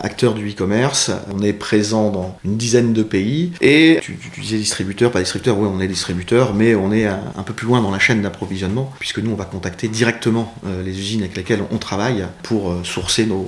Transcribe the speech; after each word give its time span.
acteur 0.00 0.34
du 0.34 0.48
e-commerce. 0.50 1.10
On 1.32 1.42
est 1.42 1.52
présent 1.52 2.10
dans 2.10 2.38
une 2.44 2.56
dizaine 2.56 2.92
de 2.92 3.02
pays. 3.02 3.52
Et 3.60 3.98
tu, 4.02 4.18
disais 4.40 4.56
distributeur, 4.56 5.10
pas 5.10 5.20
distributeur, 5.20 5.58
oui, 5.58 5.68
on 5.72 5.80
est 5.80 5.88
distributeur, 5.88 6.54
mais 6.54 6.74
on 6.74 6.92
est 6.92 7.06
un, 7.06 7.42
peu 7.44 7.52
plus 7.52 7.66
loin 7.66 7.80
dans 7.80 7.90
la 7.90 7.98
chaîne 7.98 8.22
d'approvisionnement, 8.22 8.92
puisque 8.98 9.18
nous, 9.18 9.30
on 9.30 9.36
va 9.36 9.44
contacter 9.44 9.88
directement 9.88 10.54
euh, 10.66 10.82
les 10.82 10.98
usines 10.98 11.20
avec 11.20 11.36
lesquelles 11.36 11.62
on 11.70 11.78
travaille 11.78 12.24
pour 12.42 12.70
euh, 12.70 12.80
sourcer 12.84 13.26
nos, 13.26 13.42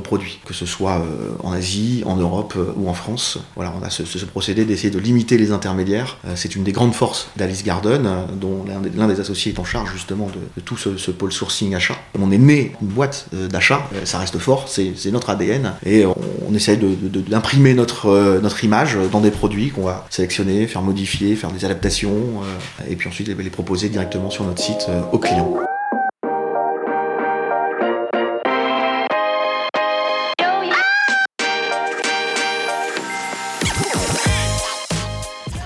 produits, 0.00 0.38
que 0.46 0.54
ce 0.54 0.66
soit 0.66 0.98
euh, 0.98 1.30
en 1.42 1.52
Asie, 1.52 2.02
en 2.06 2.16
Europe 2.16 2.56
ou 2.76 2.88
en 2.88 2.94
France. 2.94 3.38
Voilà, 3.56 3.74
on 3.78 3.84
a 3.84 3.90
ce, 3.90 4.02
procédé 4.24 4.64
d'essayer 4.64 4.90
de 4.90 4.98
limiter 4.98 5.38
les 5.38 5.52
intermédiaires. 5.52 6.18
C'est 6.34 6.54
une 6.54 6.64
des 6.64 6.72
grandes 6.72 6.94
forces 6.94 7.30
d'Alice 7.36 7.64
Garden, 7.64 8.08
dont 8.40 8.64
l'un 8.96 9.08
des, 9.08 9.20
associés 9.20 9.52
est 9.52 9.58
en 9.58 9.64
charge 9.64 9.92
justement 9.92 10.28
de, 10.28 10.60
tout 10.60 10.76
ce, 10.76 10.96
ce, 10.96 11.10
pôle 11.10 11.32
sourcing 11.32 11.74
achat. 11.74 11.96
On 12.18 12.30
est 12.30 12.38
né 12.38 12.72
une 12.80 12.88
boîte 12.88 13.26
d'achat, 13.32 13.88
ça 14.04 14.18
reste 14.18 14.38
fort, 14.38 14.68
c'est 14.68 15.10
notre 15.10 15.30
ADN. 15.30 15.72
On, 16.06 16.54
essaye 16.54 16.78
d'imprimer 16.78 17.74
notre, 17.74 18.06
euh, 18.06 18.40
notre 18.40 18.64
image 18.64 18.96
dans 19.12 19.20
des 19.20 19.30
produits 19.30 19.70
qu'on 19.70 19.82
va 19.82 20.06
sélectionner, 20.10 20.66
faire 20.66 20.82
modifier, 20.82 21.36
faire 21.36 21.52
des 21.52 21.64
adaptations, 21.64 22.10
euh, 22.10 22.90
et 22.90 22.96
puis 22.96 23.08
ensuite 23.08 23.28
les, 23.28 23.34
les 23.34 23.50
proposer 23.50 23.88
directement 23.88 24.30
sur 24.30 24.44
notre 24.44 24.62
site 24.62 24.86
euh, 24.88 25.00
aux 25.12 25.18
clients. 25.18 25.54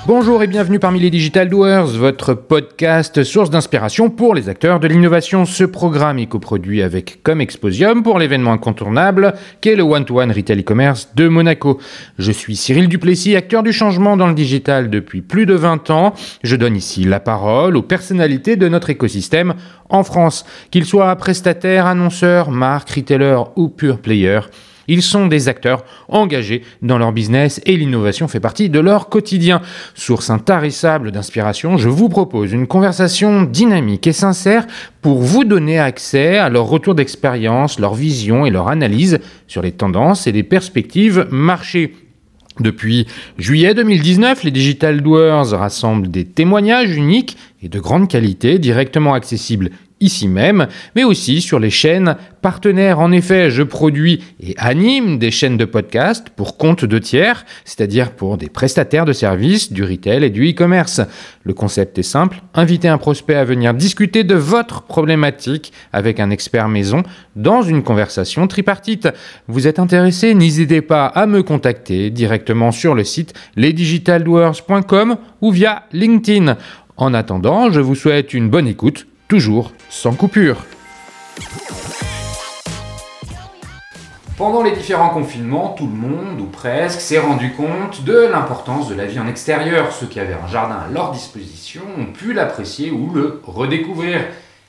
Bonjour 0.04 0.42
et 0.42 0.48
bienvenue 0.48 0.80
parmi 0.80 0.98
les 0.98 1.10
Digital 1.10 1.48
Doers, 1.48 1.86
votre 1.86 2.34
podcast 2.34 3.22
source 3.22 3.50
d'inspiration 3.50 4.10
pour 4.10 4.34
les 4.34 4.48
acteurs 4.48 4.80
de 4.80 4.88
l'innovation. 4.88 5.44
Ce 5.44 5.62
programme 5.62 6.18
est 6.18 6.26
coproduit 6.26 6.82
avec 6.82 7.22
Comme 7.22 7.40
Exposium 7.40 8.02
pour 8.02 8.18
l'événement 8.18 8.50
incontournable 8.52 9.34
qu'est 9.60 9.76
le 9.76 9.84
One-to-One 9.84 10.32
Retail 10.32 10.58
E-Commerce 10.58 11.10
de 11.14 11.28
Monaco. 11.28 11.78
Je 12.18 12.32
suis 12.32 12.56
Cyril 12.56 12.88
Duplessis, 12.88 13.36
acteur 13.36 13.62
du 13.62 13.72
changement 13.72 14.16
dans 14.16 14.26
le 14.26 14.34
digital 14.34 14.90
depuis 14.90 15.22
plus 15.22 15.46
de 15.46 15.54
20 15.54 15.90
ans. 15.90 16.14
Je 16.42 16.56
donne 16.56 16.74
ici 16.74 17.04
la 17.04 17.20
parole 17.20 17.76
aux 17.76 17.82
personnalités 17.82 18.56
de 18.56 18.66
notre 18.66 18.90
écosystème 18.90 19.54
en 19.88 20.02
France, 20.02 20.44
qu'ils 20.72 20.84
soient 20.84 21.14
prestataires, 21.14 21.86
annonceurs, 21.86 22.50
marques, 22.50 22.90
retailers 22.90 23.44
ou 23.54 23.68
pure 23.68 24.00
players. 24.00 24.48
Ils 24.88 25.02
sont 25.02 25.26
des 25.26 25.48
acteurs 25.48 25.84
engagés 26.08 26.62
dans 26.82 26.98
leur 26.98 27.12
business 27.12 27.60
et 27.66 27.76
l'innovation 27.76 28.28
fait 28.28 28.40
partie 28.40 28.70
de 28.70 28.80
leur 28.80 29.08
quotidien. 29.08 29.62
Source 29.94 30.30
intarissable 30.30 31.12
d'inspiration, 31.12 31.76
je 31.76 31.88
vous 31.88 32.08
propose 32.08 32.52
une 32.52 32.66
conversation 32.66 33.42
dynamique 33.42 34.06
et 34.06 34.12
sincère 34.12 34.66
pour 35.00 35.20
vous 35.20 35.44
donner 35.44 35.78
accès 35.78 36.38
à 36.38 36.48
leur 36.48 36.66
retour 36.66 36.94
d'expérience, 36.94 37.78
leur 37.78 37.94
vision 37.94 38.46
et 38.46 38.50
leur 38.50 38.68
analyse 38.68 39.18
sur 39.46 39.62
les 39.62 39.72
tendances 39.72 40.26
et 40.26 40.32
les 40.32 40.42
perspectives 40.42 41.26
marché. 41.30 41.94
Depuis 42.60 43.06
juillet 43.38 43.72
2019, 43.74 44.44
les 44.44 44.50
Digital 44.50 45.00
Doers 45.00 45.50
rassemblent 45.50 46.10
des 46.10 46.26
témoignages 46.26 46.94
uniques 46.94 47.38
et 47.62 47.68
de 47.68 47.80
grande 47.80 48.08
qualité 48.08 48.58
directement 48.58 49.14
accessibles 49.14 49.70
ici 50.02 50.28
même, 50.28 50.66
mais 50.94 51.04
aussi 51.04 51.40
sur 51.40 51.58
les 51.58 51.70
chaînes 51.70 52.16
partenaires. 52.42 52.98
En 52.98 53.12
effet, 53.12 53.50
je 53.50 53.62
produis 53.62 54.22
et 54.40 54.54
anime 54.58 55.18
des 55.18 55.30
chaînes 55.30 55.56
de 55.56 55.64
podcast 55.64 56.28
pour 56.34 56.58
compte 56.58 56.84
de 56.84 56.98
tiers, 56.98 57.46
c'est-à-dire 57.64 58.12
pour 58.12 58.36
des 58.36 58.48
prestataires 58.48 59.04
de 59.04 59.12
services, 59.12 59.72
du 59.72 59.84
retail 59.84 60.24
et 60.24 60.30
du 60.30 60.50
e-commerce. 60.50 61.00
Le 61.44 61.54
concept 61.54 61.98
est 61.98 62.02
simple, 62.02 62.42
inviter 62.54 62.88
un 62.88 62.98
prospect 62.98 63.36
à 63.36 63.44
venir 63.44 63.74
discuter 63.74 64.24
de 64.24 64.34
votre 64.34 64.82
problématique 64.82 65.72
avec 65.92 66.20
un 66.20 66.30
expert 66.30 66.68
maison 66.68 67.02
dans 67.36 67.62
une 67.62 67.82
conversation 67.82 68.46
tripartite. 68.46 69.08
Vous 69.48 69.66
êtes 69.66 69.78
intéressé, 69.78 70.34
n'hésitez 70.34 70.82
pas 70.82 71.06
à 71.06 71.26
me 71.26 71.42
contacter 71.42 72.10
directement 72.10 72.72
sur 72.72 72.94
le 72.94 73.04
site 73.04 73.34
lesdigitaldoers.com 73.56 75.16
ou 75.40 75.50
via 75.50 75.84
LinkedIn. 75.92 76.56
En 76.96 77.14
attendant, 77.14 77.70
je 77.70 77.80
vous 77.80 77.94
souhaite 77.94 78.34
une 78.34 78.48
bonne 78.48 78.68
écoute 78.68 79.06
toujours 79.32 79.72
sans 79.88 80.12
coupure. 80.12 80.66
Pendant 84.36 84.62
les 84.62 84.72
différents 84.72 85.08
confinements, 85.08 85.70
tout 85.70 85.86
le 85.86 85.94
monde, 85.94 86.38
ou 86.38 86.44
presque, 86.44 87.00
s'est 87.00 87.18
rendu 87.18 87.54
compte 87.54 88.04
de 88.04 88.28
l'importance 88.30 88.90
de 88.90 88.94
la 88.94 89.06
vie 89.06 89.18
en 89.18 89.26
extérieur. 89.26 89.90
Ceux 89.90 90.06
qui 90.06 90.20
avaient 90.20 90.34
un 90.34 90.46
jardin 90.48 90.80
à 90.86 90.92
leur 90.92 91.12
disposition 91.12 91.80
ont 91.98 92.12
pu 92.12 92.34
l'apprécier 92.34 92.90
ou 92.90 93.10
le 93.14 93.40
redécouvrir. 93.46 94.20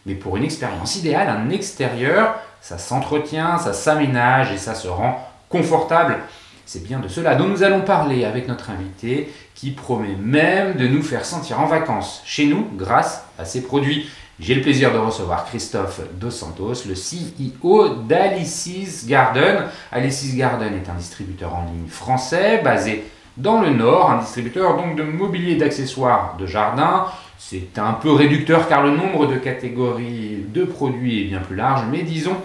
Mais 0.06 0.14
pour 0.14 0.38
une 0.38 0.46
expérience 0.46 0.96
idéale, 0.96 1.28
un 1.28 1.50
extérieur, 1.50 2.36
ça 2.62 2.78
s'entretient, 2.78 3.58
ça 3.58 3.74
s'aménage 3.74 4.54
et 4.54 4.58
ça 4.58 4.76
se 4.76 4.88
rend 4.88 5.30
confortable. 5.50 6.20
C'est 6.66 6.86
bien 6.86 7.00
de 7.00 7.10
cela 7.10 7.36
dont 7.36 7.50
nous 7.50 7.64
allons 7.64 7.82
parler 7.82 8.24
avec 8.24 8.48
notre 8.48 8.70
invité 8.70 9.30
qui 9.56 9.72
promet 9.72 10.16
même 10.16 10.76
de 10.76 10.88
nous 10.88 11.04
faire 11.04 11.26
sentir 11.26 11.60
en 11.60 11.66
vacances 11.66 12.22
chez 12.24 12.46
nous 12.46 12.66
grâce 12.78 13.26
à 13.38 13.44
ses 13.44 13.62
produits. 13.62 14.10
J'ai 14.40 14.56
le 14.56 14.62
plaisir 14.62 14.92
de 14.92 14.98
recevoir 14.98 15.46
Christophe 15.46 16.02
Dos 16.16 16.32
Santos, 16.32 16.86
le 16.88 16.96
CEO 16.96 17.90
d'Alice's 18.08 19.06
Garden. 19.06 19.66
Alice's 19.92 20.36
Garden 20.36 20.74
est 20.74 20.90
un 20.90 20.96
distributeur 20.96 21.54
en 21.54 21.66
ligne 21.66 21.88
français 21.88 22.60
basé 22.64 23.04
dans 23.38 23.62
le 23.62 23.70
Nord, 23.70 24.10
un 24.10 24.18
distributeur 24.18 24.76
donc 24.76 24.96
de 24.96 25.04
mobilier 25.04 25.56
d'accessoires 25.56 26.36
de 26.40 26.48
jardin. 26.48 27.06
C'est 27.38 27.78
un 27.78 27.94
peu 27.94 28.12
réducteur 28.12 28.68
car 28.68 28.82
le 28.82 28.98
nombre 28.98 29.28
de 29.28 29.36
catégories 29.36 30.44
de 30.52 30.64
produits 30.64 31.22
est 31.22 31.26
bien 31.26 31.40
plus 31.40 31.56
large, 31.56 31.84
mais 31.92 32.02
disons 32.02 32.36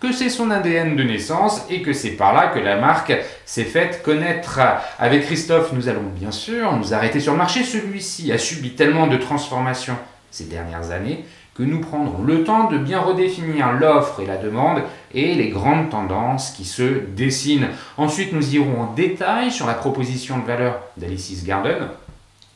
que 0.00 0.12
c'est 0.12 0.28
son 0.28 0.50
ADN 0.50 0.96
de 0.96 1.02
naissance 1.02 1.64
et 1.70 1.80
que 1.80 1.94
c'est 1.94 2.10
par 2.10 2.34
là 2.34 2.48
que 2.48 2.58
la 2.58 2.76
marque 2.76 3.14
s'est 3.46 3.64
faite 3.64 4.02
connaître. 4.02 4.60
Avec 4.98 5.24
Christophe, 5.24 5.72
nous 5.72 5.88
allons 5.88 6.10
bien 6.14 6.30
sûr 6.30 6.76
nous 6.76 6.92
arrêter 6.92 7.20
sur 7.20 7.32
le 7.32 7.38
marché. 7.38 7.64
Celui-ci 7.64 8.30
a 8.32 8.38
subi 8.38 8.74
tellement 8.74 9.06
de 9.06 9.16
transformations 9.16 9.96
ces 10.30 10.44
dernières 10.44 10.90
années 10.90 11.24
que 11.58 11.64
nous 11.64 11.80
prendrons 11.80 12.22
le 12.22 12.44
temps 12.44 12.70
de 12.70 12.78
bien 12.78 13.00
redéfinir 13.00 13.72
l'offre 13.72 14.20
et 14.20 14.26
la 14.26 14.36
demande 14.36 14.80
et 15.12 15.34
les 15.34 15.48
grandes 15.48 15.90
tendances 15.90 16.52
qui 16.52 16.64
se 16.64 17.00
dessinent. 17.16 17.68
Ensuite, 17.96 18.32
nous 18.32 18.54
irons 18.54 18.82
en 18.82 18.92
détail 18.92 19.50
sur 19.50 19.66
la 19.66 19.74
proposition 19.74 20.38
de 20.38 20.46
valeur 20.46 20.78
d'Alice's 20.96 21.44
Garden. 21.44 21.88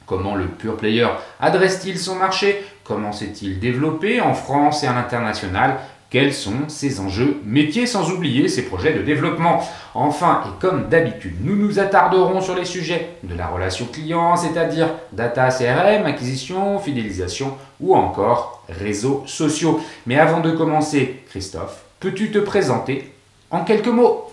Comment 0.07 0.37
le 0.37 0.47
pure 0.47 0.77
player 0.77 1.09
adresse-t-il 1.41 1.99
son 1.99 2.15
marché? 2.15 2.63
Comment 2.85 3.13
s'est-il 3.13 3.59
développé 3.59 4.21
en 4.21 4.35
France 4.35 4.85
et 4.85 4.87
à 4.87 4.93
l'international? 4.93 5.79
Quels 6.13 6.35
sont 6.35 6.69
ses 6.69 7.01
enjeux 7.01 7.41
métiers 7.47 7.87
sans 7.87 8.11
oublier 8.11 8.47
ses 8.47 8.63
projets 8.63 8.93
de 8.93 9.01
développement. 9.01 9.67
Enfin, 9.95 10.43
et 10.45 10.61
comme 10.61 10.91
d'habitude, 10.91 11.37
nous 11.43 11.57
nous 11.57 11.79
attarderons 11.79 12.43
sur 12.43 12.55
les 12.55 12.67
sujets 12.67 13.17
de 13.23 13.35
la 13.35 13.47
relation 13.47 13.87
client, 13.87 14.37
c'est-à-dire 14.37 14.91
data 15.13 15.49
CRM, 15.49 16.05
acquisition, 16.05 16.79
fidélisation 16.79 17.57
ou 17.81 17.97
encore 17.97 18.63
réseaux 18.69 19.25
sociaux. 19.27 19.81
Mais 20.07 20.19
avant 20.19 20.41
de 20.41 20.51
commencer, 20.51 21.23
Christophe, 21.31 21.83
peux-tu 21.99 22.31
te 22.31 22.39
présenter 22.39 23.11
en 23.51 23.65
quelques 23.65 23.89
mots? 23.89 24.29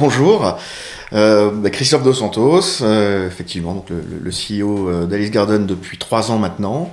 Bonjour, 0.00 0.58
euh, 1.14 1.50
bah, 1.50 1.70
Christophe 1.70 2.02
Dos 2.02 2.14
Santos, 2.14 2.82
euh, 2.82 3.26
effectivement 3.26 3.84
le, 3.88 4.30
CEO 4.30 4.88
euh, 4.88 5.06
d'Alice 5.06 5.30
Garden 5.30 5.64
depuis 5.64 5.96
trois 5.96 6.30
ans 6.30 6.38
maintenant. 6.38 6.92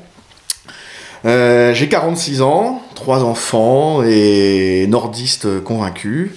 J'ai 1.26 1.88
46 1.90 2.42
ans, 2.42 2.83
trois 2.94 3.24
enfants 3.24 4.04
et 4.04 4.86
nordiste 4.88 5.64
convaincu 5.64 6.36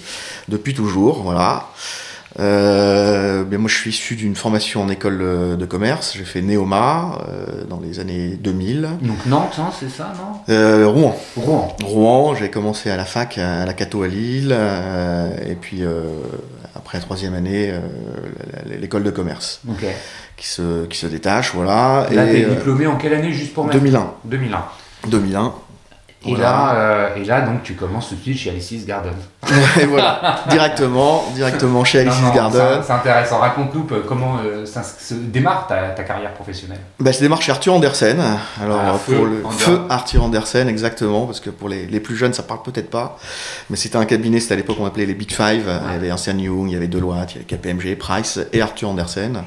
depuis 0.49 0.75
toujours, 0.75 1.23
voilà. 1.23 1.69
Euh, 2.39 3.45
moi, 3.51 3.69
je 3.69 3.75
suis 3.75 3.91
issu 3.91 4.15
d'une 4.15 4.37
formation 4.37 4.83
en 4.83 4.91
école 4.91 5.57
de 5.57 5.65
commerce. 5.65 6.15
J'ai 6.17 6.25
fait 6.25 6.43
Néoma 6.43 7.19
euh, 7.29 7.65
dans 7.65 7.81
les 7.81 7.99
années 7.99 8.37
2000. 8.39 8.89
Donc 9.01 9.25
Nantes, 9.27 9.57
hein, 9.59 9.71
c'est 9.79 9.89
ça, 9.89 10.13
non? 10.19 10.41
Euh, 10.53 10.87
Rouen. 10.87 11.17
Rouen. 11.37 11.77
Rouen. 11.83 12.35
J'ai 12.35 12.51
commencé 12.51 12.91
à 12.91 12.97
la 12.97 13.07
fac, 13.07 13.39
à 13.39 13.65
la 13.65 13.73
Cato 13.73 14.03
à 14.03 14.09
Lille, 14.09 14.55
et 15.47 15.55
puis 15.55 15.83
après 16.75 16.99
la 16.99 17.03
troisième 17.03 17.35
année, 17.35 17.73
l'école 18.67 19.03
de 19.03 19.11
commerce. 19.11 19.61
Ok 19.69 19.87
qui 20.37 20.47
se, 20.47 20.85
qui 20.87 20.99
se 20.99 21.07
détache, 21.07 21.53
voilà. 21.55 22.07
Là, 22.11 22.27
et, 22.27 22.45
t'es 22.45 22.51
diplômé 22.51 22.87
en 22.87 22.97
quelle 22.97 23.15
année, 23.15 23.33
juste 23.33 23.55
pour 23.55 23.65
mettre? 23.65 23.79
2001. 23.79 24.13
2001. 24.25 24.65
2001. 25.09 25.55
Et, 26.27 26.35
Voilà. 26.35 26.43
là, 26.51 26.75
euh, 26.75 27.15
et 27.17 27.25
là, 27.25 27.41
donc, 27.43 27.63
tu 27.63 27.75
commences 27.75 28.09
tout 28.09 28.15
de 28.17 28.21
suite 28.23 28.39
chez 28.39 28.51
Alice's 28.51 28.85
Garden. 28.85 29.13
et 29.81 29.85
voilà, 29.87 30.41
directement, 30.49 31.25
directement 31.35 31.85
chez 31.85 32.01
Alice's 32.01 32.21
Non, 32.23 32.29
non, 32.29 32.35
Garden. 32.35 32.83
C'est 32.85 32.93
intéressant. 32.93 33.39
Raconte-nous 33.39 33.87
euh, 33.93 34.03
comment 34.07 34.37
euh, 34.45 34.67
ça 34.67 34.83
se 34.83 35.15
démarre 35.15 35.67
ta, 35.69 35.91
ta 35.91 36.03
carrière 36.05 36.33
professionnelle. 36.33 36.81
Bah, 36.99 37.13
je 37.13 37.21
démarre 37.21 37.41
chez 37.43 37.53
Arthur 37.53 37.75
Andersen. 37.75 38.21
Alors, 38.63 38.81
Ah, 38.85 38.91
pour 38.93 39.01
Feu 39.01 39.25
le 39.25 39.47
Ander- 39.47 39.57
feu 39.59 39.81
Arthur 39.89 40.25
Andersen, 40.25 40.69
exactement, 40.69 41.27
parce 41.27 41.41
que 41.41 41.51
pour 41.51 41.69
les, 41.69 41.87
les 41.87 42.01
plus 42.01 42.17
jeunes, 42.17 42.33
ça 42.33 42.43
parle 42.43 42.63
peut-être 42.63 42.91
pas. 42.91 43.19
Mais 43.71 43.77
c'était 43.77 43.97
un 43.97 44.05
cabinet, 44.07 44.41
c'était 44.41 44.55
à 44.55 44.57
l'époque, 44.57 44.77
on 44.81 44.87
appelait 44.87 45.07
les 45.07 45.15
Big 45.15 45.31
Five. 45.33 45.65
Il 45.89 45.93
y 45.93 45.95
avait 45.97 46.09
Ernst 46.09 46.27
Young, 46.27 46.69
il 46.69 46.73
y 46.73 46.77
avait 46.77 46.89
Deloitte, 46.89 47.33
il 47.33 47.37
y 47.37 47.39
avait 47.39 47.45
KPMG, 47.47 47.97
Price 47.97 48.41
et 48.53 48.61
Arthur 48.61 48.89
Andersen. 48.91 49.43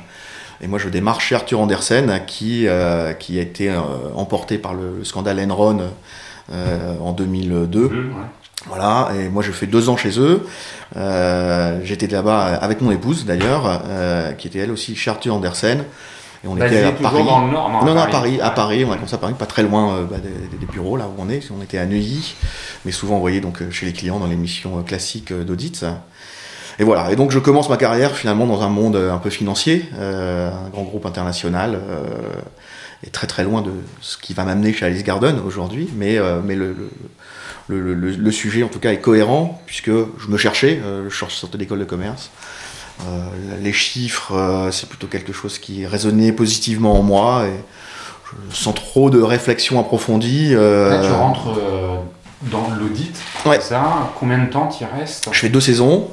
Et 0.62 0.68
moi, 0.68 0.78
je 0.78 0.90
démarre 0.90 1.22
chez 1.22 1.36
Arthur 1.36 1.62
Andersen, 1.62 2.20
qui, 2.28 2.68
euh, 2.68 3.14
qui 3.14 3.40
a 3.40 3.42
été 3.42 3.74
emporté 4.14 4.58
par 4.58 4.74
le, 4.74 4.98
le 4.98 5.04
scandale 5.06 5.40
Enron 5.50 5.80
en 6.52 7.12
2002. 7.12 7.86
Ouais. 7.86 7.92
Voilà, 8.68 9.10
et 9.18 9.30
moi 9.30 9.42
je 9.42 9.52
fais 9.52 9.68
deux 9.68 9.90
ans 9.90 9.96
chez 9.96 10.20
eux. 10.20 10.46
Euh, 10.98 11.80
J'étais 11.84 12.08
là-bas 12.08 12.56
avec 12.56 12.82
mon 12.82 12.92
épouse 12.92 13.26
d'ailleurs, 13.26 13.82
euh, 13.88 14.34
qui 14.34 14.48
était 14.48 14.60
elle 14.60 14.72
aussi 14.72 14.96
chez 14.96 15.10
Arthur 15.10 15.34
Andersen. 15.34 15.86
Et 16.44 16.48
on 16.48 16.56
était 16.58 16.84
à 16.84 16.92
Paris. 16.92 17.24
Dans 17.24 17.46
le 17.46 17.52
nord, 17.52 17.70
non, 17.70 17.94
non, 17.94 18.00
à 18.00 18.08
Paris, 18.08 18.40
à 18.42 18.50
Paris, 18.50 18.86
on 18.86 18.92
a 18.92 18.96
commencé 18.96 19.14
à 19.14 19.18
Paris, 19.18 19.34
pas 19.38 19.46
très 19.46 19.64
loin 19.64 19.96
euh, 19.96 20.04
bah, 20.06 20.18
des, 20.18 20.58
des, 20.58 20.66
bureaux 20.66 20.98
là 20.98 21.06
où 21.06 21.22
on 21.22 21.30
est. 21.30 21.50
On 21.58 21.62
était 21.62 21.78
à 21.78 21.86
Neuilly, 21.86 22.36
mais 22.86 22.92
souvent 22.92 23.16
envoyé 23.16 23.42
donc 23.42 23.62
chez 23.72 23.86
les 23.86 23.94
clients 23.94 24.20
dans 24.20 24.28
les 24.28 24.38
missions 24.38 24.82
classiques 24.84 25.34
d'audit. 25.34 25.86
Et 26.80 26.84
voilà. 26.84 27.12
Et 27.12 27.16
donc 27.16 27.32
je 27.32 27.40
commence 27.40 27.70
ma 27.70 27.78
carrière 27.78 28.16
finalement 28.16 28.46
dans 28.46 28.62
un 28.62 28.70
monde 28.70 28.96
un 28.96 29.18
peu 29.18 29.30
financier, 29.30 29.86
euh, 30.00 30.50
un 30.50 30.70
grand 30.70 30.84
groupe 30.84 31.06
international, 31.06 31.80
euh, 33.04 33.08
et 33.08 33.10
très 33.10 33.28
très 33.28 33.44
loin 33.44 33.62
de 33.62 33.72
ce 34.02 34.18
qui 34.18 34.34
va 34.34 34.44
m'amener 34.44 34.74
chez 34.74 34.86
Alice 34.86 35.04
Garden 35.04 35.40
aujourd'hui. 35.46 35.90
Mais, 35.96 36.18
euh, 36.18 36.40
mais 36.44 36.56
le, 36.56 36.76
le, 37.68 37.94
le, 37.94 37.94
le, 37.94 38.32
sujet 38.32 38.64
en 38.64 38.68
tout 38.68 38.80
cas 38.80 38.92
est 38.92 39.00
cohérent 39.00 39.62
puisque 39.66 39.90
je 39.92 40.28
me 40.28 40.38
cherchais, 40.38 40.80
je 41.08 41.26
sortais 41.26 41.58
d'école 41.58 41.80
de 41.80 41.86
commerce. 41.86 42.32
les 43.62 43.74
chiffres, 43.74 44.70
c'est 44.72 44.90
plutôt 44.90 45.08
quelque 45.08 45.34
chose 45.34 45.60
qui 45.60 45.86
résonnait 45.86 46.32
positivement 46.32 47.00
en 47.00 47.04
moi 47.04 47.46
et 47.48 47.54
sans 48.52 48.74
trop 48.74 49.12
de 49.12 49.22
réflexion 49.22 49.80
approfondie. 49.80 50.54
Là, 50.56 51.02
tu 51.04 51.12
rentres 51.12 51.60
dans 52.44 52.70
l'audit, 52.80 53.16
ouais. 53.46 53.60
ça. 53.60 54.12
Combien 54.20 54.40
de 54.40 54.50
temps 54.50 54.68
tu 54.68 54.86
restes 54.86 55.30
Je 55.32 55.40
fais 55.40 55.50
deux 55.50 55.62
saisons 55.62 56.10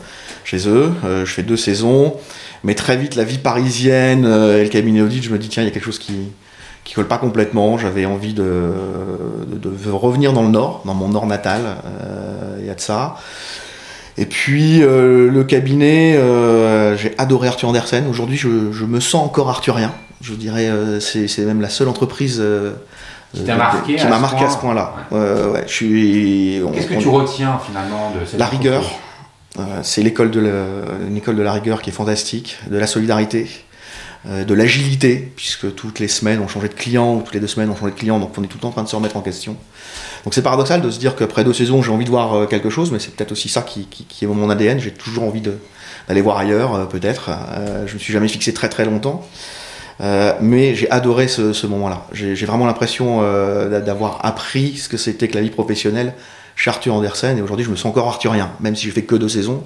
chez 0.46 0.68
eux. 0.68 0.92
Euh, 1.04 1.26
je 1.26 1.32
fais 1.32 1.42
deux 1.42 1.56
saisons, 1.56 2.14
mais 2.64 2.74
très 2.74 2.96
vite 2.96 3.14
la 3.16 3.24
vie 3.24 3.38
parisienne 3.38 4.24
euh, 4.24 4.60
et 4.60 4.64
le 4.64 4.68
cabinet 4.68 5.02
audit, 5.02 5.22
je 5.22 5.30
me 5.30 5.38
dis 5.38 5.48
tiens, 5.48 5.62
il 5.62 5.66
y 5.66 5.68
a 5.68 5.72
quelque 5.72 5.84
chose 5.84 5.98
qui 5.98 6.14
qui 6.86 6.94
colle 6.94 7.08
pas 7.08 7.18
complètement. 7.18 7.76
J'avais 7.76 8.06
envie 8.06 8.32
de, 8.32 8.72
de, 9.46 9.90
revenir 9.90 10.32
dans 10.32 10.42
le 10.42 10.48
Nord, 10.48 10.82
dans 10.86 10.94
mon 10.94 11.08
Nord 11.08 11.26
natal. 11.26 11.60
Euh, 11.84 12.56
il 12.60 12.66
y 12.66 12.70
a 12.70 12.74
de 12.74 12.80
ça. 12.80 13.16
Et 14.16 14.24
puis 14.24 14.78
le 14.78 15.44
cabinet, 15.44 16.18
j'ai 16.96 17.14
adoré 17.18 17.48
Arthur 17.48 17.68
Andersen. 17.68 18.06
Aujourd'hui, 18.08 18.38
je, 18.38 18.72
je, 18.72 18.84
me 18.86 19.00
sens 19.00 19.26
encore 19.26 19.50
arthurien. 19.50 19.92
Je 20.22 20.32
dirais, 20.32 20.70
c'est 21.00 21.44
même 21.44 21.60
la 21.60 21.68
seule 21.68 21.88
entreprise 21.88 22.42
qui 23.34 23.42
marqué, 23.42 23.96
m'a 24.08 24.18
marqué 24.18 24.44
à 24.44 24.50
ce 24.50 24.56
point-là. 24.56 24.94
Ouais. 25.10 25.18
ouais, 25.18 25.64
Qu'est-ce 25.66 26.86
que 26.86 26.98
tu 26.98 27.08
retiens 27.08 27.58
finalement 27.58 28.12
de 28.18 28.24
cette 28.24 28.38
La 28.38 28.46
rigueur. 28.46 28.84
Euh, 29.58 29.80
c'est 29.82 30.02
l'école 30.02 30.30
de, 30.30 30.40
la, 30.40 31.16
école 31.16 31.36
de 31.36 31.42
la 31.42 31.52
rigueur 31.52 31.80
qui 31.80 31.90
est 31.90 31.92
fantastique, 31.92 32.58
de 32.70 32.76
la 32.76 32.86
solidarité, 32.86 33.48
euh, 33.48 33.65
de 34.26 34.54
l'agilité, 34.54 35.32
puisque 35.36 35.74
toutes 35.74 36.00
les 36.00 36.08
semaines 36.08 36.40
on 36.42 36.48
changeait 36.48 36.68
de 36.68 36.74
client, 36.74 37.14
ou 37.14 37.22
toutes 37.22 37.34
les 37.34 37.40
deux 37.40 37.46
semaines 37.46 37.70
on 37.70 37.76
changeait 37.76 37.92
de 37.92 37.98
client, 37.98 38.18
donc 38.18 38.36
on 38.36 38.42
est 38.42 38.46
tout 38.46 38.56
le 38.58 38.62
temps 38.62 38.68
en 38.68 38.72
train 38.72 38.82
de 38.82 38.88
se 38.88 38.96
remettre 38.96 39.16
en 39.16 39.20
question. 39.20 39.56
Donc 40.24 40.34
c'est 40.34 40.42
paradoxal 40.42 40.80
de 40.82 40.90
se 40.90 40.98
dire 40.98 41.14
qu'après 41.14 41.44
deux 41.44 41.52
saisons 41.52 41.82
j'ai 41.82 41.92
envie 41.92 42.04
de 42.04 42.10
voir 42.10 42.34
euh, 42.34 42.46
quelque 42.46 42.70
chose, 42.70 42.90
mais 42.90 42.98
c'est 42.98 43.14
peut-être 43.14 43.32
aussi 43.32 43.48
ça 43.48 43.62
qui, 43.62 43.86
qui, 43.86 44.24
est 44.24 44.28
mon 44.28 44.50
ADN, 44.50 44.80
j'ai 44.80 44.90
toujours 44.90 45.24
envie 45.24 45.42
d'aller 45.42 46.20
voir 46.20 46.38
ailleurs, 46.38 46.88
peut-être. 46.88 47.30
je 47.86 47.90
ne 47.90 47.94
me 47.94 47.98
suis 47.98 48.12
jamais 48.12 48.28
fixé 48.28 48.52
très 48.52 48.68
très 48.68 48.84
longtemps. 48.84 49.26
mais 50.40 50.74
j'ai 50.74 50.90
adoré 50.90 51.28
ce 51.28 51.66
moment-là. 51.66 52.06
J'ai 52.12 52.46
vraiment 52.46 52.66
l'impression 52.66 53.22
d'avoir 53.68 54.24
appris 54.24 54.76
ce 54.76 54.88
que 54.88 54.96
c'était 54.96 55.28
que 55.28 55.34
la 55.34 55.42
vie 55.42 55.50
professionnelle 55.50 56.14
chez 56.56 56.70
Arthur 56.70 56.94
Andersen 56.94 57.38
et 57.38 57.42
aujourd'hui 57.42 57.64
je 57.64 57.70
me 57.70 57.76
sens 57.76 57.86
encore 57.86 58.08
arthurien, 58.08 58.50
même 58.60 58.74
si 58.74 58.86
je 58.86 58.90
fais 58.90 59.02
que 59.02 59.14
deux 59.14 59.28
saisons. 59.28 59.62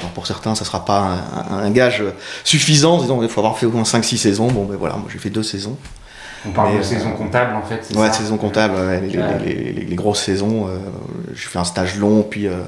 Alors 0.00 0.12
pour 0.12 0.26
certains 0.26 0.54
ça 0.54 0.64
sera 0.64 0.84
pas 0.84 1.18
un, 1.50 1.70
gage 1.70 2.04
suffisant, 2.44 2.98
disons 2.98 3.22
il 3.22 3.28
faut 3.28 3.40
avoir 3.40 3.58
fait 3.58 3.66
au 3.66 3.72
moins 3.72 3.82
5-6 3.82 4.18
saisons, 4.18 4.48
bon 4.48 4.64
ben 4.64 4.76
voilà, 4.76 4.96
moi 4.96 5.06
j'ai 5.10 5.18
fait 5.18 5.30
deux 5.30 5.42
saisons. 5.42 5.76
On 6.46 6.50
parle 6.52 6.76
de 6.76 6.82
saison 6.82 7.12
comptable 7.12 7.56
en 7.56 7.62
fait, 7.62 7.96
ouais, 7.96 8.12
saison 8.12 8.36
comptable, 8.36 8.74
les, 9.44 9.94
grosses 9.94 10.20
saisons. 10.20 10.68
Euh, 10.68 10.76
j'ai 11.34 11.48
fait 11.48 11.58
un 11.58 11.64
stage 11.64 11.96
long, 11.96 12.22
puis 12.22 12.46
euh, 12.46 12.58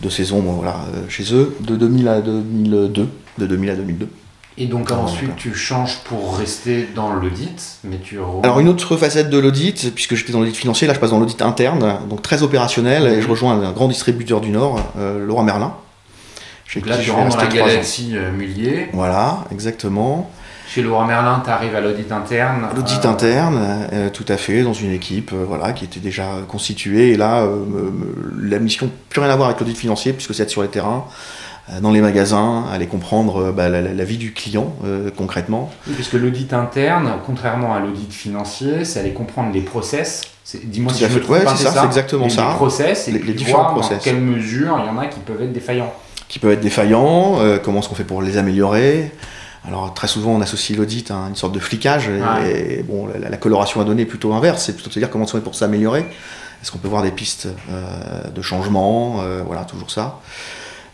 deux 0.00 0.08
saisons 0.08 0.40
voilà, 0.40 0.76
euh, 0.94 1.08
chez 1.08 1.34
eux, 1.34 1.54
de 1.60 1.76
2000 1.76 2.08
à 2.08 2.20
2002. 2.22 3.08
De 3.38 3.46
2000 3.46 3.70
à 3.70 3.74
2002. 3.74 4.08
Et 4.58 4.66
donc 4.66 4.90
ensuite 4.90 5.36
tu 5.36 5.54
changes 5.54 5.98
pour 6.04 6.36
rester 6.36 6.88
dans 6.94 7.12
l'audit, 7.12 7.78
mais 7.84 7.96
tu... 7.96 8.18
Alors 8.42 8.60
une 8.60 8.68
autre 8.68 8.96
facette 8.96 9.30
de 9.30 9.38
l'audit, 9.38 9.94
puisque 9.94 10.16
j'étais 10.16 10.32
dans 10.32 10.40
l'audit 10.40 10.56
financier, 10.56 10.86
là 10.86 10.94
je 10.94 10.98
passe 10.98 11.10
dans 11.10 11.20
l'audit 11.20 11.40
interne, 11.40 11.98
donc 12.08 12.20
très 12.20 12.42
opérationnel, 12.42 13.06
et 13.06 13.22
je 13.22 13.28
rejoins 13.28 13.58
un 13.58 13.72
grand 13.72 13.88
distributeur 13.88 14.40
du 14.40 14.50
Nord, 14.50 14.80
euh, 14.98 15.24
Laurent 15.24 15.44
Merlin. 15.44 15.74
Donc 16.74 16.86
là 16.86 16.98
tu 16.98 17.10
rentres 17.10 17.36
dans 17.36 17.42
la 17.42 17.48
galaxie 17.48 18.12
euh, 18.14 18.32
Mullier. 18.32 18.88
Voilà, 18.92 19.44
exactement. 19.52 20.30
Chez 20.68 20.82
Laurent 20.82 21.06
Merlin, 21.06 21.40
tu 21.44 21.50
arrives 21.50 21.74
à 21.74 21.80
l'audit 21.80 22.12
interne 22.12 22.68
L'audit 22.76 23.04
euh, 23.04 23.08
interne, 23.08 23.88
tout 24.12 24.26
à 24.28 24.36
fait, 24.36 24.62
dans 24.62 24.72
une 24.72 24.92
équipe 24.92 25.32
voilà, 25.32 25.72
qui 25.72 25.84
était 25.84 26.00
déjà 26.00 26.26
constituée. 26.46 27.10
Et 27.12 27.16
là, 27.16 27.44
la 28.40 28.58
mission 28.58 28.86
n'a 28.86 28.92
plus 29.08 29.20
rien 29.20 29.30
à 29.30 29.36
voir 29.36 29.48
avec 29.48 29.60
l'audit 29.60 29.76
financier, 29.76 30.12
puisque 30.12 30.34
c'est 30.34 30.42
être 30.42 30.50
sur 30.50 30.62
les 30.62 30.68
terrains, 30.68 31.06
euh, 31.08 31.49
dans 31.80 31.92
les 31.92 32.00
magasins, 32.00 32.64
aller 32.72 32.86
comprendre 32.86 33.36
euh, 33.36 33.52
bah, 33.52 33.68
la, 33.68 34.04
vie 34.04 34.16
du 34.16 34.32
client 34.32 34.74
euh, 34.84 35.10
concrètement. 35.16 35.70
Oui, 35.86 35.94
puisque 35.94 36.14
l'audit 36.14 36.52
interne, 36.52 37.12
contrairement 37.24 37.74
à 37.74 37.80
l'audit 37.80 38.12
financier, 38.12 38.84
c'est 38.84 39.00
aller 39.00 39.12
comprendre 39.12 39.52
les 39.52 39.60
process. 39.60 40.22
Dis-moi 40.64 40.92
si 40.92 41.04
je 41.04 41.14
me 41.14 41.20
trompe, 41.20 41.36
ouais, 41.36 41.44
c'est 41.56 41.68
ça, 41.68 41.84
exactement 41.84 42.24
les, 42.24 42.30
ça. 42.30 42.48
Les 42.48 42.54
process 42.54 43.06
et 43.06 43.12
les, 43.12 43.34
différents 43.34 43.72
process. 43.72 43.98
Dans 43.98 44.04
quelle 44.04 44.20
mesure 44.20 44.80
il 44.82 44.86
y 44.86 44.88
en 44.88 44.98
a 44.98 45.06
qui 45.06 45.20
peuvent 45.20 45.40
être 45.40 45.52
défaillants. 45.52 45.92
Qui 46.28 46.40
peuvent 46.40 46.52
être 46.52 46.60
défaillants. 46.60 47.38
comment 47.62 47.80
est-ce 47.80 47.88
qu'on 47.88 47.94
fait 47.94 48.04
pour 48.04 48.22
les 48.22 48.36
améliorer 48.36 49.12
alors 49.68 49.92
très 49.92 50.08
souvent 50.08 50.30
on 50.30 50.40
associe 50.40 50.78
l'audit 50.78 51.10
à 51.10 51.16
une 51.16 51.36
sorte 51.36 51.52
de 51.52 51.58
flicage 51.58 52.08
et, 52.46 52.82
bon 52.82 53.06
la, 53.06 53.36
coloration 53.36 53.82
à 53.82 53.84
donner 53.84 54.02
est 54.02 54.06
plutôt 54.06 54.32
inverse, 54.32 54.64
c'est 54.64 54.72
plutôt 54.72 54.88
de 54.88 54.94
se 54.94 54.98
dire 54.98 55.10
comment 55.10 55.24
on 55.24 55.28
fait 55.28 55.40
pour 55.40 55.54
s'améliorer. 55.54 56.00
Est-ce 56.00 56.72
qu'on 56.72 56.78
peut 56.78 56.88
voir 56.88 57.02
des 57.02 57.10
pistes 57.10 57.46
de 58.34 58.42
changement, 58.42 59.22
voilà 59.46 59.64
toujours 59.64 59.90
ça. 59.90 60.20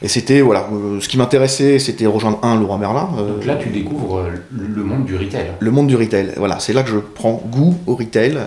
Et 0.02 0.08
c'était, 0.08 0.42
voilà, 0.42 0.68
euh, 0.72 1.00
ce 1.00 1.08
qui 1.08 1.16
m'intéressait, 1.16 1.78
c'était 1.78 2.06
rejoindre 2.06 2.38
un 2.42 2.60
Laurent 2.60 2.78
Merlin. 2.78 3.08
Euh, 3.18 3.34
Donc 3.34 3.46
là, 3.46 3.56
tu 3.56 3.70
découvres 3.70 4.18
euh, 4.18 4.30
le 4.52 4.84
monde 4.84 5.06
du 5.06 5.16
retail. 5.16 5.52
Le 5.58 5.70
monde 5.70 5.86
du 5.86 5.96
retail, 5.96 6.32
voilà, 6.36 6.58
c'est 6.58 6.74
là 6.74 6.82
que 6.82 6.90
je 6.90 6.98
prends 6.98 7.42
goût 7.50 7.76
au 7.86 7.96
retail. 7.96 8.38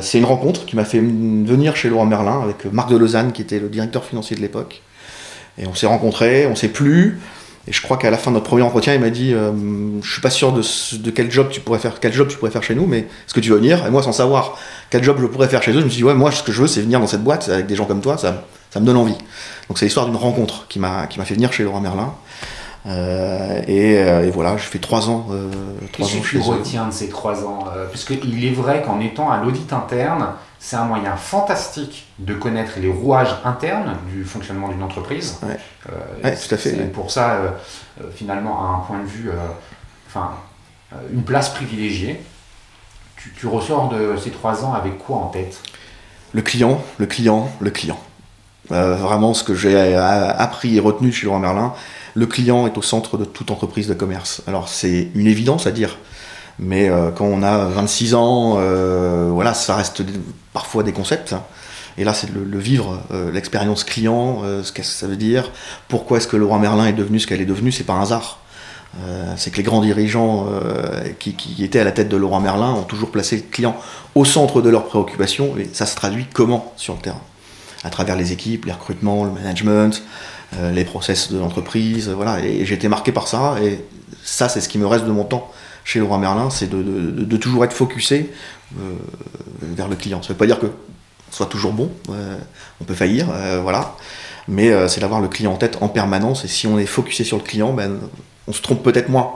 c'est 0.00 0.18
une 0.18 0.24
rencontre 0.24 0.64
qui 0.64 0.74
m'a 0.74 0.84
fait 0.84 0.98
venir 0.98 1.76
chez 1.76 1.88
Laurent 1.88 2.06
Merlin 2.06 2.40
avec 2.42 2.64
Marc 2.72 2.90
de 2.90 2.96
Lausanne, 2.96 3.32
qui 3.32 3.42
était 3.42 3.60
le 3.60 3.68
directeur 3.68 4.04
financier 4.04 4.34
de 4.34 4.40
l'époque. 4.40 4.82
Et 5.58 5.66
on 5.66 5.74
s'est 5.74 5.86
rencontrés, 5.86 6.46
on 6.46 6.56
s'est 6.56 6.68
plu. 6.68 7.20
Et 7.68 7.72
je 7.72 7.82
crois 7.82 7.96
qu'à 7.96 8.10
la 8.10 8.16
fin 8.16 8.30
de 8.30 8.36
notre 8.36 8.46
premier 8.46 8.62
entretien, 8.62 8.94
il 8.94 9.00
m'a 9.00 9.10
dit 9.10 9.34
Je 10.02 10.10
suis 10.10 10.20
pas 10.20 10.30
sûr 10.30 10.52
de, 10.52 10.62
de, 10.98 11.10
quel 11.10 11.30
job 11.30 11.48
tu 11.50 11.60
pourrais 11.60 11.78
faire, 11.78 12.00
quel 12.00 12.12
job 12.12 12.26
tu 12.28 12.36
pourrais 12.36 12.50
faire 12.50 12.62
chez 12.62 12.74
nous, 12.74 12.86
mais 12.86 13.00
est-ce 13.00 13.34
que 13.34 13.40
tu 13.40 13.50
veux 13.50 13.56
venir? 13.56 13.86
Et 13.86 13.90
moi, 13.90 14.02
sans 14.02 14.12
savoir 14.12 14.58
quel 14.90 15.04
job 15.04 15.18
je 15.20 15.26
pourrais 15.26 15.48
faire 15.48 15.62
chez 15.62 15.72
eux, 15.72 15.80
je 15.80 15.84
me 15.84 15.90
suis 15.90 15.98
dit 15.98 16.04
Ouais, 16.04 16.14
moi, 16.14 16.32
ce 16.32 16.42
que 16.42 16.52
je 16.52 16.62
veux, 16.62 16.68
c'est 16.68 16.80
venir 16.80 16.98
dans 16.98 17.06
cette 17.06 17.22
boîte 17.22 17.48
avec 17.48 17.66
des 17.66 17.76
gens 17.76 17.84
comme 17.84 18.00
toi. 18.00 18.18
Ça, 18.18 18.44
ça 18.70 18.80
me 18.80 18.86
donne 18.86 18.96
envie. 18.96 19.16
Donc 19.68 19.78
c'est 19.78 19.86
l'histoire 19.86 20.06
d'une 20.06 20.16
rencontre 20.16 20.66
qui 20.68 20.78
m'a 20.78 21.06
qui 21.06 21.18
m'a 21.18 21.24
fait 21.24 21.34
venir 21.34 21.52
chez 21.52 21.64
Laurent 21.64 21.80
Merlin. 21.80 22.14
Euh, 22.86 23.62
euh, 23.68 24.22
et, 24.22 24.30
voilà, 24.30 24.56
j'ai 24.56 24.66
fait 24.66 24.78
trois 24.78 25.10
ans. 25.10 25.26
Euh, 25.30 25.50
Qu'est-ce 25.92 26.16
que 26.16 26.26
tu 26.26 26.38
retiens 26.38 26.86
de 26.86 26.92
ces 26.92 27.08
trois 27.08 27.44
ans 27.44 27.66
euh, 27.74 27.86
Puisqu'il 27.86 28.44
est 28.44 28.52
vrai 28.52 28.82
qu'en 28.82 29.00
étant 29.00 29.30
à 29.30 29.42
l'audit 29.42 29.72
interne, 29.72 30.28
c'est 30.58 30.76
un 30.76 30.84
moyen 30.84 31.16
fantastique 31.16 32.06
de 32.18 32.34
connaître 32.34 32.72
les 32.78 32.88
rouages 32.88 33.34
internes 33.44 33.96
du 34.08 34.24
fonctionnement 34.24 34.68
d'une 34.68 34.82
entreprise. 34.82 35.38
Ouais. 35.42 36.36
tout 36.36 36.54
à 36.54 36.56
fait. 36.56 36.70
C'est 36.70 36.92
pour 36.92 37.10
ça, 37.10 37.38
finalement, 38.14 38.60
à 38.60 38.76
un 38.76 38.78
point 38.80 39.00
de 39.00 39.06
vue, 39.06 39.30
enfin, 40.08 40.30
une 41.12 41.22
place 41.22 41.50
privilégiée. 41.50 42.20
Tu, 43.16 43.32
tu 43.38 43.46
ressors 43.46 43.88
de 43.88 44.16
ces 44.16 44.30
trois 44.30 44.64
ans 44.64 44.72
avec 44.72 44.98
quoi 44.98 45.16
en 45.16 45.26
tête? 45.26 45.60
Le 46.32 46.42
client, 46.42 46.82
le 46.98 47.06
client, 47.06 47.50
le 47.60 47.70
client. 47.70 47.98
Euh, 48.72 48.96
vraiment, 48.96 49.34
ce 49.34 49.44
que 49.44 49.54
j'ai 49.54 49.94
appris 49.94 50.76
et 50.76 50.80
retenu 50.80 51.12
chez 51.12 51.26
Laurent 51.26 51.38
Merlin, 51.38 51.72
le 52.14 52.26
client 52.26 52.66
est 52.66 52.76
au 52.78 52.82
centre 52.82 53.18
de 53.18 53.24
toute 53.24 53.50
entreprise 53.50 53.88
de 53.88 53.94
commerce. 53.94 54.42
Alors 54.46 54.68
c'est 54.68 55.08
une 55.14 55.26
évidence 55.26 55.66
à 55.66 55.70
dire, 55.70 55.98
mais 56.58 56.88
euh, 56.88 57.10
quand 57.10 57.26
on 57.26 57.42
a 57.42 57.66
26 57.66 58.14
ans, 58.14 58.56
euh, 58.58 59.28
voilà, 59.32 59.54
ça 59.54 59.76
reste 59.76 60.02
parfois 60.52 60.82
des 60.82 60.92
concepts. 60.92 61.34
Et 61.98 62.04
là, 62.04 62.12
c'est 62.12 62.28
le, 62.30 62.58
vivre, 62.58 63.00
l'expérience 63.32 63.82
client, 63.82 64.42
ce 64.62 64.70
que 64.70 64.82
ça 64.82 65.06
veut 65.06 65.16
dire. 65.16 65.50
Pourquoi 65.88 66.18
est-ce 66.18 66.28
que 66.28 66.36
Laurent 66.36 66.58
Merlin 66.58 66.84
est 66.88 66.92
devenu 66.92 67.18
ce 67.18 67.26
qu'elle 67.26 67.40
est 67.40 67.46
devenue 67.46 67.72
C'est 67.72 67.84
pas 67.84 67.94
un 67.94 68.02
hasard. 68.02 68.40
c'est 69.38 69.50
que 69.50 69.56
les 69.56 69.62
grands 69.62 69.80
dirigeants 69.80 70.46
qui, 71.18 71.32
qui, 71.32 71.64
étaient 71.64 71.80
à 71.80 71.84
la 71.84 71.92
tête 71.92 72.10
de 72.10 72.18
Laurent 72.18 72.40
Merlin 72.40 72.74
ont 72.74 72.82
toujours 72.82 73.10
placé 73.10 73.36
le 73.36 73.42
client 73.50 73.74
au 74.14 74.26
centre 74.26 74.60
de 74.60 74.68
leurs 74.68 74.84
préoccupations, 74.84 75.56
et 75.56 75.70
ça 75.72 75.86
se 75.86 75.96
traduit 75.96 76.26
comment 76.34 76.74
sur 76.76 76.92
le 76.92 77.00
terrain? 77.00 77.22
À 77.86 77.90
travers 77.90 78.16
les 78.16 78.32
équipes, 78.32 78.64
les 78.64 78.72
recrutements, 78.72 79.24
le 79.24 79.30
management, 79.30 80.02
euh, 80.58 80.72
les 80.72 80.84
process 80.84 81.32
de 81.32 81.38
l'entreprise, 81.38 82.08
voilà. 82.08 82.44
Et, 82.44 82.66
j'ai 82.66 82.74
été 82.74 82.88
marqué 82.88 83.12
par 83.12 83.28
ça, 83.28 83.56
et 83.62 83.80
ça, 84.24 84.48
c'est 84.48 84.60
ce 84.60 84.68
qui 84.68 84.78
me 84.78 84.86
reste 84.86 85.04
de 85.04 85.12
mon 85.12 85.24
temps 85.24 85.50
chez 85.84 86.00
Laurent 86.00 86.18
Merlin, 86.18 86.50
c'est 86.50 86.68
de, 86.68 87.36
toujours 87.36 87.64
être 87.64 87.72
focusé 87.72 88.32
euh, 88.76 88.94
vers 89.62 89.86
le 89.86 89.94
client. 89.94 90.20
Ça 90.20 90.28
ne 90.28 90.32
veut 90.32 90.38
pas 90.38 90.46
dire 90.46 90.58
que 90.58 90.66
soit 91.30 91.46
toujours 91.46 91.72
bon, 91.72 91.92
euh, 92.10 92.36
on 92.80 92.84
peut 92.84 92.94
faillir, 92.94 93.28
voilà. 93.62 93.94
Mais 94.48 94.70
c'est 94.88 95.00
d'avoir 95.00 95.20
le 95.20 95.28
client 95.28 95.52
en 95.52 95.56
tête 95.56 95.78
en 95.80 95.88
permanence, 95.88 96.44
et 96.44 96.48
si 96.48 96.66
on 96.66 96.78
est 96.78 96.86
focusé 96.86 97.22
sur 97.24 97.36
le 97.36 97.42
client, 97.42 97.72
ben, 97.72 97.98
on 98.48 98.52
se 98.52 98.62
trompe 98.62 98.82
peut-être 98.82 99.08
moins. 99.08 99.32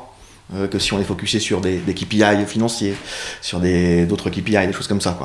que 0.70 0.78
si 0.78 0.92
on 0.92 1.00
est 1.00 1.04
focusé 1.04 1.40
sur 1.40 1.60
des, 1.60 1.78
des 1.78 1.94
KPI 1.94 2.44
financiers, 2.46 2.94
sur 3.40 3.60
d'autres 3.60 4.30
KPI, 4.30 4.66
des 4.66 4.72
choses 4.72 4.88
comme 4.88 5.00
ça. 5.00 5.18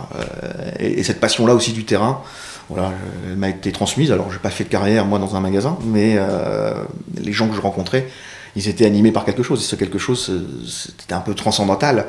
Et 0.79 1.03
cette 1.03 1.19
passion-là 1.19 1.53
aussi 1.53 1.73
du 1.73 1.85
terrain, 1.85 2.23
voilà, 2.69 2.91
elle 3.27 3.35
m'a 3.37 3.49
été 3.49 3.71
transmise. 3.71 4.11
Alors, 4.11 4.31
j'ai 4.31 4.39
pas 4.39 4.49
fait 4.49 4.63
de 4.63 4.69
carrière, 4.69 5.05
moi, 5.05 5.19
dans 5.19 5.35
un 5.35 5.39
magasin, 5.39 5.77
mais 5.85 6.15
euh, 6.17 6.73
les 7.21 7.31
gens 7.33 7.47
que 7.47 7.55
je 7.55 7.61
rencontrais, 7.61 8.07
ils 8.55 8.67
étaient 8.69 8.85
animés 8.85 9.11
par 9.11 9.25
quelque 9.25 9.43
chose. 9.43 9.61
Et 9.61 9.65
ce 9.65 9.75
quelque 9.75 9.97
chose, 9.99 10.29
euh, 10.29 10.47
c'était 10.67 11.13
un 11.13 11.19
peu 11.19 11.33
transcendantal. 11.35 12.07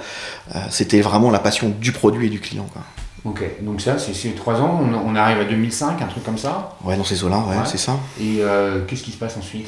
Euh, 0.54 0.58
c'était 0.70 1.00
vraiment 1.00 1.30
la 1.30 1.40
passion 1.40 1.68
du 1.80 1.92
produit 1.92 2.26
et 2.26 2.30
du 2.30 2.40
client. 2.40 2.66
Quoi. 2.72 2.82
Ok, 3.24 3.42
donc 3.62 3.80
ça, 3.80 3.96
c'est 3.98 4.34
trois 4.36 4.60
ans, 4.60 4.80
on, 4.82 5.10
on 5.12 5.16
arrive 5.16 5.40
à 5.40 5.44
2005, 5.44 6.00
un 6.00 6.06
truc 6.06 6.22
comme 6.24 6.38
ça? 6.38 6.76
Ouais, 6.84 6.96
dans 6.96 7.02
ces 7.04 7.24
eaux-là, 7.24 7.38
ouais, 7.38 7.56
Ouais. 7.56 7.62
c'est 7.64 7.76
ça. 7.78 7.98
Et 8.20 8.36
euh, 8.40 8.84
qu'est-ce 8.86 9.02
qui 9.02 9.10
se 9.10 9.16
passe 9.16 9.36
ensuite? 9.36 9.66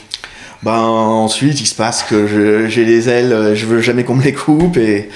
Ben 0.65 0.73
ensuite, 0.73 1.61
il 1.61 1.67
se 1.67 1.75
passe 1.77 2.03
que 2.03 2.27
j'ai 2.27 2.85
les 2.85 3.09
ailes, 3.09 3.55
je 3.55 3.65
veux 3.65 3.81
jamais 3.81 4.03
qu'on 4.03 4.17
me 4.17 4.25
les 4.25 4.33
coupe 4.33 4.77
et, 4.77 5.09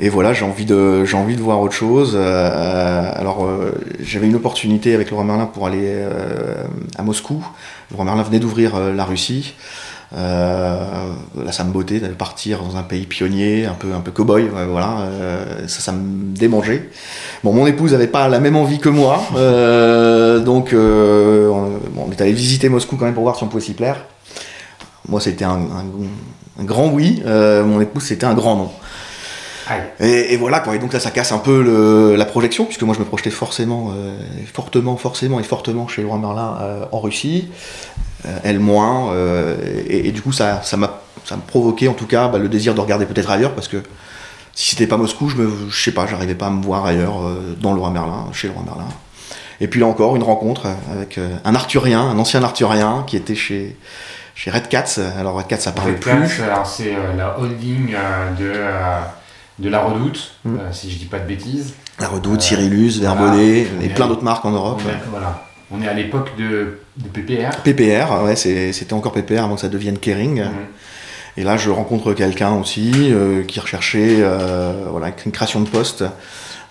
et 0.00 0.08
voilà, 0.08 0.32
j'ai 0.32 0.44
envie 0.44 0.64
de 0.64 1.04
j'ai 1.04 1.16
envie 1.18 1.36
de 1.36 1.42
voir 1.42 1.60
autre 1.60 1.74
chose. 1.74 2.12
Euh, 2.14 3.10
alors 3.14 3.44
euh, 3.44 3.72
j'avais 4.00 4.26
une 4.26 4.36
opportunité 4.36 4.94
avec 4.94 5.10
Laurent 5.10 5.24
Merlin 5.24 5.46
pour 5.46 5.66
aller 5.66 5.84
euh, 5.84 6.64
à 6.96 7.02
Moscou. 7.02 7.46
Laurent 7.90 8.04
Merlin 8.04 8.22
venait 8.22 8.38
d'ouvrir 8.38 8.78
la 8.78 9.04
Russie. 9.04 9.54
Là, 10.12 11.52
ça 11.52 11.64
me 11.64 11.72
bottait 11.72 12.00
d'aller 12.00 12.14
partir 12.14 12.62
dans 12.62 12.76
un 12.76 12.82
pays 12.82 13.04
pionnier, 13.04 13.66
un 13.66 13.74
peu 13.74 13.92
un 13.92 14.00
peu 14.00 14.12
cow-boy, 14.12 14.48
voilà. 14.70 15.08
Ça, 15.66 15.80
ça 15.80 15.92
me 15.92 16.34
démangeait. 16.34 16.88
Bon, 17.44 17.52
mon 17.52 17.66
épouse 17.66 17.92
avait 17.92 18.06
pas 18.06 18.28
la 18.28 18.40
même 18.40 18.56
envie 18.56 18.78
que 18.78 18.88
moi, 18.88 19.20
donc 20.42 20.74
on 20.74 22.10
est 22.10 22.20
allé 22.20 22.32
visiter 22.32 22.68
Moscou 22.70 22.96
quand 22.96 23.04
même 23.04 23.14
pour 23.14 23.24
voir 23.24 23.36
si 23.36 23.42
on 23.42 23.48
pouvait 23.48 23.62
s'y 23.62 23.74
plaire. 23.74 24.06
Moi, 25.08 25.20
c'était 25.20 25.44
un, 25.44 25.50
un- 25.60 26.60
un 26.60 26.64
grand 26.64 26.88
oui. 26.88 27.22
Euh, 27.26 27.64
mon 27.64 27.80
épouse, 27.80 28.04
c'était 28.04 28.26
un 28.26 28.34
grand 28.34 28.56
non. 28.56 28.70
Et, 30.00 30.32
et 30.34 30.36
voilà 30.36 30.60
quoi. 30.60 30.76
Et 30.76 30.78
donc 30.78 30.92
là, 30.92 31.00
ça 31.00 31.10
casse 31.10 31.32
un 31.32 31.38
peu 31.38 31.60
le- 31.62 32.14
la 32.16 32.24
projection, 32.24 32.64
puisque 32.66 32.82
moi, 32.82 32.94
je 32.94 33.00
me 33.00 33.04
projetais 33.04 33.30
forcément, 33.30 33.90
euh, 33.96 34.16
fortement, 34.52 34.96
forcément 34.96 35.40
et 35.40 35.42
fortement 35.42 35.88
chez 35.88 36.02
Laurent 36.02 36.18
Merlin 36.18 36.56
euh, 36.60 36.84
en 36.92 37.00
Russie. 37.00 37.48
Elle 38.42 38.58
moins. 38.58 39.12
et, 39.88 40.08
et 40.08 40.12
du 40.12 40.20
coup, 40.20 40.32
ça, 40.32 40.60
ça 40.64 40.76
m'a, 40.76 41.00
ça 41.24 41.36
me 41.36 41.42
provoquait 41.42 41.86
en 41.86 41.92
tout 41.94 42.06
cas 42.06 42.26
bah, 42.26 42.38
le 42.38 42.48
désir 42.48 42.74
de 42.74 42.80
regarder 42.80 43.06
peut-être 43.06 43.30
ailleurs, 43.30 43.52
parce 43.52 43.68
que 43.68 43.76
si 44.52 44.70
c'était 44.70 44.88
pas 44.88 44.96
Moscou, 44.96 45.28
je 45.28 45.36
me, 45.36 45.48
je 45.70 45.80
sais 45.84 45.92
pas, 45.92 46.06
j'arrivais 46.08 46.34
pas 46.34 46.46
à 46.46 46.50
me 46.50 46.60
voir 46.60 46.84
ailleurs 46.86 47.20
dans 47.60 47.72
Laurent 47.72 47.90
Merlin, 47.90 48.26
chez 48.32 48.48
Laurent 48.48 48.64
Merlin. 48.64 48.88
Et 49.60 49.68
puis 49.68 49.78
là 49.78 49.86
encore, 49.86 50.16
une 50.16 50.24
rencontre 50.24 50.66
avec 50.92 51.20
un 51.44 51.54
Arthurien, 51.54 52.00
un 52.00 52.18
ancien 52.18 52.42
Arthurien, 52.42 53.04
qui 53.06 53.16
était 53.16 53.36
chez 53.36 53.76
chez 54.36 54.50
Red 54.52 54.68
Cats. 54.68 55.00
Alors 55.18 55.34
Red 55.36 55.48
Cats, 55.48 55.56
ça 55.58 55.72
parlait 55.72 55.92
Red 55.92 56.00
plus. 56.00 56.36
Cats, 56.38 56.44
alors 56.44 56.66
c'est 56.66 56.94
euh, 56.94 57.16
la 57.16 57.38
holding 57.40 57.94
euh, 57.94 58.30
de, 58.38 58.52
euh, 58.54 59.00
de 59.58 59.68
la 59.68 59.80
Redoute, 59.80 60.32
Mm. 60.44 60.56
euh, 60.60 60.72
si 60.72 60.90
je 60.90 60.98
dis 60.98 61.06
pas 61.06 61.18
de 61.18 61.26
bêtises. 61.26 61.74
La 61.98 62.06
Redoute, 62.08 62.40
Euh, 62.40 62.42
Cyrillus, 62.44 63.00
voilà. 63.00 63.14
On 63.32 63.38
et 63.82 63.88
plein 63.88 64.06
d'autres 64.06 64.22
marques 64.22 64.44
en 64.44 64.52
Europe. 64.52 64.80
On 64.84 64.88
est, 64.88 65.10
voilà. 65.10 65.42
On 65.72 65.82
est 65.82 65.88
à 65.88 65.94
l'époque 65.94 66.30
de, 66.38 66.78
de 66.98 67.08
PPR. 67.08 67.56
PPR, 67.64 68.22
ouais, 68.22 68.36
c'était 68.36 68.92
encore 68.92 69.12
PPR 69.12 69.40
avant 69.42 69.56
que 69.56 69.62
ça 69.62 69.68
devienne 69.68 69.98
Kering. 69.98 70.42
Mhm. 70.42 70.50
Et 71.38 71.42
là, 71.42 71.56
je 71.56 71.70
rencontre 71.70 72.12
quelqu'un 72.14 72.52
aussi 72.52 72.92
euh, 73.12 73.42
qui 73.42 73.58
recherchait 73.60 74.18
euh, 74.20 74.84
voilà, 74.90 75.08
une 75.26 75.32
création 75.32 75.60
de 75.60 75.68
poste 75.68 76.04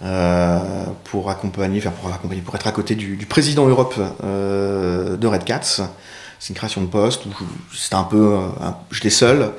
euh, 0.03 0.59
pour 1.05 1.29
accompagner, 1.29 1.79
enfin 1.79 1.91
pour 2.01 2.11
accompagner, 2.13 2.41
pour 2.41 2.55
être 2.55 2.67
à 2.67 2.71
côté 2.71 2.95
du, 2.95 3.15
du 3.17 3.25
président 3.25 3.67
Europe 3.67 3.95
euh, 4.23 5.17
de 5.17 5.27
Red 5.27 5.43
Cats. 5.43 5.81
C'est 6.39 6.49
une 6.49 6.55
création 6.55 6.81
de 6.81 6.87
poste 6.87 7.25
où 7.25 7.29
c'était 7.73 7.95
un 7.95 8.03
peu, 8.03 8.33
euh, 8.35 8.39
j'étais 8.91 9.09
seul. 9.09 9.51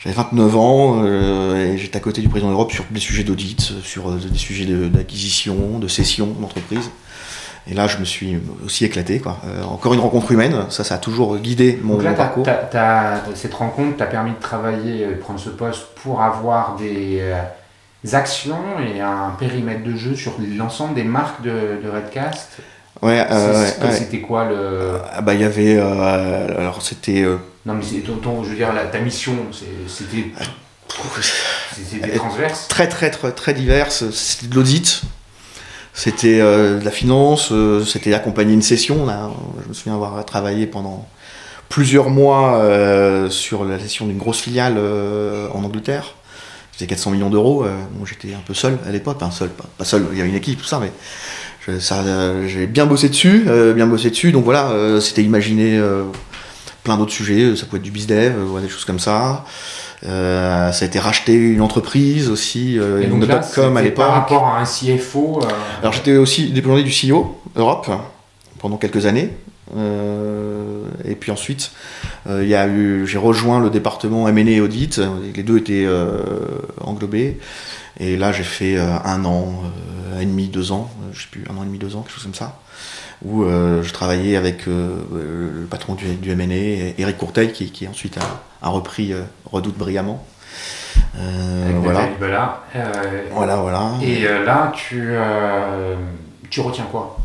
J'avais 0.00 0.16
29 0.16 0.56
ans 0.56 1.02
euh, 1.04 1.72
et 1.74 1.78
j'étais 1.78 1.96
à 1.96 2.00
côté 2.00 2.20
du 2.20 2.28
président 2.28 2.50
Europe 2.50 2.72
sur 2.72 2.84
des 2.90 3.00
sujets 3.00 3.24
d'audit, 3.24 3.60
sur 3.82 4.10
euh, 4.10 4.16
des 4.16 4.36
sujets 4.38 4.66
de- 4.66 4.88
d'acquisition, 4.88 5.78
de, 5.78 5.88
cession 5.88 6.26
d'entreprise. 6.26 6.90
Et 7.70 7.72
là, 7.72 7.86
je 7.86 7.96
me 7.96 8.04
suis 8.04 8.36
aussi 8.66 8.84
éclaté. 8.84 9.20
Quoi. 9.20 9.38
Euh, 9.46 9.62
encore 9.62 9.94
une 9.94 10.00
rencontre 10.00 10.30
humaine, 10.32 10.66
ça, 10.68 10.84
ça 10.84 10.96
a 10.96 10.98
toujours 10.98 11.38
guidé 11.38 11.78
mon, 11.82 11.94
Donc 11.94 12.02
là, 12.04 12.12
parcours. 12.12 12.44
t'as- 12.44 13.22
cette 13.34 13.54
rencontre 13.54 13.96
t'a 13.96 14.04
permis 14.06 14.32
de 14.32 14.38
travailler, 14.40 15.06
de 15.06 15.14
prendre 15.14 15.40
ce 15.40 15.48
poste 15.48 15.86
pour 16.02 16.20
avoir 16.20 16.76
des 16.76 17.20
euh, 17.22 17.40
actions 18.12 18.58
et 18.94 19.00
un 19.00 19.30
périmètre 19.38 19.82
de 19.84 19.96
jeu 19.96 20.14
sur 20.14 20.34
l'ensemble 20.58 20.94
des 20.94 21.04
marques 21.04 21.40
de, 21.40 21.80
de 21.82 21.88
Redcast? 21.88 22.58
Ouais, 23.02 23.26
euh, 23.30 23.64
ouais, 23.80 23.86
ouais. 23.88 23.92
C'était 23.96 24.20
quoi 24.20 24.44
le. 24.46 24.98
Ah 25.12 25.20
bah 25.20 25.34
il 25.34 25.40
y 25.40 25.44
avait 25.44 25.76
euh, 25.76 26.58
alors 26.58 26.80
c'était 26.82 27.22
euh, 27.22 27.36
Non, 27.66 27.74
mais 27.74 27.82
c'est 27.82 27.98
ton, 28.00 28.16
ton- 28.16 28.44
je 28.44 28.50
veux 28.50 28.56
dire, 28.56 28.72
la- 28.72 28.86
ta 28.86 29.00
mission, 29.00 29.32
c'était 29.52 30.32
c'était 30.88 32.16
transverse. 32.16 32.68
très 32.68 32.88
très 32.88 33.10
très 33.10 33.32
très 33.32 33.52
diverses. 33.54 34.08
C'était 34.10 34.46
de 34.46 34.54
l'audit, 34.54 35.02
c'était 35.92 36.38
de 36.38 36.80
la 36.84 36.90
finance, 36.90 37.52
c'était 37.86 38.14
accompagner 38.14 38.54
une 38.54 38.62
session. 38.62 39.06
Là, 39.06 39.30
je 39.64 39.68
me 39.68 39.74
souviens 39.74 39.94
avoir 39.94 40.24
travaillé 40.24 40.66
pendant 40.66 41.06
plusieurs 41.68 42.10
mois 42.10 42.60
sur 43.30 43.64
la 43.64 43.78
session 43.80 44.06
d'une 44.06 44.18
grosse 44.18 44.40
filiale 44.40 44.78
en 45.52 45.64
Angleterre. 45.64 46.14
C'était 46.72 46.86
400 46.86 47.10
millions 47.12 47.30
d'euros. 47.30 47.64
Bon, 47.92 48.04
j'étais 48.04 48.34
un 48.34 48.42
peu 48.46 48.54
seul 48.54 48.78
à 48.86 48.90
l'époque, 48.90 49.18
enfin 49.20 49.30
seul, 49.30 49.48
pas, 49.50 49.64
pas 49.78 49.84
seul. 49.84 50.06
Il 50.12 50.18
y 50.18 50.20
avait 50.20 50.30
une 50.30 50.36
équipe, 50.36 50.58
tout 50.60 50.64
ça, 50.66 50.80
mais 50.80 50.90
j'ai 52.46 52.66
bien 52.66 52.86
bossé 52.86 53.08
dessus, 53.08 53.44
euh, 53.48 53.72
bien 53.72 53.86
bossé 53.86 54.10
dessus. 54.10 54.32
Donc 54.32 54.44
voilà, 54.44 54.70
euh, 54.70 55.00
c'était 55.00 55.22
imaginer 55.22 55.76
euh, 55.78 56.04
plein 56.82 56.96
d'autres 56.96 57.12
sujets. 57.12 57.56
Ça 57.56 57.66
pouvait 57.66 57.78
être 57.78 57.84
du 57.84 57.90
bizdev, 57.90 58.34
euh, 58.38 58.46
ouais, 58.46 58.60
des 58.62 58.68
choses 58.68 58.84
comme 58.84 58.98
ça. 58.98 59.44
Euh, 60.06 60.70
ça 60.72 60.84
a 60.84 60.88
été 60.88 60.98
racheté 60.98 61.32
une 61.32 61.62
entreprise 61.62 62.28
aussi, 62.28 62.78
euh, 62.78 63.00
Et 63.00 63.04
une 63.04 63.20
donc 63.20 63.26
là, 63.28 63.40
à 63.40 63.82
l'époque. 63.82 63.94
par 64.04 64.14
rapport 64.14 64.46
à 64.46 64.60
un 64.60 64.64
CFO. 64.64 65.40
euh, 65.42 65.46
Alors 65.80 65.94
j'étais 65.94 66.16
aussi 66.16 66.50
déployé 66.50 66.84
du 66.84 66.90
CEO 66.90 67.40
Europe 67.56 67.90
pendant 68.58 68.76
quelques 68.76 69.06
années. 69.06 69.30
Euh, 69.74 70.82
et 71.06 71.14
puis 71.14 71.32
ensuite, 71.32 71.72
euh, 72.28 72.42
il 72.42 72.48
y 72.50 72.54
a 72.54 72.66
eu, 72.66 73.06
j'ai 73.06 73.16
rejoint 73.18 73.60
le 73.60 73.70
département 73.70 74.28
M&A 74.28 74.50
et 74.50 74.60
Audit. 74.60 75.00
Les 75.34 75.42
deux 75.42 75.56
étaient 75.58 75.84
euh, 75.86 76.18
englobés. 76.82 77.38
Et 78.00 78.16
là, 78.16 78.32
j'ai 78.32 78.42
fait 78.42 78.76
euh, 78.76 78.96
un 79.04 79.24
an, 79.24 79.62
euh, 80.12 80.16
un 80.18 80.20
et 80.20 80.26
demi, 80.26 80.48
deux 80.48 80.72
ans, 80.72 80.90
euh, 81.02 81.10
je 81.12 81.22
sais 81.22 81.28
plus, 81.30 81.44
un 81.48 81.56
an 81.56 81.62
et 81.62 81.66
demi, 81.66 81.78
deux 81.78 81.94
ans, 81.96 82.00
quelque 82.02 82.14
chose 82.14 82.24
comme 82.24 82.34
ça, 82.34 82.58
où 83.24 83.44
euh, 83.44 83.82
je 83.82 83.92
travaillais 83.92 84.36
avec 84.36 84.66
euh, 84.66 84.96
le 85.60 85.66
patron 85.66 85.94
du, 85.94 86.14
du 86.16 86.30
M&A, 86.32 86.94
Eric 87.00 87.16
Courteil, 87.18 87.52
qui, 87.52 87.70
qui 87.70 87.86
ensuite 87.86 88.18
a, 88.18 88.66
a 88.66 88.68
repris 88.70 89.12
euh, 89.12 89.22
Redoute 89.46 89.78
brillamment. 89.78 90.24
Euh, 91.16 91.64
avec 91.64 91.76
voilà. 91.76 92.08
Bella. 92.20 92.62
Euh, 92.74 93.22
Voilà, 93.32 93.56
voilà. 93.56 93.92
Et 94.02 94.26
euh, 94.26 94.44
là, 94.44 94.72
tu, 94.74 95.00
euh, 95.10 95.94
tu 96.50 96.60
retiens 96.60 96.86
quoi? 96.90 97.16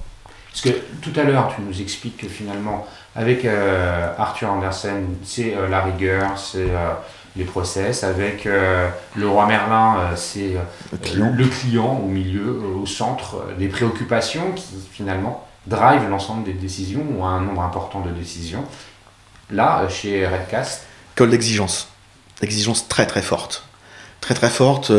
Parce 0.52 0.62
que 0.62 0.70
tout 1.02 1.18
à 1.20 1.24
l'heure, 1.24 1.52
tu 1.56 1.62
nous 1.62 1.82
expliques 1.82 2.18
que 2.18 2.28
finalement, 2.28 2.86
avec 3.16 3.46
euh, 3.46 4.14
Arthur 4.18 4.52
Andersen, 4.52 5.16
c'est 5.24 5.56
euh, 5.56 5.68
la 5.68 5.82
rigueur, 5.82 6.38
c'est 6.38 6.70
euh, 6.70 6.92
les 7.36 7.46
process. 7.46 8.04
Avec 8.04 8.46
euh, 8.46 8.90
le 9.16 9.28
roi 9.28 9.46
Merlin, 9.46 9.98
euh, 9.98 10.16
c'est 10.16 10.56
euh, 10.56 10.62
le 10.92 10.98
client. 10.98 11.34
le 11.36 11.46
client 11.46 12.02
au 12.04 12.08
milieu, 12.08 12.62
au 12.82 12.86
centre 12.86 13.44
des 13.58 13.68
préoccupations 13.68 14.52
qui 14.54 14.76
finalement 14.92 15.46
drive 15.68 16.10
l'ensemble 16.10 16.44
des 16.44 16.54
décisions 16.54 17.06
ou 17.16 17.24
un 17.24 17.42
nombre 17.42 17.62
important 17.62 18.02
de 18.02 18.12
décisions. 18.12 18.64
Là, 19.52 19.88
chez 19.90 20.28
Redcast, 20.28 20.86
École 21.16 21.32
d'exigence. 21.32 21.90
Exigence 22.42 22.88
très 22.88 23.06
très 23.06 23.22
forte. 23.22 23.66
Très 24.22 24.34
très 24.34 24.50
forte. 24.50 24.90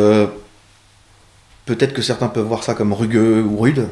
Peut-être 1.65 1.95
que 1.95 2.03
certains 2.03 2.29
peuvent 2.29 2.47
voir 2.47 2.63
ça 2.63 2.75
comme 2.75 2.93
rugueux 2.93 3.43
ou 3.43 3.59
rude. 3.59 3.89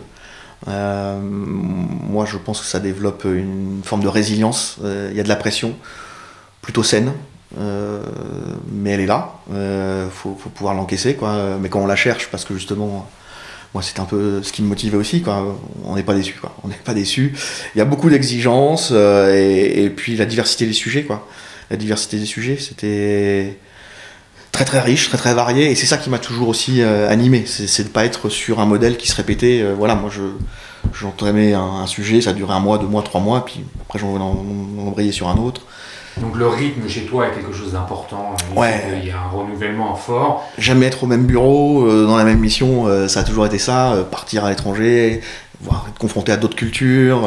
Moi, 0.67 2.27
je 2.27 2.37
pense 2.37 2.61
que 2.61 2.67
ça 2.67 2.81
développe 2.81 3.25
une 3.25 3.81
forme 3.83 4.03
de 4.03 4.09
résilience. 4.09 4.79
Il 4.83 5.17
y 5.17 5.21
a 5.21 5.23
de 5.23 5.29
la 5.29 5.37
pression, 5.37 5.75
plutôt 6.61 6.83
saine, 6.83 7.15
euh, 7.59 8.03
mais 8.71 8.91
elle 8.91 9.01
est 9.01 9.07
là. 9.07 9.35
Il 9.51 10.11
faut, 10.11 10.31
pouvoir 10.31 10.75
l'encaisser, 10.75 11.15
quoi. 11.15 11.57
Mais 11.61 11.69
quand 11.69 11.81
on 11.81 11.87
la 11.87 11.97
cherche, 11.97 12.29
parce 12.31 12.45
que 12.45 12.55
justement, 12.55 13.09
moi, 13.75 13.83
c'est 13.83 14.01
un 14.01 14.05
peu 14.05 14.43
ce 14.43 14.53
qui 14.53 14.63
me 14.63 14.69
motivait 14.69 14.97
aussi, 14.97 15.23
quoi. 15.23 15.59
On 15.85 15.95
n'est 15.95 16.03
pas 16.03 16.15
déçu, 16.15 16.35
quoi. 16.41 16.55
On 16.65 16.69
n'est 16.69 16.75
pas 16.75 16.95
déçu. 16.95 17.35
Il 17.75 17.79
y 17.79 17.81
a 17.81 17.85
beaucoup 17.85 18.11
d'exigences 18.11 18.91
euh, 18.93 19.35
et, 19.35 19.91
puis 19.91 20.17
la 20.17 20.27
diversité 20.27 20.67
des 20.67 20.73
sujets, 20.73 21.05
quoi 21.05 21.27
la 21.71 21.77
diversité 21.77 22.19
des 22.19 22.27
sujets. 22.27 22.57
C'était 22.59 23.59
très 24.53 24.65
très 24.65 24.81
riche, 24.81 25.09
très 25.09 25.19
très 25.19 25.35
varié, 25.35 25.71
et 25.71 25.75
c'est 25.75 25.87
ça 25.87 25.99
qui 25.99 26.11
m'a 26.11 26.19
toujours 26.19 26.49
aussi 26.49 26.81
euh, 26.81 27.11
animé. 27.11 27.45
C'est 27.47 27.85
de 27.85 27.89
pas 27.89 28.05
être 28.05 28.29
sur 28.29 28.61
un 28.61 28.67
modèle 28.67 28.97
qui 28.97 29.09
se 29.09 29.17
répétait. 29.17 29.61
euh, 29.63 29.75
voilà, 29.77 29.95
moi 29.95 30.11
je 30.11 30.23
j'entraînais 30.95 31.53
un, 31.53 31.87
sujet, 31.87 32.23
ça 32.23 32.33
durait 32.33 32.55
un 32.55 32.61
mois, 32.61 32.79
deux 32.79 32.87
mois, 32.87 33.03
trois 33.03 33.21
mois, 33.21 33.45
puis 33.45 33.61
après 33.83 33.99
j'en 33.99 34.15
en, 34.15 34.21
en 34.21 34.87
embrayais 34.87 35.13
sur 35.13 35.29
un 35.29 35.37
autre. 35.37 35.63
Donc 36.21 36.37
le 36.37 36.47
rythme 36.49 36.89
chez 36.89 37.05
toi 37.07 37.29
est 37.29 37.33
quelque 37.33 37.53
chose 37.53 37.73
d'important. 37.73 38.35
Il 38.53 38.59
Ouais. 38.59 39.03
y 39.05 39.11
a 39.11 39.21
un 39.21 39.29
renouvellement 39.29 39.95
fort. 39.95 40.45
Jamais 40.59 40.87
être 40.87 41.05
au 41.05 41.07
même 41.07 41.25
bureau, 41.27 41.87
euh, 41.87 42.07
dans 42.07 42.17
la 42.17 42.25
même 42.25 42.39
mission, 42.41 42.87
euh, 42.87 43.09
ça 43.09 43.21
a 43.21 43.25
toujours 43.25 43.47
été 43.47 43.59
ça. 43.59 43.93
euh, 43.95 44.05
partir 44.05 44.45
à 44.45 44.51
l'étranger, 44.51 45.21
voir, 45.61 45.87
être 45.89 45.99
confronté 45.99 46.33
à 46.33 46.37
d'autres 46.37 46.57
cultures. 46.57 47.21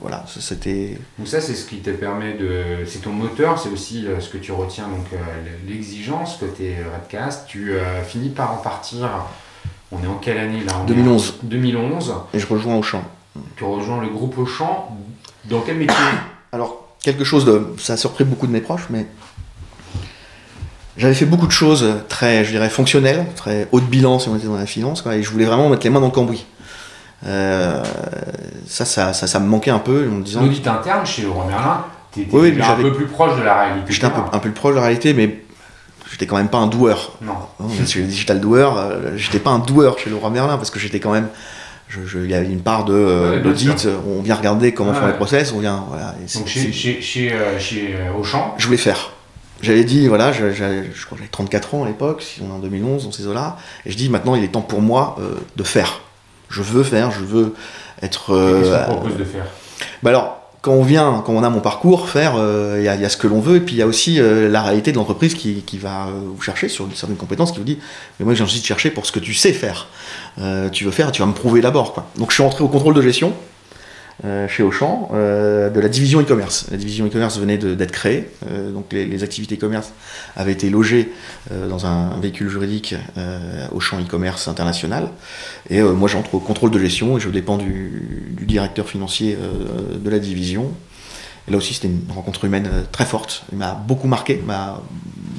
voilà, 0.00 0.24
c'était. 0.26 0.98
Donc 1.18 1.28
ça, 1.28 1.40
c'est 1.40 1.54
ce 1.54 1.66
qui 1.66 1.76
te 1.78 1.90
permet 1.90 2.34
de... 2.34 2.84
C'est 2.86 3.00
ton 3.02 3.12
moteur, 3.12 3.58
c'est 3.58 3.68
aussi 3.70 4.06
ce 4.20 4.28
que 4.28 4.38
tu 4.38 4.52
retiens, 4.52 4.84
donc 4.88 5.06
l'exigence 5.68 6.36
côté 6.38 6.76
Redcast. 6.94 7.46
Tu 7.48 7.72
finis 8.06 8.30
par 8.30 8.52
en 8.54 8.56
partir, 8.56 9.08
on 9.92 10.02
est 10.02 10.06
en 10.06 10.14
quelle 10.14 10.38
année 10.38 10.62
là? 10.66 10.72
On 10.76 10.80
est 10.80 10.82
en 10.82 10.84
2011. 10.86 11.34
2011. 11.42 12.14
Et 12.34 12.38
je 12.38 12.46
rejoins 12.46 12.76
Auchan. 12.76 13.02
Tu 13.56 13.64
rejoins 13.64 14.00
le 14.00 14.08
groupe 14.08 14.36
Auchan. 14.38 14.96
Dans 15.44 15.60
quel 15.60 15.76
métier? 15.76 15.94
Alors, 16.52 16.81
quelque 17.02 17.24
chose 17.24 17.44
de. 17.44 17.66
Ça 17.78 17.94
a 17.94 17.96
surpris 17.96 18.24
beaucoup 18.24 18.46
de 18.46 18.52
mes 18.52 18.60
proches, 18.60 18.86
mais. 18.90 19.06
J'avais 20.98 21.14
fait 21.14 21.24
beaucoup 21.24 21.46
de 21.46 21.52
choses 21.52 21.86
très, 22.10 22.44
je 22.44 22.50
dirais, 22.50 22.68
fonctionnelles, 22.68 23.24
très 23.34 23.66
haut 23.72 23.80
de 23.80 23.86
bilan 23.86 24.18
si 24.18 24.28
on 24.28 24.36
était 24.36 24.46
dans 24.46 24.56
la 24.56 24.66
finance, 24.66 25.00
quoi, 25.00 25.16
et 25.16 25.22
je 25.22 25.30
voulais 25.30 25.46
vraiment 25.46 25.70
mettre 25.70 25.84
les 25.84 25.90
mains 25.90 26.00
dans 26.00 26.06
le 26.06 26.12
cambouis. 26.12 26.44
Euh, 27.26 27.82
ça, 28.66 28.84
ça, 28.84 29.12
ça, 29.14 29.26
ça 29.26 29.40
me 29.40 29.46
manquait 29.46 29.70
un 29.70 29.78
peu 29.78 30.06
en 30.06 30.16
me 30.16 30.22
disant. 30.22 30.42
L'audit 30.42 30.66
interne 30.66 31.06
chez 31.06 31.22
Leroy 31.22 31.46
Merlin, 31.46 31.84
t'étais 32.10 32.36
Oui, 32.36 32.52
oui, 32.54 32.62
un 32.62 32.74
peu 32.74 32.92
plus 32.92 33.06
proche 33.06 33.38
de 33.38 33.42
la 33.42 33.62
réalité. 33.62 33.92
J'étais 33.92 34.06
un 34.06 34.10
peu, 34.10 34.20
un 34.32 34.38
peu 34.38 34.48
le 34.48 34.54
proche 34.54 34.72
de 34.72 34.76
la 34.76 34.82
réalité, 34.82 35.14
mais 35.14 35.42
j'étais 36.10 36.26
quand 36.26 36.36
même 36.36 36.48
pas 36.48 36.58
un 36.58 36.66
doueur. 36.66 37.12
Non. 37.22 37.32
Hein, 37.60 37.64
Chez 37.86 38.00
les 38.00 38.06
digital 38.06 38.40
doueurs, 38.40 38.76
euh, 38.76 39.16
j'étais 39.16 39.38
pas 39.38 39.50
un 39.50 39.60
doueur 39.60 39.98
chez 39.98 40.10
Leroy 40.10 40.30
Merlin 40.30 40.56
parce 40.56 40.70
que 40.70 40.78
j'étais 40.78 41.00
quand 41.00 41.12
même. 41.12 41.28
Il 42.14 42.30
y 42.30 42.34
avait 42.34 42.46
une 42.46 42.62
part 42.62 42.84
de 42.84 42.94
euh, 42.94 43.36
Ouais, 43.36 43.40
d'audit, 43.40 43.88
on 44.06 44.22
vient 44.22 44.34
regarder 44.34 44.72
comment 44.72 44.94
font 44.94 45.06
les 45.06 45.12
process, 45.12 45.52
on 45.52 45.60
vient. 45.60 45.84
Voilà, 45.88 46.14
Donc 46.34 46.46
chez, 46.46 46.72
chez, 46.72 47.00
chez, 47.00 47.32
euh, 47.32 47.58
chez 47.58 47.94
euh, 47.94 48.18
Auchan, 48.18 48.54
je 48.58 48.66
voulais 48.66 48.78
faire. 48.78 49.10
J'avais 49.62 49.84
dit, 49.84 50.08
voilà, 50.08 50.32
je, 50.32 50.38
crois 50.40 50.50
que 50.50 51.16
j'avais 51.18 51.28
34 51.30 51.74
ans 51.74 51.84
à 51.84 51.86
l'époque, 51.86 52.22
si 52.22 52.40
on 52.42 52.48
est 52.48 52.52
en 52.52 52.58
2011, 52.58 53.04
dans 53.04 53.12
ces 53.12 53.26
eaux-là, 53.28 53.56
et 53.86 53.92
je 53.92 53.96
dis 53.96 54.08
maintenant 54.08 54.34
il 54.34 54.42
est 54.42 54.48
temps 54.48 54.60
pour 54.60 54.82
moi 54.82 55.16
euh, 55.20 55.34
de 55.56 55.62
faire. 55.62 56.00
Je 56.48 56.62
veux 56.62 56.82
faire, 56.82 57.12
je 57.12 57.24
veux 57.24 57.54
être. 58.02 58.34
qu'est-ce 58.34 58.86
qu'on 58.86 58.94
propose 58.96 59.16
de 59.16 59.24
faire? 59.24 59.46
Bah 60.02 60.10
alors, 60.10 60.41
quand 60.62 60.72
on 60.72 60.84
vient, 60.84 61.22
quand 61.26 61.32
on 61.32 61.42
a 61.42 61.50
mon 61.50 61.60
parcours, 61.60 62.08
faire, 62.08 62.34
euh, 62.36 62.76
il 62.78 62.82
y, 62.82 63.02
y 63.02 63.04
a 63.04 63.08
ce 63.08 63.16
que 63.16 63.26
l'on 63.26 63.40
veut, 63.40 63.56
et 63.56 63.60
puis 63.60 63.74
il 63.74 63.78
y 63.78 63.82
a 63.82 63.86
aussi 63.86 64.20
euh, 64.20 64.48
la 64.48 64.62
réalité 64.62 64.92
de 64.92 64.96
l'entreprise 64.96 65.34
qui, 65.34 65.62
qui 65.62 65.76
va 65.76 66.06
euh, 66.06 66.12
vous 66.24 66.40
chercher 66.40 66.68
sur 66.68 66.88
certaines 66.94 67.16
compétences, 67.16 67.50
qui 67.50 67.58
vous 67.58 67.64
dit, 67.64 67.78
mais 68.18 68.24
moi 68.24 68.34
j'ai 68.34 68.44
envie 68.44 68.60
de 68.60 68.64
chercher 68.64 68.90
pour 68.90 69.04
ce 69.04 69.10
que 69.10 69.18
tu 69.18 69.34
sais 69.34 69.52
faire. 69.52 69.88
Tu 70.72 70.84
veux 70.84 70.92
faire, 70.92 71.10
tu 71.12 71.20
vas 71.20 71.26
me 71.26 71.34
prouver 71.34 71.60
d'abord. 71.60 72.06
Donc 72.16 72.30
je 72.30 72.34
suis 72.34 72.44
entré 72.44 72.62
au 72.62 72.68
contrôle 72.68 72.94
de 72.94 73.02
gestion 73.02 73.34
chez 74.48 74.62
Auchan 74.62 75.08
euh, 75.12 75.70
de 75.70 75.80
la 75.80 75.88
division 75.88 76.20
e-commerce. 76.20 76.66
La 76.70 76.76
division 76.76 77.06
e-commerce 77.06 77.38
venait 77.38 77.58
d'être 77.58 77.90
créée, 77.90 78.28
euh, 78.48 78.70
donc 78.70 78.92
les, 78.92 79.22
activités 79.24 79.56
e-commerce 79.56 79.92
avaient 80.36 80.52
été 80.52 80.70
logées 80.70 81.12
euh, 81.50 81.68
dans 81.68 81.86
un, 81.86 82.20
véhicule 82.20 82.48
juridique 82.48 82.94
euh, 83.16 83.66
Auchan 83.72 84.00
e-commerce 84.00 84.46
international. 84.48 85.08
Et 85.70 85.80
euh, 85.80 85.92
moi 85.92 86.08
j'entre 86.08 86.34
au 86.34 86.38
contrôle 86.38 86.70
de 86.70 86.78
gestion 86.78 87.16
et 87.16 87.20
je 87.20 87.28
dépends 87.30 87.58
du, 87.58 88.36
directeur 88.42 88.88
financier 88.88 89.36
euh, 89.40 89.98
de 89.98 90.10
la 90.10 90.18
division. 90.18 90.70
Là 91.48 91.56
aussi 91.56 91.74
c'était 91.74 91.88
une 91.88 92.04
rencontre 92.14 92.44
humaine 92.44 92.68
euh, 92.72 92.82
très 92.90 93.04
forte. 93.04 93.44
Il 93.50 93.58
m'a 93.58 93.74
beaucoup 93.74 94.08
marqué, 94.08 94.40
m'a 94.46 94.80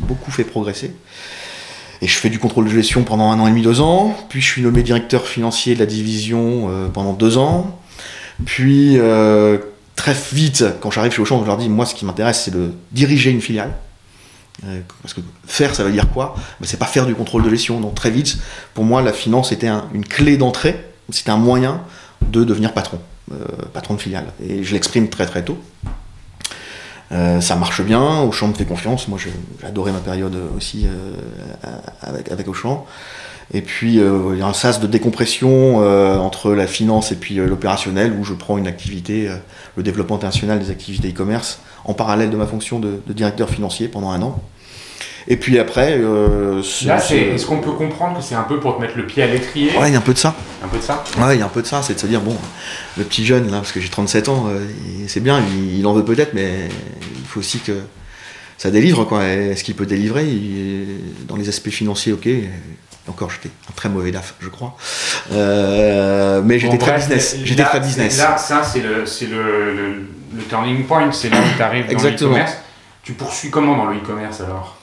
beaucoup 0.07 0.31
fait 0.31 0.43
progresser. 0.43 0.91
Et 2.01 2.07
je 2.07 2.17
fais 2.17 2.29
du 2.29 2.37
contrôle 2.37 2.65
de 2.65 2.69
gestion 2.69 3.03
pendant 3.03 3.31
un 3.31 3.39
an 3.39 3.47
et 3.47 3.51
demi, 3.51 3.61
deux 3.61 3.79
ans. 3.79 4.13
Puis 4.27 4.41
je 4.41 4.47
suis 4.47 4.61
nommé 4.61 4.83
directeur 4.83 5.25
financier 5.25 5.73
de 5.73 5.79
la 5.79 5.85
division 5.85 6.67
euh, 6.69 6.89
pendant 6.89 7.13
deux 7.13 7.37
ans. 7.37 7.79
Puis 8.45 8.97
euh, 8.99 9.57
très 9.95 10.15
vite, 10.33 10.65
quand 10.81 10.91
j'arrive 10.91 11.11
chez 11.13 11.21
Auchan, 11.21 11.41
je 11.41 11.47
leur 11.47 11.57
dis, 11.57 11.69
moi 11.69 11.85
ce 11.85 11.95
qui 11.95 12.05
m'intéresse 12.05 12.41
c'est 12.43 12.51
de 12.51 12.71
diriger 12.91 13.31
une 13.31 13.41
filiale. 13.41 13.71
Euh, 14.65 14.81
parce 15.01 15.13
que 15.15 15.21
faire, 15.47 15.73
ça 15.73 15.83
veut 15.83 15.91
dire 15.91 16.09
quoi? 16.11 16.35
Ben, 16.59 16.67
C'est 16.67 16.77
pas 16.77 16.85
faire 16.85 17.05
du 17.05 17.15
contrôle 17.15 17.43
de 17.43 17.49
gestion. 17.49 17.79
Donc 17.79 17.95
très 17.95 18.11
vite, 18.11 18.37
pour 18.73 18.83
moi, 18.83 19.01
la 19.01 19.11
finance 19.13 19.51
était 19.51 19.67
un- 19.67 19.85
une 19.93 20.05
clé 20.05 20.37
d'entrée. 20.37 20.83
C'était 21.09 21.31
un 21.31 21.37
moyen 21.37 21.81
de 22.21 22.43
devenir 22.43 22.71
patron, 22.73 22.99
euh, 23.31 23.35
patron 23.73 23.95
de 23.95 24.01
filiale. 24.01 24.27
Et 24.47 24.63
je 24.63 24.73
l'exprime 24.73 25.09
très 25.09 25.25
très 25.25 25.43
tôt. 25.43 25.57
Ça 27.41 27.55
marche 27.55 27.81
bien, 27.83 28.21
Auchan 28.21 28.47
me 28.47 28.53
fait 28.55 28.65
confiance. 28.65 29.07
Moi, 29.07 29.19
j'ai 29.23 29.31
adoré 29.67 29.91
ma 29.91 29.99
période 29.99 30.35
aussi 30.57 30.87
avec, 32.01 32.31
avec 32.31 32.47
Auchan. 32.47 32.87
Et 33.53 33.61
puis, 33.61 33.99
euh, 33.99 34.29
il 34.33 34.39
y 34.39 34.41
a 34.41 34.47
un 34.47 34.53
sas 34.53 34.79
de 34.79 34.87
décompression 34.87 35.81
euh, 35.83 36.15
entre 36.17 36.53
la 36.53 36.65
finance 36.67 37.11
et 37.11 37.15
puis 37.15 37.39
euh, 37.39 37.47
l'opérationnel, 37.47 38.13
où 38.19 38.23
je 38.23 38.33
prends 38.33 38.57
une 38.57 38.67
activité, 38.67 39.29
le 39.75 39.83
développement 39.83 40.15
international 40.15 40.59
des 40.59 40.69
activités 40.71 41.09
e-commerce, 41.09 41.59
en 41.85 41.93
parallèle 41.93 42.29
de 42.29 42.37
ma 42.37 42.45
fonction 42.47 42.79
de, 42.79 43.01
de 43.05 43.13
directeur 43.13 43.49
financier 43.49 43.87
pendant 43.87 44.11
un 44.11 44.21
an. 44.21 44.41
Et 45.27 45.37
puis 45.37 45.57
après, 45.57 45.93
euh, 45.99 46.61
ce- 46.63 46.87
Là, 46.87 46.99
ce- 46.99 47.09
c'est- 47.09 47.17
est-ce 47.19 47.45
qu'on 47.45 47.59
peut 47.61 47.71
comprendre 47.71 48.17
que 48.17 48.23
c'est 48.23 48.35
un 48.35 48.43
peu 48.43 48.59
pour 48.59 48.75
te 48.75 48.81
mettre 48.81 48.97
le 48.97 49.05
pied 49.07 49.23
à 49.23 49.27
l'étrier? 49.27 49.71
Ouais, 49.77 49.89
il 49.89 49.93
y 49.93 49.95
a 49.95 49.99
un 49.99 50.01
peu 50.01 50.13
de 50.13 50.17
ça. 50.17 50.35
Un 50.63 50.67
peu 50.67 50.77
de 50.77 50.81
ça? 50.83 51.01
Ouais, 51.17 51.35
il 51.35 51.39
y 51.39 51.41
a 51.41 51.45
un 51.45 51.49
peu 51.49 51.61
de 51.61 51.67
ça, 51.67 51.81
c'est 51.81 51.93
de 51.93 51.99
se 51.99 52.07
dire, 52.07 52.19
bon, 52.21 52.35
le 52.97 53.03
petit 53.05 53.25
jeune, 53.25 53.45
là, 53.49 53.57
parce 53.57 53.71
que 53.71 53.79
j'ai 53.79 53.87
37 53.89 54.27
ans, 54.27 54.45
euh, 54.49 54.65
c'est 55.07 55.21
bien, 55.21 55.41
il, 55.55 55.79
il 55.79 55.87
en 55.87 55.93
veut 55.93 56.03
peut-être, 56.03 56.33
mais 56.33 56.67
il 57.01 57.25
faut 57.25 57.39
aussi 57.39 57.59
que 57.59 57.71
ça 58.57 58.71
délivre, 58.71 59.05
quoi. 59.05 59.25
Et 59.27 59.49
Est-ce 59.51 59.63
qu'il 59.63 59.75
peut 59.75 59.85
délivrer 59.85 60.25
Il- 60.27 61.25
Dans 61.27 61.35
les 61.35 61.49
aspects 61.49 61.69
financiers, 61.69 62.13
ok. 62.13 62.27
Encore, 63.07 63.29
j'étais 63.31 63.49
un 63.69 63.73
très 63.75 63.89
mauvais 63.89 64.11
DAF, 64.11 64.35
je 64.39 64.47
crois. 64.47 64.77
Euh, 65.31 66.41
mais 66.43 66.57
j'étais 66.59 66.77
très 66.77 66.95
business. 66.97 67.33
là, 67.35 67.41
J'étais 67.43 67.63
très 67.63 67.79
c'est- 67.81 67.87
business. 67.87 68.17
Là, 68.17 68.37
ça, 68.37 68.63
c'est 68.63 68.79
le, 68.81 69.05
c'est 69.05 69.25
le, 69.27 69.75
le, 69.75 69.93
le 70.37 70.43
turning 70.47 70.83
point, 70.85 71.11
c'est 71.11 71.29
là 71.29 71.37
où 71.39 71.57
tu 71.57 71.61
arrives 71.61 71.85
dans 71.85 71.91
Exactement. 71.91 72.29
l'e-commerce. 72.31 72.57
Tu 73.03 73.13
poursuis 73.13 73.49
comment 73.49 73.75
dans 73.75 73.85
le 73.87 73.97
e-commerce 73.97 74.39
alors? 74.41 74.77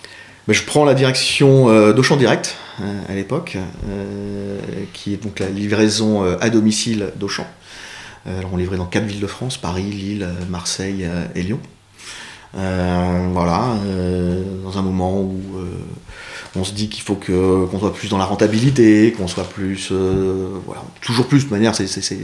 Mais 0.48 0.54
je 0.54 0.64
prends 0.64 0.84
la 0.84 0.94
direction 0.94 1.70
euh, 1.70 1.92
d'Auchan 1.94 2.16
Direct 2.16 2.56
euh, 2.82 2.84
à 3.08 3.14
l'époque, 3.14 3.56
euh, 3.88 4.58
qui 4.92 5.14
est 5.14 5.22
donc 5.22 5.38
la 5.38 5.48
livraison 5.48 6.22
à 6.40 6.50
domicile 6.50 7.12
d'Auchan. 7.16 7.46
Alors 8.26 8.50
on 8.52 8.58
livrait 8.58 8.76
dans 8.76 8.84
quatre 8.84 9.04
villes 9.06 9.20
de 9.20 9.26
France 9.26 9.56
Paris, 9.56 9.84
Lille, 9.84 10.28
Marseille 10.50 11.08
et 11.34 11.42
Lyon. 11.42 11.58
Euh, 12.56 13.28
voilà, 13.32 13.74
euh, 13.86 14.42
dans 14.64 14.76
un 14.78 14.82
moment 14.82 15.20
où 15.20 15.40
euh, 15.56 15.64
on 16.56 16.64
se 16.64 16.72
dit 16.72 16.88
qu'il 16.88 17.02
faut 17.04 17.14
que 17.14 17.64
qu'on 17.66 17.78
soit 17.78 17.92
plus 17.94 18.08
dans 18.08 18.18
la 18.18 18.24
rentabilité, 18.24 19.12
qu'on 19.16 19.28
soit 19.28 19.48
plus, 19.48 19.92
voilà, 19.92 20.82
toujours 21.00 21.26
plus. 21.28 21.46
De 21.46 21.50
manière, 21.50 21.74
c'est 21.76 21.86
c'est- 21.86 22.02
c'est 22.02 22.18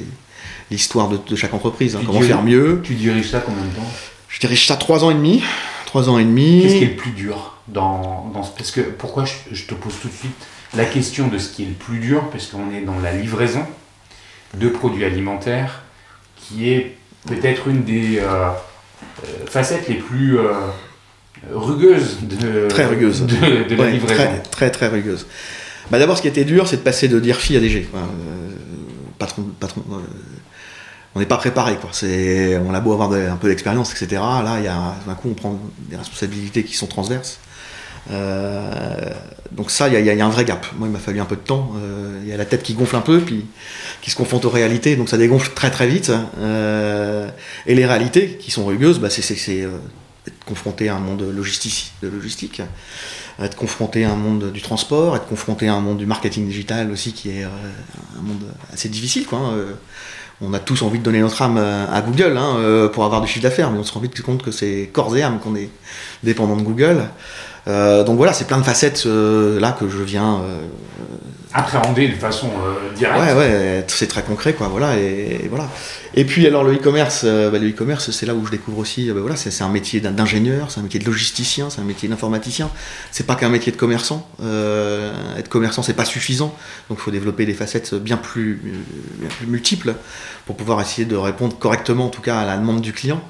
l'histoire 0.70 1.08
de, 1.08 1.16
de 1.28 1.36
chaque 1.36 1.54
entreprise. 1.54 1.94
hein, 1.94 2.00
comment 2.04 2.20
faire 2.22 2.42
mieux 2.42 2.80
Tu 2.82 2.94
diriges 2.94 3.30
ça 3.30 3.38
combien 3.40 3.62
de 3.62 3.68
temps? 3.76 3.86
Je 4.28 4.40
dirige 4.40 4.66
ça 4.66 4.76
trois 4.76 5.04
ans 5.04 5.10
et 5.10 5.14
demi. 5.14 5.42
Trois 5.86 6.08
ans 6.08 6.18
et 6.18 6.24
demi. 6.24 6.62
Qu'est-ce 6.62 6.74
qui 6.78 6.84
est 6.84 6.88
le 6.88 6.96
plus 6.96 7.12
dur 7.12 7.54
dans, 7.68 8.28
dans 8.34 8.42
ce- 8.42 8.50
Parce 8.50 8.72
que 8.72 8.80
pourquoi 8.80 9.24
je, 9.24 9.34
je 9.52 9.64
te 9.64 9.74
pose 9.74 9.94
tout 10.02 10.08
de 10.08 10.12
suite 10.12 10.34
la 10.76 10.84
question 10.84 11.28
de 11.28 11.38
ce 11.38 11.50
qui 11.50 11.62
est 11.62 11.66
le 11.66 11.72
plus 11.74 12.00
dur 12.00 12.24
Parce 12.32 12.46
qu'on 12.46 12.72
est 12.74 12.80
dans 12.80 12.98
la 12.98 13.12
livraison 13.12 13.62
de 14.54 14.68
produits 14.68 15.04
alimentaires, 15.04 15.82
qui 16.36 16.68
est 16.70 16.96
peut-être 17.28 17.68
une 17.68 17.84
des 17.84 18.18
euh, 18.18 18.48
facettes 19.46 19.88
les 19.88 19.96
plus 19.96 20.38
euh, 20.38 20.52
rugueuses 21.52 22.18
de, 22.22 22.68
Très 22.68 22.86
rugueuse. 22.86 23.22
de, 23.22 23.34
de 23.68 23.74
la 23.76 23.82
Ouais, 23.84 23.92
livraison. 23.92 24.14
Très, 24.14 24.38
très, 24.42 24.70
très 24.70 24.88
rugueuse. 24.88 25.26
Bah, 25.90 25.98
D'abord, 25.98 26.16
ce 26.16 26.22
qui 26.22 26.28
était 26.28 26.44
dur, 26.44 26.66
c'est 26.66 26.78
de 26.78 26.82
passer 26.82 27.08
de 27.08 27.20
DIRFI 27.20 27.56
à 27.56 27.60
DG. 27.60 27.82
quoi. 27.84 28.00
Euh, 28.00 28.50
patron, 29.18 29.44
patron, 29.60 29.82
euh, 29.92 29.96
on 31.14 31.20
n'est 31.20 31.26
pas 31.26 31.36
préparé. 31.36 31.76
Quoi. 31.76 31.90
On 32.66 32.74
a 32.74 32.80
beau 32.80 32.92
avoir 32.92 33.08
de- 33.08 33.16
un 33.26 33.36
peu 33.36 33.48
d'expérience, 33.48 33.90
etc. 33.92 34.20
Là, 34.20 34.56
il 34.58 34.64
y 34.64 34.68
a, 34.68 34.94
d'un 35.06 35.14
coup, 35.14 35.28
on 35.30 35.34
prend 35.34 35.60
des 35.88 35.96
responsabilités 35.96 36.64
qui 36.64 36.74
sont 36.76 36.86
transverses. 36.86 37.38
Euh, 38.10 39.10
donc 39.52 39.70
ça, 39.70 39.88
il 39.88 40.04
y, 40.04 40.10
a- 40.10 40.24
un 40.26 40.28
vrai 40.28 40.44
gap. 40.44 40.66
Moi, 40.76 40.88
il 40.88 40.92
m'a 40.92 40.98
fallu 40.98 41.20
un 41.20 41.24
peu 41.24 41.36
de 41.36 41.40
temps. 41.40 41.72
Euh, 41.76 42.20
Il 42.22 42.28
y 42.28 42.32
a 42.32 42.36
la 42.36 42.44
tête 42.44 42.62
qui 42.62 42.74
gonfle 42.74 42.96
un 42.96 43.00
peu, 43.00 43.20
puis 43.20 43.46
qui 44.02 44.10
se 44.10 44.16
confronte 44.16 44.44
aux 44.44 44.50
réalités, 44.50 44.96
donc 44.96 45.08
ça 45.08 45.16
dégonfle 45.16 45.52
très 45.54 45.70
très 45.70 45.86
vite. 45.86 46.10
Euh, 46.38 47.28
et 47.66 47.74
les 47.74 47.86
réalités 47.86 48.36
qui 48.40 48.50
sont 48.50 48.66
rugueuses, 48.66 48.98
bah, 48.98 49.10
c'est 49.10 49.22
être 50.26 50.44
confronté 50.44 50.88
à 50.88 50.96
un 50.96 50.98
monde 50.98 51.22
logistique, 51.34 51.92
de 52.02 52.08
logistique, 52.08 52.60
être 53.40 53.56
confronté 53.56 54.04
à 54.04 54.10
un 54.10 54.16
monde 54.16 54.50
du 54.52 54.60
transport, 54.60 55.14
être 55.16 55.26
confronté 55.26 55.68
à 55.68 55.74
un 55.74 55.80
monde 55.80 55.98
du 55.98 56.06
marketing 56.06 56.48
digital 56.48 56.90
aussi, 56.90 57.12
qui 57.12 57.30
est 57.30 57.44
un 57.44 58.22
monde 58.22 58.42
assez 58.72 58.88
difficile. 58.88 59.24
Hein. 59.32 59.52
On 60.40 60.52
a 60.52 60.58
tous 60.58 60.82
envie 60.82 60.98
de 60.98 61.04
donner 61.04 61.20
notre 61.20 61.40
âme 61.42 61.56
à 61.58 62.00
Google 62.02 62.36
hein, 62.36 62.88
pour 62.92 63.04
avoir 63.04 63.20
du 63.20 63.28
chiffre 63.28 63.44
d'affaires, 63.44 63.70
mais 63.70 63.78
on 63.78 63.84
se 63.84 63.92
rend 63.92 64.00
vite 64.00 64.20
compte 64.22 64.42
que 64.42 64.50
c'est 64.50 64.90
corps 64.92 65.16
et 65.16 65.22
âme 65.22 65.38
qu'on 65.38 65.54
est 65.54 65.70
dépendant 66.24 66.56
de 66.56 66.62
Google. 66.62 67.04
Euh, 67.68 68.04
donc 68.04 68.16
voilà, 68.16 68.32
c'est 68.32 68.46
plein 68.46 68.58
de 68.58 68.62
facettes 68.64 69.04
euh, 69.06 69.58
là 69.58 69.72
que 69.78 69.88
je 69.88 69.98
viens 70.02 70.40
euh, 70.40 70.60
Appréhender 71.52 72.08
de 72.08 72.14
façon 72.14 72.48
euh, 72.48 72.94
directe. 72.94 73.18
Ouais, 73.18 73.32
ouais, 73.32 73.84
c'est 73.88 74.08
très 74.08 74.22
concret, 74.22 74.52
quoi, 74.52 74.68
voilà, 74.68 74.98
et, 74.98 75.40
et 75.44 75.48
voilà. 75.48 75.70
Et 76.14 76.26
puis, 76.26 76.46
alors, 76.46 76.64
le 76.64 76.74
e-commerce, 76.74 77.22
euh, 77.24 77.50
bah, 77.50 77.58
le 77.58 77.70
e-commerce, 77.70 78.10
c'est 78.10 78.26
là 78.26 78.34
où 78.34 78.44
je 78.44 78.50
découvre 78.50 78.76
aussi, 78.78 79.08
euh, 79.08 79.14
bah, 79.14 79.20
voilà, 79.22 79.36
c'est 79.36 79.62
un 79.62 79.68
métier 79.70 80.00
d'in- 80.00 80.10
d'ingénieur, 80.10 80.70
c'est 80.70 80.80
un 80.80 80.82
métier 80.82 81.00
de 81.00 81.06
logisticien, 81.06 81.70
c'est 81.70 81.80
un 81.80 81.84
métier 81.84 82.10
d'informaticien. 82.10 82.68
C'est 83.10 83.26
pas 83.26 83.36
qu'un 83.36 83.48
métier 83.48 83.72
de 83.72 83.78
commerçant. 83.78 84.28
Être 85.38 85.48
commerçant, 85.48 85.82
c'est 85.82 85.94
pas 85.94 86.04
suffisant. 86.04 86.54
Donc, 86.90 86.98
il 87.00 87.02
faut 87.02 87.10
développer 87.10 87.46
des 87.46 87.54
facettes 87.54 87.94
bien 87.94 88.18
plus, 88.18 88.60
bien 89.18 89.28
plus 89.38 89.46
multiples 89.46 89.94
pour 90.44 90.56
pouvoir 90.56 90.82
essayer 90.82 91.06
de 91.06 91.16
répondre 91.16 91.56
correctement, 91.58 92.06
en 92.06 92.10
tout 92.10 92.22
cas, 92.22 92.38
à 92.40 92.44
la 92.44 92.58
demande 92.58 92.82
du 92.82 92.92
client. 92.92 93.22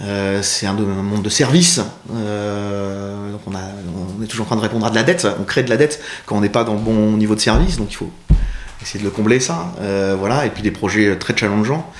Euh, 0.00 0.42
c'est 0.42 0.66
un, 0.66 0.74
de- 0.74 0.84
un 0.84 1.02
monde 1.02 1.22
de 1.22 1.28
service. 1.28 1.80
Euh, 2.14 3.32
donc 3.32 3.40
on, 3.46 4.22
est 4.22 4.26
toujours 4.26 4.46
en 4.46 4.48
train 4.48 4.56
de 4.56 4.60
répondre 4.60 4.86
à 4.86 4.90
de 4.90 4.94
la 4.94 5.02
dette. 5.02 5.26
On 5.40 5.44
crée 5.44 5.62
de 5.62 5.70
la 5.70 5.76
dette 5.76 6.00
quand 6.26 6.36
on 6.36 6.40
n'est 6.40 6.48
pas 6.48 6.64
dans 6.64 6.74
le 6.74 6.80
bon 6.80 7.16
niveau 7.16 7.34
de 7.34 7.40
service. 7.40 7.76
Donc 7.78 7.90
il 7.90 7.96
faut 7.96 8.10
essayer 8.80 9.00
de 9.00 9.04
le 9.04 9.10
combler 9.10 9.40
ça, 9.40 9.74
voilà, 10.18 10.46
et 10.46 10.50
puis 10.50 10.62
des 10.62 10.70
projets 10.70 11.16
très 11.18 11.36
challengeants. 11.36 11.90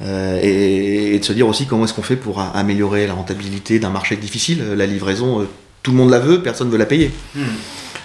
Et, 0.00 1.18
de 1.18 1.24
se 1.24 1.32
dire 1.34 1.46
aussi 1.46 1.66
comment 1.66 1.84
est-ce 1.84 1.92
qu'on 1.92 2.02
fait 2.02 2.16
pour 2.16 2.40
améliorer 2.40 3.06
la 3.06 3.12
rentabilité 3.12 3.78
d'un 3.78 3.90
marché 3.90 4.16
difficile. 4.16 4.72
La 4.74 4.86
livraison, 4.86 5.46
tout 5.82 5.90
le 5.90 5.98
monde 5.98 6.10
la 6.10 6.20
veut, 6.20 6.42
personne 6.42 6.68
ne 6.68 6.72
veut 6.72 6.78
la 6.78 6.86
payer. 6.86 7.12
Hmm. 7.34 7.42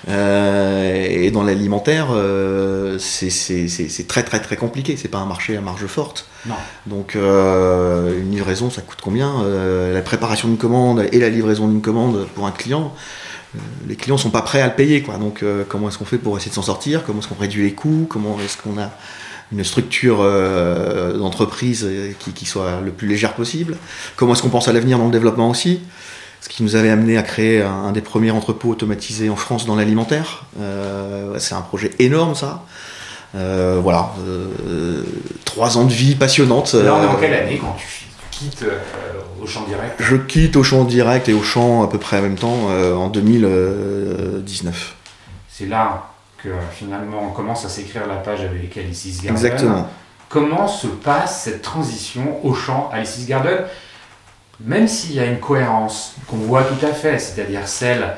Euh, 0.09 1.07
et 1.07 1.29
dans 1.31 1.43
l'alimentaire, 1.43 2.07
euh, 2.11 2.97
c'est 2.99 4.07
très 4.07 4.23
très 4.23 4.39
très 4.39 4.55
compliqué. 4.55 4.97
C'est 4.97 5.07
pas 5.07 5.19
un 5.19 5.25
marché 5.25 5.55
à 5.55 5.61
marge 5.61 5.85
forte. 5.85 6.27
Donc 6.87 7.15
euh, 7.15 8.19
une 8.19 8.31
livraison, 8.31 8.69
ça 8.69 8.81
coûte 8.81 8.99
combien 9.01 9.43
La 9.93 10.01
préparation 10.01 10.47
d'une 10.47 10.57
commande 10.57 11.07
et 11.11 11.19
la 11.19 11.29
livraison 11.29 11.67
d'une 11.67 11.81
commande 11.81 12.27
pour 12.33 12.47
un 12.47 12.51
client, 12.51 12.93
les 13.87 13.95
clients 13.95 14.17
sont 14.17 14.29
pas 14.29 14.41
prêts 14.41 14.61
à 14.61 14.67
le 14.67 14.73
payer. 14.73 15.01
Quoi. 15.01 15.17
Donc 15.17 15.43
comment 15.67 15.89
est-ce 15.89 15.97
qu'on 15.97 16.05
fait 16.05 16.17
pour 16.17 16.37
essayer 16.37 16.49
de 16.49 16.55
s'en 16.55 16.63
sortir? 16.63 17.03
Comment 17.05 17.19
est-ce 17.19 17.27
qu'on 17.27 17.39
réduit 17.39 17.63
les 17.63 17.73
coûts? 17.73 18.07
Comment 18.09 18.37
est-ce 18.43 18.57
qu'on 18.57 18.79
a 18.79 18.91
une 19.51 19.63
structure 19.63 20.19
d'entreprise 21.17 21.87
qui, 22.19 22.31
qui, 22.33 22.45
soit 22.45 22.81
le 22.83 22.91
plus 22.91 23.07
légère 23.07 23.33
possible? 23.33 23.77
Comment 24.15 24.33
est-ce 24.33 24.41
qu'on 24.41 24.49
pense 24.49 24.67
à 24.67 24.73
l'avenir 24.73 24.97
dans 24.97 25.05
le 25.05 25.11
développement 25.11 25.49
aussi? 25.49 25.81
Ce 26.41 26.49
qui 26.49 26.63
nous 26.63 26.75
avait 26.75 26.89
amené 26.89 27.17
à 27.17 27.23
créer 27.23 27.62
un, 27.62 27.91
des 27.91 28.02
premiers 28.02 28.32
entrepôts 28.32 28.69
automatisés 28.69 29.30
en 29.30 29.36
France 29.36 29.65
dans 29.65 29.75
l'alimentaire. 29.75 30.45
Euh, 30.60 31.38
c'est 31.39 31.56
un 31.56 31.62
projet 31.62 31.91
énorme 31.99 32.36
ça. 32.36 32.63
Euh, 33.36 33.80
voilà, 33.82 34.12
euh, 34.28 35.04
trois 35.45 35.78
ans 35.78 35.86
de 35.86 35.91
vie 35.91 36.15
passionnante. 36.15 36.73
Là, 36.73 36.95
on 36.95 37.04
est 37.04 37.08
en 37.08 37.15
quelle 37.15 37.34
année 37.34 37.60
quand 37.62 37.75
tu 37.78 38.06
quittes 38.32 38.65
au 39.41 39.45
champ 39.45 39.65
direct? 39.67 39.95
Je 39.99 40.15
quitte 40.15 40.56
au 40.56 40.63
champ 40.63 40.84
direct 40.84 41.30
et 41.30 41.34
au 41.34 41.43
champ 41.43 41.84
à 41.84 41.88
peu 41.88 41.99
près 41.99 42.19
en 42.19 42.23
même 42.23 42.38
temps 42.38 42.69
en 42.69 43.10
2019. 43.10 44.95
C'est 45.49 45.67
là 45.67 46.10
que 46.41 46.49
finalement 46.71 47.21
on 47.30 47.32
commence 47.32 47.65
à 47.65 47.69
s'écrire 47.69 48.08
la 48.08 48.15
page 48.15 48.41
avec 48.41 48.75
Alice 48.78 49.21
Garden. 49.21 49.32
Exactement. 49.32 49.89
Comment 50.30 50.67
se 50.67 50.88
passe 50.88 51.43
cette 51.43 51.62
transition 51.62 52.43
au 52.45 52.54
champ 52.54 52.89
Alice 52.93 53.25
Garden? 53.28 53.65
Même 54.61 54.87
s'il 54.87 55.13
y 55.13 55.19
a 55.19 55.25
une 55.25 55.39
cohérence 55.39 56.15
qu'on 56.27 56.37
voit 56.37 56.63
tout 56.63 56.85
à 56.85 56.93
fait, 56.93 57.19
c'est-à-dire 57.19 57.67
celle 57.67 58.15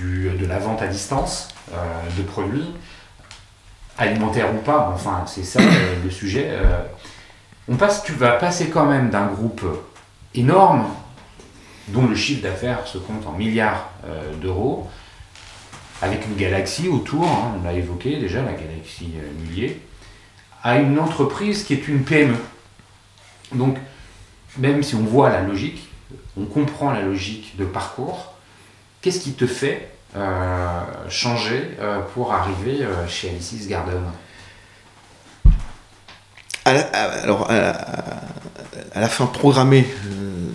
de 0.00 0.46
la 0.46 0.58
vente 0.58 0.82
à 0.82 0.86
distance 0.86 1.48
euh, 1.72 1.76
de 2.16 2.22
produits, 2.22 2.72
alimentaires 3.96 4.54
ou 4.54 4.58
pas, 4.58 4.92
enfin 4.94 5.24
c'est 5.26 5.42
ça 5.42 5.60
euh, 5.60 5.94
le 6.04 6.10
sujet, 6.10 6.46
euh, 6.50 6.82
on 7.68 7.76
passe, 7.76 8.04
tu 8.04 8.12
vas 8.12 8.32
passer 8.32 8.68
quand 8.68 8.86
même 8.86 9.10
d'un 9.10 9.26
groupe 9.26 9.64
énorme, 10.34 10.86
dont 11.88 12.06
le 12.06 12.14
chiffre 12.14 12.42
d'affaires 12.42 12.86
se 12.86 12.98
compte 12.98 13.26
en 13.26 13.32
milliards 13.32 13.90
d'euros, 14.40 14.88
avec 16.02 16.26
une 16.26 16.36
galaxie 16.36 16.88
autour, 16.88 17.26
hein, 17.26 17.56
on 17.58 17.64
l'a 17.64 17.72
évoqué 17.72 18.18
déjà, 18.18 18.42
la 18.42 18.52
galaxie 18.52 19.14
Millier, 19.42 19.80
à 20.62 20.78
une 20.78 20.98
entreprise 20.98 21.64
qui 21.64 21.72
est 21.72 21.88
une 21.88 22.04
PME. 22.04 22.36
Donc, 23.52 23.78
même 24.58 24.82
si 24.82 24.94
on 24.94 25.04
voit 25.04 25.30
la 25.30 25.42
logique, 25.42 25.88
on 26.36 26.44
comprend 26.44 26.92
la 26.92 27.02
logique 27.02 27.56
de 27.58 27.64
parcours, 27.64 28.34
qu'est-ce 29.00 29.20
qui 29.20 29.32
te 29.32 29.46
fait 29.46 29.90
euh, 30.16 30.80
changer 31.08 31.76
euh, 31.80 32.00
pour 32.14 32.32
arriver 32.32 32.82
euh, 32.82 33.06
chez 33.08 33.28
Alice's 33.30 33.68
Garden? 33.68 34.02
Alors, 36.64 37.50
à 37.50 39.00
la, 39.00 39.08
fin 39.08 39.24
programmée 39.24 39.86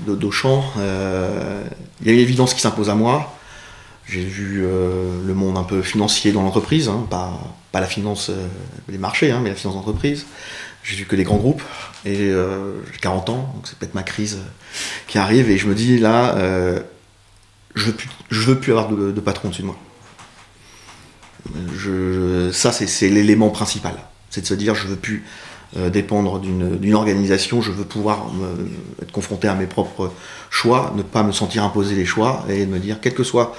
d'Auchan, 0.06 0.64
il 0.76 2.08
y 2.08 2.10
a 2.10 2.14
une 2.14 2.20
évidence 2.20 2.54
qui 2.54 2.62
s'impose 2.62 2.92
à 2.92 2.94
moi. 2.94 3.34
J'ai 4.06 4.24
vu 4.24 4.62
le 4.62 5.34
monde 5.34 5.58
un 5.58 5.64
peu 5.64 5.82
financier 5.82 6.32
dans 6.32 6.44
l'entreprise, 6.44 6.88
hein, 6.88 7.08
pas, 7.10 7.40
la 7.74 7.88
finance 7.88 8.30
des 8.88 9.00
marchés, 9.00 9.32
hein, 9.32 9.40
mais 9.42 9.50
la 9.50 9.56
finance 9.56 9.74
d'entreprise. 9.74 10.28
J'ai 10.84 10.98
vu 10.98 11.06
que 11.06 11.16
des 11.16 11.24
grands 11.24 11.38
groupes. 11.38 11.64
Et 12.06 12.20
euh, 12.20 12.82
j'ai 12.92 13.00
40 13.00 13.30
ans, 13.30 13.54
donc 13.56 13.64
c'est 13.66 13.78
peut-être 13.78 13.96
ma 13.96 14.04
crise 14.04 14.40
qui 15.08 15.18
arrive. 15.18 15.50
Et 15.50 15.58
je 15.58 15.68
me 15.68 15.76
dis 15.76 15.98
là, 15.98 16.36
euh, 16.36 16.82
je, 17.76 17.86
veux 17.86 17.94
plus, 17.94 18.10
veux 18.30 18.60
plus 18.60 18.72
avoir 18.74 18.90
de, 18.90 19.12
patron 19.22 19.48
au-dessus 19.48 19.62
de 19.62 19.68
moi. 19.68 19.78
Je, 21.76 22.52
ça, 22.52 22.72
c'est 22.72 23.10
l'élément 23.10 23.50
principal. 23.50 23.96
C'est 24.30 24.42
de 24.42 24.46
se 24.46 24.54
dire, 24.54 24.76
je 24.76 24.88
veux 24.88 24.96
plus 24.96 25.24
euh, 25.78 25.90
dépendre 25.90 26.40
d'une 26.40 26.94
organisation, 26.96 27.62
je 27.62 27.72
veux 27.72 27.86
pouvoir 27.86 28.28
être 29.02 29.12
confronté 29.12 29.48
à 29.48 29.56
mes 29.56 29.68
propres 29.68 30.12
choix, 30.50 30.94
ne 30.96 31.04
pas 31.04 31.24
me 31.24 31.32
sentir 31.32 31.64
imposer 31.64 31.96
les 31.96 32.06
choix 32.06 32.46
et 32.50 32.66
me 32.66 32.80
dire, 32.80 33.00
quelle 33.00 33.14
que 33.14 33.24
soit 33.24 33.56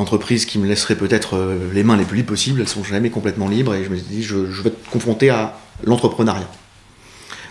l'entreprise 0.00 0.44
qui 0.44 0.58
me 0.58 0.66
laisserait 0.66 0.96
peut-être 0.96 1.38
les 1.72 1.84
mains 1.84 1.96
les 1.96 2.04
plus 2.04 2.16
libres 2.16 2.30
possibles, 2.30 2.60
elles 2.60 2.68
sont 2.68 2.84
jamais 2.84 3.10
complètement 3.10 3.48
libres 3.48 3.74
et 3.74 3.84
je 3.84 3.90
me 3.90 3.96
dis, 3.96 4.22
je, 4.22 4.50
je 4.50 4.62
vais 4.62 4.70
être 4.70 4.90
confronté 4.90 5.30
à 5.30 5.58
l'entrepreneuriat. 5.84 6.48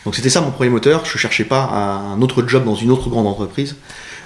Donc 0.05 0.15
c'était 0.15 0.29
ça 0.29 0.41
mon 0.41 0.51
premier 0.51 0.69
moteur. 0.69 1.05
Je 1.05 1.13
ne 1.13 1.17
cherchais 1.17 1.43
pas 1.43 1.63
un 1.63 2.21
autre 2.21 2.47
job 2.47 2.63
dans 2.63 2.75
une 2.75 2.91
autre 2.91 3.09
grande 3.09 3.27
entreprise. 3.27 3.75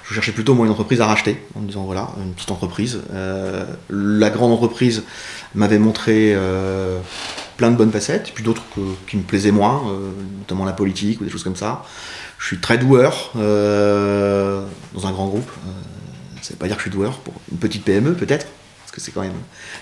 Je 0.07 0.13
cherchais 0.13 0.31
plutôt 0.33 0.53
moi 0.53 0.65
une 0.65 0.71
entreprise 0.71 1.01
à 1.01 1.07
racheter, 1.07 1.41
en 1.55 1.61
me 1.61 1.67
disant 1.67 1.83
voilà, 1.83 2.09
une 2.23 2.33
petite 2.33 2.51
entreprise. 2.51 3.01
Euh, 3.13 3.65
la 3.89 4.29
grande 4.29 4.51
entreprise 4.51 5.03
m'avait 5.55 5.79
montré 5.79 6.33
euh, 6.35 6.99
plein 7.57 7.71
de 7.71 7.77
bonnes 7.77 7.91
facettes, 7.91 8.31
puis 8.33 8.43
d'autres 8.43 8.63
qui 9.07 9.17
me 9.17 9.23
plaisaient 9.23 9.51
moins, 9.51 9.83
euh, 9.87 10.11
notamment 10.39 10.65
la 10.65 10.73
politique 10.73 11.21
ou 11.21 11.23
des 11.23 11.29
choses 11.29 11.43
comme 11.43 11.55
ça. 11.55 11.83
Je 12.37 12.47
suis 12.47 12.59
très 12.59 12.77
doueur 12.77 13.31
dans 13.33 15.07
un 15.07 15.11
grand 15.11 15.27
groupe. 15.27 15.49
Ça 16.43 16.49
ne 16.49 16.53
veut 16.53 16.59
pas 16.59 16.67
dire 16.67 16.75
que 16.75 16.83
je 16.83 16.89
suis 16.89 16.95
doueur 16.95 17.17
pour 17.19 17.33
une 17.51 17.57
petite 17.57 17.83
PME 17.83 18.13
peut-être 18.13 18.45
que 18.93 19.01
c'est 19.01 19.11
quand 19.11 19.21
même 19.21 19.33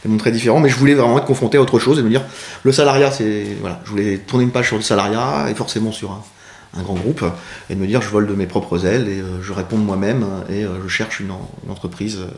des 0.04 0.10
mondes 0.10 0.20
très 0.20 0.32
différents, 0.32 0.60
mais 0.60 0.70
je 0.70 0.76
voulais 0.76 0.96
vraiment 0.96 1.18
être 1.18 1.26
confronté 1.26 1.58
à 1.58 1.62
autre 1.62 1.78
chose 1.78 2.00
et 2.00 2.02
me 2.02 2.10
dire, 2.10 2.24
le 2.64 2.72
salariat, 2.72 3.12
c'est. 3.12 3.46
Voilà, 3.60 3.82
je 3.84 3.90
voulais 3.90 4.18
tourner 4.18 4.46
une 4.46 4.52
page 4.52 4.68
sur 4.68 4.78
le 4.78 4.82
salariat 4.82 5.48
et 5.50 5.54
forcément 5.54 5.92
sur 5.92 6.12
un, 6.12 6.82
grand 6.82 6.94
groupe, 6.94 7.26
et 7.70 7.76
de 7.76 7.80
me 7.80 7.86
dire, 7.86 8.02
je 8.02 8.08
vole 8.08 8.26
de 8.26 8.34
mes 8.34 8.48
propres 8.48 8.86
ailes 8.86 9.10
et 9.10 9.20
euh, 9.20 9.42
je 9.42 9.52
réponds 9.52 9.76
moi-même 9.76 10.26
et 10.50 10.64
euh, 10.64 10.82
je 10.82 10.88
cherche 10.88 11.20
une, 11.20 11.34
entreprise, 11.70 12.20
euh, 12.22 12.32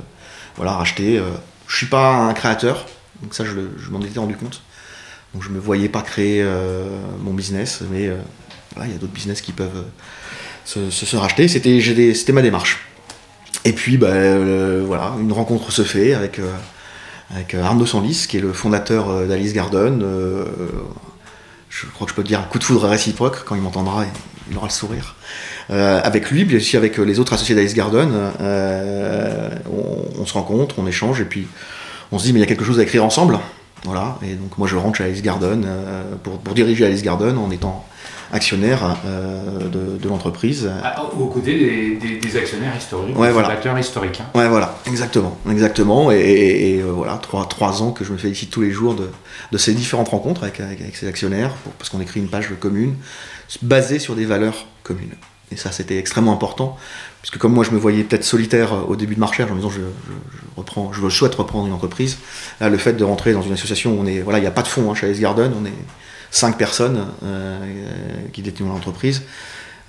voilà, 0.56 0.72
à 0.72 0.78
racheter. 0.78 1.22
je 1.68 1.78
suis 1.78 1.86
pas 1.86 2.16
un 2.16 2.34
créateur, 2.34 2.88
donc 3.22 3.36
ça, 3.36 3.46
je, 3.46 3.90
m'en 3.92 4.02
étais 4.02 4.20
rendu 4.20 4.36
compte. 4.36 4.64
Donc 5.36 5.44
je 5.44 5.50
me 5.50 5.60
voyais 5.60 5.90
pas 5.90 6.02
créer 6.02 6.46
mon 7.24 7.34
business, 7.34 7.82
mais 7.92 8.12
il 8.82 8.92
y 8.92 8.96
a 8.96 8.98
d'autres 8.98 9.14
business 9.14 9.42
qui 9.42 9.52
peuvent 9.52 9.86
se, 10.64 10.92
se 10.92 11.16
racheter. 11.16 11.48
C'était 11.48 12.34
ma 12.34 12.44
démarche. 12.44 12.80
Et 13.66 13.74
puis, 13.74 13.98
bah, 13.98 14.08
euh, 14.08 14.84
voilà, 14.86 15.14
une 15.20 15.32
rencontre 15.32 15.72
se 15.72 15.84
fait 15.84 16.14
avec, 16.14 16.40
euh, 16.40 16.52
euh, 17.54 17.64
Arnaud 17.64 17.86
Sanlis, 17.86 18.26
qui 18.28 18.38
est 18.38 18.42
le 18.42 18.52
fondateur 18.52 19.28
d'Alice 19.28 19.54
Garden. 19.54 20.04
je 21.70 21.86
crois 21.88 22.06
que 22.06 22.12
je 22.12 22.16
peux 22.16 22.24
dire 22.24 22.40
un 22.40 22.44
coup 22.44 22.60
de 22.60 22.64
foudre 22.64 22.88
réciproque, 22.88 23.44
quand 23.46 23.56
il 23.56 23.62
m'entendra, 23.62 24.06
il 24.52 24.58
aura 24.58 24.68
le 24.68 24.74
sourire. 24.74 25.16
avec 25.70 26.30
lui, 26.30 26.46
puis 26.46 26.58
aussi 26.58 26.78
avec 26.78 26.98
les 26.98 27.20
autres 27.20 27.34
associés 27.34 27.56
d'Alice 27.56 27.74
Garden, 27.74 28.12
on, 30.20 30.26
se 30.26 30.34
rencontre, 30.34 30.76
on 30.78 30.86
échange, 30.86 31.22
et 31.22 31.26
puis 31.26 31.48
on 32.12 32.20
se 32.20 32.26
dit, 32.26 32.34
mais 32.34 32.40
il 32.40 32.42
y 32.42 32.46
a 32.46 32.48
quelque 32.48 32.66
chose 32.66 32.80
à 32.80 32.84
écrire 32.84 33.06
ensemble. 33.06 33.40
Voilà, 33.86 34.18
et 34.22 34.36
donc 34.36 34.58
moi 34.58 34.68
je 34.68 34.78
rentre 34.78 34.98
chez 34.98 35.04
Alice 35.06 35.22
Garden 35.22 35.66
pour, 36.22 36.40
pour, 36.40 36.54
diriger 36.54 36.86
Alice 36.86 37.04
Garden 37.04 37.38
en 37.38 37.50
étant 37.52 37.86
actionnaire 38.34 38.98
euh, 39.06 39.70
de, 39.70 40.10
l'entreprise. 40.10 40.70
Ah, 40.84 41.04
aux 41.18 41.28
côtés 41.28 41.98
des, 42.02 42.38
actionnaires 42.38 42.76
historiques, 42.76 43.16
des 43.16 43.30
voilà. 43.30 43.80
historiques. 43.80 44.22
Hein. 44.22 44.38
Ouais, 44.38 44.50
voilà, 44.50 44.78
exactement. 44.88 45.38
exactement. 45.50 46.12
Et, 46.12 46.82
euh, 46.82 46.92
voilà, 46.92 47.18
trois, 47.18 47.46
trois, 47.48 47.82
ans 47.84 47.92
que 47.92 48.04
je 48.04 48.12
me 48.12 48.18
félicite 48.18 48.50
tous 48.50 48.62
les 48.62 48.72
jours 48.72 48.96
de, 48.96 49.10
de 49.52 49.58
ces 49.58 49.74
différentes 49.74 50.10
rencontres 50.10 50.44
avec, 50.44 50.60
avec, 50.60 50.96
ces 50.96 51.08
actionnaires, 51.08 51.52
parce 51.78 51.90
qu'on 51.90 52.02
écrit 52.02 52.20
une 52.20 52.28
page 52.28 52.50
commune 52.60 52.96
basée 53.62 54.00
sur 54.00 54.16
des 54.16 54.26
valeurs 54.26 54.66
communes. 54.82 55.14
Et 55.52 55.56
ça, 55.56 55.72
c'était 55.72 56.00
extrêmement 56.00 56.34
important, 56.34 56.76
puisque 57.22 57.38
comme 57.38 57.54
moi, 57.54 57.64
je 57.64 57.70
me 57.70 57.78
voyais 57.78 58.04
peut-être 58.04 58.24
solitaire 58.24 58.74
euh, 58.74 58.82
au 58.88 58.96
début 58.96 59.14
de 59.14 59.20
ma 59.20 59.28
recherche, 59.28 59.52
en 59.52 59.54
me 59.54 59.60
disant 59.60 59.70
je, 59.70 59.82
je, 59.82 60.14
reprends, 60.58 60.92
je 60.92 61.08
souhaite 61.08 61.36
reprendre 61.36 61.68
une 61.68 61.74
entreprise. 61.74 62.18
Là, 62.60 62.70
le 62.70 62.78
fait 62.78 62.94
de 62.94 63.04
rentrer 63.04 63.34
dans 63.34 63.44
une 63.44 63.54
association 63.54 63.92
où 63.92 64.02
on 64.02 64.08
est, 64.08 64.22
voilà, 64.22 64.40
il 64.40 64.42
n'y 64.42 64.48
a 64.48 64.52
pas 64.52 64.64
de 64.64 64.68
fonds 64.68 64.90
hein, 64.90 64.96
chez 64.96 65.06
Alice 65.06 65.20
Garden, 65.20 65.54
on 65.62 65.66
est 65.66 65.72
cinq 66.34 66.58
personnes 66.58 67.06
euh, 67.24 67.60
qui 68.34 68.42
détiennent 68.42 68.70
l'entreprise, 68.70 69.22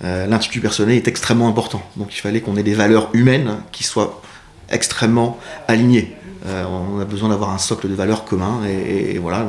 euh, 0.04 0.26
l'institut 0.26 0.60
personnel 0.60 0.96
est 0.96 1.08
extrêmement 1.08 1.48
important. 1.48 1.82
Donc 1.96 2.14
il 2.14 2.20
fallait 2.20 2.42
qu'on 2.42 2.56
ait 2.56 2.62
des 2.62 2.74
valeurs 2.74 3.08
humaines 3.14 3.56
qui 3.72 3.82
soient 3.82 4.20
extrêmement 4.68 5.38
alignées. 5.68 6.14
Euh, 6.46 6.64
on 6.66 7.00
a 7.00 7.06
besoin 7.06 7.30
d'avoir 7.30 7.50
un 7.50 7.58
socle 7.58 7.88
de 7.88 7.94
valeurs 7.94 8.26
commun 8.26 8.60
et, 8.66 9.16
voilà, 9.16 9.46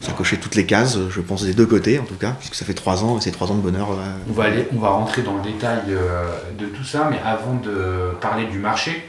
ça 0.00 0.12
cochait 0.12 0.38
toutes 0.38 0.54
les 0.54 0.64
cases, 0.64 0.98
je 1.10 1.20
pense 1.20 1.44
des 1.44 1.52
deux 1.52 1.66
côtés 1.66 1.98
en 1.98 2.04
tout 2.04 2.14
cas, 2.14 2.34
puisque 2.38 2.54
ça 2.54 2.64
fait 2.64 2.74
trois 2.74 3.04
ans 3.04 3.18
et 3.18 3.20
c'est 3.20 3.30
trois 3.30 3.52
ans 3.52 3.54
de 3.54 3.60
bonheur. 3.60 3.88
On, 4.28 4.32
va 4.32 4.44
aller, 4.44 4.66
on 4.74 4.78
va 4.78 4.88
rentrer 4.88 5.20
dans 5.20 5.36
le 5.36 5.42
détail 5.42 5.82
de 6.58 6.66
tout 6.66 6.84
ça, 6.84 7.08
mais 7.10 7.20
avant 7.22 7.54
de 7.56 8.16
parler 8.22 8.46
du 8.46 8.58
marché, 8.58 9.06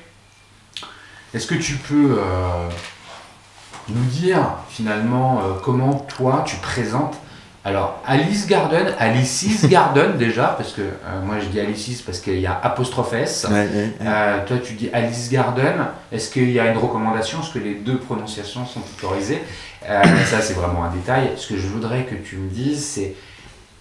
est-ce 1.33 1.47
que 1.47 1.55
tu 1.55 1.75
peux 1.75 2.17
nous 3.89 4.05
dire 4.05 4.57
finalement 4.69 5.39
euh, 5.39 5.53
comment 5.63 5.93
toi 5.93 6.43
tu 6.45 6.55
présentes 6.57 7.15
Alors, 7.65 8.01
Alice 8.05 8.47
Garden, 8.47 8.93
Alice's 8.99 9.65
Garden 9.69 10.17
déjà, 10.17 10.55
parce 10.57 10.73
que 10.73 10.81
euh, 10.81 11.21
moi 11.23 11.35
je 11.39 11.47
dis 11.47 11.59
Alice's 11.59 12.01
parce 12.01 12.19
qu'il 12.19 12.39
y 12.39 12.47
a 12.47 12.59
apostrophe 12.61 13.13
S. 13.13 13.45
Ouais, 13.49 13.55
ouais, 13.55 13.67
ouais. 13.67 13.91
Euh, 14.01 14.45
toi 14.45 14.57
tu 14.63 14.73
dis 14.73 14.89
Alice 14.93 15.29
Garden. 15.29 15.87
Est-ce 16.11 16.31
qu'il 16.31 16.51
y 16.51 16.59
a 16.59 16.71
une 16.71 16.77
recommandation? 16.77 17.41
Est-ce 17.41 17.53
que 17.53 17.59
les 17.59 17.75
deux 17.75 17.97
prononciations 17.97 18.65
sont 18.65 18.81
autorisées? 18.97 19.41
Ça 19.85 20.41
c'est 20.41 20.53
vraiment 20.53 20.85
un 20.85 20.91
détail. 20.91 21.31
Ce 21.35 21.47
que 21.49 21.57
je 21.57 21.67
voudrais 21.67 22.03
que 22.03 22.15
tu 22.15 22.37
me 22.37 22.49
dises, 22.49 22.85
c'est. 22.85 23.15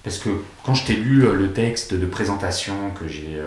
Parce 0.03 0.19
que 0.19 0.31
quand 0.65 0.75
je 0.75 0.85
t'ai 0.85 0.95
lu 0.95 1.21
le 1.33 1.53
texte 1.53 1.95
de 1.95 2.07
présentation 2.07 2.75
que 2.99 3.07
j'ai 3.07 3.41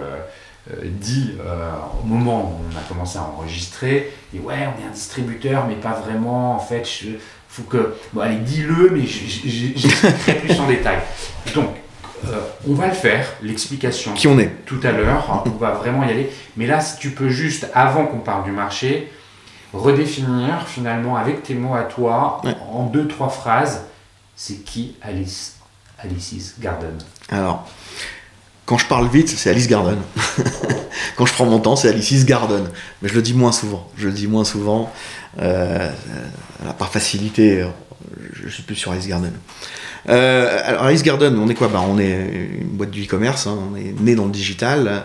dit 0.83 1.33
euh, 1.39 1.71
au 2.03 2.05
moment 2.07 2.41
où 2.43 2.61
on 2.73 2.77
a 2.77 2.81
commencé 2.87 3.17
à 3.17 3.23
enregistrer, 3.23 4.11
et 4.33 4.39
ouais, 4.39 4.67
on 4.67 4.81
est 4.83 4.87
un 4.87 4.91
distributeur, 4.91 5.65
mais 5.67 5.75
pas 5.75 5.93
vraiment. 5.93 6.55
En 6.55 6.59
fait, 6.59 6.83
je, 6.85 7.09
faut 7.47 7.63
que. 7.63 7.95
Bon, 8.13 8.21
allez, 8.21 8.37
dis-le, 8.37 8.89
mais 8.91 9.05
j'expliquerai 9.05 10.35
plus 10.47 10.59
en 10.59 10.67
détail. 10.67 10.97
Donc, 11.53 11.69
euh, 12.25 12.39
on 12.67 12.73
va 12.73 12.87
le 12.87 12.93
faire, 12.93 13.27
l'explication 13.43 14.13
Qui 14.13 14.27
on 14.27 14.39
est 14.39 14.51
tout 14.65 14.79
à 14.83 14.91
l'heure. 14.91 15.43
On 15.45 15.49
va 15.51 15.71
vraiment 15.71 16.03
y 16.03 16.09
aller. 16.09 16.29
Mais 16.57 16.65
là, 16.65 16.81
si 16.81 16.97
tu 16.97 17.11
peux 17.11 17.29
juste, 17.29 17.67
avant 17.73 18.05
qu'on 18.07 18.19
parle 18.19 18.45
du 18.45 18.51
marché, 18.51 19.11
redéfinir 19.73 20.67
finalement 20.67 21.15
avec 21.17 21.43
tes 21.43 21.53
mots 21.53 21.75
à 21.75 21.83
toi, 21.83 22.41
Ouais. 22.43 22.55
en 22.71 22.85
deux, 22.85 23.07
trois 23.07 23.29
phrases, 23.29 23.83
c'est 24.35 24.63
qui 24.63 24.95
Alice 25.01 25.57
Alice's 25.99 26.55
Garden? 26.59 26.97
Alors, 27.29 27.67
quand 28.65 28.77
je 28.77 28.85
parle 28.87 29.07
vite, 29.09 29.29
c'est 29.29 29.49
Alice 29.49 29.67
Garden. 29.67 29.97
quand 31.15 31.25
je 31.25 31.33
prends 31.33 31.45
mon 31.45 31.59
temps, 31.59 31.75
c'est 31.75 31.89
Alice's 31.89 32.25
Garden. 32.25 32.63
Mais 33.01 33.09
je 33.09 33.13
le 33.13 33.21
dis 33.21 33.33
moins 33.33 33.51
souvent. 33.51 33.89
Je 33.97 34.07
le 34.07 34.13
dis 34.13 34.27
moins 34.27 34.43
souvent. 34.43 34.91
Euh, 35.39 35.89
euh, 36.63 36.71
par 36.79 36.89
facilité, 36.91 37.61
euh, 37.61 37.67
je 38.33 38.49
suis 38.49 38.63
plus 38.63 38.75
sur 38.75 38.91
Alice 38.91 39.07
Garden. 39.07 39.31
Alors, 40.07 40.83
Alice 40.83 41.03
Garden, 41.03 41.37
on 41.37 41.49
est 41.49 41.55
quoi? 41.55 41.67
Bah, 41.67 41.81
On 41.87 41.97
est 41.99 42.57
une 42.61 42.67
boîte 42.69 42.91
du 42.91 43.03
e-commerce. 43.03 43.47
hein. 43.47 43.57
On 43.71 43.75
est 43.75 43.93
né 43.99 44.15
dans 44.15 44.25
le 44.25 44.31
digital. 44.31 45.03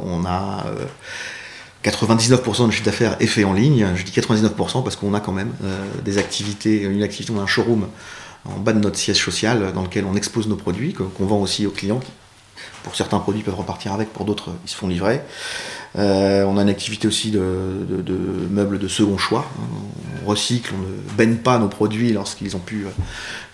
On 0.00 0.24
a. 0.24 0.66
euh, 0.68 0.84
99% 1.84 2.66
de 2.66 2.72
chiffre 2.72 2.84
d'affaires 2.84 3.16
est 3.20 3.26
fait 3.26 3.44
en 3.44 3.52
ligne. 3.52 3.86
Je 3.94 4.02
dis 4.02 4.12
99% 4.12 4.82
parce 4.82 4.96
qu'on 4.96 5.14
a 5.14 5.20
quand 5.20 5.32
même 5.32 5.52
des 6.04 6.18
activités, 6.18 6.82
une 6.82 7.02
activité, 7.04 7.32
on 7.34 7.38
a 7.40 7.44
un 7.44 7.46
showroom 7.46 7.86
en 8.44 8.58
bas 8.58 8.72
de 8.72 8.80
notre 8.80 8.98
siège 8.98 9.22
social 9.22 9.72
dans 9.74 9.82
lequel 9.82 10.04
on 10.04 10.14
expose 10.16 10.48
nos 10.48 10.56
produits, 10.56 10.92
qu'on 10.92 11.24
vend 11.26 11.40
aussi 11.40 11.66
aux 11.66 11.70
clients. 11.70 12.00
Pour 12.88 12.96
certains 12.96 13.18
produits 13.18 13.42
peuvent 13.42 13.54
repartir 13.54 13.92
avec, 13.92 14.14
pour 14.14 14.24
d'autres 14.24 14.48
ils 14.64 14.70
se 14.70 14.74
font 14.74 14.88
livrer. 14.88 15.20
Euh, 15.98 16.44
on 16.44 16.56
a 16.56 16.62
une 16.62 16.70
activité 16.70 17.06
aussi 17.06 17.30
de, 17.30 17.38
meubles 18.50 18.78
de 18.78 18.88
second 18.88 19.18
choix. 19.18 19.44
On 20.24 20.30
recycle, 20.30 20.72
on 20.74 20.80
ne 20.80 21.16
baigne 21.18 21.36
pas 21.36 21.58
nos 21.58 21.68
produits 21.68 22.14
lorsqu'ils 22.14 22.56
ont 22.56 22.60
pu 22.60 22.86
euh, 22.86 22.90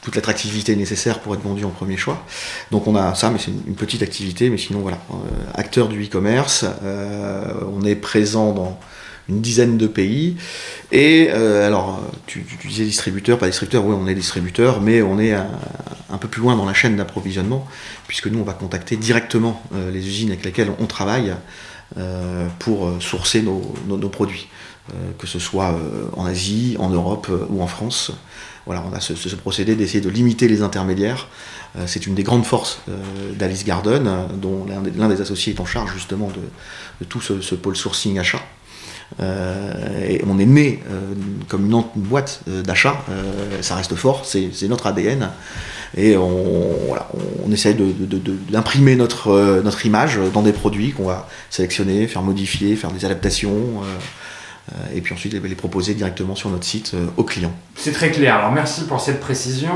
toute 0.02 0.14
l'attractivité 0.14 0.76
nécessaire 0.76 1.18
pour 1.18 1.34
être 1.34 1.42
vendus 1.42 1.64
en 1.64 1.70
premier 1.70 1.96
choix. 1.96 2.24
Donc 2.70 2.86
on 2.86 2.94
a 2.94 3.16
ça, 3.16 3.30
mais 3.30 3.40
c'est 3.40 3.50
une, 3.50 3.74
petite 3.74 4.04
activité, 4.04 4.50
mais 4.50 4.58
sinon 4.58 4.78
voilà, 4.78 4.98
euh, 5.10 5.14
acteur 5.54 5.88
du 5.88 6.04
e-commerce, 6.04 6.64
on 7.72 7.84
est 7.84 7.96
présent 7.96 8.52
dans 8.52 8.78
une 9.28 9.40
dizaine 9.40 9.76
de 9.78 9.86
pays. 9.86 10.36
Et 10.92 11.28
euh, 11.30 11.66
alors, 11.66 12.00
tu, 12.26 12.44
disais 12.66 12.84
distributeur, 12.84 13.38
pas 13.38 13.46
distributeur, 13.46 13.84
oui, 13.84 13.94
on 13.98 14.06
est 14.06 14.14
distributeur, 14.14 14.80
mais 14.80 15.02
on 15.02 15.18
est 15.18 15.32
un, 15.32 16.18
peu 16.20 16.28
plus 16.28 16.42
loin 16.42 16.56
dans 16.56 16.66
la 16.66 16.74
chaîne 16.74 16.96
d'approvisionnement, 16.96 17.66
puisque 18.06 18.26
nous, 18.26 18.38
on 18.38 18.44
va 18.44 18.52
contacter 18.52 18.96
directement 18.96 19.62
euh, 19.74 19.90
les 19.90 20.06
usines 20.06 20.30
avec 20.30 20.44
lesquelles 20.44 20.70
on 20.78 20.86
travaille 20.86 21.34
euh, 21.96 22.48
pour 22.58 22.90
sourcer 23.00 23.42
nos, 23.42 23.60
produits, 24.08 24.48
que 25.18 25.26
ce 25.26 25.38
soit 25.38 25.78
en 26.14 26.26
Asie, 26.26 26.76
en 26.78 26.90
Europe 26.90 27.30
ou 27.48 27.62
en 27.62 27.66
France. 27.66 28.12
Voilà, 28.66 28.82
on 28.90 28.94
a 28.94 29.00
ce, 29.00 29.36
procédé 29.36 29.74
d'essayer 29.74 30.00
de 30.00 30.08
limiter 30.08 30.48
les 30.48 30.62
intermédiaires. 30.62 31.28
C'est 31.86 32.06
une 32.06 32.14
des 32.14 32.22
grandes 32.22 32.46
forces 32.46 32.80
d'Alice 33.34 33.64
Garden, 33.64 34.28
dont 34.40 34.66
l'un 34.66 35.08
des, 35.08 35.20
associés 35.20 35.54
est 35.54 35.60
en 35.60 35.66
charge 35.66 35.92
justement 35.92 36.28
de, 36.28 36.40
de 37.00 37.04
tout 37.04 37.20
ce, 37.20 37.40
ce 37.40 37.54
pôle 37.54 37.76
sourcing 37.76 38.18
achat. 38.18 38.40
Euh, 39.20 40.18
on 40.26 40.38
est 40.38 40.46
né 40.46 40.82
euh, 40.90 41.14
comme 41.48 41.66
une, 41.66 41.84
boîte 41.96 42.40
euh, 42.48 42.62
d'achat, 42.62 42.96
ça 43.60 43.76
reste 43.76 43.94
fort, 43.94 44.24
c'est 44.24 44.68
notre 44.68 44.86
ADN. 44.86 45.30
Et 45.96 46.16
on, 46.16 46.74
voilà, 46.88 47.08
essaie 47.52 47.76
d'imprimer 48.50 48.96
notre, 48.96 49.86
image 49.86 50.18
dans 50.32 50.42
des 50.42 50.52
produits 50.52 50.90
qu'on 50.90 51.04
va 51.04 51.28
sélectionner, 51.50 52.08
faire 52.08 52.22
modifier, 52.22 52.74
faire 52.74 52.90
des 52.90 53.04
adaptations, 53.04 53.82
et 54.92 55.00
puis 55.00 55.14
ensuite 55.14 55.34
les, 55.34 55.54
proposer 55.54 55.94
directement 55.94 56.34
sur 56.34 56.50
notre 56.50 56.64
site 56.64 56.96
aux 57.16 57.22
clients. 57.22 57.54
C'est 57.76 57.92
très 57.92 58.10
clair. 58.10 58.34
Alors 58.34 58.50
merci 58.50 58.86
pour 58.86 59.00
cette 59.00 59.20
précision. 59.20 59.72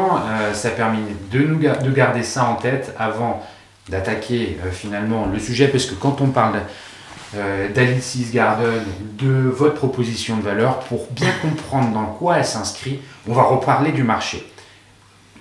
Ça 0.54 0.68
a 0.68 0.70
permis 0.72 0.98
de, 1.30 1.38
nous 1.38 1.58
de 1.60 1.90
garder 1.94 2.24
ça 2.24 2.46
en 2.46 2.56
tête 2.56 2.92
avant 2.98 3.46
d'attaquer 3.88 4.58
finalement 4.72 5.26
le 5.32 5.38
sujet, 5.38 5.68
parce 5.68 5.86
que 5.86 5.94
quand 5.94 6.20
on 6.20 6.30
parle 6.30 6.62
euh, 7.36 7.68
d'Alice's 7.72 8.32
Garden, 8.32 8.82
de 9.18 9.48
votre 9.48 9.74
proposition 9.74 10.36
de 10.36 10.42
valeur, 10.42 10.80
pour 10.80 11.06
bien 11.10 11.30
comprendre 11.42 11.92
dans 11.92 12.06
quoi 12.06 12.38
elle 12.38 12.44
s'inscrit, 12.44 13.00
on 13.28 13.34
va 13.34 13.42
reparler 13.42 13.92
du 13.92 14.02
marché. 14.02 14.50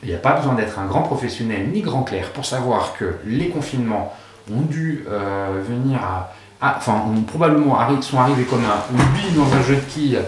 Il 0.04 0.10
n'y 0.10 0.16
a 0.16 0.20
pas 0.20 0.34
besoin 0.34 0.54
d'être 0.54 0.78
un 0.80 0.86
grand 0.86 1.02
professionnel 1.02 1.70
ni 1.74 1.82
grand 1.82 2.04
clerc 2.04 2.32
pour 2.32 2.46
savoir 2.46 2.94
que 2.98 3.16
les 3.26 3.50
confinements 3.50 4.14
ont 4.52 4.62
dû 4.62 5.06
euh, 5.10 5.62
venir 5.68 6.00
à, 6.04 6.32
enfin, 6.78 7.04
ont 7.08 7.22
probablement 7.22 7.78
sont 8.02 8.20
arrivés 8.20 8.44
comme 8.44 8.64
un 8.64 9.04
bille 9.16 9.36
dans 9.36 9.54
un 9.54 9.62
jeu 9.64 9.76
de 9.76 9.82
quilles, 9.82 10.20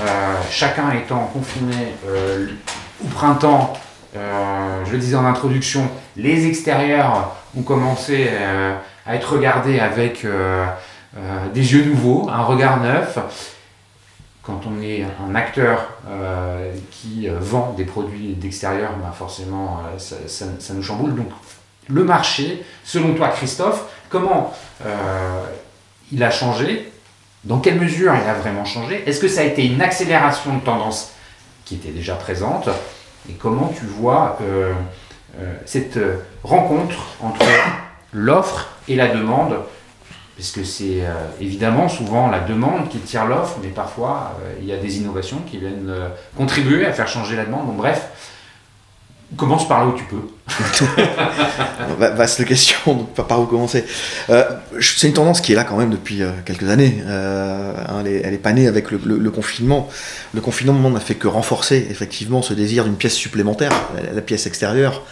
euh, 0.00 0.34
chacun 0.50 0.92
étant 0.92 1.30
confiné 1.32 1.94
euh, 2.06 2.48
au 3.04 3.08
printemps. 3.08 3.72
je 4.14 4.92
le 4.92 4.98
disais 4.98 5.16
en 5.16 5.24
introduction, 5.24 5.88
les 6.16 6.46
extérieurs 6.46 7.34
ont 7.56 7.62
commencé 7.62 8.28
à 9.06 9.14
être 9.16 9.32
regardés 9.32 9.80
avec 9.80 10.24
euh, 11.16 11.48
des 11.50 11.72
yeux 11.72 11.84
nouveaux, 11.84 12.28
un 12.28 12.42
regard 12.42 12.80
neuf. 12.80 13.18
Quand 14.42 14.62
on 14.66 14.82
est 14.82 15.04
un 15.24 15.34
acteur 15.34 15.88
euh, 16.08 16.74
qui 16.90 17.28
euh, 17.28 17.38
vend 17.38 17.72
des 17.76 17.84
produits 17.84 18.34
d'extérieur, 18.34 18.90
bah 19.00 19.14
forcément, 19.16 19.80
ça, 19.98 20.46
nous 20.74 20.82
chamboule. 20.82 21.14
Donc, 21.14 21.28
le 21.88 22.02
marché, 22.02 22.64
selon 22.82 23.14
toi, 23.14 23.28
Christophe, 23.28 23.84
comment 24.08 24.52
il 26.10 26.22
a 26.22 26.30
changé? 26.30 26.90
Dans 27.44 27.58
quelle 27.58 27.78
mesure 27.78 28.12
il 28.14 28.28
a 28.28 28.34
vraiment 28.34 28.64
changé? 28.64 29.04
Est-ce 29.06 29.20
que 29.20 29.28
ça 29.28 29.42
a 29.42 29.44
été 29.44 29.66
une 29.66 29.82
accélération 29.82 30.56
de 30.56 30.60
tendance 30.60 31.12
qui 31.64 31.74
était 31.74 31.90
déjà 31.90 32.14
présente? 32.14 32.68
Et 33.28 33.34
comment 33.34 33.72
tu 33.78 33.84
vois 33.84 34.38
cette 35.66 35.98
rencontre 36.42 36.96
entre 37.20 37.44
l'offre 38.14 38.68
et 38.88 38.96
la 38.96 39.08
demande 39.08 39.56
parce 40.36 40.50
que 40.50 40.64
c'est 40.64 41.02
euh, 41.02 41.12
évidemment 41.40 41.88
souvent 41.88 42.28
la 42.28 42.40
demande 42.40 42.88
qui 42.88 42.98
tire 42.98 43.24
l'offre, 43.26 43.58
mais 43.62 43.68
parfois 43.68 44.36
euh, 44.42 44.52
il 44.60 44.66
y 44.66 44.72
a 44.72 44.76
des 44.76 44.96
innovations 44.98 45.38
qui 45.48 45.58
viennent 45.58 45.88
euh, 45.88 46.08
contribuer 46.36 46.84
à 46.86 46.92
faire 46.92 47.06
changer 47.08 47.36
la 47.36 47.44
demande. 47.44 47.66
Donc 47.68 47.76
bref, 47.76 48.08
commence 49.36 49.66
par 49.68 49.80
là 49.80 49.86
où 49.86 49.92
tu 49.96 50.04
peux. 50.04 50.22
Va- 51.98 52.10
Vaste 52.10 52.44
question, 52.44 52.94
donc 52.94 53.14
par 53.14 53.40
où 53.40 53.46
commencer? 53.46 53.84
C'est 54.80 55.06
une 55.08 55.14
tendance 55.14 55.40
qui 55.40 55.52
est 55.52 55.56
là 55.56 55.64
quand 55.64 55.76
même 55.76 55.90
depuis 55.90 56.22
quelques 56.44 56.68
années. 56.68 57.02
Hein, 57.08 58.00
elle, 58.00 58.06
est, 58.06 58.20
elle 58.24 58.34
est 58.34 58.38
pas 58.38 58.52
née 58.52 58.66
avec 58.68 58.90
le, 58.90 59.00
le- 59.04 59.18
le 59.18 59.30
confinement. 59.30 59.88
Le 60.34 60.40
confinement 60.40 60.90
n'a 60.90 61.00
fait 61.00 61.14
que 61.14 61.28
renforcer 61.28 61.86
effectivement 61.90 62.42
ce 62.42 62.54
désir 62.54 62.84
d'une 62.84 62.96
pièce 62.96 63.14
supplémentaire, 63.14 63.72
la 64.12 64.20
pièce 64.22 64.46
extérieure. 64.46 65.02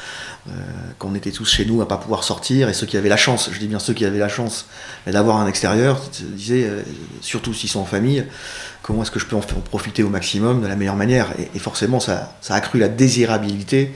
Euh, 0.48 0.52
quand 0.98 1.08
on 1.08 1.14
était 1.14 1.30
tous 1.30 1.44
chez 1.48 1.64
nous 1.64 1.80
à 1.82 1.86
pas 1.88 1.96
pouvoir 1.98 2.24
sortir, 2.24 2.68
et 2.68 2.74
ceux 2.74 2.86
qui 2.86 2.96
avaient 2.96 3.08
la 3.08 3.16
chance, 3.16 3.48
je 3.52 3.58
dis 3.60 3.68
bien 3.68 3.78
ceux 3.78 3.92
qui 3.94 4.04
avaient 4.04 4.18
la 4.18 4.28
chance 4.28 4.66
d'avoir 5.06 5.36
un 5.36 5.46
extérieur, 5.46 6.00
disaient, 6.34 6.64
euh, 6.64 6.82
surtout 7.20 7.54
s'ils 7.54 7.68
sont 7.68 7.78
en 7.80 7.84
famille, 7.84 8.24
comment 8.82 9.02
est-ce 9.02 9.12
que 9.12 9.20
je 9.20 9.26
peux 9.26 9.36
en 9.36 9.40
profiter 9.40 10.02
au 10.02 10.08
maximum 10.08 10.60
de 10.60 10.66
la 10.66 10.74
meilleure 10.74 10.96
manière? 10.96 11.28
Et, 11.54 11.58
forcément, 11.60 12.00
ça, 12.00 12.34
a 12.48 12.54
accru 12.54 12.80
la 12.80 12.88
désirabilité 12.88 13.92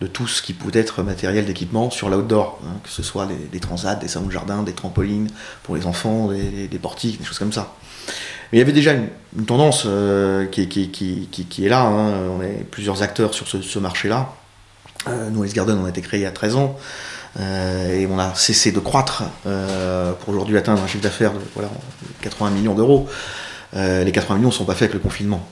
de 0.00 0.06
tout 0.06 0.28
ce 0.28 0.40
qui 0.40 0.52
pouvait 0.52 0.78
être 0.78 1.02
matériel 1.02 1.44
d'équipement 1.46 1.90
sur 1.90 2.08
l'outdoor, 2.08 2.60
hein, 2.64 2.76
que 2.84 2.90
ce 2.90 3.02
soit 3.02 3.26
des, 3.50 3.58
transats, 3.58 3.96
des 3.96 4.06
salons 4.06 4.26
de 4.26 4.32
jardin, 4.32 4.62
des 4.62 4.74
trampolines 4.74 5.28
pour 5.64 5.74
les 5.74 5.84
enfants, 5.86 6.28
des, 6.28 6.68
des- 6.68 6.78
portiques, 6.78 7.18
des 7.18 7.24
choses 7.24 7.40
comme 7.40 7.52
ça. 7.52 7.74
Mais 8.52 8.58
il 8.58 8.60
y 8.60 8.62
avait 8.62 8.72
déjà 8.72 8.92
une, 8.92 9.44
tendance 9.46 9.82
euh, 9.86 10.46
qui, 10.46 10.60
est- 10.62 11.68
là, 11.68 11.82
hein. 11.82 12.12
on 12.38 12.40
est 12.40 12.64
plusieurs 12.70 13.02
acteurs 13.02 13.34
sur 13.34 13.48
ce 13.48 13.78
marché-là. 13.80 14.32
Euh, 15.06 15.30
nous, 15.30 15.44
Ice 15.44 15.54
Garden, 15.54 15.78
on 15.80 15.84
a 15.84 15.90
été 15.90 16.00
créé 16.00 16.20
il 16.20 16.22
y 16.24 16.26
a 16.26 16.30
13 16.30 16.56
ans. 16.56 16.76
euh, 17.38 18.00
et 18.00 18.06
on 18.06 18.18
a 18.18 18.34
cessé 18.34 18.72
de 18.72 18.80
croître 18.80 19.24
euh, 19.46 20.12
pour 20.12 20.30
aujourd'hui 20.30 20.56
atteindre 20.56 20.82
un 20.82 20.86
chiffre 20.86 21.02
d'affaires 21.02 21.32
de 21.32 21.38
voilà, 21.54 21.70
80 22.22 22.50
millions 22.50 22.74
d'euros. 22.74 23.06
Euh, 23.76 24.02
les 24.02 24.12
80 24.12 24.36
millions 24.36 24.48
ne 24.48 24.54
sont 24.54 24.64
pas 24.64 24.72
faits 24.72 24.90
avec 24.90 24.94
le 24.94 25.00
confinement. 25.00 25.46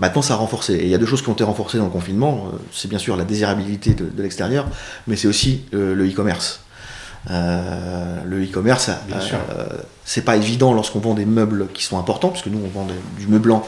Maintenant, 0.00 0.22
ça 0.22 0.34
a 0.34 0.36
renforcé. 0.36 0.74
Et 0.74 0.84
il 0.84 0.88
y 0.88 0.94
a 0.94 0.98
deux 0.98 1.06
choses 1.06 1.22
qui 1.22 1.28
ont 1.28 1.34
été 1.34 1.44
renforcées 1.44 1.78
dans 1.78 1.84
le 1.84 1.90
confinement. 1.90 2.50
C'est 2.72 2.88
bien 2.88 2.98
sûr 2.98 3.16
la 3.16 3.24
désirabilité 3.24 3.94
de, 3.94 4.06
de 4.06 4.22
l'extérieur, 4.22 4.66
mais 5.06 5.16
c'est 5.16 5.28
aussi 5.28 5.64
le 5.70 6.04
e-commerce. 6.10 6.62
le 7.30 8.44
e-commerce, 8.44 8.90
c'est 10.04 10.22
pas 10.22 10.36
évident 10.36 10.74
lorsqu'on 10.74 10.98
vend 10.98 11.14
des 11.14 11.26
meubles 11.26 11.68
qui 11.72 11.84
sont 11.84 11.96
importants, 11.96 12.30
puisque 12.30 12.48
nous 12.48 12.60
on 12.64 12.68
vend 12.76 12.88
du 13.16 13.28
meublant 13.28 13.64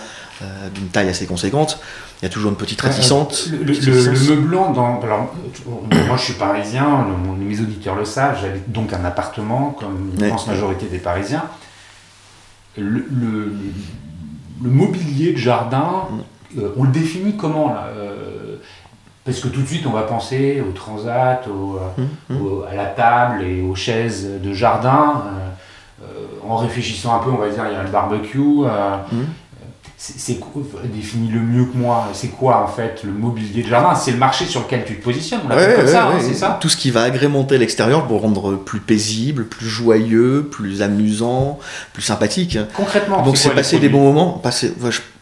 d'une 0.74 0.88
taille 0.88 1.08
assez 1.08 1.26
conséquente. 1.26 1.78
Il 2.20 2.24
y 2.24 2.26
a 2.26 2.28
toujours 2.28 2.50
une 2.50 2.56
petite 2.56 2.80
réticence. 2.80 3.48
Le, 3.48 3.64
le, 3.64 4.34
meublant, 4.34 4.72
dans, 4.72 5.00
alors, 5.00 5.34
moi 5.64 6.16
je 6.16 6.22
suis 6.22 6.34
parisien, 6.34 7.06
mes 7.38 7.60
auditeurs 7.60 7.96
le 7.96 8.04
savent, 8.04 8.38
j'habite 8.40 8.70
donc 8.70 8.92
un 8.92 9.04
appartement, 9.04 9.76
comme 9.78 10.12
l'immense 10.16 10.46
majorité 10.46 10.86
des 10.86 10.98
Parisiens. 10.98 11.44
Le, 12.76 13.54
mobilier 14.60 15.32
de 15.32 15.38
jardin, 15.38 16.08
mm. 16.54 16.60
on 16.76 16.84
le 16.84 16.90
définit 16.90 17.36
comment 17.36 17.72
là 17.72 17.88
parce 19.24 19.40
que 19.40 19.48
tout 19.48 19.60
de 19.60 19.66
suite, 19.66 19.86
on 19.86 19.92
va 19.92 20.02
penser 20.02 20.62
au 20.66 20.72
transat, 20.72 21.46
mmh, 21.46 22.34
mmh. 22.34 22.36
à 22.70 22.74
la 22.74 22.86
table 22.86 23.44
et 23.44 23.62
aux 23.62 23.74
chaises 23.74 24.28
de 24.42 24.52
jardin. 24.52 25.22
Euh, 25.26 26.04
euh, 26.04 26.48
en 26.48 26.56
réfléchissant 26.56 27.14
un 27.14 27.18
peu, 27.18 27.30
on 27.30 27.36
va 27.36 27.50
dire, 27.50 27.64
il 27.70 27.74
y 27.74 27.76
a 27.76 27.82
le 27.82 27.90
barbecue. 27.90 28.38
Euh, 28.64 28.96
mmh. 29.12 29.16
C'est 30.02 30.40
définis 30.94 31.28
le 31.28 31.40
mieux 31.40 31.66
que 31.66 31.76
moi. 31.76 32.08
C'est 32.14 32.28
quoi 32.28 32.64
en 32.64 32.68
fait 32.68 33.02
le 33.04 33.12
mobilier 33.12 33.62
de 33.62 33.68
jardin? 33.68 33.94
C'est 33.94 34.12
le 34.12 34.16
marché 34.16 34.46
sur 34.46 34.62
lequel 34.62 34.86
tu 34.86 34.96
te 34.96 35.04
positionnes. 35.04 35.40
On 35.44 35.48
comme 35.48 35.86
ça, 35.86 36.06
hein, 36.06 36.18
c'est 36.22 36.32
ça? 36.32 36.56
Tout 36.58 36.70
ce 36.70 36.78
qui 36.78 36.90
va 36.90 37.02
agrémenter 37.02 37.58
l'extérieur 37.58 38.06
pour 38.06 38.22
rendre 38.22 38.56
plus 38.56 38.80
paisible, 38.80 39.44
plus 39.44 39.68
joyeux, 39.68 40.48
plus 40.50 40.80
amusant, 40.80 41.58
plus 41.92 42.00
sympathique. 42.02 42.58
Concrètement. 42.74 43.20
Donc 43.20 43.36
c'est 43.36 43.50
passer 43.50 43.78
des 43.78 43.90
bons 43.90 44.02
moments? 44.02 44.38
Passer, 44.38 44.72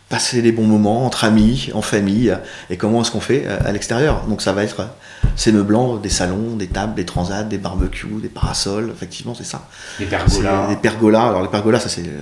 passer 0.09 0.41
des 0.41 0.53
bons 0.53 0.67
moments 0.67 1.05
entre 1.05 1.25
amis, 1.25 1.71
en 1.75 1.83
famille, 1.83 2.35
et 2.71 2.77
comment 2.77 3.03
est-ce 3.03 3.11
qu'on 3.11 3.21
fait 3.21 3.45
euh, 3.47 3.59
à 3.65 3.73
l'extérieur. 3.73 4.25
Donc 4.27 4.41
ça 4.41 4.53
va 4.53 4.65
être 4.65 4.89
ces 5.37 5.53
meublants, 5.53 5.97
des 5.97 6.09
salons, 6.09 6.57
des 6.57 6.67
tables, 6.67 6.95
des 6.95 7.05
transats, 7.05 7.43
des 7.43 7.59
barbecues, 7.59 8.07
des 8.23 8.29
parasols, 8.29 8.91
effectivement 8.95 9.35
c'est 9.35 9.45
ça. 9.45 9.67
Des 9.99 10.07
pergolas. 10.07 10.67
Des 10.69 10.77
pergolas, 10.77 11.29
alors 11.29 11.43
les 11.43 11.49
pergolas 11.49 11.81
ça 11.81 11.89
c'est 11.89 12.03
le 12.03 12.13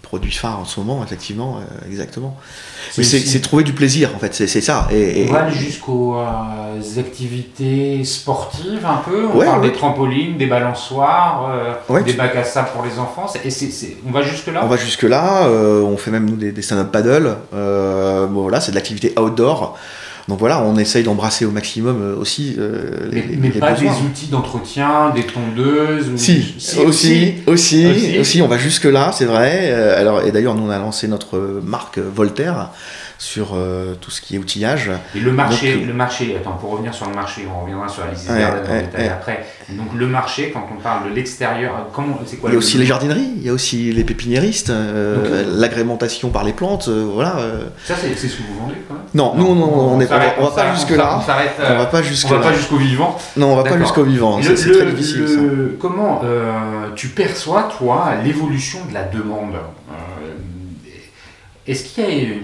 produit 0.00 0.32
phare 0.32 0.60
en 0.60 0.64
ce 0.64 0.80
moment, 0.80 1.04
effectivement, 1.04 1.58
euh, 1.58 1.90
exactement. 1.90 2.36
Mais 2.96 3.04
c'est 3.04 3.40
trouver 3.40 3.64
du 3.64 3.72
plaisir 3.72 4.10
en 4.14 4.18
fait, 4.18 4.34
c'est 4.34 4.60
ça. 4.60 4.88
Et, 4.90 5.26
On 5.28 5.32
va 5.32 5.50
jusqu'aux 5.50 6.16
euh, 6.16 6.98
activités 7.00 8.04
sportives 8.04 8.86
un 8.86 9.02
peu, 9.08 9.26
on 9.26 9.38
parle 9.38 9.62
des 9.62 9.72
trampolines, 9.72 10.38
des 10.38 10.46
balançoires, 10.46 11.52
des 12.06 12.12
bacs 12.14 12.36
à 12.36 12.44
sable 12.44 12.68
pour 12.74 12.84
les 12.84 12.98
enfants, 12.98 13.26
et 13.44 13.50
on 14.06 14.12
va 14.12 14.22
jusque 14.22 14.46
là 14.46 14.62
On 14.64 14.68
va 14.68 14.76
jusque 14.78 15.02
là, 15.02 15.46
on 15.46 15.96
fait 15.98 16.10
même 16.10 16.30
nous 16.30 16.36
des, 16.36 16.52
des 16.52 16.62
stand-up 16.62 16.90
paddle, 16.90 17.33
euh, 17.33 17.33
bon, 17.52 18.42
voilà, 18.42 18.60
c'est 18.60 18.72
de 18.72 18.76
l'activité 18.76 19.12
outdoor. 19.18 19.76
Donc 20.28 20.38
voilà, 20.38 20.62
on 20.62 20.78
essaye 20.78 21.02
d'embrasser 21.02 21.44
au 21.44 21.50
maximum 21.50 22.00
euh, 22.00 22.16
aussi 22.16 22.56
euh, 22.58 23.10
les, 23.10 23.36
mais, 23.36 23.50
pas 23.50 23.72
des 23.72 23.86
outils 23.86 24.28
d'entretien, 24.30 25.10
des 25.14 25.24
tondeuses 25.24 26.16
si, 26.16 26.54
aussi, 26.86 27.34
aussi, 27.46 28.18
aussi, 28.18 28.40
on 28.40 28.48
va 28.48 28.56
jusque 28.56 28.84
là, 28.84 29.12
c'est 29.12 29.26
vrai. 29.26 29.70
alors 29.70 30.22
et 30.22 30.32
d'ailleurs, 30.32 30.54
nous 30.54 30.62
on 30.62 30.70
a 30.70 30.78
lancé 30.78 31.08
notre 31.08 31.60
marque 31.62 31.98
Voltaire 31.98 32.70
sur 33.18 33.52
euh, 33.54 33.94
tout 34.00 34.10
ce 34.10 34.20
qui 34.20 34.34
est 34.34 34.38
outillage. 34.38 34.90
Et 35.14 35.20
le 35.20 35.32
marché, 35.32 35.76
le 35.76 35.92
marché, 35.92 36.36
attends, 36.36 36.52
pour 36.52 36.70
revenir 36.70 36.92
sur 36.92 37.08
le 37.08 37.14
marché, 37.14 37.46
on 37.52 37.62
reviendra 37.62 37.88
sur 37.88 38.04
la 38.04 38.10
liste 38.10 38.28
détail 38.28 39.08
après. 39.08 39.46
Donc 39.70 39.94
le 39.94 40.06
marché, 40.06 40.50
quand 40.52 40.66
on 40.72 40.80
parle 40.80 41.10
de 41.10 41.14
l'extérieur, 41.14 41.88
comment, 41.92 42.18
c'est 42.26 42.36
quoi 42.36 42.50
Il 42.50 42.54
y 42.54 42.56
a 42.56 42.58
aussi 42.58 42.76
les 42.78 42.86
jardineries, 42.86 43.32
il 43.36 43.42
y 43.42 43.48
a 43.48 43.52
aussi 43.52 43.92
les 43.92 44.04
pépiniéristes, 44.04 44.70
euh, 44.70 45.44
l'agrémentation 45.56 46.30
par 46.30 46.44
les 46.44 46.52
plantes, 46.52 46.88
euh, 46.88 47.08
voilà. 47.12 47.36
Ça, 47.84 47.94
c'est 47.96 48.14
ce 48.14 48.36
que 48.36 48.42
vous 48.42 48.60
vendez 48.60 48.74
quand 48.88 48.94
même 48.94 49.04
Non, 49.14 49.34
nous, 49.36 49.46
on, 49.46 49.94
on, 49.94 49.98
va 49.98 50.50
pas 50.50 50.74
jusque 50.74 50.90
là. 50.90 51.18
On, 51.18 51.78
va 51.78 51.86
pas 51.86 52.02
jusque 52.02 52.26
on 52.26 52.34
va 52.34 52.40
pas 52.40 52.52
jusqu'au 52.52 52.76
vivant. 52.76 53.16
Non, 53.36 53.52
on 53.52 53.56
va 53.56 53.64
pas 53.64 53.78
jusqu'au 53.78 54.04
vivant. 54.04 54.40
C'est 54.42 54.72
très 54.72 54.86
difficile. 54.86 55.76
Comment 55.78 56.22
tu 56.96 57.08
perçois, 57.08 57.68
toi, 57.78 58.12
l'évolution 58.24 58.80
de 58.88 58.94
la 58.94 59.04
demande 59.04 59.54
Est-ce 61.66 61.84
qu'il 61.84 62.04
y 62.04 62.06
a 62.06 62.34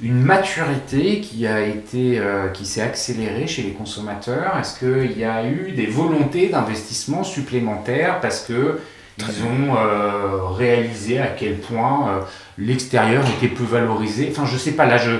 une 0.00 0.22
maturité 0.22 1.20
qui 1.20 1.46
a 1.46 1.64
été 1.64 2.18
euh, 2.18 2.48
qui 2.48 2.66
s'est 2.66 2.82
accélérée 2.82 3.46
chez 3.46 3.62
les 3.62 3.72
consommateurs 3.72 4.54
Est-ce 4.60 4.78
qu'il 4.78 5.18
y 5.18 5.24
a 5.24 5.48
eu 5.48 5.72
des 5.72 5.86
volontés 5.86 6.48
d'investissement 6.48 7.24
supplémentaires 7.24 8.20
parce 8.20 8.40
que 8.40 8.80
ils 9.18 9.44
ont 9.44 9.74
euh, 9.74 10.48
réalisé 10.48 11.18
à 11.18 11.28
quel 11.28 11.56
point 11.56 12.10
euh, 12.10 12.20
l'extérieur 12.58 13.24
était 13.38 13.48
peu 13.48 13.64
valorisé? 13.64 14.28
Enfin, 14.30 14.44
je 14.44 14.58
sais 14.58 14.72
pas. 14.72 14.84
Là, 14.84 14.98
je 14.98 15.12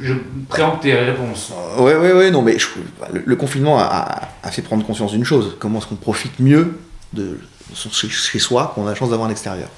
je, 0.00 0.14
préempte 0.48 0.84
tes 0.84 0.94
réponses. 0.94 1.52
Oui, 1.78 1.92
oui, 2.00 2.08
oui, 2.14 2.30
non, 2.30 2.40
mais 2.40 2.56
le, 3.12 3.36
confinement 3.36 3.78
a, 3.78 4.30
a, 4.42 4.50
fait 4.50 4.62
prendre 4.62 4.86
conscience 4.86 5.12
d'une 5.12 5.24
chose 5.24 5.54
comment 5.58 5.80
est-ce 5.80 5.86
qu'on 5.86 5.96
profite 5.96 6.40
mieux 6.40 6.78
de 7.12 7.38
chez 7.74 8.38
soi 8.38 8.72
qu'on 8.74 8.86
a 8.86 8.90
la 8.90 8.94
chance 8.94 9.10
d'avoir 9.10 9.26
à 9.26 9.28
l'extérieur. 9.28 9.68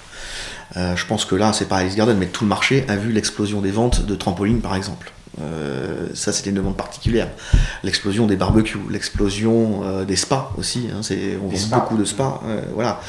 Euh, 0.76 0.96
je 0.96 1.06
pense 1.06 1.24
que 1.24 1.34
là, 1.34 1.52
c'est 1.52 1.68
pas 1.68 1.76
Alice 1.76 1.96
Garden, 1.96 2.16
mais 2.18 2.26
tout 2.26 2.44
le 2.44 2.48
marché 2.48 2.84
a 2.88 2.96
vu 2.96 3.12
l'explosion 3.12 3.60
des 3.60 3.70
ventes 3.70 4.04
de 4.04 4.14
trampolines, 4.14 4.60
par 4.60 4.74
exemple. 4.74 5.12
Euh, 5.40 6.08
ça, 6.14 6.32
c'était 6.32 6.50
une 6.50 6.56
demande 6.56 6.76
particulière. 6.76 7.28
L'explosion 7.84 8.26
des 8.26 8.36
barbecues, 8.36 8.78
l'explosion 8.90 9.82
euh, 9.84 10.04
des 10.04 10.16
spas 10.16 10.52
aussi. 10.58 10.88
Hein, 10.92 11.00
on 11.42 11.48
vend 11.48 11.78
beaucoup 11.78 11.96
de 11.96 12.04
spas. 12.04 12.42
voilà. 12.74 13.00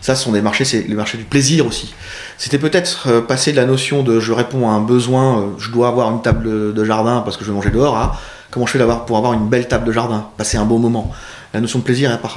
Ça, 0.00 0.14
ce 0.14 0.24
sont 0.24 0.32
des 0.32 0.42
marchés, 0.42 0.64
c'est 0.64 0.82
le 0.82 0.96
marché 0.96 1.18
du 1.18 1.24
plaisir 1.24 1.66
aussi. 1.66 1.94
C'était 2.36 2.58
peut-être 2.58 3.20
passer 3.20 3.52
de 3.52 3.56
la 3.56 3.64
notion 3.64 4.02
de 4.02 4.20
je 4.20 4.32
réponds 4.32 4.68
à 4.68 4.72
un 4.72 4.80
besoin, 4.80 5.54
je 5.58 5.70
dois 5.70 5.88
avoir 5.88 6.10
une 6.10 6.22
table 6.22 6.74
de 6.74 6.84
jardin 6.84 7.22
parce 7.22 7.36
que 7.36 7.44
je 7.44 7.50
vais 7.50 7.54
manger 7.54 7.70
dehors, 7.70 7.96
à 7.96 8.20
comment 8.50 8.66
je 8.66 8.78
fais 8.78 8.84
pour 9.06 9.16
avoir 9.16 9.32
une 9.32 9.48
belle 9.48 9.66
table 9.66 9.84
de 9.84 9.92
jardin, 9.92 10.28
passer 10.36 10.56
un 10.56 10.64
bon 10.64 10.78
moment. 10.78 11.12
La 11.54 11.60
notion 11.60 11.78
de 11.78 11.84
plaisir, 11.84 12.12
est 12.12 12.18
pas 12.18 12.30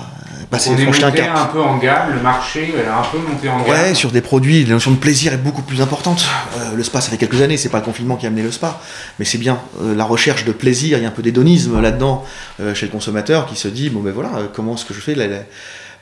bah, 0.52 0.58
on 0.68 0.76
est 0.76 0.86
monté 0.86 1.22
un, 1.22 1.46
peu 1.46 1.62
en 1.62 1.78
gamme, 1.78 2.14
le 2.14 2.22
marché 2.22 2.74
elle 2.78 2.90
a 2.90 3.00
un 3.00 3.04
peu 3.04 3.18
monté 3.20 3.48
en 3.48 3.62
gamme. 3.62 3.70
Ouais, 3.70 3.96
sur 3.96 4.12
des 4.12 4.20
produits, 4.20 4.66
la 4.66 4.74
notion 4.74 4.92
de 4.92 4.98
plaisir 4.98 5.32
est 5.32 5.38
beaucoup 5.38 5.62
plus 5.62 5.82
importante. 5.82 6.26
Euh, 6.58 6.76
le 6.76 6.84
spa, 6.84 7.00
ça 7.00 7.10
fait 7.10 7.16
quelques 7.16 7.42
années, 7.42 7.56
c'est 7.56 7.70
pas 7.70 7.78
le 7.78 7.86
confinement 7.86 8.18
qui 8.18 8.26
a 8.26 8.28
amené 8.28 8.44
le 8.44 8.52
spa, 8.52 8.82
mais 9.18 9.24
c'est 9.24 9.38
bien 9.38 9.60
euh, 9.82 9.96
la 9.96 10.04
recherche 10.04 10.44
de 10.44 10.52
plaisir, 10.52 10.98
il 10.98 11.04
y 11.04 11.06
a 11.06 11.08
un 11.08 11.14
peu 11.14 11.22
d'hédonisme 11.22 11.80
là-dedans 11.80 12.26
euh, 12.60 12.74
chez 12.74 12.86
le 12.86 12.92
consommateur 12.92 13.46
qui 13.46 13.56
se 13.56 13.70
dit 13.70 13.90
bon 13.90 14.02
ben 14.02 14.12
voilà, 14.12 14.30
comment 14.54 14.76
est-ce 14.76 14.84
que 14.84 14.94
je 14.94 15.00
fais 15.00 15.16
la, 15.16 15.28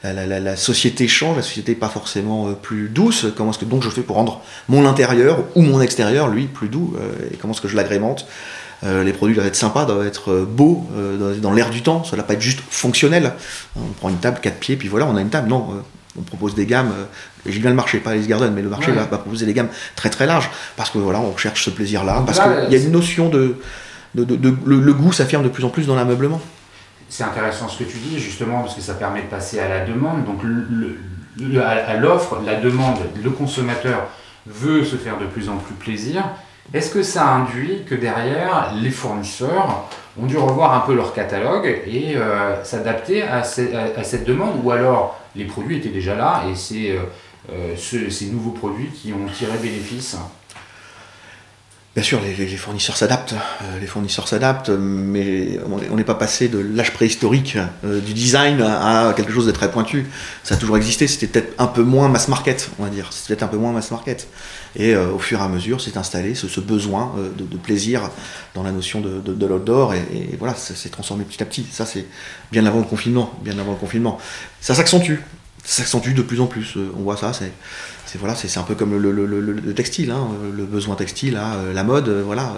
la, 0.03 0.39
la, 0.39 0.55
société 0.55 1.07
change, 1.07 1.37
la 1.37 1.43
société 1.43 1.73
n'est 1.73 1.77
pas 1.77 1.89
forcément 1.89 2.51
plus 2.53 2.89
douce. 2.89 3.27
Comment 3.37 3.51
est-ce 3.51 3.59
que 3.59 3.65
donc 3.65 3.83
je 3.83 3.89
fais 3.91 4.01
pour 4.01 4.15
rendre 4.15 4.41
mon 4.67 4.87
intérieur 4.87 5.43
ou 5.53 5.61
mon 5.61 5.79
extérieur, 5.79 6.27
lui, 6.27 6.45
plus 6.45 6.69
doux 6.69 6.95
Et 7.31 7.35
comment 7.35 7.53
est-ce 7.53 7.61
que 7.61 7.67
je 7.67 7.75
l'agrémente 7.75 8.25
euh, 8.83 9.03
les 9.03 9.11
produits 9.11 9.35
doivent 9.35 9.47
être 9.47 9.55
sympas, 9.55 9.85
doivent 9.85 10.07
être 10.07 10.31
euh, 10.31 10.45
beaux, 10.45 10.87
euh, 10.95 11.35
dans 11.37 11.51
l'air 11.51 11.69
du 11.69 11.81
temps, 11.81 12.03
ça 12.03 12.11
ne 12.11 12.17
doit 12.17 12.27
pas 12.27 12.33
être 12.33 12.41
juste 12.41 12.61
fonctionnel. 12.69 13.33
On 13.75 13.91
prend 13.97 14.09
une 14.09 14.19
table, 14.19 14.39
quatre 14.41 14.59
pieds, 14.59 14.77
puis 14.77 14.87
voilà, 14.87 15.05
on 15.05 15.15
a 15.17 15.21
une 15.21 15.29
table. 15.29 15.49
Non, 15.49 15.83
on 16.17 16.21
propose 16.21 16.55
des 16.55 16.65
gammes, 16.65 16.93
j'ai 17.45 17.59
bien 17.59 17.69
le 17.69 17.75
marché, 17.75 17.99
pas 17.99 18.15
les 18.15 18.25
Garden, 18.25 18.53
mais 18.53 18.61
le 18.61 18.69
marché 18.69 18.91
va, 18.91 19.05
proposer 19.05 19.45
des 19.45 19.53
gammes 19.53 19.69
très 19.95 20.09
très 20.09 20.25
larges, 20.25 20.49
parce 20.75 20.89
que 20.89 20.97
voilà, 20.97 21.19
on 21.19 21.35
cherche 21.35 21.63
ce 21.63 21.69
plaisir-là, 21.69 22.23
parce 22.25 22.39
qu'il 22.39 22.73
y 22.73 22.75
a 22.75 22.83
une 22.83 22.91
notion 22.91 23.29
de... 23.29 23.57
de, 24.15 24.55
le, 24.65 24.93
goût 24.93 25.11
s'affirme 25.11 25.43
de 25.43 25.49
plus 25.49 25.65
en 25.65 25.69
plus 25.69 25.85
dans 25.85 25.95
l'ameublement. 25.95 26.41
C'est 27.09 27.23
intéressant 27.23 27.67
ce 27.67 27.83
que 27.83 27.89
tu 27.89 27.97
dis, 27.97 28.19
justement, 28.19 28.61
parce 28.61 28.75
que 28.75 28.81
ça 28.81 28.93
permet 28.93 29.21
de 29.21 29.27
passer 29.27 29.59
à 29.59 29.67
la 29.67 29.85
demande. 29.85 30.25
Donc, 30.25 30.41
à 31.61 31.95
l'offre, 31.95 32.39
la 32.45 32.55
demande, 32.55 32.99
le 33.21 33.29
consommateur 33.29 34.07
veut 34.45 34.83
se 34.83 34.95
faire 34.95 35.17
de 35.17 35.25
plus 35.25 35.49
en 35.49 35.57
plus 35.57 35.75
plaisir. 35.75 36.23
Est-ce 36.73 36.91
que 36.91 37.01
ça 37.01 37.27
induit 37.27 37.83
que 37.83 37.95
derrière, 37.95 38.73
les 38.75 38.91
fournisseurs 38.91 39.89
ont 40.21 40.25
dû 40.25 40.37
revoir 40.37 40.73
un 40.73 40.81
peu 40.81 40.93
leur 40.93 41.13
catalogue 41.13 41.81
et 41.87 42.15
euh, 42.15 42.63
s'adapter 42.63 43.23
à, 43.23 43.43
cette 43.43 44.25
demande 44.25 44.63
Ou 44.63 44.71
alors 44.71 45.19
les 45.35 45.45
produits 45.45 45.77
étaient 45.77 45.89
déjà 45.89 46.15
là 46.15 46.43
et 46.49 46.55
c'est 46.55 46.91
euh, 46.91 46.99
euh, 47.51 47.75
ces 47.75 48.25
nouveaux 48.27 48.51
produits 48.51 48.89
qui 48.89 49.13
ont 49.13 49.27
tiré 49.33 49.57
bénéfice? 49.57 50.17
Bien 51.95 52.03
sûr, 52.03 52.21
les, 52.21 52.47
fournisseurs 52.55 52.95
s'adaptent, 52.95 53.33
les 53.81 53.87
fournisseurs 53.87 54.27
s'adaptent, 54.27 54.69
mais 54.69 55.59
on 55.91 55.95
n'est 55.95 56.03
pas 56.03 56.15
passé 56.15 56.47
de 56.47 56.59
l'âge 56.59 56.93
préhistorique 56.93 57.57
du 57.83 58.13
design 58.13 58.61
à 58.61 59.11
quelque 59.17 59.33
chose 59.33 59.47
de 59.47 59.51
très 59.51 59.71
pointu. 59.71 60.05
Ça 60.43 60.53
a 60.53 60.57
toujours 60.57 60.77
existé, 60.77 61.07
c'était 61.07 61.27
peut-être 61.27 61.53
un 61.57 61.65
peu 61.65 61.81
moins 61.81 62.07
mass 62.07 62.27
market, 62.27 62.69
on 62.77 62.83
va 62.83 62.89
dire. 62.89 63.11
C'était 63.11 63.33
peut-être 63.33 63.43
un 63.43 63.47
peu 63.47 63.57
moins 63.57 63.73
mass 63.73 63.89
market. 63.89 64.27
Et 64.75 64.93
euh, 64.93 65.11
au 65.11 65.19
fur 65.19 65.39
et 65.39 65.43
à 65.43 65.47
mesure, 65.47 65.81
s'est 65.81 65.97
installé 65.97 66.35
ce, 66.35 66.59
besoin 66.59 67.13
euh, 67.17 67.29
de, 67.35 67.57
plaisir 67.57 68.09
dans 68.53 68.63
la 68.63 68.71
notion 68.71 69.01
de, 69.01 69.45
l'outdoor. 69.45 69.93
Et, 69.93 70.35
voilà, 70.37 70.53
ça 70.55 70.75
s'est 70.75 70.89
transformé 70.89 71.23
petit 71.23 71.41
à 71.41 71.45
petit. 71.45 71.65
Ça, 71.71 71.85
c'est 71.85 72.05
bien 72.51 72.65
avant 72.65 72.79
le 72.79 72.85
confinement. 72.85 73.33
Bien 73.43 73.57
avant 73.57 73.71
le 73.71 73.77
confinement. 73.77 74.19
Ça 74.61 74.75
s'accentue. 74.75 75.15
Ça 75.63 75.83
s'accentue 75.83 76.13
de 76.13 76.21
plus 76.21 76.39
en 76.39 76.45
plus. 76.45 76.77
Euh, 76.77 76.93
on 76.97 77.01
voit 77.01 77.17
ça. 77.17 77.33
C'est 77.33 77.51
c'est 78.09 78.17
voilà, 78.17 78.33
c'est 78.33 78.57
un 78.57 78.63
peu 78.63 78.73
comme 78.73 78.99
le, 78.99 79.11
le, 79.11 79.25
le, 79.25 79.73
textile, 79.75 80.09
hein, 80.09 80.27
le 80.55 80.65
besoin 80.65 80.95
textile, 80.95 81.37
hein, 81.37 81.57
la 81.73 81.83
mode, 81.83 82.09
voilà. 82.09 82.53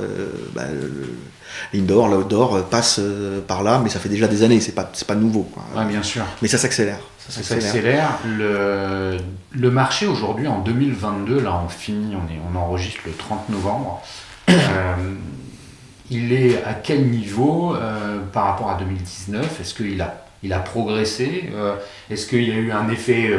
Bah, 0.55 0.63
L'indoor, 1.73 2.07
l'outdoor 2.07 2.63
passe 2.69 3.01
par 3.45 3.61
là, 3.61 3.81
mais 3.83 3.89
ça 3.89 3.99
fait 3.99 4.07
déjà 4.07 4.27
des 4.27 4.43
années, 4.43 4.61
c'est 4.61 4.71
pas, 4.71 4.89
pas 5.05 5.15
nouveau. 5.15 5.43
Quoi. 5.43 5.83
bien 5.83 6.01
sûr. 6.01 6.23
Mais 6.41 6.47
ça 6.47 6.57
s'accélère. 6.57 6.99
Ça 7.27 7.43
s'accélère. 7.43 8.17
Le, 8.25 9.17
le, 9.51 9.71
marché 9.71 10.07
aujourd'hui, 10.07 10.47
en 10.47 10.59
2022, 10.59 11.41
là 11.41 11.61
on 11.65 11.67
finit, 11.67 12.15
on, 12.15 12.31
est, 12.31 12.39
on 12.51 12.57
enregistre 12.57 13.01
le 13.05 13.11
30 13.11 13.49
novembre. 13.49 14.01
Euh, 14.49 14.53
il 16.09 16.31
est 16.33 16.63
à 16.63 16.73
quel 16.73 17.09
niveau 17.09 17.75
euh, 17.75 18.19
par 18.31 18.45
rapport 18.45 18.69
à 18.69 18.77
2019 18.79 19.59
Est-ce 19.59 19.73
qu'il 19.73 20.01
a 20.01 20.25
il 20.43 20.53
a 20.53 20.59
progressé 20.59 21.51
Est-ce 22.09 22.25
qu'il 22.25 22.43
y 22.43 22.51
a 22.51 22.55
eu 22.55 22.71
un 22.71 22.89
effet 22.89 23.29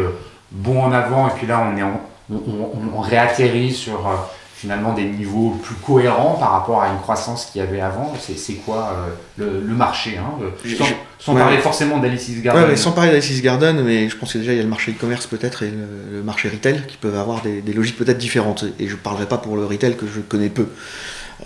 bon 0.53 0.82
en 0.82 0.92
avant 0.92 1.28
et 1.28 1.30
puis 1.32 1.46
là 1.46 1.66
on, 1.66 1.76
est 1.76 1.82
on, 2.30 3.00
réatterrit 3.00 3.72
sur 3.72 4.00
finalement 4.55 4.92
des 4.92 5.05
niveaux 5.05 5.59
plus 5.62 5.74
cohérents 5.74 6.36
par 6.38 6.53
rapport 6.53 6.82
à 6.82 6.88
une 6.88 6.98
croissance 7.00 7.46
qu'il 7.46 7.61
y 7.61 7.64
avait 7.64 7.80
avant 7.80 8.12
C'est 8.20 8.55
quoi 8.55 8.96
le, 9.36 9.61
marché 9.74 10.18
hein 10.18 10.38
sans, 11.18 11.34
parler 11.34 11.59
forcément 11.59 11.98
d'Alice's 11.98 12.42
Garden. 12.42 12.70
Ouais, 12.70 12.76
sans 12.76 12.92
parler 12.92 13.11
d'Alice's 13.11 13.42
Garden, 13.42 13.82
mais 13.82 14.09
je 14.09 14.16
pense 14.16 14.32
que 14.32 14.38
déjà 14.38 14.53
il 14.53 14.57
y 14.57 14.61
a 14.61 14.62
le 14.62 14.68
marché 14.68 14.92
e-commerce 14.92 15.26
peut-être 15.26 15.62
et 15.62 15.72
le, 16.12 16.22
marché 16.22 16.48
retail 16.48 16.82
qui 16.86 16.96
peuvent 16.96 17.18
avoir 17.18 17.42
des, 17.42 17.61
des 17.61 17.72
logiques 17.72 17.96
peut-être 17.96 18.18
différentes. 18.18 18.64
Et 18.78 18.86
je 18.86 18.92
ne 18.92 18.98
parlerai 18.98 19.26
pas 19.26 19.38
pour 19.38 19.57
le 19.57 19.64
retail 19.64 19.96
que 19.96 20.07
je 20.07 20.20
connais 20.20 20.48
peu. 20.48 20.68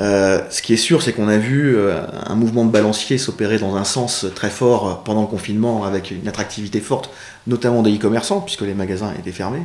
Euh, 0.00 0.40
ce 0.50 0.60
qui 0.60 0.74
est 0.74 0.78
sûr, 0.78 1.02
c'est 1.02 1.12
qu'on 1.12 1.28
a 1.28 1.38
vu 1.38 1.76
euh, 1.76 2.00
un 2.26 2.34
mouvement 2.34 2.64
de 2.64 2.70
balancier 2.70 3.16
s'opérer 3.16 3.58
dans 3.58 3.76
un 3.76 3.84
sens 3.84 4.26
très 4.34 4.50
fort 4.50 5.02
pendant 5.04 5.22
le 5.22 5.26
confinement, 5.26 5.84
avec 5.84 6.10
une 6.10 6.28
attractivité 6.28 6.80
forte, 6.80 7.10
notamment 7.46 7.82
des 7.82 7.94
e-commerçants, 7.94 8.40
puisque 8.40 8.62
les 8.62 8.74
magasins 8.74 9.12
étaient 9.18 9.32
fermés. 9.32 9.62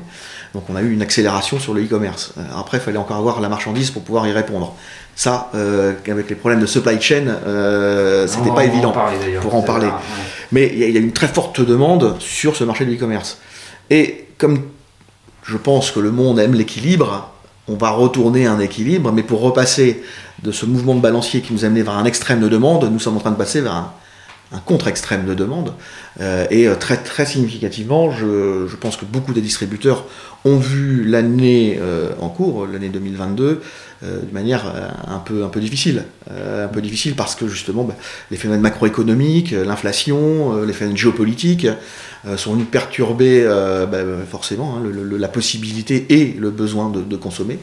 Donc 0.54 0.64
on 0.70 0.76
a 0.76 0.82
eu 0.82 0.94
une 0.94 1.02
accélération 1.02 1.60
sur 1.60 1.74
le 1.74 1.84
e-commerce. 1.84 2.34
Euh, 2.38 2.42
après, 2.58 2.78
il 2.78 2.82
fallait 2.82 2.98
encore 2.98 3.18
avoir 3.18 3.42
la 3.42 3.50
marchandise 3.50 3.92
pour 3.92 4.04
pouvoir 4.04 4.26
y 4.28 4.32
répondre. 4.32 4.74
Ça, 5.16 5.52
avec 5.54 6.30
les 6.30 6.36
problèmes 6.36 6.62
de 6.62 6.66
supply 6.66 7.00
chain, 7.00 7.26
c'était 8.28 8.50
pas 8.56 8.64
évident 8.64 8.94
pour 9.42 9.54
en 9.54 9.62
parler. 9.62 9.90
Mais 10.54 10.72
il 10.74 10.90
y, 10.90 10.98
a 10.98 11.00
une 11.00 11.12
très 11.12 11.28
forte 11.28 11.60
demande 11.60 12.16
sur 12.20 12.56
ce 12.56 12.64
marché 12.64 12.86
de 12.86 12.92
l'e-commerce. 12.92 13.38
Et 13.90 14.30
comme 14.38 14.62
je 15.44 15.58
pense 15.58 15.92
que 15.92 16.00
le 16.00 16.12
monde 16.12 16.40
aime 16.40 16.54
l'équilibre, 16.54 17.31
on 17.72 17.78
va 17.78 17.90
retourner 17.90 18.46
à 18.48 18.52
un 18.52 18.60
équilibre, 18.60 19.12
mais 19.12 19.24
pour 19.24 19.42
repasser 19.42 20.04
de 20.44 20.52
ce 20.52 20.66
mouvement 20.66 20.96
de 20.96 21.00
balancier 21.00 21.42
qui 21.42 21.54
nous 21.54 21.64
a 21.64 21.68
amené 21.68 21.84
vers 21.84 21.94
un 21.94 22.06
extrême 22.06 22.42
de 22.42 22.50
demande, 22.50 22.90
nous 22.92 23.00
sommes 23.00 23.18
en 23.18 23.20
train 23.20 23.32
de 23.32 23.38
passer 23.38 23.62
vers 23.62 23.74
un, 23.74 23.94
contre-extrême 24.66 25.26
de 25.26 25.34
demande. 25.34 25.74
Euh, 26.20 26.46
et 26.50 26.68
euh, 26.68 26.76
très, 26.76 26.98
très 26.98 27.26
significativement, 27.26 28.12
je, 28.12 28.76
pense 28.76 28.98
que 28.98 29.06
beaucoup 29.06 29.32
des 29.32 29.40
distributeurs 29.40 30.04
ont 30.44 30.58
vu 30.58 31.06
l'année 31.06 31.78
euh, 31.80 32.10
en 32.20 32.28
cours, 32.28 32.68
l'année 32.68 32.90
2022, 32.90 33.62
de 34.04 34.34
manière 34.34 34.66
un 35.08 35.20
peu, 35.20 35.44
un 35.44 35.50
peu 35.50 35.60
difficile. 35.60 36.06
un 36.30 36.68
peu 36.68 36.82
difficile 36.82 37.16
parce 37.16 37.36
que 37.36 37.48
justement, 37.48 37.84
bah, 37.84 37.96
les 38.32 38.38
phénomènes 38.38 38.62
macroéconomiques, 38.62 39.52
l'inflation, 39.52 40.64
les 40.64 40.74
phénomènes 40.74 40.98
géopolitiques 40.98 41.68
sont 42.38 42.54
venus 42.54 42.68
perturber 42.70 43.44
bah, 43.92 44.00
forcément 44.30 44.78
hein, 44.78 44.92
la 45.18 45.28
possibilité 45.28 46.06
et 46.10 46.36
le 46.40 46.50
besoin 46.50 46.90
de, 46.90 47.16
consommer. 47.16 47.60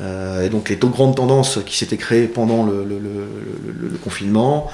et 0.00 0.48
donc 0.48 0.70
les 0.70 0.76
grandes 0.76 1.16
tendances 1.16 1.60
qui 1.64 1.76
s'étaient 1.76 1.96
créées 1.96 2.26
pendant 2.26 2.64
le, 2.64 3.98
confinement, 4.02 4.70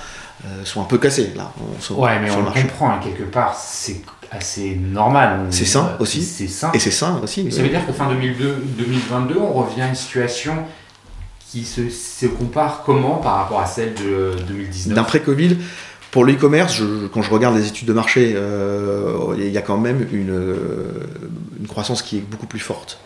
sont 0.64 0.80
un 0.80 0.84
peu 0.84 0.98
cassées 0.98 1.32
là. 1.36 1.52
ouais, 1.90 2.20
mais 2.20 2.30
on 2.30 2.42
le 2.42 2.50
comprend 2.62 2.90
hein, 2.90 3.00
quelque 3.02 3.24
part, 3.24 3.54
c'est 3.54 4.00
assez 4.30 4.76
normal. 4.76 5.46
C'est 5.50 5.64
sain 5.64 5.96
aussi. 5.98 6.22
C'est 6.22 6.48
sain. 6.48 6.70
Et 6.74 6.78
c'est 6.78 6.90
sain 6.90 7.20
aussi. 7.22 7.50
Ça 7.50 7.62
veut 7.62 7.68
dire 7.68 7.86
que 7.86 7.92
fin 7.92 8.08
2002, 8.08 8.64
2022, 8.78 9.36
on 9.38 9.52
revient 9.52 9.82
à 9.82 9.88
une 9.88 9.94
situation 9.94 10.54
qui 11.50 11.64
se, 11.64 12.26
compare 12.26 12.82
comment 12.84 13.16
par 13.16 13.36
rapport 13.36 13.60
à 13.60 13.66
celle 13.66 13.94
de 13.94 14.34
2019 14.48 14.94
D'après-Covid, 14.94 15.56
pour 16.10 16.24
le-commerce, 16.24 16.82
quand 17.12 17.22
je 17.22 17.30
regarde 17.30 17.56
les 17.56 17.68
études 17.68 17.88
de 17.88 17.92
marché, 17.92 18.32
euh, 18.34 19.34
il 19.38 19.50
y 19.50 19.58
a 19.58 19.62
quand 19.62 19.78
même 19.78 20.06
une, 20.12 20.34
une, 21.60 21.66
croissance 21.68 22.02
qui 22.02 22.18
est 22.18 22.20
beaucoup 22.20 22.46
plus 22.46 22.58
forte. 22.58 22.98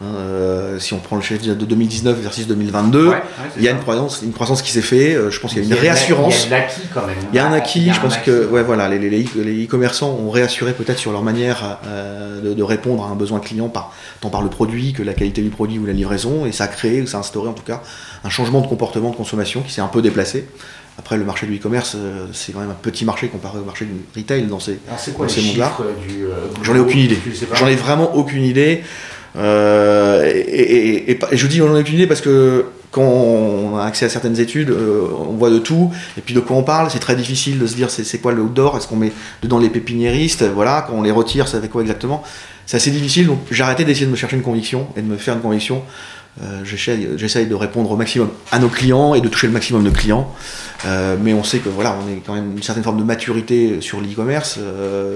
Hein, 0.00 0.14
euh, 0.16 0.78
si 0.78 0.94
on 0.94 0.98
prend 0.98 1.16
le 1.16 1.22
chiffre 1.22 1.44
de 1.44 1.54
2019 1.54 2.18
versus 2.18 2.46
2022, 2.46 3.12
il 3.56 3.62
y 3.62 3.68
a 3.68 3.70
une 3.70 3.78
croissance, 3.78 4.22
une 4.22 4.32
croissance 4.32 4.62
qui 4.62 4.72
s'est 4.72 4.82
faite. 4.82 5.16
Euh, 5.16 5.30
je 5.30 5.38
pense 5.38 5.52
qu'il 5.52 5.62
y 5.62 5.64
a 5.64 5.74
une 5.74 5.80
réassurance. 5.80 6.46
Il 6.46 6.50
y 6.50 6.54
a 6.54 6.56
un 6.56 6.62
acquis 6.62 6.80
quand 6.92 7.06
même. 7.06 7.16
Il 7.32 7.36
y 7.36 7.38
a 7.38 7.46
un 7.46 7.52
acquis. 7.52 7.92
je 7.92 8.00
pense 8.00 8.16
que 8.18 8.46
ouais, 8.46 8.62
voilà, 8.62 8.88
les, 8.88 8.98
les, 8.98 9.64
e-commerçants 9.64 10.10
ont 10.10 10.30
réassuré 10.30 10.72
peut-être 10.72 10.98
sur 10.98 11.12
leur 11.12 11.22
manière 11.22 11.78
euh, 11.86 12.54
de, 12.54 12.62
répondre 12.62 13.04
à 13.04 13.08
un 13.08 13.14
besoin 13.14 13.38
client 13.38 13.68
par, 13.68 13.92
tant 14.20 14.30
par 14.30 14.42
le 14.42 14.48
produit 14.48 14.92
que 14.92 15.02
la 15.02 15.14
qualité 15.14 15.42
du 15.42 15.50
produit 15.50 15.78
ou 15.78 15.86
la 15.86 15.92
livraison. 15.92 16.46
Et 16.46 16.52
ça 16.52 16.64
a 16.64 16.68
créé, 16.68 17.06
ça 17.06 17.18
a 17.18 17.20
instauré 17.20 17.48
en 17.48 17.54
tout 17.54 17.64
cas 17.64 17.82
un 18.24 18.30
changement 18.30 18.60
de 18.60 18.66
comportement 18.66 19.10
de 19.10 19.16
consommation 19.16 19.62
qui 19.62 19.72
s'est 19.72 19.82
un 19.82 19.88
peu 19.88 20.02
déplacé. 20.02 20.48
Après, 20.98 21.16
le 21.16 21.24
marché 21.24 21.46
du 21.46 21.56
e-commerce, 21.56 21.96
c'est 22.32 22.52
quand 22.52 22.60
même 22.60 22.70
un 22.70 22.74
petit 22.74 23.06
marché 23.06 23.28
comparé 23.28 23.58
au 23.58 23.64
marché 23.64 23.86
du 23.86 23.92
retail 24.14 24.42
dans 24.44 24.60
ces, 24.60 24.78
dans 25.18 25.28
ces 25.28 25.42
mondes-là. 25.42 25.72
J'en 26.62 26.74
ai 26.74 26.80
aucune 26.80 27.00
idée. 27.00 27.18
J'en 27.54 27.66
ai 27.66 27.76
vraiment 27.76 28.14
aucune 28.14 28.44
idée. 28.44 28.82
Euh, 29.36 30.24
et, 30.24 31.18
je 31.32 31.42
vous 31.42 31.48
dis, 31.48 31.62
on 31.62 31.70
en 31.70 31.74
a 31.74 31.80
aucune 31.80 31.94
idée 31.94 32.06
parce 32.06 32.20
que 32.20 32.66
quand 32.90 33.02
on 33.02 33.76
a 33.78 33.84
accès 33.84 34.04
à 34.04 34.08
certaines 34.08 34.38
études, 34.38 34.70
euh, 34.70 35.08
on 35.18 35.32
voit 35.32 35.50
de 35.50 35.58
tout, 35.58 35.90
et 36.18 36.20
puis 36.20 36.34
de 36.34 36.40
quoi 36.40 36.56
on 36.56 36.62
parle, 36.62 36.90
c'est 36.90 36.98
très 36.98 37.16
difficile 37.16 37.58
de 37.58 37.66
se 37.66 37.74
dire 37.74 37.90
c'est 37.90 38.18
quoi 38.18 38.32
le 38.32 38.42
outdoor, 38.42 38.76
est-ce 38.76 38.86
qu'on 38.86 38.96
met 38.96 39.12
dedans 39.42 39.58
les 39.58 39.70
pépiniéristes, 39.70 40.44
voilà, 40.44 40.84
quand 40.86 40.94
on 40.94 41.02
les 41.02 41.10
retire, 41.10 41.48
ça 41.48 41.60
fait 41.60 41.68
quoi 41.68 41.80
exactement? 41.80 42.22
C'est 42.66 42.76
assez 42.76 42.90
difficile, 42.90 43.26
donc 43.26 43.38
j'ai 43.50 43.62
arrêté 43.62 43.84
d'essayer 43.84 44.06
de 44.06 44.10
me 44.10 44.16
chercher 44.16 44.36
une 44.36 44.42
conviction 44.42 44.86
et 44.96 45.00
de 45.00 45.06
me 45.06 45.16
faire 45.16 45.34
une 45.34 45.40
conviction. 45.40 45.82
Euh, 46.42 46.64
J'essaye 46.64 47.46
de 47.46 47.54
répondre 47.54 47.90
au 47.90 47.96
maximum 47.96 48.30
à 48.52 48.58
nos 48.58 48.68
clients 48.68 49.14
et 49.14 49.20
de 49.20 49.28
toucher 49.28 49.46
le 49.46 49.52
maximum 49.54 49.84
de 49.84 49.90
clients, 49.90 50.30
euh, 50.86 51.16
mais 51.20 51.32
on 51.34 51.44
sait 51.44 51.58
que 51.58 51.68
voilà, 51.70 51.96
on 52.02 52.10
est 52.10 52.20
quand 52.24 52.34
même 52.34 52.52
une 52.56 52.62
certaine 52.62 52.84
forme 52.84 52.98
de 52.98 53.04
maturité 53.04 53.80
sur 53.80 54.00
l'e-commerce, 54.02 54.58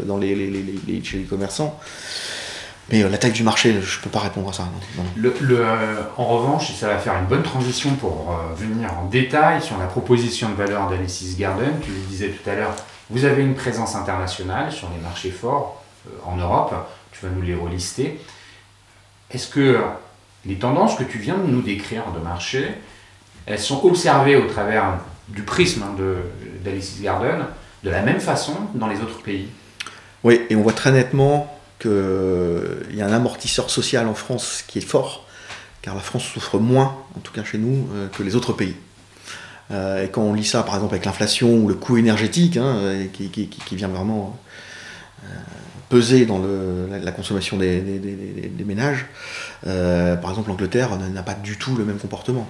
dans 0.07 0.17
les, 0.17 0.35
les, 0.35 1.05
chez 1.05 1.19
les 1.19 1.25
commerçants. 1.25 1.79
Mais 2.91 3.03
euh, 3.03 3.09
la 3.09 3.19
taille 3.19 3.33
du 3.33 3.43
marché, 3.43 3.81
je 3.83 3.99
ne 3.99 4.03
peux 4.03 4.11
pas 4.11 4.21
répondre 4.21 4.49
à 4.49 4.53
ça. 4.53 4.69
Le, 5.17 5.35
euh, 5.51 6.03
en 6.17 6.25
revanche, 6.25 6.73
ça 6.75 6.89
va 6.89 6.99
faire 6.99 7.15
une 7.19 7.27
bonne 7.27 7.43
transition 7.43 7.95
pour 7.97 8.31
euh, 8.31 8.55
venir 8.55 8.93
en 8.97 9.07
détail 9.07 9.61
sur 9.61 9.77
la 9.79 9.87
proposition 9.87 10.51
de 10.51 10.55
valeur 10.55 10.89
d'Alice's 10.89 11.37
Garden. 11.37 11.73
Tu 11.83 11.91
le 11.91 12.01
disais 12.09 12.29
tout 12.29 12.49
à 12.49 12.55
l'heure, 12.55 12.75
vous 13.11 13.25
avez 13.25 13.43
une 13.43 13.55
présence 13.55 13.97
internationale 13.97 14.71
sur 14.71 14.89
les 14.95 15.03
marchés 15.03 15.31
forts 15.31 15.83
en 16.25 16.37
Europe. 16.37 16.75
Tu 17.13 17.27
vas 17.27 17.33
nous 17.33 17.43
les 17.43 17.55
relister. 17.55 18.21
Est-ce 19.31 19.49
que 19.49 19.81
les 20.45 20.57
tendances 20.57 20.95
que 20.95 21.03
tu 21.03 21.19
viens 21.19 21.39
de 21.39 21.51
nous 21.51 21.63
décrire 21.63 22.05
de 22.15 22.21
marché, 22.21 22.69
elles 23.47 23.59
sont 23.59 23.85
observées 23.85 24.37
au 24.37 24.47
travers 24.47 24.99
du 25.29 25.43
prisme 25.43 25.83
hein, 25.83 25.97
d'Alice's 26.65 27.01
Garden 27.01 27.47
de 27.83 27.91
la 27.91 28.03
même 28.03 28.21
façon 28.21 28.55
dans 28.75 28.87
les 28.87 29.01
autres 29.01 29.23
pays? 29.23 29.49
Oui, 30.23 30.43
et 30.49 30.55
on 30.55 30.63
voit 30.63 30.73
très 30.73 30.93
nettement 30.93 31.56
qu'il 31.79 32.97
y 32.97 33.03
a 33.03 33.07
un 33.07 33.13
amortisseur 33.13 33.71
social 33.71 34.07
en 34.07 34.15
France 34.15 34.65
qui 34.67 34.79
est 34.79 34.83
fort, 34.83 35.27
car 35.83 35.95
la 35.95 36.01
France 36.01 36.25
souffre 36.25 36.59
moins, 36.59 36.97
en 37.17 37.21
tout 37.21 37.33
cas 37.33 37.45
chez 37.45 37.59
nous, 37.59 37.87
euh, 37.95 38.09
que 38.09 38.23
les 38.23 38.35
autres 38.35 38.53
pays. 38.53 38.75
Euh, 39.71 40.05
et 40.05 40.09
quand 40.09 40.23
on 40.23 40.33
lit 40.33 40.45
ça, 40.45 40.63
par 40.63 40.75
exemple, 40.77 40.95
avec 40.95 41.05
l'inflation 41.05 41.53
ou 41.55 41.69
le 41.69 41.75
coût 41.75 41.97
énergétique, 41.97 42.57
hein, 42.57 42.77
qui, 43.13 43.49
vient 43.73 43.89
vraiment 43.89 44.39
euh, 45.23 45.27
peser 45.89 46.25
dans 46.25 46.41
la, 46.91 47.13
consommation 47.13 47.57
des, 47.57 47.83
ménages, 48.65 49.07
par 49.63 50.31
exemple, 50.31 50.49
l'Angleterre 50.49 50.97
n'a 50.97 51.23
pas 51.23 51.35
du 51.35 51.59
tout 51.59 51.77
le 51.77 51.85
même 51.85 51.99
comportement. 51.99 52.49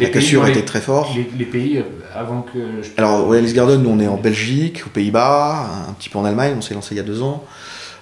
la 0.00 0.08
cassure 0.08 0.46
était 0.46 0.64
très 0.64 0.80
fort. 0.80 1.14
Les, 1.36 1.44
pays, 1.44 1.84
avant 2.14 2.42
que... 2.42 2.80
Alors, 2.96 3.32
Alice 3.32 3.52
Garden, 3.52 3.82
nous, 3.82 3.90
on 3.90 4.00
est 4.00 4.08
en 4.08 4.16
Belgique, 4.16 4.84
aux 4.86 4.90
Pays-Bas, 4.90 5.86
un 5.88 5.92
petit 5.92 6.08
peu 6.08 6.18
en 6.18 6.24
Allemagne, 6.24 6.54
on 6.56 6.62
s'est 6.62 6.74
lancé 6.74 6.94
il 6.94 6.98
y 6.98 7.00
a 7.00 7.04
deux 7.04 7.22
ans 7.22 7.44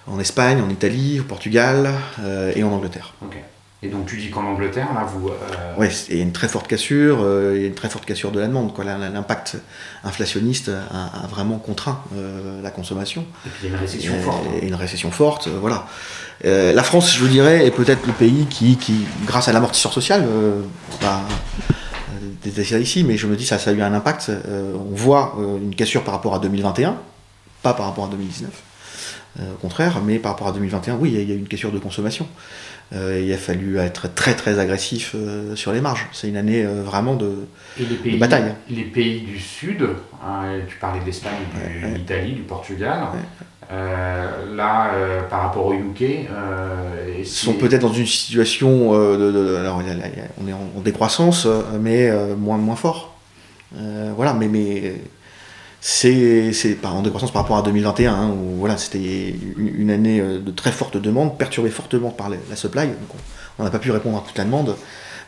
en 0.06 0.18
Espagne, 0.18 0.60
en 0.60 0.68
Italie, 0.68 1.20
au 1.20 1.24
Portugal 1.24 1.90
euh, 2.20 2.52
et 2.54 2.62
en 2.62 2.72
Angleterre. 2.72 3.14
Et 3.84 3.88
donc 3.88 4.06
tu 4.06 4.16
dis 4.16 4.30
qu'en 4.30 4.44
Angleterre, 4.44 4.88
là, 4.94 5.04
vous... 5.04 5.28
Euh, 5.28 5.32
oui, 5.76 5.88
il 6.08 6.16
y 6.16 6.20
a 6.20 6.22
une 6.22 6.30
très 6.30 6.46
forte 6.46 6.68
cassure, 6.68 7.18
euh, 7.20 7.54
il 7.56 7.62
y 7.62 7.64
a 7.64 7.66
une 7.66 7.74
très 7.74 7.88
forte 7.88 8.04
cassure 8.04 8.30
de 8.30 8.38
la 8.38 8.46
demande. 8.46 8.72
L'impact 8.78 9.56
inflationniste 10.04 10.68
a, 10.70 11.26
vraiment 11.26 11.58
contraint 11.58 12.00
la 12.62 12.70
consommation. 12.70 13.24
Et 13.44 13.48
puis 13.48 13.58
il 13.64 13.70
y 13.70 13.72
a 13.72 13.74
une 13.74 13.80
récession 13.80 14.20
forte. 14.20 14.44
Et 14.60 14.66
une 14.66 14.74
récession 14.76 15.10
forte, 15.10 15.48
voilà. 15.48 15.86
la 16.44 16.82
France, 16.84 17.12
je 17.12 17.18
vous 17.18 17.28
dirais, 17.28 17.66
est 17.66 17.72
peut-être 17.72 18.06
le 18.06 18.12
pays 18.12 18.46
qui, 18.46 18.76
qui 18.76 19.04
grâce 19.26 19.48
à 19.48 19.52
l'amortisseur 19.52 19.92
social, 19.92 20.24
bah, 21.00 21.22
ça 22.44 22.78
ici, 22.78 23.02
mais 23.02 23.16
je 23.16 23.26
me 23.26 23.34
dis 23.34 23.46
ça, 23.46 23.58
ça 23.58 23.70
a 23.70 23.72
eu 23.72 23.82
un 23.82 23.94
impact. 23.94 24.30
on 24.48 24.94
voit 24.94 25.36
une 25.60 25.74
cassure 25.74 26.04
par 26.04 26.14
rapport 26.14 26.36
à 26.36 26.38
2021, 26.38 26.94
pas 27.64 27.74
par 27.74 27.86
rapport 27.86 28.04
à 28.04 28.08
2019. 28.08 28.48
Euh, 29.40 29.52
au 29.54 29.56
contraire, 29.56 30.00
mais 30.04 30.18
par 30.18 30.32
rapport 30.32 30.48
à 30.48 30.52
2021, 30.52 30.96
oui, 30.96 31.12
il 31.14 31.28
y, 31.28 31.32
a 31.32 31.34
eu 31.34 31.38
une 31.38 31.48
cassure 31.48 31.72
de 31.72 31.78
consommation. 31.78 32.26
Euh, 32.92 33.22
il 33.24 33.32
a 33.32 33.38
fallu 33.38 33.78
être 33.78 34.12
très 34.14 34.34
très 34.34 34.58
agressif 34.58 35.12
euh, 35.14 35.56
sur 35.56 35.72
les 35.72 35.80
marges. 35.80 36.06
C'est 36.12 36.28
une 36.28 36.36
année 36.36 36.62
vraiment 36.64 37.14
de, 37.14 37.46
bataille. 38.18 38.54
Les 38.68 38.82
pays 38.82 39.20
du 39.20 39.38
Sud, 39.38 39.88
hein, 40.22 40.58
tu 40.68 40.76
parlais 40.76 41.00
de 41.00 41.06
l'Espagne, 41.06 41.32
de 41.82 41.94
l'Italie, 41.94 42.32
du 42.32 42.42
Portugal, 42.42 43.04
là, 43.70 44.90
par 45.30 45.44
rapport 45.44 45.64
au 45.64 45.72
UK, 45.72 46.02
ils 47.18 47.26
sont 47.26 47.54
peut-être 47.54 47.80
dans 47.80 47.92
une 47.92 48.04
situation, 48.04 48.92
de, 48.92 49.56
alors 49.56 49.82
on 50.38 50.46
est 50.46 50.52
en, 50.52 50.80
décroissance, 50.82 51.46
mais 51.80 52.12
moins, 52.36 52.58
moins 52.58 52.76
fort. 52.76 53.16
voilà, 54.14 54.34
mais, 54.34 54.48
mais 54.48 54.96
c'est 55.84 56.78
en 56.84 57.02
décroissance 57.02 57.32
par 57.32 57.42
rapport 57.42 57.58
à 57.58 57.62
2021, 57.62 58.14
hein, 58.14 58.28
où 58.28 58.60
voilà, 58.60 58.78
c'était 58.78 59.34
une, 59.56 59.90
année 59.90 60.20
euh, 60.20 60.38
de 60.38 60.52
très 60.52 60.70
forte 60.70 60.96
demande, 60.96 61.36
perturbée 61.36 61.70
fortement 61.70 62.10
par 62.10 62.30
la, 62.30 62.36
supply. 62.54 62.86
Donc 62.86 62.96
on 63.58 63.64
n'a 63.64 63.70
pas 63.70 63.80
pu 63.80 63.90
répondre 63.90 64.18
à 64.18 64.20
toute 64.26 64.38
la 64.38 64.44
demande. 64.44 64.76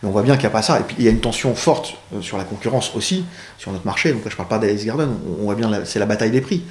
Mais 0.00 0.08
on 0.08 0.12
voit 0.12 0.22
bien 0.22 0.34
qu'il 0.34 0.42
n'y 0.42 0.46
a 0.46 0.50
pas 0.50 0.62
ça. 0.62 0.78
Et 0.78 0.84
puis 0.84 0.94
il 1.00 1.04
y 1.04 1.08
a 1.08 1.10
une 1.10 1.20
tension 1.20 1.56
forte 1.56 1.94
euh, 2.14 2.22
sur 2.22 2.38
la 2.38 2.44
concurrence 2.44 2.92
aussi, 2.94 3.24
sur 3.58 3.72
notre 3.72 3.84
marché. 3.84 4.12
Donc 4.12 4.24
là, 4.24 4.30
je 4.30 4.34
ne 4.34 4.36
parle 4.36 4.48
pas 4.48 4.58
d'Alice 4.64 4.84
Garden, 4.84 5.08
on, 5.40 5.42
voit 5.42 5.56
bien 5.56 5.84
c'est 5.84 5.98
la 5.98 6.06
bataille 6.06 6.30
des 6.30 6.40
prix. 6.40 6.62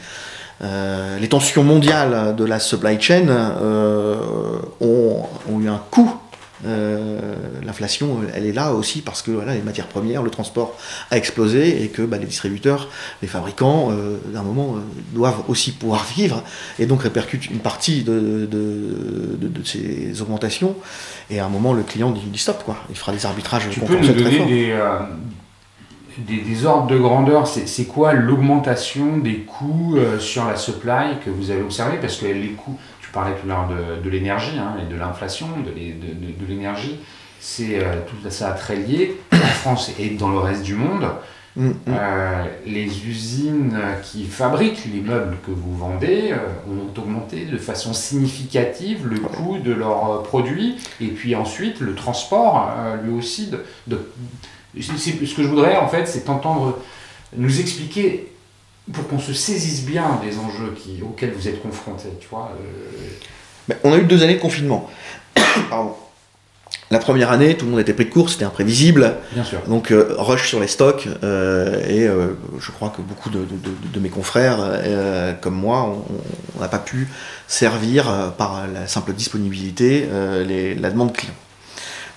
les 0.61 1.27
tensions 1.27 1.65
mondiales 1.65 2.37
de 2.37 2.45
la 2.45 2.61
supply 2.61 3.01
chain 3.01 3.27
ont, 4.79 5.23
ont, 5.49 5.59
eu 5.59 5.67
un 5.67 5.81
coût 5.91 6.09
euh, 6.09 6.22
l'inflation, 7.63 8.19
elle 8.33 8.45
est 8.45 8.53
là 8.53 8.73
aussi 8.73 9.01
parce 9.01 9.21
que 9.21 9.31
voilà, 9.31 9.53
les 9.53 9.61
matières 9.61 9.87
premières, 9.87 10.23
le 10.23 10.29
transport 10.29 10.77
a 11.11 11.17
explosé 11.17 11.83
et 11.83 11.89
que 11.89 12.01
bah, 12.01 12.17
les 12.17 12.25
distributeurs, 12.25 12.89
les 13.21 13.27
fabricants, 13.27 13.89
euh, 13.91 14.17
d'un 14.33 14.43
moment, 14.43 14.75
euh, 14.75 14.79
doivent 15.13 15.43
aussi 15.47 15.71
pouvoir 15.71 16.05
vivre 16.15 16.43
et 16.79 16.85
donc 16.85 17.03
répercutent 17.03 17.49
une 17.49 17.59
partie 17.59 18.03
de, 18.03 18.47
de, 18.49 19.63
ces 19.63 20.21
augmentations. 20.21 20.75
Et 21.29 21.39
à 21.39 21.45
un 21.45 21.49
moment, 21.49 21.73
le 21.73 21.83
client 21.83 22.11
dit, 22.11 22.37
stop, 22.37 22.63
quoi. 22.63 22.77
il 22.89 22.97
fera 22.97 23.11
des 23.11 23.25
arbitrages. 23.25 23.69
Tu 23.69 23.79
peux 23.79 23.97
nous 23.97 24.13
donner 24.13 24.45
des, 24.45 24.75
des, 26.17 26.41
des, 26.41 26.65
ordres 26.65 26.87
de 26.87 26.97
grandeur 26.97 27.47
C'est 27.47 27.85
quoi 27.85 28.13
l'augmentation 28.13 29.17
des 29.17 29.39
coûts 29.39 29.97
sur 30.19 30.45
la 30.45 30.57
supply 30.57 31.19
que 31.23 31.29
vous 31.29 31.49
avez 31.49 31.61
observé 31.61 31.97
Parce 32.01 32.17
que 32.17 32.25
les 32.25 32.49
coûts, 32.49 32.77
parlais 33.13 33.35
tout 33.35 33.45
à 33.45 33.49
l'heure 33.49 33.69
de, 34.03 34.09
l'énergie 34.09 34.57
hein, 34.59 34.75
et 34.81 34.91
de 34.91 34.99
l'inflation, 34.99 35.47
de, 35.65 36.45
l'énergie. 36.45 36.99
C'est 37.39 37.79
euh, 37.79 37.99
tout 38.07 38.29
ça 38.29 38.51
très 38.51 38.75
lié 38.75 39.17
en 39.31 39.37
France 39.37 39.91
et 39.99 40.09
dans 40.11 40.29
le 40.29 40.39
reste 40.39 40.63
du 40.63 40.75
monde. 40.75 41.05
Mm, 41.55 41.67
mm. 41.67 41.73
Euh, 41.89 42.45
les 42.65 43.07
usines 43.07 43.79
qui 44.01 44.25
fabriquent 44.25 44.85
les 44.91 45.01
meubles 45.01 45.37
que 45.45 45.51
vous 45.51 45.77
vendez 45.77 46.31
euh, 46.31 46.37
ont 46.67 46.99
augmenté 46.99 47.45
de 47.45 47.57
façon 47.57 47.93
significative 47.93 49.07
le 49.07 49.19
coût 49.19 49.59
de 49.59 49.71
leurs 49.71 50.23
produits 50.23 50.77
et 50.99 51.09
puis 51.09 51.35
ensuite 51.35 51.79
le 51.79 51.93
transport 51.93 52.71
lui 53.03 53.13
aussi 53.13 53.51
de, 53.51 53.63
de 53.85 53.99
ce 54.81 55.35
que 55.35 55.43
je 55.43 55.47
voudrais 55.47 55.77
en 55.77 55.87
fait 55.87 56.07
c'est 56.07 56.27
entendre 56.27 56.79
nous 57.37 57.59
expliquer 57.59 58.32
pour 58.91 59.07
qu'on 59.07 59.19
se 59.19 59.33
saisisse 59.33 59.85
bien 59.85 60.19
des 60.23 60.37
enjeux 60.37 60.75
qui, 60.77 61.01
auxquels 61.01 61.31
vous 61.31 61.47
êtes 61.47 61.61
confrontés, 61.61 62.09
tu 62.19 62.27
vois. 62.29 62.51
Euh. 63.69 63.75
on 63.83 63.93
a 63.93 63.97
eu 63.97 64.03
deux 64.03 64.23
années 64.23 64.35
de 64.35 64.41
confinement. 64.41 64.89
Pardon. 65.69 65.95
La 66.91 66.99
première 66.99 67.31
année, 67.31 67.55
tout 67.55 67.65
le 67.65 67.71
monde 67.71 67.79
était 67.79 67.93
pris 67.93 68.05
de 68.05 68.11
court, 68.11 68.29
c'était 68.29 68.43
imprévisible. 68.43 69.15
Bien 69.31 69.43
sûr. 69.43 69.61
Donc, 69.67 69.91
euh, 69.91 70.13
rush 70.17 70.49
sur 70.49 70.59
les 70.59 70.67
stocks. 70.67 71.07
Euh, 71.23 71.81
et 71.87 72.07
je 72.59 72.71
crois 72.71 72.89
que 72.89 73.01
beaucoup 73.01 73.29
de, 73.29 73.47
de, 73.93 73.99
mes 73.99 74.09
confrères, 74.09 74.59
comme 75.41 75.55
moi, 75.55 75.97
on 76.55 76.59
n'a 76.59 76.67
pas 76.67 76.77
pu 76.77 77.07
servir 77.47 78.33
par 78.37 78.67
la 78.71 78.85
simple 78.85 79.13
disponibilité 79.13 80.07
les, 80.45 80.75
la 80.75 80.91
demande 80.91 81.13
client. 81.13 81.33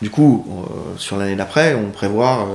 Du 0.03 0.11
coup, 0.11 0.67
sur 0.99 1.17
l'année 1.17 1.37
d'après, 1.37 1.75
on 1.75 1.91
prévoit 1.91 2.47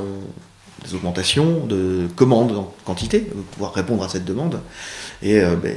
des 0.86 0.96
augmentations 0.96 1.66
de 1.66 2.08
commandes 2.16 2.52
en 2.52 2.74
quantité, 2.86 3.20
pour 3.20 3.44
pouvoir 3.44 3.74
répondre 3.74 4.04
à 4.04 4.10
cette 4.10 4.26
demande. 4.26 4.60
Et 5.22 5.40
euh, 5.40 5.56
ben, 5.56 5.76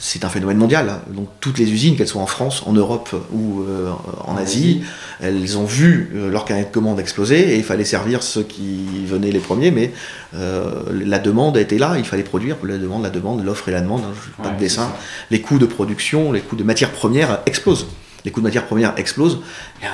c'est 0.00 0.24
un 0.24 0.28
phénomène 0.28 0.58
mondial. 0.58 0.88
Hein. 0.88 1.00
Donc 1.08 1.28
toutes 1.40 1.58
les 1.58 1.70
usines, 1.70 1.96
qu'elles 1.96 2.08
soient 2.08 2.22
en 2.22 2.26
France, 2.26 2.62
en 2.66 2.72
Europe 2.72 3.14
ou 3.32 3.62
euh, 3.62 3.90
en, 4.24 4.36
Asie, 4.36 4.82
elles 5.20 5.58
ont 5.58 5.64
vu 5.64 6.12
euh, 6.14 6.30
leur 6.30 6.44
carnet 6.44 6.64
de 6.64 6.70
commandes 6.70 7.00
exploser 7.00 7.54
et 7.54 7.56
il 7.56 7.64
fallait 7.64 7.84
servir 7.84 8.22
ceux 8.22 8.44
qui 8.44 9.04
venaient 9.06 9.32
les 9.32 9.40
premiers, 9.40 9.70
mais 9.70 9.92
la 10.32 11.18
demande 11.18 11.56
était 11.56 11.78
là, 11.78 11.94
il 11.96 12.04
fallait 12.04 12.22
produire 12.22 12.56
la 12.62 12.78
demande, 12.78 13.02
la 13.02 13.10
demande, 13.10 13.44
l'offre 13.44 13.68
et 13.68 13.72
la 13.72 13.80
demande. 13.80 14.02
Hein, 14.02 14.42
pas 14.42 14.50
de 14.50 14.58
dessin. 14.58 14.92
Les 15.30 15.40
coûts 15.40 15.58
de 15.58 15.66
production, 15.66 16.32
les 16.32 16.40
coûts 16.40 16.56
de 16.56 16.64
matières 16.64 16.92
premières 16.92 17.40
explosent 17.46 17.86
les 18.28 18.32
coûts 18.32 18.40
de 18.40 18.44
matières 18.44 18.66
premières 18.66 18.92
explosent, 18.98 19.38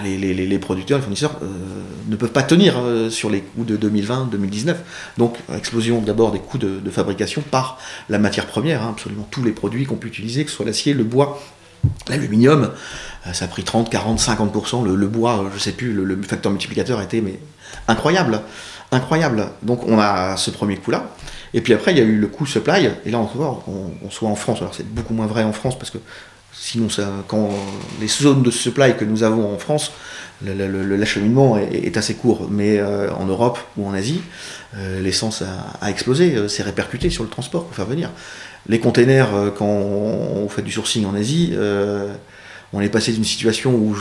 les, 0.03 0.18
les, 0.18 0.59
producteurs, 0.59 0.99
les 0.99 1.03
fournisseurs 1.03 1.37
euh, 1.41 1.47
ne 2.09 2.16
peuvent 2.16 2.32
pas 2.32 2.43
tenir 2.43 2.74
euh, 2.78 3.09
sur 3.09 3.30
les 3.30 3.43
coûts 3.43 3.62
de 3.62 3.76
2020-2019. 3.76 4.74
Donc, 5.18 5.37
explosion 5.55 6.01
d'abord 6.01 6.32
des 6.32 6.41
coûts 6.41 6.59
de, 6.59 6.91
fabrication 6.91 7.43
par 7.43 7.78
la 8.09 8.18
matière 8.18 8.47
première, 8.47 8.82
hein, 8.82 8.91
absolument 8.91 9.26
tous 9.30 9.45
les 9.45 9.53
produits 9.53 9.87
qu'on 9.87 9.95
peut 9.95 10.09
utiliser, 10.09 10.45
que 10.45 10.51
ce 10.51 10.57
soit 10.57 10.66
l'acier, 10.66 10.95
le 10.95 11.05
bois, 11.05 11.41
l'aluminium, 12.09 12.72
euh, 13.28 13.32
ça 13.32 13.45
a 13.45 13.49
pris 13.49 13.62
30, 13.62 13.89
40, 13.89 14.18
50%. 14.18 14.85
Le, 14.85 15.07
bois, 15.07 15.47
je 15.51 15.55
ne 15.55 15.61
sais 15.61 15.72
plus, 15.72 15.93
le, 15.93 16.20
facteur 16.22 16.51
multiplicateur 16.51 17.01
était 17.03 17.22
incroyable. 17.87 18.41
Incroyable. 18.91 19.47
Donc, 19.62 19.87
on 19.87 20.01
a 20.01 20.37
ce 20.37 20.51
premier 20.51 20.76
coup-là. 20.78 21.09
Et 21.53 21.61
puis 21.61 21.72
après, 21.72 21.93
il 21.93 21.99
y 21.99 22.01
a 22.01 22.05
eu 22.05 22.18
le 22.18 22.26
coût 22.26 22.47
supply, 22.47 22.91
et 23.07 23.11
là, 23.12 23.20
on, 23.20 23.28
on, 23.39 23.93
on 24.05 24.11
soit 24.11 24.28
en 24.28 24.35
France, 24.35 24.59
alors 24.61 24.74
c'est 24.74 24.89
beaucoup 24.89 25.14
moins 25.14 25.28
vrai 25.28 25.45
en 25.45 25.53
France 25.53 25.78
parce 25.78 25.93
que 25.93 25.99
Sinon, 26.57 26.86
quand 27.26 27.50
les 28.00 28.07
zones 28.07 28.42
de 28.42 28.50
supply 28.50 28.96
que 28.96 29.05
nous 29.05 29.24
avons 29.24 29.52
en 29.52 29.59
France, 29.59 29.90
l'acheminement 30.42 31.59
est, 31.59 31.96
assez 31.96 32.14
court. 32.14 32.48
Mais 32.50 32.78
euh, 32.78 33.12
en 33.12 33.26
Europe 33.26 33.59
ou 33.76 33.86
en 33.86 33.94
Asie, 33.94 34.20
euh, 34.76 35.00
l'essence 35.00 35.42
a, 35.80 35.90
explosé, 35.90 36.36
euh, 36.36 36.48
c'est 36.48 36.62
répercuté 36.62 37.11
sur 37.11 37.22
le 37.24 37.28
transport 37.28 37.64
pour 37.64 37.74
faire 37.74 37.86
venir. 37.86 38.11
Les 38.68 38.78
containers, 38.78 39.52
quand 39.57 39.66
on, 39.66 40.48
fait 40.48 40.62
du 40.62 40.72
sourcing 40.72 41.05
en 41.05 41.14
Asie, 41.14 41.55
on 42.72 42.80
est 42.80 42.88
passé 42.88 43.12
d'une 43.12 43.24
situation 43.24 43.74
où 43.74 43.94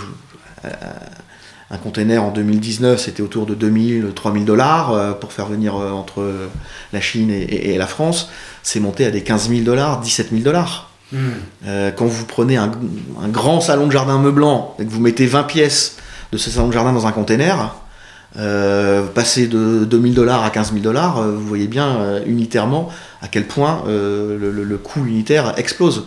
un 1.70 1.78
container 1.78 2.24
en 2.24 2.32
2019 2.32 2.98
c'était 2.98 3.22
autour 3.22 3.46
de 3.46 3.56
2000, 3.56 4.14
3000 4.16 4.46
dollars 4.46 5.20
pour 5.20 5.34
faire 5.34 5.48
venir 5.48 5.76
entre 5.76 6.24
la 6.94 7.02
Chine 7.02 7.30
et, 7.30 7.74
et 7.74 7.78
la 7.78 7.88
France. 7.88 8.30
C'est 8.62 8.80
monté 8.80 9.06
à 9.06 9.12
des 9.12 9.22
15 9.22 9.50
000 9.50 9.64
dollars, 9.64 10.00
17 10.00 10.30
000 10.30 10.44
dollars. 10.44 10.93
Euh, 11.66 11.92
quand 11.92 12.06
vous 12.06 12.26
prenez 12.26 12.58
un, 12.58 12.72
grand 13.28 13.62
salon 13.62 13.88
de 13.88 13.92
jardin 13.92 14.18
meublant 14.18 14.76
et 14.80 14.86
que 14.86 14.90
vous 14.90 15.02
mettez 15.02 15.26
20 15.26 15.44
pièces 15.44 15.98
de 16.32 16.38
ce 16.38 16.50
salon 16.50 16.68
de 16.68 16.74
jardin 16.74 16.92
dans 16.92 17.08
un 17.08 17.12
container, 17.12 17.76
euh, 18.36 19.06
passer 19.06 19.46
de 19.46 19.86
2000 19.86 20.16
dollars 20.16 20.44
à 20.44 20.50
15 20.50 20.72
000 20.72 20.84
dollars, 20.84 21.20
euh, 21.20 21.34
vous 21.34 21.46
voyez 21.46 21.68
bien 21.68 21.98
euh, 21.98 22.24
unitairement 22.26 22.90
à 23.22 23.28
quel 23.28 23.46
point 23.46 23.84
le, 23.88 24.78
coût 24.78 25.06
unitaire 25.06 25.54
explose. 25.58 26.06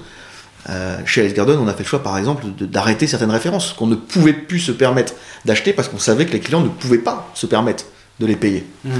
chez 1.04 1.20
Alice 1.20 1.34
Garden, 1.34 1.56
on 1.60 1.68
a 1.68 1.72
fait 1.72 1.84
le 1.84 1.88
choix, 1.88 2.02
par 2.02 2.18
exemple, 2.18 2.46
d'arrêter 2.60 3.06
certaines 3.06 3.30
références 3.30 3.72
qu'on 3.72 3.86
ne 3.86 3.94
pouvait 3.94 4.32
plus 4.32 4.58
se 4.58 4.72
permettre 4.72 5.14
d'acheter 5.44 5.72
parce 5.72 5.88
qu'on 5.88 6.00
savait 6.00 6.26
que 6.26 6.32
les 6.32 6.40
clients 6.40 6.60
ne 6.60 6.68
pouvaient 6.68 6.98
pas 6.98 7.30
se 7.34 7.46
permettre 7.46 7.84
de 8.18 8.26
les 8.26 8.36
payer. 8.36 8.66
Hmm. 8.84 8.90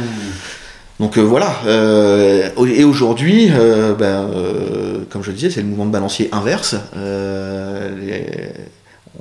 Donc 0.99 1.19
euh, 1.19 1.23
voilà, 1.23 1.61
euh, 1.67 2.49
et 2.67 2.85
aujourd'hui, 2.85 3.51
euh, 3.51 3.95
ben, 3.95 4.31
comme 5.11 5.23
je 5.23 5.31
le 5.31 5.37
disais, 5.37 5.51
c'est 5.51 5.61
le 5.61 5.67
mouvement 5.67 5.85
de 5.85 5.91
balancier 5.91 6.31
inverse. 6.33 6.75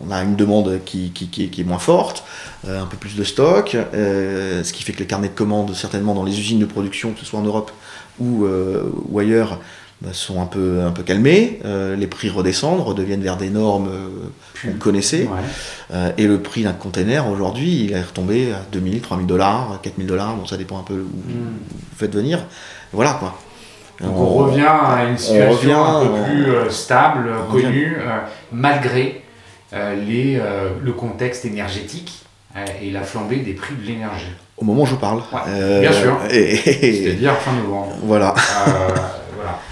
on 0.02 0.12
a 0.12 0.24
une 0.24 0.38
demande 0.38 0.80
qui, 0.86 1.12
est 1.60 1.64
moins 1.64 1.80
forte, 1.80 2.24
un 2.66 2.86
peu 2.86 2.96
plus 2.96 3.16
de 3.16 3.24
stock, 3.26 3.76
ce 3.94 4.72
qui 4.72 4.84
fait 4.84 4.94
que 4.94 5.00
les 5.00 5.06
carnets 5.06 5.28
de 5.28 5.34
commandes, 5.34 5.76
certainement 5.76 6.14
dans 6.14 6.24
les 6.24 6.40
usines 6.40 6.60
de 6.60 6.66
production, 6.66 7.12
que 7.12 7.20
ce 7.20 7.26
soit 7.26 7.40
en 7.40 7.44
Europe 7.44 7.72
ou, 8.20 8.48
ailleurs, 9.20 9.60
sont 10.12 10.42
un 10.42 10.46
peu, 10.46 10.82
un 10.82 10.92
peu 10.92 11.04
calmés, 11.04 11.60
euh, 11.66 11.96
les 11.96 12.08
prix 12.08 12.30
redescendent, 12.30 12.82
redeviennent 12.82 13.22
vers 13.22 13.38
des 13.38 13.50
normes 13.50 13.90
euh, 13.90 14.68
qu'on 14.70 14.78
connaissait, 14.78 15.28
euh, 15.94 16.12
et 16.18 16.28
le 16.28 16.40
prix 16.42 16.64
d'un 16.64 16.74
container 16.74 17.28
aujourd'hui, 17.30 17.86
il 17.86 17.94
est 17.94 18.02
retombé 18.02 18.52
à 18.52 18.62
2000, 18.72 19.02
3000 19.02 19.28
dollars, 19.28 19.80
4000 19.82 20.08
dollars, 20.08 20.36
bon 20.36 20.46
ça 20.46 20.58
dépend 20.58 20.80
un 20.80 20.84
peu 20.84 20.96
où 20.96 20.98
hmm. 20.98 21.58
vous 21.92 21.98
faites 21.98 22.14
venir, 22.14 22.46
voilà 22.92 23.14
quoi. 23.14 23.38
Donc 24.02 24.18
on, 24.18 24.26
revient 24.26 24.68
à 24.68 25.06
une 25.06 25.18
situation 25.18 25.86
un 25.86 26.06
peu 26.06 26.24
plus 26.26 26.70
stable, 26.70 27.30
connue, 27.50 27.98
malgré 28.52 29.22
les, 29.72 30.42
le 30.84 30.92
contexte 30.92 31.46
énergétique 31.46 32.26
et 32.82 32.92
la 32.92 33.04
flambée 33.04 33.38
des 33.38 33.54
prix 33.54 33.74
de 33.74 33.88
l'énergie. 33.88 34.34
Au 34.58 34.66
moment 34.66 34.82
où 34.82 34.86
je 34.86 34.96
parle. 34.96 35.22
bien 35.80 35.94
sûr. 35.94 36.18
C'est-à-dire 36.30 37.38
fin 37.38 37.54
novembre. 37.54 37.94
Voilà. 38.04 38.36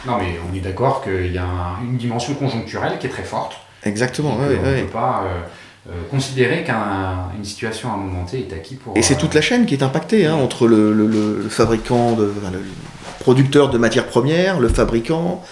Non, 0.05 0.17
mais 0.17 0.39
on 0.49 0.55
est 0.55 0.59
d'accord 0.59 1.03
qu'il 1.03 1.31
y 1.31 1.37
a 1.37 1.77
une 1.83 1.97
dimension 1.97 2.33
conjoncturelle 2.33 2.97
qui 2.99 3.07
est 3.07 3.09
très 3.09 3.23
forte. 3.23 3.57
Exactement, 3.85 4.37
oui. 4.39 4.55
On 4.63 4.69
ne 4.69 4.81
peut 4.81 4.87
pas 4.87 5.25
euh, 5.25 5.91
euh, 5.91 5.93
considérer 6.09 6.63
qu'une 6.63 7.43
situation 7.43 7.91
à 7.91 7.93
un 7.95 7.97
moment 7.97 8.23
T 8.25 8.39
est 8.39 8.53
acquis 8.53 8.75
pour. 8.75 8.97
Et 8.97 9.01
c'est 9.01 9.15
toute 9.15 9.33
la 9.33 9.41
chaîne 9.41 9.65
qui 9.65 9.73
est 9.75 9.83
impactée, 9.83 10.25
hein, 10.25 10.35
entre 10.35 10.67
le, 10.67 11.47
fabricant, 11.49 12.13
de, 12.13 12.23
le 12.23 12.61
producteur 13.19 13.69
de 13.69 13.77
matières 13.77 14.07
premières, 14.07 14.59
le 14.59 14.69
fabricant. 14.69 15.43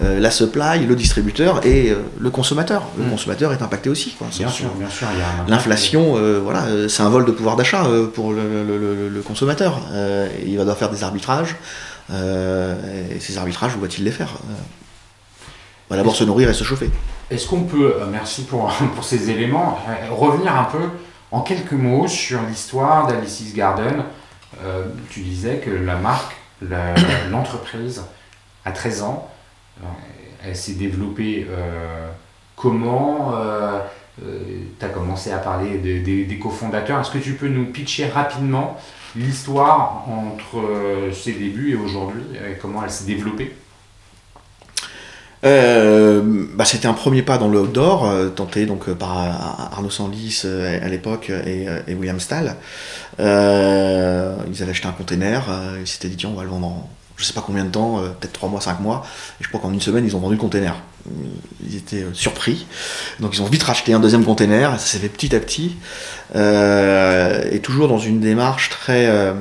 Euh, 0.00 0.20
la 0.20 0.30
supply, 0.30 0.86
le 0.86 0.94
distributeur 0.94 1.66
et 1.66 1.92
le 2.20 2.30
consommateur. 2.30 2.84
Le 2.96 3.06
mm. 3.06 3.10
consommateur 3.10 3.52
est 3.52 3.62
impacté 3.62 3.90
aussi. 3.90 4.14
Bien, 4.38 4.48
sûr, 4.48 4.68
bien 4.78 4.88
sûr, 4.88 5.08
L'inflation, 5.48 6.14
voilà, 6.40 6.66
c'est 6.88 7.02
un 7.02 7.08
vol 7.08 7.24
de 7.24 7.32
pouvoir 7.32 7.56
d'achat 7.56 7.84
pour 8.14 8.32
le, 8.32 9.20
consommateur. 9.26 9.80
il 10.46 10.56
va 10.56 10.60
devoir 10.60 10.76
faire 10.76 10.90
des 10.90 11.02
arbitrages. 11.02 11.56
Euh, 12.10 12.74
ces 13.20 13.36
arbitrages, 13.36 13.76
où 13.76 13.80
va-t-il 13.80 14.04
les 14.04 14.10
faire 14.10 14.38
euh, 14.48 14.54
va 15.90 15.96
d'abord 15.96 16.16
se 16.16 16.24
nourrir 16.24 16.48
et 16.48 16.54
se 16.54 16.64
chauffer. 16.64 16.90
Est-ce 17.30 17.46
qu'on 17.46 17.64
peut, 17.64 17.96
euh, 17.96 18.06
merci 18.10 18.44
pour, 18.44 18.72
pour 18.94 19.04
ces 19.04 19.30
éléments, 19.30 19.78
revenir 20.10 20.56
un 20.56 20.64
peu 20.64 20.88
en 21.30 21.40
quelques 21.40 21.72
mots 21.72 22.08
sur 22.08 22.40
l'histoire 22.42 23.06
d'Alice's 23.06 23.54
Garden 23.54 24.04
Tu 25.10 25.20
disais 25.20 25.58
que 25.58 25.70
la 25.70 25.96
marque, 25.96 26.36
l'entreprise, 27.30 28.02
a 28.64 28.72
13 28.72 29.02
ans, 29.02 29.30
elle 30.44 30.56
s'est 30.56 30.72
développée 30.72 31.46
comment 32.56 33.34
Tu 34.18 34.84
as 34.84 34.88
commencé 34.88 35.30
à 35.30 35.38
parler 35.38 35.76
des 35.78 36.38
cofondateurs. 36.38 37.00
Est-ce 37.00 37.10
que 37.10 37.18
tu 37.18 37.34
peux 37.34 37.48
nous 37.48 37.66
pitcher 37.66 38.08
rapidement 38.08 38.78
l'histoire 39.16 40.04
entre 40.08 40.58
euh, 40.58 41.12
ses 41.12 41.32
débuts 41.32 41.72
et 41.72 41.76
aujourd'hui, 41.76 42.22
comment 42.60 42.82
elle 42.84 42.90
s'est 42.90 43.06
développée? 43.06 43.54
Euh, 45.44 46.46
bah, 46.54 46.64
C'était 46.64 46.88
un 46.88 46.94
premier 46.94 47.22
pas 47.22 47.38
dans 47.38 47.48
le 47.48 47.60
outdoor, 47.60 48.10
tenté 48.34 48.66
donc, 48.66 48.90
par 48.90 49.16
Arnaud 49.72 49.90
Sandlis 49.90 50.42
à 50.44 50.88
l'époque 50.88 51.30
et, 51.30 51.66
et, 51.86 51.94
William 51.94 52.18
Stahl. 52.18 52.56
ils 53.18 53.24
avaient 53.24 54.70
acheté 54.70 54.88
un 54.88 54.92
container, 54.92 55.44
ils 55.80 55.86
s'étaient 55.86 56.08
dit 56.08 56.16
tiens 56.16 56.30
on 56.30 56.36
va 56.36 56.42
le 56.42 56.50
vendre 56.50 56.66
en 56.66 56.90
je 57.16 57.24
sais 57.24 57.32
pas 57.32 57.42
combien 57.44 57.64
de 57.64 57.70
temps, 57.70 58.00
peut-être 58.20 58.32
3 58.32 58.48
mois, 58.48 58.60
5 58.60 58.78
mois, 58.78 59.04
et 59.40 59.44
je 59.44 59.48
crois 59.48 59.60
qu'en 59.60 59.72
une 59.72 59.80
semaine 59.80 60.04
ils 60.04 60.14
ont 60.14 60.20
vendu 60.20 60.36
le 60.36 60.40
container. 60.40 60.76
Ils 61.66 61.76
étaient 61.76 62.04
surpris, 62.12 62.66
donc 63.20 63.34
ils 63.34 63.42
ont 63.42 63.46
vite 63.46 63.62
racheté 63.62 63.92
un 63.92 64.00
deuxième 64.00 64.24
container, 64.24 64.72
ça 64.72 64.78
s'est 64.78 64.98
fait 64.98 65.08
petit 65.08 65.34
à 65.34 65.40
petit, 65.40 65.76
et 66.34 67.60
toujours 67.60 67.88
dans 67.88 67.98
une 67.98 68.20
démarche 68.20 68.68
très 68.68 69.34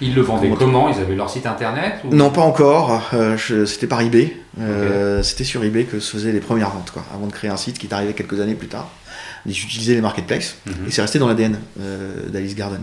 ils 0.00 0.14
le 0.14 0.22
vendaient 0.22 0.50
comment, 0.50 0.88
Ils 0.88 1.00
avaient 1.00 1.14
leur 1.14 1.30
site 1.30 1.46
internet 1.46 1.94
Non, 2.10 2.30
pas 2.30 2.42
encore. 2.42 3.02
Euh, 3.14 3.36
c'était 3.66 3.86
par 3.86 4.00
eBay. 4.00 4.36
Euh, 4.60 5.22
c'était 5.22 5.44
sur 5.44 5.64
eBay 5.64 5.84
que 5.84 6.00
se 6.00 6.12
faisaient 6.12 6.32
les 6.32 6.40
premières 6.40 6.70
ventes, 6.70 6.90
quoi, 6.90 7.04
avant 7.14 7.26
de 7.26 7.32
créer 7.32 7.50
un 7.50 7.56
site 7.56 7.78
qui 7.78 7.86
est 7.86 7.94
arrivé 7.94 8.12
quelques 8.12 8.40
années 8.40 8.54
plus 8.54 8.68
tard. 8.68 8.88
Ils 9.46 9.52
utilisaient 9.52 9.94
les 9.94 10.00
marketplaces 10.00 10.56
mhm. 10.66 10.88
et 10.88 10.90
c'est 10.90 11.02
resté 11.02 11.18
dans 11.18 11.28
l'ADN 11.28 11.58
euh, 11.80 12.28
d'Alice 12.28 12.54
Garden. 12.54 12.82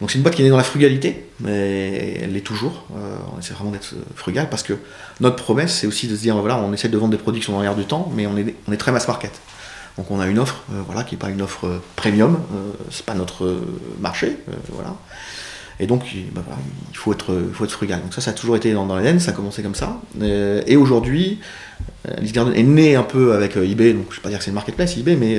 Donc 0.00 0.10
c'est 0.10 0.16
une 0.16 0.22
boîte 0.22 0.34
qui 0.34 0.42
est 0.42 0.44
née 0.44 0.50
dans 0.50 0.56
la 0.56 0.64
frugalité, 0.64 1.26
mais 1.40 2.18
elle 2.22 2.32
l'est 2.32 2.40
toujours. 2.40 2.86
on 3.34 3.38
essaie 3.40 3.54
vraiment 3.54 3.70
d'être 3.70 3.94
frugal 4.14 4.48
parce 4.48 4.62
que 4.62 4.74
notre 5.20 5.36
promesse, 5.36 5.74
c'est 5.74 5.86
aussi 5.86 6.06
de 6.06 6.14
se 6.14 6.20
dire 6.20 6.36
voilà, 6.36 6.56
on 6.58 6.72
essaie 6.72 6.88
de 6.88 6.96
vendre 6.96 7.10
des 7.10 7.18
produits 7.18 7.40
qui 7.40 7.46
sont 7.46 7.52
dans 7.52 7.62
l'air 7.62 7.74
du 7.74 7.84
temps, 7.84 8.12
mais 8.14 8.26
on 8.26 8.36
est, 8.36 8.54
on 8.68 8.72
est 8.72 8.76
très 8.76 8.92
mass 8.92 9.08
market. 9.08 9.32
Donc 9.96 10.10
on 10.12 10.20
a 10.20 10.28
une 10.28 10.38
offre, 10.38 10.62
voilà, 10.86 11.02
qui 11.02 11.16
n'est 11.16 11.18
pas 11.18 11.30
une 11.30 11.42
offre 11.42 11.80
premium, 11.96 12.38
c'est 12.90 13.04
pas 13.04 13.14
notre 13.14 13.60
marché, 14.00 14.36
voilà. 14.70 14.94
Et 15.80 15.86
donc, 15.86 16.02
bah 16.32 16.42
il 16.90 16.96
faut, 16.96 17.12
être, 17.12 17.32
faut 17.52 17.64
être 17.64 17.70
frugal. 17.70 18.02
Donc 18.02 18.12
ça, 18.12 18.20
ça 18.20 18.32
a 18.32 18.34
toujours 18.34 18.56
été 18.56 18.72
dans, 18.72 18.86
dans 18.86 18.96
l'ADN, 18.96 19.20
ça 19.20 19.30
a 19.30 19.34
commencé 19.34 19.62
comme 19.62 19.76
ça. 19.76 20.00
Euh, 20.20 20.62
et 20.66 20.76
aujourd'hui, 20.76 21.38
Alice 22.16 22.30
euh, 22.30 22.34
Garden 22.34 22.54
est 22.54 22.64
né 22.64 22.96
un 22.96 23.04
peu 23.04 23.32
avec 23.32 23.56
euh, 23.56 23.68
eBay, 23.68 23.92
donc 23.92 24.06
je 24.10 24.14
ne 24.14 24.16
vais 24.16 24.22
pas 24.22 24.28
dire 24.28 24.38
que 24.38 24.44
c'est 24.44 24.50
une 24.50 24.56
marketplace 24.56 24.96
eBay, 24.96 25.14
mais 25.14 25.38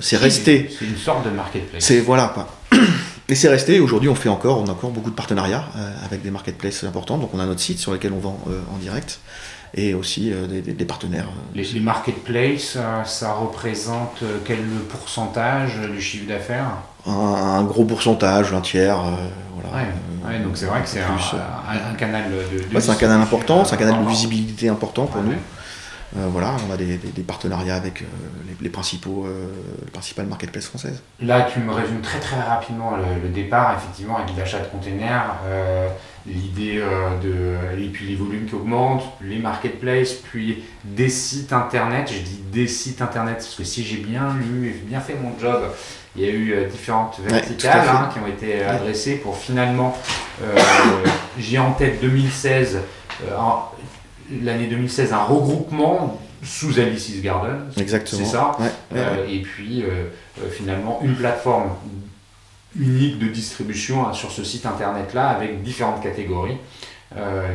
c'est 0.00 0.18
resté. 0.18 0.70
C'est 0.78 0.84
une 0.84 0.96
sorte 0.96 1.24
de 1.24 1.30
marketplace. 1.30 1.82
C'est 1.82 2.00
voilà 2.00 2.32
quoi. 2.34 2.48
Et 3.32 3.34
c'est 3.34 3.48
resté. 3.48 3.80
Aujourd'hui, 3.80 4.10
on 4.10 4.14
fait 4.14 4.28
encore, 4.28 4.58
on 4.58 4.66
a 4.66 4.72
encore 4.72 4.90
beaucoup 4.90 5.08
de 5.08 5.14
partenariats 5.14 5.64
avec 6.04 6.20
des 6.20 6.30
marketplaces 6.30 6.84
importants. 6.84 7.16
Donc 7.16 7.30
on 7.32 7.40
a 7.40 7.46
notre 7.46 7.60
site 7.60 7.78
sur 7.78 7.90
lequel 7.90 8.12
on 8.12 8.18
vend 8.18 8.38
en 8.70 8.76
direct 8.76 9.20
et 9.72 9.94
aussi 9.94 10.30
des, 10.50 10.84
partenaires. 10.84 11.28
Les, 11.54 11.64
les 11.64 11.80
marketplaces, 11.80 12.76
ça 13.06 13.32
représente 13.32 14.22
quel 14.44 14.58
pourcentage 14.90 15.78
du 15.78 16.02
chiffre 16.02 16.28
d'affaires? 16.28 16.72
Un, 17.06 17.62
gros 17.64 17.86
pourcentage, 17.86 18.52
un 18.52 18.60
tiers. 18.60 18.98
Euh, 18.98 19.12
voilà. 19.54 19.86
Ouais, 20.26 20.38
donc 20.44 20.58
c'est 20.58 20.66
vrai 20.66 20.82
que 20.82 20.88
c'est 20.90 21.00
un, 21.00 21.14
un, 21.14 21.94
canal 21.94 22.24
de. 22.30 22.80
c'est 22.80 22.90
un 22.90 22.96
canal 22.96 23.22
important, 23.22 23.64
c'est 23.64 23.76
un 23.76 23.78
canal 23.78 24.04
de 24.04 24.10
visibilité 24.10 24.68
important 24.68 25.06
pour 25.06 25.22
nous. 25.22 25.32
Euh, 26.16 26.26
voilà, 26.28 26.56
on 26.68 26.72
a 26.72 26.76
des, 26.76 26.98
partenariats 27.26 27.76
avec 27.76 28.02
euh, 28.02 28.04
les, 28.60 28.68
principaux, 28.68 29.26
les 29.84 29.90
principales 29.90 30.26
marketplaces 30.26 30.66
françaises. 30.66 31.02
Là, 31.20 31.48
tu 31.52 31.60
me 31.60 31.72
résumes 31.72 32.02
très 32.02 32.20
très 32.20 32.40
rapidement 32.40 32.92
le, 32.96 33.28
départ, 33.28 33.76
effectivement, 33.76 34.18
avec 34.18 34.36
l'achat 34.36 34.58
de 34.58 34.66
containers, 34.66 35.36
l'idée 36.26 36.82
de. 37.22 37.56
et 37.78 37.88
puis 37.88 38.06
les 38.06 38.16
volumes 38.16 38.46
qui 38.46 38.54
augmentent, 38.54 39.04
les 39.22 39.38
marketplaces, 39.38 40.12
puis 40.12 40.64
des 40.84 41.08
sites 41.08 41.52
internet. 41.52 42.12
Je 42.12 42.20
dis 42.20 42.42
des 42.52 42.68
sites 42.68 43.00
internet 43.00 43.36
parce 43.36 43.54
que 43.54 43.64
si 43.64 43.82
j'ai 43.82 43.96
bien 43.96 44.34
lu 44.34 44.68
et 44.68 44.72
bien 44.72 45.00
fait 45.00 45.14
mon 45.14 45.38
job, 45.38 45.62
il 46.16 46.22
y 46.22 46.26
a 46.26 46.30
eu 46.30 46.52
euh, 46.52 46.68
différentes 46.68 47.18
verticales 47.20 47.88
hein, 47.88 48.10
qui 48.12 48.18
ont 48.18 48.26
été 48.26 48.62
euh, 48.62 48.74
adressées 48.74 49.16
pour 49.16 49.36
finalement, 49.36 49.96
euh, 50.42 50.56
j'ai 51.38 51.58
en 51.58 51.72
tête 51.72 52.00
2016, 52.00 52.80
l'année 54.42 54.66
2016, 54.66 55.12
un 55.12 55.24
regroupement 55.24 56.20
sous 56.42 56.78
Alice's 56.78 57.20
Garden. 57.22 57.70
Exactement. 57.76 58.22
C'est 58.22 58.30
ça. 58.30 58.56
et 59.28 59.40
puis 59.42 59.84
finalement 60.50 61.00
une 61.02 61.14
plateforme 61.14 61.70
unique 62.76 63.18
de 63.18 63.28
distribution 63.28 64.06
hein, 64.06 64.12
sur 64.12 64.32
ce 64.32 64.42
site 64.42 64.64
internet 64.64 65.12
là 65.14 65.28
avec 65.28 65.62
différentes 65.62 66.02
catégories. 66.02 66.56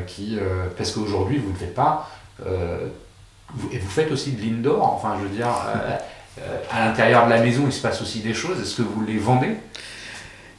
qui, 0.06 0.38
parce 0.78 0.92
qu'aujourd'hui 0.92 1.38
vous 1.38 1.52
ne 1.52 1.58
faites 1.58 1.76
pas. 1.76 2.10
et 2.46 3.78
vous 3.80 3.90
faites 3.90 4.12
aussi 4.12 4.32
de 4.32 4.42
l'indoor, 4.42 4.94
enfin 4.94 5.18
je 5.20 5.28
veux 5.28 5.36
dire. 5.36 5.50
Euh, 6.42 6.58
à 6.72 6.86
l'intérieur 6.86 7.26
de 7.26 7.32
la 7.32 7.42
maison, 7.42 7.64
il 7.66 7.74
se 7.74 7.82
passe 7.82 8.02
aussi 8.02 8.20
des 8.20 8.34
choses. 8.34 8.62
Est-ce 8.62 8.76
que 8.76 8.82
vous 8.84 9.04
les 9.06 9.18
vendez? 9.18 9.56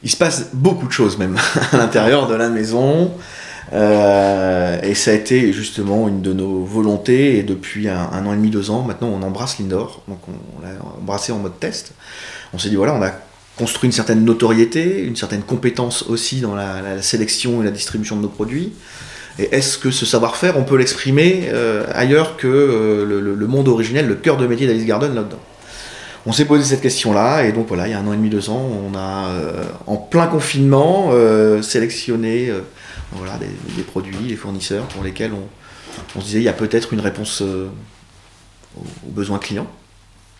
Il 0.03 0.09
se 0.09 0.17
passe 0.17 0.49
beaucoup 0.53 0.87
de 0.87 0.91
choses 0.91 1.17
même 1.17 1.37
à 1.71 1.77
l'intérieur 1.77 2.27
de 2.27 2.35
la 2.35 2.49
maison. 2.49 3.13
Euh, 3.73 4.79
et 4.81 4.95
ça 4.95 5.11
a 5.11 5.13
été 5.13 5.53
justement 5.53 6.07
une 6.07 6.21
de 6.21 6.33
nos 6.33 6.63
volontés. 6.63 7.37
Et 7.37 7.43
depuis 7.43 7.87
un, 7.87 8.25
an 8.25 8.33
et 8.33 8.35
demi, 8.35 8.49
deux 8.49 8.71
ans, 8.71 8.83
maintenant, 8.83 9.09
on 9.09 9.21
embrasse 9.21 9.59
l'indoor. 9.59 10.03
Donc, 10.07 10.19
on, 10.27 10.61
l'a 10.61 10.73
embrassé 10.99 11.31
en 11.31 11.39
mode 11.39 11.59
test. 11.59 11.93
On 12.53 12.57
s'est 12.57 12.69
dit, 12.69 12.75
voilà, 12.75 12.95
on 12.95 13.01
a 13.01 13.11
construit 13.57 13.87
une 13.87 13.93
certaine 13.93 14.23
notoriété, 14.23 15.03
une 15.03 15.15
certaine 15.15 15.43
compétence 15.43 16.03
aussi 16.03 16.39
dans 16.41 16.55
la, 16.55 17.01
sélection 17.01 17.61
et 17.61 17.65
la 17.65 17.71
distribution 17.71 18.15
de 18.15 18.21
nos 18.21 18.29
produits. 18.29 18.73
Et 19.37 19.55
est-ce 19.55 19.77
que 19.77 19.91
ce 19.91 20.05
savoir-faire, 20.05 20.57
on 20.57 20.63
peut 20.63 20.77
l'exprimer 20.77 21.49
euh, 21.49 21.85
ailleurs 21.93 22.37
que 22.37 22.47
le, 23.07 23.19
le, 23.21 23.47
monde 23.47 23.67
originel, 23.67 24.07
le 24.07 24.15
cœur 24.15 24.37
de 24.37 24.47
métier 24.47 24.67
d'Alice 24.67 24.85
Garden 24.85 25.13
là-dedans? 25.13 25.39
On 26.25 26.31
s'est 26.31 26.45
posé 26.45 26.63
cette 26.63 26.81
question-là, 26.81 27.45
et 27.45 27.53
donc 27.53 27.67
voilà, 27.67 27.87
il 27.87 27.91
y 27.91 27.93
a 27.93 27.99
un 27.99 28.05
an 28.05 28.13
et 28.13 28.17
demi, 28.17 28.29
deux 28.29 28.49
ans, 28.49 28.69
on 28.85 28.95
a, 28.95 29.29
euh, 29.29 29.63
en 29.87 29.95
plein 29.95 30.27
confinement, 30.27 31.09
euh, 31.13 31.61
sélectionné 31.61 32.49
euh, 32.49 32.59
voilà, 33.11 33.37
des, 33.75 33.83
produits, 33.83 34.27
des 34.27 34.35
fournisseurs 34.35 34.85
pour 34.85 35.03
lesquels 35.03 35.31
on, 35.33 36.19
se 36.19 36.25
disait 36.25 36.39
il 36.39 36.43
y 36.43 36.49
a 36.49 36.53
peut-être 36.53 36.93
une 36.93 36.99
réponse 36.99 37.41
aux, 37.41 37.71
besoins 39.05 39.39
clients. 39.39 39.67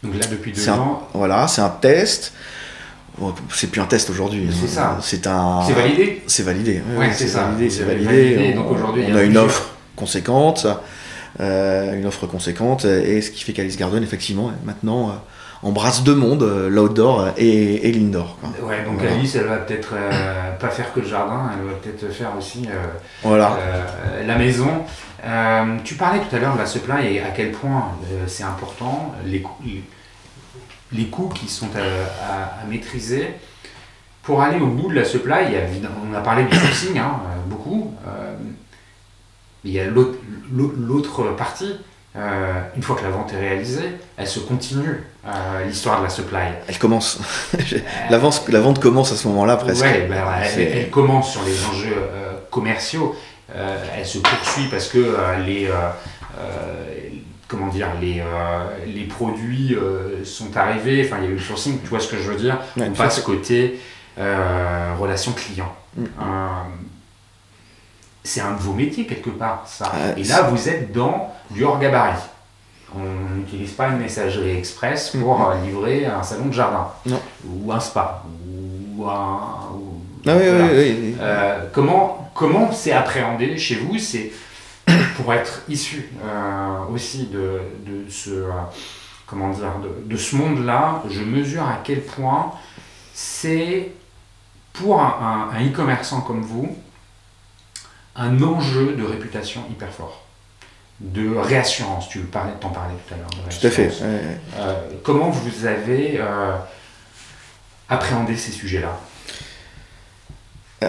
Donc 0.03 0.15
là, 0.15 0.25
depuis 0.27 0.51
deux 0.51 0.69
ans. 0.69 1.07
voilà, 1.13 1.47
c'est 1.47 1.61
un 1.61 1.69
test. 1.69 2.33
c'est 3.51 3.67
plus 3.67 3.81
un 3.81 3.85
test 3.85 4.09
aujourd'hui. 4.09 4.47
C'est 4.51 4.67
ça. 4.67 4.97
C'est 5.01 5.27
un. 5.27 5.61
C'est 5.65 5.73
validé. 5.73 6.21
C'est 6.27 6.43
validé. 6.43 6.81
c'est 7.13 7.25
validé. 7.27 7.69
C'est 7.69 7.83
validé. 7.83 8.53
donc 8.53 8.71
aujourd'hui, 8.71 9.03
on, 9.09 9.15
a, 9.15 9.23
une 9.23 9.37
offre 9.37 9.71
conséquente, 9.95 10.67
une 11.39 12.05
offre 12.05 12.27
conséquente, 12.27 12.85
et 12.85 13.21
ce 13.21 13.31
qui 13.31 13.43
fait 13.43 13.53
qu'Alice 13.53 13.77
Garden, 13.77 14.03
effectivement, 14.03 14.51
maintenant 14.63 15.21
embrasse 15.61 16.03
deux 16.03 16.15
mondes, 16.15 16.43
euh, 16.43 16.69
l'outdoor 16.69 17.29
et, 17.37 17.87
et 17.87 17.91
l'indoor. 17.91 18.37
Ouais, 18.63 18.83
donc 18.85 19.03
Alice, 19.03 19.35
elle 19.35 19.45
va 19.45 19.57
peut-être 19.57 19.93
euh, 19.93 20.51
pas 20.57 20.69
faire 20.69 20.93
que 20.93 21.01
le 21.01 21.07
jardin, 21.07 21.51
elle 21.53 21.67
va 21.67 21.73
peut-être 21.73 22.13
faire 22.13 22.31
aussi 22.37 22.65
euh, 22.67 22.87
voilà. 23.23 23.57
la 24.25 24.37
maison. 24.37 24.69
tu 25.83 25.95
parlais 25.95 26.19
tout 26.19 26.35
à 26.35 26.39
l'heure 26.39 26.53
de 26.53 26.59
la 26.59 26.65
supply 26.65 27.15
et 27.15 27.21
à 27.21 27.29
quel 27.29 27.51
point 27.51 27.91
c'est 28.27 28.43
important, 28.43 29.13
les, 29.25 29.43
les 30.91 31.05
coûts 31.05 31.29
qui 31.29 31.47
sont 31.47 31.69
à, 31.75 32.65
maîtriser. 32.67 33.27
Pour 34.23 34.41
aller 34.43 34.59
au 34.59 34.67
bout 34.67 34.89
de 34.89 34.95
la 34.95 35.05
supply, 35.05 35.45
il 35.47 35.53
y 35.53 35.57
a, 35.57 35.61
on 36.07 36.13
a 36.13 36.19
parlé 36.19 36.43
du 36.43 36.55
sourcing 36.55 36.99
hein, 36.99 37.19
beaucoup, 37.47 37.93
il 39.63 39.71
y 39.71 39.79
a 39.79 39.85
l'autre 39.85 41.35
partie, 41.35 41.75
euh, 42.15 42.61
une 42.75 42.81
fois 42.81 42.95
que 42.95 43.03
la 43.03 43.11
vente 43.11 43.31
est 43.33 43.39
réalisée, 43.39 43.91
elle 44.17 44.27
se 44.27 44.39
continue, 44.39 45.03
euh, 45.27 45.65
l'histoire 45.65 45.99
de 45.99 46.05
la 46.05 46.09
supply. 46.09 46.39
Elle 46.67 46.79
commence. 46.79 47.19
la, 48.09 48.17
vente, 48.17 48.45
la 48.49 48.59
vente 48.59 48.79
commence 48.79 49.11
à 49.11 49.15
ce 49.15 49.27
moment-là 49.27 49.57
presque. 49.57 49.83
Ouais, 49.83 50.07
ben, 50.09 50.23
elle, 50.57 50.89
commence 50.89 51.31
sur 51.31 51.43
les 51.43 51.65
enjeux 51.65 51.95
euh, 51.95 52.31
commerciaux, 52.49 53.15
elle 53.53 54.05
se 54.05 54.19
poursuit 54.19 54.67
parce 54.69 54.87
que 54.87 55.15
les, 55.45 55.69
comment 57.47 57.67
dire, 57.67 57.87
les, 57.99 58.23
les 58.85 59.05
produits 59.05 59.75
sont 60.23 60.55
arrivés, 60.55 61.03
enfin 61.05 61.17
il 61.19 61.25
y 61.25 61.27
a 61.27 61.31
eu 61.31 61.35
le 61.35 61.39
sourcing, 61.39 61.79
tu 61.81 61.87
vois 61.87 61.99
ce 61.99 62.07
que 62.07 62.17
je 62.17 62.29
veux 62.29 62.37
dire 62.37 62.59
On 62.79 62.91
passe 62.91 63.21
côté 63.21 63.79
relation 64.17 65.31
client. 65.31 65.73
Mm 65.97 66.05
c'est 68.23 68.41
un 68.41 68.53
de 68.53 68.59
vos 68.59 68.73
métiers 68.73 69.05
quelque 69.05 69.29
part, 69.29 69.63
ça. 69.65 69.91
Ah, 69.93 70.17
et 70.17 70.23
là, 70.23 70.43
vous 70.43 70.69
êtes 70.69 70.91
dans 70.91 71.33
du 71.49 71.63
hors-gabarit. 71.63 72.21
On 72.95 73.35
n'utilise 73.35 73.71
pas 73.71 73.89
une 73.89 73.99
messagerie 73.99 74.57
express 74.57 75.11
pour 75.11 75.39
mm-hmm. 75.39 75.65
livrer 75.65 76.05
un 76.05 76.23
salon 76.23 76.47
de 76.47 76.53
jardin, 76.53 76.87
ou 77.47 77.71
un 77.71 77.79
spa, 77.79 78.23
ou 78.97 79.05
un. 79.05 79.39
ah 80.27 80.35
oui, 80.35 80.43
oui, 80.43 80.69
oui, 80.73 81.15
euh, 81.19 81.67
comment 81.71 82.31
comment 82.33 82.71
c'est 82.71 82.91
appréhendé 82.91 83.57
chez 83.57 83.75
vous? 83.75 83.99
C'est 83.99 84.31
pour 85.17 85.31
être 85.33 85.61
issu 85.69 86.09
euh, 86.23 86.93
aussi 86.93 87.27
de, 87.27 87.61
de 87.85 88.09
ce 88.09 88.31
euh, 88.31 88.51
comment 89.27 89.49
dire 89.49 89.73
de, 89.83 90.11
de 90.11 90.17
ce 90.17 90.35
monde-là. 90.35 91.03
Je 91.09 91.21
mesure 91.21 91.63
à 91.63 91.79
quel 91.83 92.01
point 92.01 92.53
c'est 93.13 93.91
pour 94.73 94.99
un 94.99 95.49
e-commerçant 95.59 96.21
comme 96.21 96.41
vous 96.41 96.75
un 98.19 98.41
enjeu 98.43 98.95
de 98.95 99.03
réputation 99.03 99.61
hyper 99.71 99.89
fort, 99.89 100.25
de 100.99 101.35
réassurance. 101.35 102.09
Tu 102.09 102.19
parlais, 102.19 102.53
t'en 102.59 102.69
parlais 102.69 102.93
tout 103.07 103.13
à 103.13 103.17
l'heure. 103.17 103.29
Tout 103.59 103.67
à 103.67 103.69
fait. 103.69 103.91
Euh, 104.01 104.33
comment 105.03 105.29
vous 105.29 105.65
avez 105.65 106.17
euh, 106.19 106.53
appréhendé 107.87 108.35
ces 108.35 108.51
sujets-là? 108.51 108.99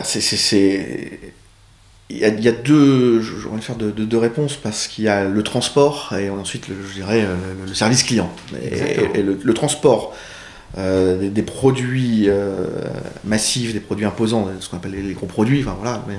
C'est, 0.04 1.20
il 2.10 2.18
y, 2.18 2.24
a, 2.24 2.28
il 2.28 2.40
y 2.40 2.48
a 2.48 2.52
deux, 2.52 3.20
je 3.20 3.38
je 3.38 3.48
vais 3.48 3.60
faire 3.60 3.76
deux, 3.76 3.90
deux- 3.92 4.06
deux 4.06 4.18
réponses 4.18 4.56
parce 4.56 4.86
qu'il 4.88 5.04
y 5.04 5.08
a 5.08 5.24
le 5.24 5.42
transport 5.42 6.12
et 6.18 6.30
ensuite, 6.30 6.68
le- 6.68 6.76
je 6.88 6.94
dirais, 6.94 7.22
euh, 7.24 7.36
le, 7.60 7.66
le 7.68 7.74
service 7.74 8.02
client. 8.04 8.30
Et, 8.62 8.66
Exactement. 8.68 9.14
et 9.14 9.22
le, 9.22 9.40
le 9.42 9.54
transport 9.54 10.14
euh, 10.78 11.18
des, 11.18 11.30
des 11.30 11.42
produits 11.42 12.26
euh, 12.28 12.66
massifs, 13.24 13.72
des 13.72 13.80
produits 13.80 14.04
imposants, 14.04 14.48
ce 14.60 14.68
qu'on 14.68 14.76
appelle 14.76 14.92
les, 14.92 15.02
les 15.02 15.14
gros 15.14 15.26
produits, 15.26 15.60
enfin 15.60 15.76
voilà, 15.78 16.02
mais 16.06 16.14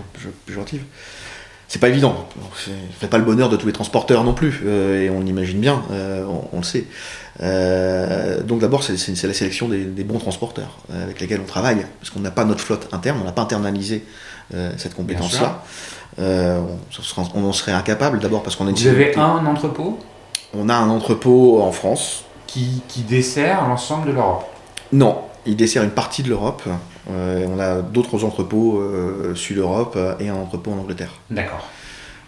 péjorative, 0.46 0.84
c'est 1.68 1.80
pas 1.80 1.90
évident. 1.90 2.28
Ça 2.56 2.72
fait 3.00 3.08
pas 3.08 3.18
le 3.18 3.24
bonheur 3.24 3.50
de 3.50 3.56
tous 3.56 3.68
les 3.68 3.74
transporteurs 3.74 4.24
non 4.24 4.34
plus, 4.34 4.62
euh, 4.66 5.04
et 5.04 5.10
on 5.10 5.22
l'imagine 5.22 5.60
bien, 5.60 5.82
on, 5.92 6.44
on 6.54 6.58
le 6.58 6.64
sait. 6.64 6.86
Donc 8.46 8.60
d'abord, 8.60 8.84
c'est 8.84 9.28
la 9.28 9.34
sélection 9.34 9.70
des, 9.70 9.86
des 9.86 10.04
bons 10.04 10.20
transporteurs 10.20 10.78
avec 10.94 11.20
lesquels 11.22 11.40
on 11.42 11.48
travaille, 11.48 11.86
parce 12.00 12.10
qu'on 12.10 12.20
n'a 12.20 12.32
pas 12.32 12.44
notre 12.44 12.62
flotte 12.62 12.90
interne, 12.92 13.20
on 13.22 13.26
n'a 13.26 13.32
pas 13.32 13.44
internalisé 13.44 14.04
cette 14.78 14.96
compétence-là. 14.96 15.64
On, 16.20 16.78
on 17.36 17.44
en 17.46 17.54
serait 17.54 17.72
incapable, 17.72 18.20
d'abord 18.20 18.44
parce 18.44 18.58
qu'on 18.58 18.68
une 18.68 18.76
Vous 18.76 18.88
avez 18.88 19.16
un 19.16 19.46
entrepôt? 19.46 19.98
On 20.54 20.68
a 20.68 20.76
un 20.76 20.90
entrepôt 20.90 21.62
en 21.62 21.72
France. 21.72 22.26
Qui, 22.52 22.82
qui 22.88 23.02
dessert 23.02 23.68
l'ensemble 23.68 24.08
de 24.08 24.12
l'Europe. 24.14 24.46
Non, 24.92 25.20
il 25.46 25.56
dessert 25.56 25.84
une 25.84 25.92
partie 25.92 26.22
de 26.24 26.30
l'Europe. 26.30 26.64
Euh, 27.10 27.46
on 27.50 27.60
a 27.60 27.82
d'autres 27.82 28.24
entrepôts 28.26 28.80
euh, 28.80 29.34
sud-Europe 29.36 29.94
euh, 29.96 30.16
et 30.20 30.30
un 30.30 30.36
entrepôt 30.36 30.72
en 30.72 30.78
Angleterre. 30.80 31.14
D'accord. 31.30 31.66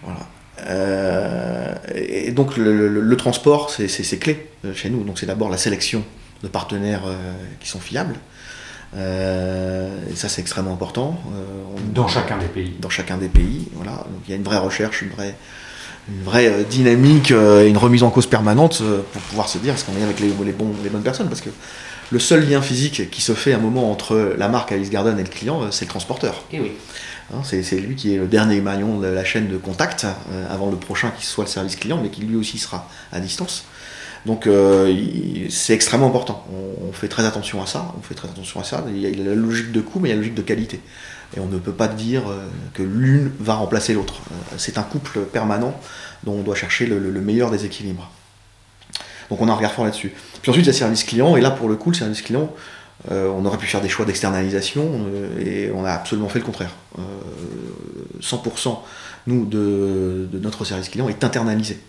Voilà. 0.02 0.20
Euh, 0.66 1.76
et 1.94 2.32
donc 2.32 2.56
le, 2.58 2.88
le- 2.88 3.02
le 3.02 3.18
transport, 3.18 3.70
c'est 3.70 4.18
clé 4.20 4.50
chez 4.74 4.90
nous. 4.90 5.04
Donc 5.04 5.20
c'est 5.20 5.26
d'abord 5.26 5.50
la 5.50 5.58
sélection 5.58 6.04
de 6.42 6.48
partenaires 6.48 7.04
euh, 7.06 7.34
qui 7.60 7.68
sont 7.68 7.80
fiables. 7.80 8.16
Et 8.96 10.16
ça 10.16 10.30
c'est 10.30 10.42
extrêmement 10.42 10.74
important. 10.74 11.20
On- 11.28 11.94
Dans 11.94 12.08
chacun 12.08 12.38
des 12.38 12.46
pays. 12.46 12.76
dans 12.80 12.90
chacun 12.90 13.18
des 13.18 13.28
pays. 13.30 13.68
Voilà. 13.74 13.92
Donc 13.92 14.22
il 14.28 14.32
y 14.32 14.34
a 14.34 14.38
une 14.38 14.44
vraie 14.44 14.60
recherche, 14.60 15.02
une 15.02 15.10
vraie, 15.10 15.36
une 16.10 16.24
vraie 16.24 16.48
euh, 16.48 16.64
dynamique 16.64 17.32
euh, 17.32 17.66
et 17.66 17.70
une 17.70 17.78
remise 17.78 18.04
en 18.04 18.10
cause 18.10 18.28
permanente 18.28 18.80
euh, 18.82 19.02
pour 19.12 19.22
pouvoir 19.22 19.50
se 19.50 19.58
dire 19.58 19.74
est-ce 19.74 19.86
qu'on 19.86 19.98
est 19.98 20.04
avec 20.04 20.20
les, 20.20 20.28
les, 20.46 20.52
bons, 20.52 20.74
les 20.84 20.90
bonnes 20.90 21.04
personnes. 21.04 21.30
Parce 21.30 21.42
que 21.42 21.50
le 22.14 22.20
seul 22.20 22.48
lien 22.48 22.62
physique 22.62 23.10
qui 23.10 23.22
se 23.22 23.34
fait 23.34 23.54
à 23.54 23.58
un 23.58 23.60
moment 23.60 23.92
entre 23.92 24.36
la 24.38 24.48
marque 24.48 24.72
Alice 24.72 24.92
Garden 24.92 25.18
et 25.18 25.24
le 25.24 25.30
client, 25.30 25.64
euh, 25.64 25.68
c'est 25.72 25.86
le 25.86 25.90
transporteur. 25.90 26.44
Eh 26.52 26.60
oui. 26.60 26.74
Hein, 27.34 27.42
c'est 27.44 27.80
lui 27.80 27.96
qui 27.96 28.14
est 28.14 28.18
le 28.18 28.28
dernier 28.28 28.62
maillon 28.62 29.00
de 29.00 29.08
la 29.08 29.24
chaîne 29.24 29.48
de 29.48 29.58
contact 29.58 30.06
euh, 30.06 30.54
avant 30.54 30.70
le 30.70 30.78
prochain 30.78 31.12
qui 31.18 31.26
soit 31.26 31.46
le 31.46 31.50
service 31.50 31.76
client, 31.76 32.00
mais 32.02 32.10
qui 32.10 32.22
lui 32.22 32.36
aussi 32.36 32.60
sera 32.60 32.88
à 33.12 33.20
distance. 33.20 33.66
Donc 34.26 34.46
euh, 34.46 34.94
c'est 35.50 35.74
extrêmement 35.74 36.08
important. 36.08 36.46
On, 36.54 36.90
on 36.90 36.94
fait 36.94 37.08
très 37.08 37.26
attention 37.26 37.64
à 37.64 37.66
ça. 37.66 37.94
On 37.98 38.02
fait 38.02 38.14
très 38.14 38.28
attention 38.28 38.60
à 38.60 38.64
ça. 38.64 38.86
Il 38.90 39.00
y 39.00 39.08
a 39.08 39.24
la 39.24 39.36
logique 39.36 39.72
de 39.72 39.82
coût, 39.82 40.00
mais 40.00 40.10
il 40.10 40.12
y 40.12 40.14
a 40.14 40.16
la 40.16 40.22
logique 40.22 40.36
de 40.36 40.44
qualité. 40.44 40.82
Et 41.36 41.40
on 41.40 41.48
ne 41.48 41.58
peut 41.58 41.72
pas 41.72 41.88
dire 41.88 42.30
euh, 42.30 42.46
que 42.74 42.84
l'une 42.84 43.32
va 43.40 43.56
remplacer 43.56 43.94
l'autre. 43.94 44.22
Euh, 44.32 44.56
c'est 44.58 44.78
un 44.78 44.84
couple 44.84 45.20
permanent 45.22 45.74
dont 46.24 46.34
on 46.34 46.42
doit 46.44 46.56
chercher 46.56 46.86
le, 46.86 47.00
le- 47.00 47.12
le 47.12 47.22
meilleur 47.22 47.50
des 47.52 47.66
équilibres. 47.66 48.10
Donc 49.30 49.42
on 49.42 49.48
a 49.48 49.52
un 49.52 49.56
regard 49.56 49.72
fort 49.74 49.86
là-dessus. 49.86 50.14
Puis 50.42 50.50
ensuite 50.52 50.66
il 50.66 50.68
y 50.68 50.70
a 50.70 50.74
le 50.74 50.78
service 50.78 51.04
client, 51.04 51.36
et 51.38 51.42
là 51.42 51.50
pour 51.52 51.70
le 51.70 51.76
coup 51.76 51.90
le 51.90 51.96
service 51.96 52.22
client, 52.22 52.52
euh, 53.12 53.28
on 53.36 53.44
aurait 53.46 53.58
pu 53.58 53.66
faire 53.66 53.82
des 53.82 53.90
choix 53.90 54.06
d'externalisation, 54.06 55.08
et 55.44 55.72
on 55.74 55.84
a 55.86 55.92
absolument 55.92 56.30
fait 56.30 56.40
le 56.40 56.46
contraire. 56.46 56.72
Euh, 57.00 57.02
100% 58.22 58.78
nous 59.28 59.46
de, 59.46 60.28
de 60.32 60.40
notre 60.40 60.66
service 60.66 60.90
client 60.90 61.08
est 61.10 61.24
internalisé. 61.24 61.80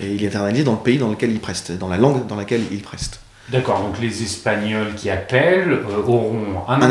Et 0.00 0.14
il 0.14 0.22
est 0.24 0.28
internalisé 0.28 0.64
dans 0.64 0.72
le 0.72 0.78
pays 0.78 0.96
dans 0.98 1.10
lequel 1.10 1.30
il 1.32 1.40
preste, 1.40 1.72
dans 1.72 1.88
la 1.88 1.96
langue 1.98 2.26
dans 2.26 2.36
laquelle 2.36 2.62
il 2.72 2.80
preste. 2.82 3.20
D'accord, 3.50 3.80
donc 3.80 3.98
les 4.00 4.22
Espagnols 4.22 4.94
qui 4.94 5.08
appellent 5.10 5.72
euh, 5.72 6.02
auront 6.06 6.64
un, 6.68 6.80
Un 6.82 6.90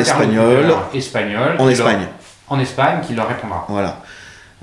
espagnol 0.93 1.55
En 1.59 1.69
Espagne. 1.69 1.99
leur- 1.99 2.09
en 2.49 2.59
Espagne 2.59 2.99
qui 3.05 3.13
leur 3.13 3.27
répondra. 3.27 3.65
Voilà. 3.69 4.01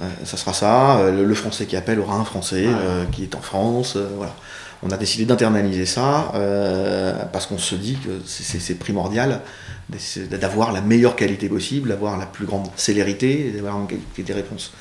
Euh, 0.00 0.04
ça 0.24 0.36
sera 0.36 0.52
ça. 0.52 0.96
Euh, 0.98 1.12
Le, 1.12 1.24
le 1.24 1.34
français 1.34 1.66
qui 1.66 1.76
appelle 1.76 2.00
aura 2.00 2.16
un 2.16 2.24
français 2.24 2.64
euh, 2.66 3.04
qui 3.12 3.22
est 3.22 3.34
en 3.36 3.40
France. 3.40 3.96
voilà. 4.16 4.32
On 4.82 4.90
a 4.90 4.96
décidé 4.98 5.24
d'internaliser 5.24 5.86
ça 5.86 6.30
parce 7.32 7.46
qu'on 7.46 7.56
se 7.58 7.74
dit 7.74 7.96
que 8.04 8.20
c'est- 8.26 8.78
primordial 8.78 9.40
d'avoir 10.30 10.72
la 10.72 10.80
meilleure 10.82 11.16
qualité 11.16 11.48
possible, 11.48 11.88
d'avoir 11.90 12.18
la 12.18 12.26
plus 12.26 12.44
grande 12.44 12.66
célérité, 12.76 13.46
et 13.48 13.50
d'avoir 13.52 13.78
une 13.78 13.86
qualité 13.86 14.22
des 14.24 14.32
réponses. 14.34 14.72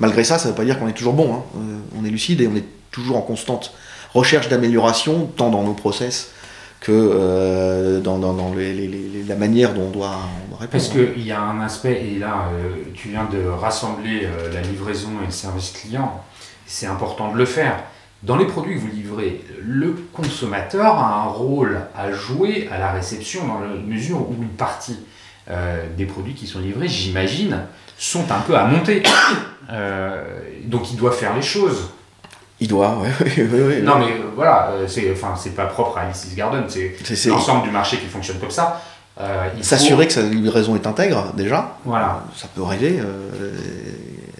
Malgré 0.00 0.24
ça, 0.24 0.38
ça 0.38 0.46
ne 0.46 0.50
veut 0.52 0.56
pas 0.56 0.64
dire 0.64 0.78
qu'on 0.80 0.88
est 0.88 0.92
toujours 0.94 1.12
bon. 1.12 1.34
hein. 1.34 1.42
On 1.96 2.04
est 2.04 2.10
lucide 2.10 2.40
et 2.40 2.48
on 2.48 2.56
est 2.56 2.64
toujours 2.90 3.16
en 3.18 3.22
constante 3.22 3.72
recherche 4.14 4.48
d'amélioration, 4.48 5.30
tant 5.36 5.50
dans 5.50 5.62
nos 5.62 5.74
process 5.74 6.30
que 6.82 6.90
euh, 6.92 8.00
dans, 8.00 8.18
dans- 8.18 8.34
dans 8.34 8.52
les- 8.54 9.24
la 9.28 9.36
manière 9.36 9.72
dont 9.72 9.82
on 9.86 9.90
doit, 9.90 10.16
on 10.44 10.48
doit 10.50 10.58
répondre. 10.60 10.70
Parce 10.72 10.88
qu'il 10.88 11.24
y 11.24 11.30
a 11.32 11.40
un 11.40 11.60
aspect, 11.60 12.02
et 12.04 12.18
là 12.18 12.48
euh, 12.52 12.70
tu 12.94 13.08
viens 13.10 13.24
de 13.32 13.46
rassembler 13.48 14.22
euh, 14.24 14.52
la 14.52 14.60
livraison 14.62 15.10
et 15.22 15.26
le 15.26 15.30
service 15.32 15.70
client, 15.70 16.20
c'est 16.66 16.86
important 16.86 17.32
de 17.32 17.38
le 17.38 17.44
faire. 17.44 17.76
Dans 18.24 18.36
les 18.36 18.46
produits 18.46 18.74
que 18.74 18.80
vous 18.80 18.88
livrez, 18.94 19.40
le 19.60 19.96
consommateur 20.12 20.94
a 20.98 21.22
un 21.22 21.28
rôle 21.28 21.80
à 21.96 22.12
jouer 22.12 22.68
à 22.72 22.78
la 22.78 22.92
réception 22.92 23.46
dans 23.46 23.60
la 23.60 23.68
mesure 23.68 24.18
où 24.28 24.34
une 24.40 24.48
partie 24.48 24.96
des 25.98 26.04
produits 26.06 26.34
qui 26.34 26.46
sont 26.46 26.60
livrés, 26.60 26.86
j'imagine, 26.86 27.62
sont 27.98 28.30
un 28.30 28.38
peu 28.46 28.56
à 28.56 28.64
monter. 28.66 29.02
Donc 30.66 30.92
il 30.92 30.96
doit 30.96 31.10
faire 31.12 31.34
les 31.34 31.42
choses. 31.42 31.90
Il 32.62 32.68
doit, 32.68 32.96
ouais, 33.02 33.10
ouais, 33.42 33.62
ouais. 33.62 33.80
Non 33.82 33.98
mais 33.98 34.12
euh, 34.12 34.30
voilà, 34.36 34.68
euh, 34.70 34.86
c'est 34.86 35.10
enfin 35.12 35.34
pas 35.56 35.66
propre 35.66 35.98
à 35.98 36.02
Alice's 36.02 36.32
Garden, 36.36 36.62
c'est 36.68 37.26
l'ensemble 37.26 37.64
du 37.64 37.70
marché 37.70 37.96
qui 37.98 38.06
fonctionne 38.06 38.38
comme 38.38 38.52
ça. 38.52 38.80
Euh, 39.20 39.48
faut- 39.56 39.62
S'assurer 39.64 40.06
que 40.06 40.12
sa 40.12 40.22
livraison 40.22 40.76
est 40.76 40.86
intègre, 40.86 41.32
déjà, 41.36 41.76
Voilà. 41.84 42.24
ça 42.36 42.46
peut 42.54 42.62
arriver, 42.62 43.00
euh, 43.00 43.50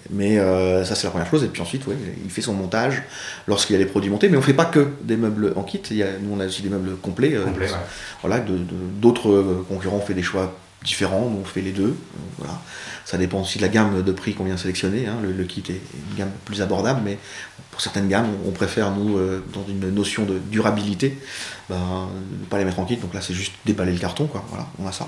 mais 0.09 0.39
euh, 0.39 0.83
ça 0.85 0.95
c'est 0.95 1.03
la 1.05 1.11
première 1.11 1.29
chose. 1.29 1.43
Et 1.43 1.47
puis 1.47 1.61
ensuite, 1.61 1.85
ouais, 1.87 1.95
il 2.23 2.31
fait 2.31 2.41
son 2.41 2.53
montage 2.53 3.03
lorsqu'il 3.47 3.73
y 3.73 3.75
a 3.75 3.79
les 3.79 3.85
produits 3.89 4.09
montés. 4.09 4.29
Mais 4.29 4.37
on 4.37 4.41
fait 4.41 4.53
pas 4.53 4.65
que 4.65 4.87
des 5.01 5.17
meubles 5.17 5.53
en 5.57 5.63
kit, 5.63 5.81
il 5.91 5.97
y 5.97 6.03
a, 6.03 6.07
nous 6.21 6.33
on 6.35 6.39
a 6.39 6.45
aussi 6.45 6.61
des 6.61 6.69
meubles 6.69 6.95
complets. 6.97 7.31
Complet, 7.43 7.65
ouais. 7.67 7.77
voilà, 8.21 8.39
de- 8.39 8.57
de- 8.57 8.65
d'autres 9.01 9.65
concurrents 9.67 9.97
ont 9.97 10.01
fait 10.05 10.13
des 10.13 10.23
choix 10.23 10.53
différents, 10.83 11.29
nous 11.29 11.39
on 11.41 11.45
fait 11.45 11.61
les 11.61 11.71
deux. 11.71 11.95
voilà. 12.37 12.53
Ça 13.05 13.17
dépend 13.17 13.41
aussi 13.41 13.57
de 13.57 13.63
la 13.63 13.69
gamme 13.69 14.01
de 14.01 14.11
prix 14.13 14.33
qu'on 14.33 14.45
vient 14.45 14.55
sélectionner. 14.57 15.07
hein. 15.07 15.15
Le, 15.21 15.33
le 15.33 15.43
kit 15.43 15.61
est 15.69 15.73
une 15.73 16.17
gamme 16.17 16.31
plus 16.45 16.61
abordable, 16.61 17.01
mais 17.03 17.17
pour 17.73 17.81
certaines 17.81 18.07
gammes, 18.07 18.27
on 18.47 18.51
préfère, 18.51 18.91
nous, 18.91 19.17
euh, 19.17 19.43
dans 19.51 19.65
une 19.67 19.89
notion 19.89 20.25
de 20.25 20.37
durabilité, 20.37 21.17
ben, 21.71 22.07
ne 22.39 22.45
pas 22.45 22.59
les 22.59 22.65
mettre 22.65 22.77
en 22.77 22.85
kit. 22.85 22.97
Donc 22.97 23.15
là, 23.15 23.19
c'est 23.19 23.33
juste 23.33 23.53
déballer 23.65 23.91
le 23.91 23.97
carton, 23.97 24.27
quoi. 24.27 24.45
Voilà, 24.49 24.67
on 24.77 24.87
a 24.87 24.91
ça. 24.91 25.07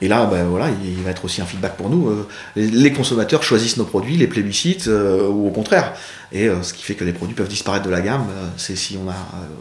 Et 0.00 0.06
là, 0.06 0.26
ben, 0.26 0.44
voilà, 0.44 0.68
il, 0.84 1.02
va 1.02 1.10
être 1.10 1.24
aussi 1.24 1.42
un 1.42 1.44
feedback 1.44 1.76
pour 1.76 1.90
nous. 1.90 2.08
Euh, 2.08 2.28
les, 2.54 2.92
consommateurs 2.92 3.42
choisissent 3.42 3.78
nos 3.78 3.84
produits, 3.84 4.16
les 4.16 4.28
plébiscitent, 4.28 4.86
euh, 4.86 5.26
ou 5.26 5.48
au 5.48 5.50
contraire. 5.50 5.94
Et 6.30 6.48
ce 6.62 6.72
qui 6.72 6.84
fait 6.84 6.94
que 6.94 7.04
les 7.04 7.12
produits 7.12 7.34
peuvent 7.34 7.48
disparaître 7.48 7.84
de 7.84 7.90
la 7.90 8.00
gamme, 8.00 8.26
c'est 8.56 8.76
si 8.76 8.96
on 8.96 9.10
a 9.10 9.14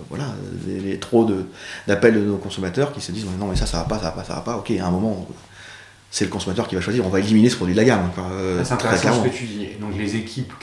voilà, 0.09 0.25
trop 1.01 1.25
de- 1.25 1.45
d'appels 1.87 2.13
de, 2.15 2.19
nos 2.19 2.37
consommateurs 2.37 2.93
qui 2.93 3.01
se 3.01 3.11
disent 3.11 3.25
non 3.39 3.45
mais 3.45 3.55
ça 3.55 3.67
ça 3.67 3.77
va 3.77 3.83
pas, 3.83 3.97
ça 3.97 4.05
va 4.05 4.11
pas, 4.11 4.23
ça 4.23 4.33
va 4.33 4.41
pas. 4.41 4.57
Ok, 4.57 4.71
à 4.71 4.87
un 4.87 4.89
moment, 4.89 5.27
c'est 6.15 6.25
le 6.25 6.29
consommateur 6.29 6.67
qui 6.67 6.75
va 6.75 6.81
choisir. 6.81 7.03
On 7.07 7.09
va 7.09 7.17
éliminer 7.19 7.49
ce 7.49 7.55
produit 7.55 7.73
de 7.73 7.79
la 7.79 7.85
gamme. 7.85 8.11
euh, 8.19 8.59
Ah, 8.61 8.63
C'est 8.63 8.73
intéressant 8.75 9.23
ce 9.23 9.27
que 9.29 9.33
tu 9.35 9.45
dis. 9.45 9.67
Donc 9.81 9.97
les 9.97 10.15
équipes 10.15 10.53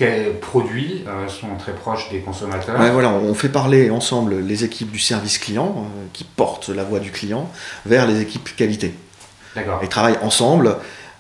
produits 0.40 1.02
euh, 1.08 1.26
sont 1.26 1.56
très 1.58 1.74
proches 1.74 2.08
des 2.12 2.20
consommateurs. 2.20 2.78
Ouais, 2.78 2.92
voilà, 2.92 3.10
on 3.12 3.34
fait 3.34 3.48
parler 3.48 3.90
ensemble 3.90 4.38
les 4.46 4.62
équipes 4.62 4.92
du 4.92 5.00
service 5.00 5.38
client 5.38 5.74
euh, 5.76 6.06
qui 6.12 6.22
portent 6.22 6.68
la 6.68 6.84
voix 6.84 7.00
du 7.00 7.10
client 7.10 7.50
vers 7.84 8.06
les 8.06 8.20
équipes 8.20 8.48
qualité. 8.54 8.94
D'accord. 9.56 9.80
Ils 9.82 9.88
travaillent 9.88 10.18
ensemble, 10.22 10.76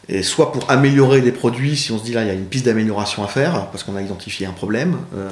et 0.08 0.22
soit 0.22 0.52
pour 0.52 0.70
améliorer 0.70 1.22
des 1.22 1.32
produits, 1.32 1.76
si 1.76 1.90
on 1.90 1.98
se 1.98 2.04
dit 2.04 2.12
là 2.12 2.22
il 2.22 2.28
y 2.28 2.30
a 2.30 2.34
une 2.34 2.44
piste 2.46 2.66
d'amélioration 2.66 3.24
à 3.24 3.26
faire, 3.26 3.66
parce 3.72 3.82
qu'on 3.82 3.96
a 3.96 4.00
identifié 4.02 4.46
un 4.46 4.52
problème, 4.52 4.96
euh, 5.16 5.28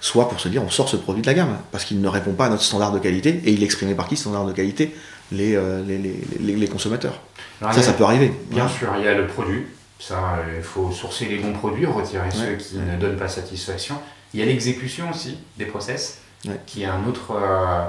soit 0.00 0.28
pour 0.28 0.38
se 0.38 0.48
dire 0.48 0.62
on 0.62 0.70
sort 0.70 0.88
ce 0.88 0.94
produit 0.96 1.22
de 1.22 1.26
la 1.26 1.34
gamme, 1.34 1.56
parce 1.72 1.84
qu'il 1.84 2.00
ne 2.00 2.06
répond 2.08 2.34
pas 2.34 2.46
à 2.46 2.48
notre 2.48 2.62
standard 2.62 2.92
de 2.92 3.00
qualité, 3.00 3.40
et 3.44 3.50
il 3.50 3.60
est 3.60 3.66
exprimé 3.66 3.94
par 3.94 4.06
qui 4.06 4.14
ce 4.14 4.22
standard 4.22 4.46
de 4.46 4.52
qualité? 4.52 4.94
Les, 5.32 5.56
les, 5.86 5.98
les- 6.40 6.56
les 6.56 6.66
consommateurs. 6.68 7.20
Alors, 7.60 7.74
Ça, 7.74 7.80
a- 7.80 7.82
ça 7.82 7.92
peut 7.92 8.04
arriver. 8.04 8.32
Bien 8.50 8.68
sûr, 8.68 8.88
il 8.98 9.04
y 9.04 9.08
a 9.08 9.14
le 9.14 9.26
produit. 9.26 9.66
Ça, 9.98 10.14
euh, 10.14 10.54
il 10.58 10.62
faut 10.62 10.90
sourcer 10.92 11.26
les 11.26 11.36
bons 11.38 11.52
produits, 11.52 11.84
retirer 11.86 12.30
ceux 12.30 12.54
qui 12.56 12.78
ne 12.78 12.96
donnent 12.98 13.18
pas 13.18 13.28
satisfaction. 13.28 13.96
Il 14.32 14.40
y 14.40 14.42
a 14.42 14.46
l'exécution 14.46 15.10
aussi 15.10 15.38
des 15.58 15.66
process, 15.66 16.18
qui 16.66 16.82
est 16.82 16.86
un 16.86 17.04
autre 17.06 17.32
euh, 17.32 17.84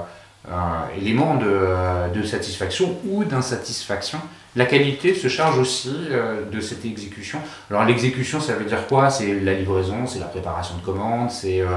euh, 0.50 0.52
élément 0.98 1.36
de, 1.36 2.12
de 2.14 2.22
satisfaction 2.26 2.98
ou 3.06 3.24
d'insatisfaction. 3.24 4.18
La 4.54 4.66
qualité 4.66 5.14
se 5.14 5.28
charge 5.28 5.58
aussi 5.58 5.88
euh, 6.10 6.44
de 6.50 6.60
cette 6.60 6.84
exécution. 6.84 7.38
Alors 7.70 7.86
l'exécution, 7.86 8.38
ça 8.38 8.52
veut 8.52 8.66
dire 8.66 8.86
quoi? 8.86 9.08
C'est 9.08 9.40
la 9.40 9.54
livraison, 9.54 10.06
c'est 10.06 10.18
la 10.18 10.26
préparation 10.26 10.76
de 10.76 10.82
commandes, 10.82 11.30
c'est 11.30 11.62
euh, 11.62 11.68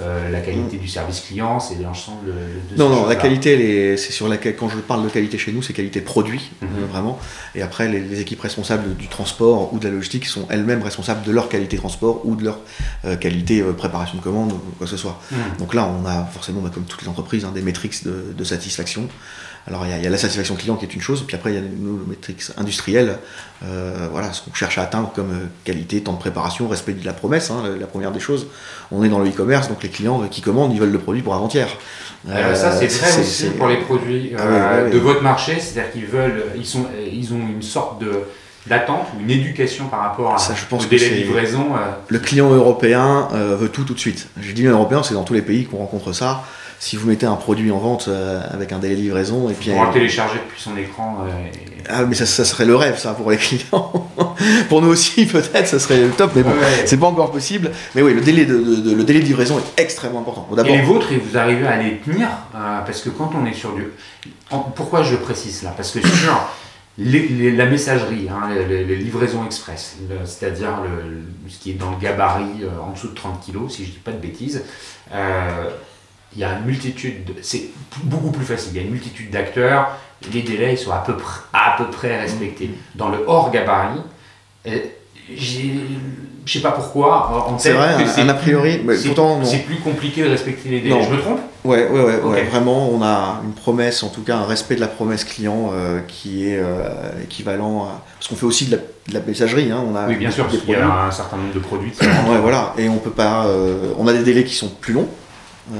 euh, 0.00 0.28
la 0.30 0.40
qualité 0.40 0.76
du 0.78 0.88
service 0.88 1.20
client, 1.20 1.60
c'est 1.60 1.76
l'ensemble 1.80 2.26
de 2.26 2.32
Mm. 2.32 2.78
Non, 2.78 2.88
non, 2.88 3.06
la 3.06 3.14
qualité, 3.14 3.96
c'est 3.96 4.10
sur 4.10 4.26
laquelle, 4.28 4.56
quand 4.56 4.68
je 4.68 4.76
parle 4.78 5.04
de 5.04 5.08
qualité 5.08 5.38
chez 5.38 5.52
nous, 5.52 5.62
c'est 5.62 5.72
qualité 5.72 6.00
produit, 6.00 6.50
Mhm. 6.62 6.68
euh, 6.82 6.86
vraiment. 6.86 7.16
Et 7.54 7.62
après, 7.62 7.86
les, 7.88 8.00
les 8.00 8.20
équipes 8.20 8.40
responsables 8.40 8.96
du 8.96 9.06
transport 9.06 9.72
ou 9.72 9.78
de 9.78 9.86
la 9.86 9.94
logistique 9.94 10.26
sont 10.26 10.46
elles-mêmes 10.50 10.82
responsables 10.82 11.22
de 11.24 11.30
leur 11.30 11.48
qualité 11.48 11.76
transport 11.76 12.22
ou 12.24 12.34
de 12.34 12.44
leur 12.44 12.58
qualité 13.20 13.62
préparation 13.62 14.18
de 14.18 14.22
commande 14.22 14.52
ou 14.52 14.58
quoi 14.78 14.86
que 14.86 14.90
ce 14.90 14.96
soit. 14.96 15.20
Mhm. 15.30 15.38
Donc 15.60 15.74
là, 15.74 15.88
on 15.88 16.04
a 16.06 16.24
forcément, 16.24 16.60
bah, 16.60 16.70
comme 16.74 16.84
toutes 16.84 17.02
les 17.02 17.08
entreprises, 17.08 17.44
hein, 17.44 17.52
des 17.54 17.62
métriques 17.62 18.02
de, 18.04 18.34
de 18.36 18.44
satisfaction 18.44 19.08
Alors 19.68 19.84
il 19.84 19.90
y, 19.90 19.94
a, 19.94 19.96
il 19.96 20.04
y, 20.04 20.06
a 20.06 20.10
la 20.10 20.18
satisfaction 20.18 20.54
client 20.54 20.76
qui 20.76 20.84
est 20.84 20.94
une 20.94 21.00
chose, 21.00 21.24
puis 21.26 21.34
après 21.34 21.52
il 21.52 21.54
y 21.56 21.58
a 21.58 21.60
nos 21.60 21.96
métriques 22.06 22.42
industrielles, 22.56 23.18
euh, 23.64 24.06
voilà, 24.12 24.32
ce 24.32 24.40
qu'on 24.42 24.54
cherche 24.54 24.78
à 24.78 24.82
atteindre 24.82 25.10
comme 25.12 25.32
euh, 25.32 25.46
qualité, 25.64 26.00
temps 26.00 26.12
de 26.12 26.18
préparation, 26.18 26.68
respect 26.68 26.92
de 26.92 27.04
la 27.04 27.12
promesse, 27.12 27.50
hein, 27.50 27.64
la 27.78 27.86
première 27.86 28.12
des 28.12 28.20
choses. 28.20 28.46
On 28.92 29.02
est 29.02 29.08
dans 29.08 29.18
le 29.18 29.28
e-commerce, 29.28 29.68
donc 29.68 29.82
les 29.82 29.88
clients 29.88 30.20
qui 30.30 30.40
commandent, 30.40 30.72
ils 30.72 30.78
veulent 30.78 30.92
le 30.92 31.00
produit 31.00 31.22
pour 31.22 31.34
avant-hier. 31.34 31.68
Euh, 32.28 32.54
ça 32.54 32.72
c'est 32.72 32.86
vrai 32.86 33.20
aussi 33.20 33.46
pour 33.50 33.66
les 33.66 33.78
produits 33.78 34.32
ah, 34.38 34.46
ouais, 34.46 34.82
ouais, 34.84 34.90
de 34.90 34.98
votre 34.98 35.22
marché, 35.22 35.58
c'est-à-dire 35.58 35.90
qu'ils 35.92 36.06
veulent, 36.06 36.44
ils, 36.56 36.66
sont, 36.66 36.86
ils 37.12 37.32
ont 37.34 37.40
une 37.40 37.62
sorte 37.62 38.00
de 38.00 38.22
d'attente 38.68 39.06
ou 39.16 39.20
une 39.20 39.30
éducation 39.30 39.86
par 39.86 40.00
rapport 40.00 40.34
à, 40.34 40.38
ça, 40.38 40.54
je 40.54 40.64
pense 40.66 40.86
au 40.86 40.88
délai 40.88 41.10
de 41.10 41.14
livraison 41.14 41.76
euh... 41.76 41.92
Le 42.08 42.18
client 42.18 42.50
européen 42.50 43.28
euh, 43.32 43.56
veut 43.56 43.68
tout 43.68 43.84
tout 43.84 43.94
de 43.94 43.98
suite. 43.98 44.28
Je 44.40 44.52
dis 44.52 44.66
européen, 44.66 45.02
c'est 45.02 45.14
dans 45.14 45.24
tous 45.24 45.34
les 45.34 45.42
pays 45.42 45.66
qu'on 45.66 45.78
rencontre 45.78 46.12
ça. 46.12 46.42
Si 46.78 46.96
vous 46.96 47.06
mettez 47.08 47.26
un 47.26 47.36
produit 47.36 47.70
en 47.70 47.78
vente 47.78 48.06
euh, 48.08 48.40
avec 48.50 48.70
un 48.72 48.78
délai 48.78 48.96
de 48.96 49.00
livraison 49.00 49.48
et 49.48 49.54
puis 49.54 49.70
pour 49.70 49.84
le 49.86 49.92
télécharger 49.92 50.38
depuis 50.46 50.60
son 50.60 50.76
écran. 50.76 51.24
euh, 51.26 51.30
Ah 51.88 52.04
mais 52.04 52.14
ça, 52.14 52.26
ça, 52.26 52.44
serait 52.44 52.66
le 52.66 52.76
rêve 52.76 52.98
ça 52.98 53.12
pour 53.14 53.30
les 53.30 53.38
clients. 53.38 53.92
pour 54.68 54.82
nous 54.82 54.88
aussi 54.88 55.24
peut-être 55.26 55.66
ça 55.66 55.78
serait 55.78 55.98
le 55.98 56.10
top 56.10 56.32
mais 56.36 56.42
bon 56.42 56.50
Ouais. 56.50 56.84
c'est 56.84 56.98
pas 56.98 57.06
encore 57.06 57.32
possible. 57.32 57.70
Mais 57.94 58.02
oui 58.02 58.12
le 58.14 58.20
délai 58.20 58.44
de, 58.44 58.56
de- 58.58 58.76
de- 58.76 58.94
le 58.94 59.04
délai 59.04 59.20
de 59.20 59.24
livraison 59.24 59.58
est 59.58 59.80
extrêmement 59.82 60.20
important. 60.20 60.46
Bon, 60.50 60.62
Et 60.64 60.76
les 60.76 60.82
vôtres, 60.82 61.10
et 61.12 61.16
vous 61.16 61.36
arrivez 61.38 61.66
à 61.66 61.82
les 61.82 61.96
tenir 61.98 62.28
euh, 62.54 62.80
Parce 62.84 63.00
que 63.00 63.08
quand 63.10 63.30
on 63.34 63.46
est 63.46 63.54
sur 63.54 63.72
du. 63.74 63.84
Pourquoi 64.74 65.02
je 65.02 65.16
précise 65.16 65.60
cela? 65.60 65.70
Parce 65.70 65.90
que 65.92 65.98
les- 66.98 67.28
les- 67.28 67.52
la 67.52 67.66
messagerie, 67.66 68.28
hein, 68.30 68.48
les, 68.68 68.96
livraisons 68.96 69.44
express, 69.44 69.96
c'est-à-dire 70.24 70.70
ce 71.48 71.58
qui 71.58 71.70
est 71.72 71.74
dans 71.74 71.90
le 71.90 71.96
gabarit 71.98 72.62
euh, 72.64 72.68
en 72.86 72.92
dessous 72.92 73.08
de 73.08 73.14
30 73.14 73.44
kg, 73.46 73.68
si 73.70 73.84
je 73.84 73.90
dis 73.90 73.98
pas 73.98 74.12
de 74.12 74.16
bêtises, 74.18 74.62
euh, 75.12 75.68
il 76.34 76.40
y 76.40 76.44
a 76.44 76.58
une 76.58 76.64
multitude. 76.66 77.24
de- 77.24 77.34
C'est 77.42 77.64
beaucoup 78.04 78.30
plus 78.30 78.44
facile. 78.44 78.72
Il 78.74 78.76
y 78.76 78.80
a 78.80 78.82
une 78.84 78.90
multitude 78.92 79.30
d'acteurs. 79.30 79.88
Les 80.32 80.42
délais 80.42 80.72
ils 80.74 80.78
sont 80.78 80.92
à 80.92 80.98
peu, 80.98 81.12
pr- 81.12 81.42
à 81.52 81.74
peu 81.78 81.84
près 81.90 82.20
respectés. 82.20 82.70
Dans 82.94 83.08
le 83.10 83.18
hors 83.26 83.50
gabarit, 83.50 84.00
euh. 84.66 84.78
Je 86.48 86.52
sais 86.52 86.60
pas 86.60 86.70
pourquoi, 86.70 87.48
en 87.48 87.58
C'est 87.58 87.72
vrai, 87.72 87.94
un- 87.94 88.22
un 88.24 88.28
a 88.28 88.34
priori, 88.34 88.80
mais 88.84 88.96
c'est- 88.96 89.08
pourtant, 89.08 89.38
non. 89.40 89.44
c'est 89.44 89.64
plus 89.66 89.80
compliqué 89.80 90.22
de 90.22 90.28
respecter 90.28 90.68
les 90.68 90.80
délais. 90.80 90.94
Non. 90.94 91.02
Je 91.02 91.10
me 91.16 91.20
trompe? 91.20 91.40
Ouais, 91.64 91.88
ouais, 91.88 92.20
ouais, 92.22 92.44
vraiment, 92.44 92.88
on 92.88 93.02
a 93.02 93.40
une 93.44 93.52
promesse, 93.52 94.04
en 94.04 94.08
tout 94.10 94.22
cas 94.22 94.36
un 94.36 94.44
respect 94.44 94.76
de 94.76 94.80
la 94.80 94.86
promesse 94.86 95.24
client 95.24 95.70
euh, 95.72 95.98
qui 96.06 96.48
est 96.48 96.58
euh, 96.60 96.84
équivalent 97.24 97.86
à... 97.86 98.02
Parce 98.16 98.28
qu'on 98.28 98.36
fait 98.36 98.46
aussi 98.46 98.66
de 98.66 98.76
la, 98.76 98.82
de 99.08 99.14
la 99.14 99.20
messagerie, 99.26 99.72
hein, 99.72 99.82
on 99.90 99.96
a 99.96 100.06
Oui, 100.06 100.14
bien 100.14 100.30
sûr, 100.30 100.44
parce 100.46 100.58
qu'il 100.58 100.70
y 100.70 100.74
a 100.76 101.06
un 101.06 101.10
certain 101.10 101.36
nombre 101.38 101.52
de 101.52 101.58
produits. 101.58 101.92
Ouais, 102.00 102.38
voilà, 102.40 102.72
et 102.78 102.88
on 102.88 102.98
peut 102.98 103.10
pas... 103.10 103.46
euh, 103.46 103.92
on 103.98 104.06
a 104.06 104.12
des 104.12 104.22
délais 104.22 104.44
qui 104.44 104.54
sont 104.54 104.68
plus 104.68 104.94
longs, 104.94 105.08
euh, 105.72 105.76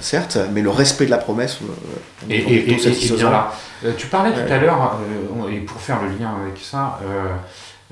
certes, 0.00 0.38
mais 0.52 0.60
le 0.60 0.70
respect 0.70 1.06
de 1.06 1.10
la 1.10 1.18
promesse, 1.18 1.58
euh, 1.62 2.26
Et, 2.28 2.38
et, 2.38 2.70
et, 2.72 2.74
et- 2.74 3.16
bien 3.16 3.30
là, 3.30 3.52
euh, 3.84 3.92
tu 3.96 4.08
parlais 4.08 4.32
tout 4.32 4.52
à 4.52 4.58
l'heure, 4.58 4.96
euh, 5.44 5.50
et 5.50 5.58
pour 5.58 5.80
faire 5.80 6.02
le 6.02 6.08
lien 6.18 6.34
avec 6.42 6.58
ça, 6.60 6.98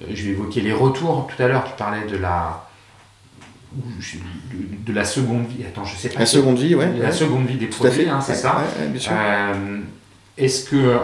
je 0.01 0.23
vais 0.25 0.31
évoquer 0.31 0.61
les 0.61 0.73
retours. 0.73 1.29
Tout 1.35 1.43
à 1.43 1.49
l'heure, 1.49 1.65
tu 1.65 1.73
parlais 1.77 2.07
de 2.07 2.17
la 2.17 2.65
de, 3.73 4.93
la 4.93 5.05
seconde 5.05 5.47
vie. 5.47 5.65
Attends, 5.67 5.85
je 5.85 5.97
sais 5.97 6.09
pas. 6.09 6.21
La 6.21 6.27
seconde 6.27 6.59
vie, 6.59 6.75
ouais. 6.75 6.91
La 6.99 7.07
ouais, 7.09 7.13
seconde 7.13 7.47
vie 7.47 7.57
des 7.57 7.67
produits, 7.67 8.09
hein, 8.09 8.21
c'est 8.21 8.33
ouais, 8.33 8.39
ça. 8.39 8.57
ouais, 8.57 8.83
ouais, 8.85 8.89
bien 8.89 9.01
sûr. 9.01 9.13
Est-ce 10.37 10.71
que 10.71 10.97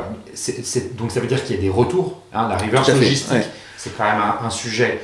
donc 0.96 1.10
ça 1.10 1.20
veut 1.20 1.26
dire 1.26 1.42
qu'il 1.44 1.56
y 1.56 1.58
a 1.58 1.62
des 1.62 1.68
retours, 1.68 2.22
hein, 2.32 2.48
la 2.48 2.56
reverse 2.56 2.88
logistique, 2.88 3.44
c'est 3.76 3.96
quand 3.96 4.04
même 4.04 4.20
un, 4.20 4.46
un 4.46 4.50
sujet 4.50 5.00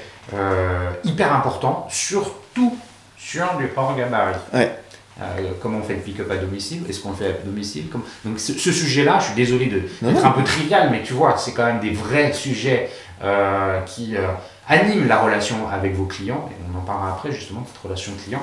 hyper 1.05 1.33
important, 1.35 1.87
surtout 1.91 2.77
sur 3.17 3.57
du 3.59 3.69
hors 3.77 3.97
gabarit. 3.97 4.35
Ouais. 4.55 4.73
Euh, 5.21 5.25
comment 5.61 5.79
on 5.79 5.83
fait 5.83 5.95
le 5.95 6.01
pick-up 6.01 6.31
à 6.31 6.37
domicile? 6.37 6.83
Est-ce 6.89 7.01
qu'on 7.01 7.11
le 7.11 7.17
fait 7.17 7.27
à 7.27 7.33
domicile? 7.45 7.89
Comme- 7.89 8.05
Donc 8.25 8.39
ce, 8.41 8.53
ce 8.55 8.73
sujet-là, 8.73 9.19
je 9.21 9.27
suis 9.27 9.35
désolé 9.35 9.67
d'être 9.67 10.25
un 10.25 10.31
peu 10.31 10.43
trivial, 10.45 10.89
mais 10.91 11.03
tu 11.03 11.13
vois, 11.13 11.37
c'est 11.37 11.53
quand 11.53 11.67
même 11.67 11.81
des 11.81 11.91
vrais 11.91 12.33
sujets 12.33 12.89
euh, 13.23 13.81
qui 13.83 14.17
euh, 14.17 14.29
animent 14.67 15.07
la 15.09 15.19
relation 15.19 15.69
avec 15.69 15.95
vos 15.95 16.07
clients, 16.07 16.49
et 16.51 16.55
on 16.73 16.79
en 16.79 16.83
parlera 16.83 17.11
après 17.11 17.33
justement 17.33 17.67
cette 17.67 17.83
relation 17.83 18.13
client. 18.25 18.43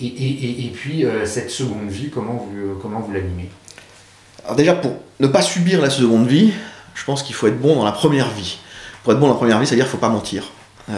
Et, 0.00 0.06
et- 0.06 0.06
et- 0.06 0.66
et 0.66 0.70
puis 0.70 1.04
cette 1.24 1.50
seconde 1.50 1.88
vie, 1.88 2.10
comment 2.10 2.34
vous, 2.50 2.78
comment 2.80 3.00
vous 3.00 3.12
l'animez? 3.12 3.50
Alors 4.44 4.56
déjà, 4.56 4.74
pour 4.74 4.96
ne 5.20 5.26
pas 5.26 5.42
subir 5.42 5.80
la 5.80 5.90
seconde 5.90 6.26
vie, 6.26 6.52
je 6.94 7.04
pense 7.04 7.22
qu'il 7.22 7.34
faut 7.34 7.46
être 7.46 7.60
bon 7.60 7.76
dans 7.76 7.84
la 7.84 7.92
première 7.92 8.30
vie. 8.30 8.58
Pour 9.02 9.12
être 9.12 9.18
bon 9.20 9.26
dans 9.26 9.34
la 9.34 9.38
première 9.38 9.58
vie, 9.60 9.66
c'est-à-dire 9.66 9.84
qu'il 9.84 9.94
ne 9.94 10.00
faut 10.00 10.06
pas 10.06 10.12
mentir. 10.12 10.50
Il 10.88 10.94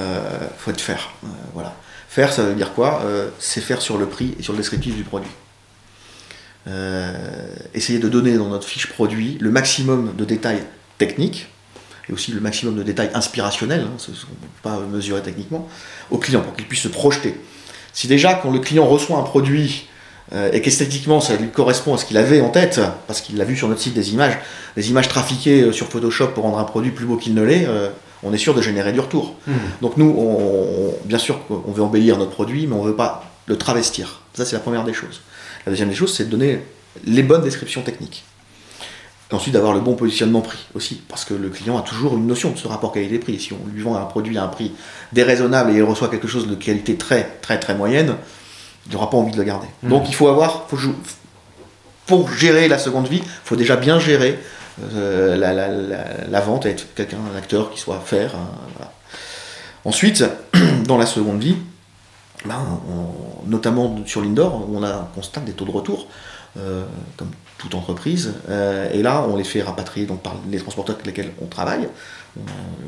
faut 0.58 0.70
être 0.70 0.80
faire. 0.80 1.10
Voilà. 1.54 1.74
Faire, 2.16 2.32
ça 2.32 2.44
veut 2.44 2.54
dire 2.54 2.72
quoi? 2.72 3.02
Euh, 3.04 3.28
C'est 3.38 3.60
faire 3.60 3.82
sur 3.82 3.98
le 3.98 4.06
prix 4.06 4.34
et 4.40 4.42
sur 4.42 4.54
le 4.54 4.56
descriptif 4.56 4.96
du 4.96 5.04
produit. 5.04 5.28
Euh, 6.66 7.12
essayer 7.74 7.98
de 7.98 8.08
donner 8.08 8.38
dans 8.38 8.48
notre 8.48 8.66
fiche 8.66 8.86
produit 8.86 9.36
le 9.38 9.50
maximum 9.50 10.14
de 10.16 10.24
détails 10.24 10.62
techniques 10.96 11.46
et 12.08 12.14
aussi 12.14 12.32
le 12.32 12.40
maximum 12.40 12.74
de 12.74 12.82
détails 12.82 13.10
inspirationnels, 13.12 13.82
hein, 13.82 13.96
ce 13.98 14.06
qu'on 14.06 14.12
ne 14.12 14.16
peut 14.16 14.62
pas 14.62 14.80
mesurer 14.90 15.20
techniquement, 15.20 15.68
au 16.10 16.16
client 16.16 16.40
pour 16.40 16.56
qu'il 16.56 16.64
puisse 16.66 16.80
se 16.80 16.88
projeter. 16.88 17.38
Si 17.92 18.06
déjà, 18.06 18.32
quand 18.32 18.50
le 18.50 18.60
client 18.60 18.86
reçoit 18.86 19.18
un 19.18 19.22
produit 19.22 19.86
euh, 20.32 20.50
et 20.52 20.62
qu'esthétiquement 20.62 21.20
ça 21.20 21.36
lui 21.36 21.50
correspond 21.50 21.92
à 21.92 21.98
ce 21.98 22.06
qu'il 22.06 22.16
avait 22.16 22.40
en 22.40 22.48
tête, 22.48 22.80
parce 23.06 23.20
qu'il 23.20 23.36
l'a 23.36 23.44
vu 23.44 23.58
sur 23.58 23.68
notre 23.68 23.82
site 23.82 23.92
des 23.92 24.14
images, 24.14 24.38
des 24.74 24.88
images 24.88 25.08
trafiquées 25.08 25.70
sur 25.70 25.88
Photoshop 25.88 26.28
pour 26.28 26.44
rendre 26.44 26.60
un 26.60 26.64
produit 26.64 26.92
plus 26.92 27.04
beau 27.04 27.18
qu'il 27.18 27.34
ne 27.34 27.42
l'est, 27.42 27.68
on 28.26 28.32
est 28.32 28.38
sûr 28.38 28.54
de 28.54 28.62
générer 28.62 28.92
du 28.92 29.00
retour. 29.00 29.34
Donc 29.82 29.96
nous, 29.96 30.14
on, 30.18 30.22
on- 30.22 30.94
bien 31.04 31.18
sûr 31.18 31.46
qu'on 31.46 31.70
veut 31.72 31.82
embellir 31.82 32.18
notre 32.18 32.32
produit, 32.32 32.66
mais 32.66 32.74
on 32.74 32.82
ne 32.84 32.88
veut 32.88 32.96
pas 32.96 33.24
le 33.46 33.56
travestir. 33.56 34.20
Ça, 34.34 34.44
c'est 34.44 34.56
la 34.56 34.60
première 34.60 34.84
des 34.84 34.92
choses. 34.92 35.20
La 35.64 35.70
deuxième 35.72 35.88
des 35.88 35.94
choses, 35.94 36.14
c'est 36.14 36.24
de 36.24 36.30
donner 36.30 36.60
les 37.04 37.22
bonnes 37.22 37.42
descriptions 37.42 37.82
techniques. 37.82 38.24
Et 39.30 39.34
ensuite, 39.34 39.54
d'avoir 39.54 39.72
le 39.74 39.80
bon 39.80 39.94
positionnement 39.96 40.40
prix 40.40 40.58
aussi, 40.74 41.00
parce 41.08 41.24
que 41.24 41.34
le 41.34 41.48
client 41.48 41.76
a 41.76 41.82
toujours 41.82 42.16
une 42.16 42.26
notion 42.26 42.50
de 42.50 42.58
ce 42.58 42.68
rapport 42.68 42.92
qualité-prix. 42.92 43.40
Si 43.40 43.52
on 43.52 43.58
lui 43.72 43.82
vend 43.82 43.96
un 43.96 44.04
produit 44.04 44.38
à 44.38 44.44
un 44.44 44.48
prix 44.48 44.72
déraisonnable 45.12 45.70
et 45.72 45.74
il 45.74 45.82
reçoit 45.82 46.08
quelque 46.08 46.28
chose 46.28 46.46
de 46.46 46.54
qualité 46.54 46.96
très, 46.96 47.24
très, 47.42 47.58
très 47.58 47.74
moyenne, 47.74 48.14
il 48.86 48.92
n'aura 48.92 49.10
pas 49.10 49.16
envie 49.16 49.32
de 49.32 49.36
le 49.36 49.42
garder. 49.42 49.66
Mhm. 49.82 49.90
Donc 49.90 50.08
il 50.08 50.14
faut 50.14 50.28
avoir, 50.28 50.66
faut 50.68 50.76
pour 52.06 52.30
gérer 52.30 52.68
la 52.68 52.78
seconde 52.78 53.08
vie, 53.08 53.18
il 53.24 53.24
faut 53.44 53.56
déjà 53.56 53.74
bien 53.74 53.98
gérer 53.98 54.38
la, 54.78 55.52
la- 55.52 55.68
la- 55.68 56.26
la 56.28 56.40
vente 56.40 56.66
être 56.66 56.86
quelqu'un, 56.94 57.18
un 57.32 57.36
acteur 57.36 57.70
qui 57.70 57.80
soit 57.80 58.00
faire. 58.00 58.34
hein, 58.34 58.48
voilà. 58.76 58.92
Ensuite, 59.84 60.24
dans 60.86 60.98
la 60.98 61.06
seconde 61.06 61.40
vie, 61.40 61.56
ben, 62.44 62.56
on- 62.90 63.48
notamment 63.48 63.96
sur 64.06 64.20
l'Indoor, 64.22 64.68
on, 64.72 64.82
a, 64.82 65.08
on 65.12 65.14
constate 65.14 65.44
des 65.44 65.52
taux 65.52 65.64
de 65.64 65.70
retour, 65.70 66.06
euh, 66.58 66.84
comme 67.16 67.30
toute 67.58 67.74
entreprise, 67.74 68.34
euh, 68.50 68.90
et 68.92 69.02
là, 69.02 69.24
on 69.28 69.36
les 69.36 69.44
fait 69.44 69.62
rapatrier 69.62 70.06
donc, 70.06 70.20
par 70.22 70.34
les 70.50 70.58
transporteurs 70.58 70.96
avec 70.96 71.06
lesquels 71.06 71.32
on 71.42 71.46
travaille. 71.46 71.88
On- 72.38 72.42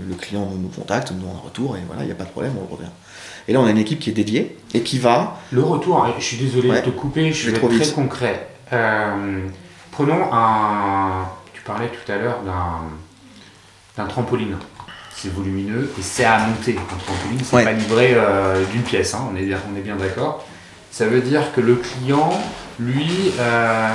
le 0.08 0.14
client 0.14 0.46
nous, 0.50 0.58
nous 0.58 0.68
contacte, 0.68 1.10
nous 1.12 1.24
on 1.26 1.30
a 1.34 1.36
un 1.36 1.40
retour, 1.44 1.76
et 1.76 1.80
voilà, 1.86 2.02
il 2.02 2.06
n'y 2.06 2.12
a 2.12 2.16
pas 2.16 2.24
de 2.24 2.30
problème, 2.30 2.52
on 2.58 2.68
le 2.68 2.74
revient. 2.76 2.90
Et 3.46 3.54
là, 3.54 3.60
on 3.60 3.66
a 3.66 3.70
une 3.70 3.78
équipe 3.78 3.98
qui 4.00 4.10
est 4.10 4.14
dédiée 4.14 4.58
et 4.74 4.82
qui 4.82 4.98
va. 4.98 5.38
Le 5.52 5.62
retour, 5.62 6.06
je 6.18 6.22
suis 6.24 6.36
désolé 6.36 6.68
Ouais. 6.68 6.80
de 6.82 6.86
te 6.86 6.90
couper, 6.90 7.32
je 7.32 7.46
vais 7.46 7.52
vais 7.52 7.58
trop 7.58 7.68
être 7.68 7.76
très 7.76 7.84
vite. 7.86 7.94
concret. 7.94 8.48
Euh, 8.74 9.46
prenons 9.90 10.28
un. 10.32 11.24
Parlais 11.68 11.88
tout 11.88 12.10
à 12.10 12.16
l'heure 12.16 12.40
d'un, 12.44 14.02
d'un 14.02 14.08
trampoline. 14.08 14.56
C'est 15.14 15.32
volumineux 15.32 15.90
et 15.98 16.02
c'est 16.02 16.24
à 16.24 16.38
monter. 16.38 16.76
Un 16.78 16.96
trampoline, 16.96 17.40
c'est 17.44 17.56
Ouais. 17.56 17.64
pas 17.64 17.72
livré 17.72 18.12
euh, 18.14 18.64
d'une 18.72 18.82
pièce, 18.82 19.14
hein, 19.14 19.28
on, 19.32 19.36
est, 19.36 19.46
on 19.72 19.76
est 19.76 19.82
bien 19.82 19.96
d'accord. 19.96 20.44
Ça 20.90 21.06
veut 21.06 21.20
dire 21.20 21.52
que 21.54 21.60
le 21.60 21.74
client, 21.74 22.30
lui, 22.80 23.32
euh, 23.38 23.88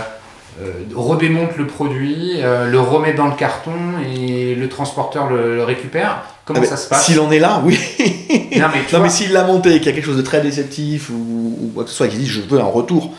euh, 0.61 0.71
redémonte 0.95 1.57
le 1.57 1.65
produit, 1.65 2.33
euh, 2.43 2.67
le 2.69 2.79
remet 2.79 3.13
dans 3.13 3.27
le 3.27 3.35
carton 3.35 3.71
et 4.15 4.53
le 4.53 4.69
transporteur 4.69 5.27
le, 5.29 5.55
le 5.55 5.63
récupère. 5.63 6.23
Comment 6.45 6.59
Ah, 6.61 6.67
ça 6.67 6.77
se 6.77 6.87
passe? 6.87 7.05
S'il 7.07 7.19
en 7.19 7.31
est 7.31 7.39
là, 7.39 7.59
oui. 7.65 7.79
Non, 8.59 8.67
mais 9.01 9.09
s'il 9.09 9.31
l'a 9.33 9.45
monté, 9.45 9.79
qu'il 9.79 9.87
y 9.87 9.89
a 9.89 9.93
quelque 9.93 10.05
chose 10.05 10.17
de 10.17 10.21
très 10.21 10.41
déceptif 10.41 11.09
ou, 11.09 11.57
ou 11.59 11.71
quoi 11.73 11.83
que 11.85 11.89
ce 11.89 11.95
soit, 11.95 12.07
qu'il 12.07 12.19
dit 12.19 12.27
je 12.27 12.41
veux 12.41 12.59
un 12.59 12.65
retour 12.65 13.11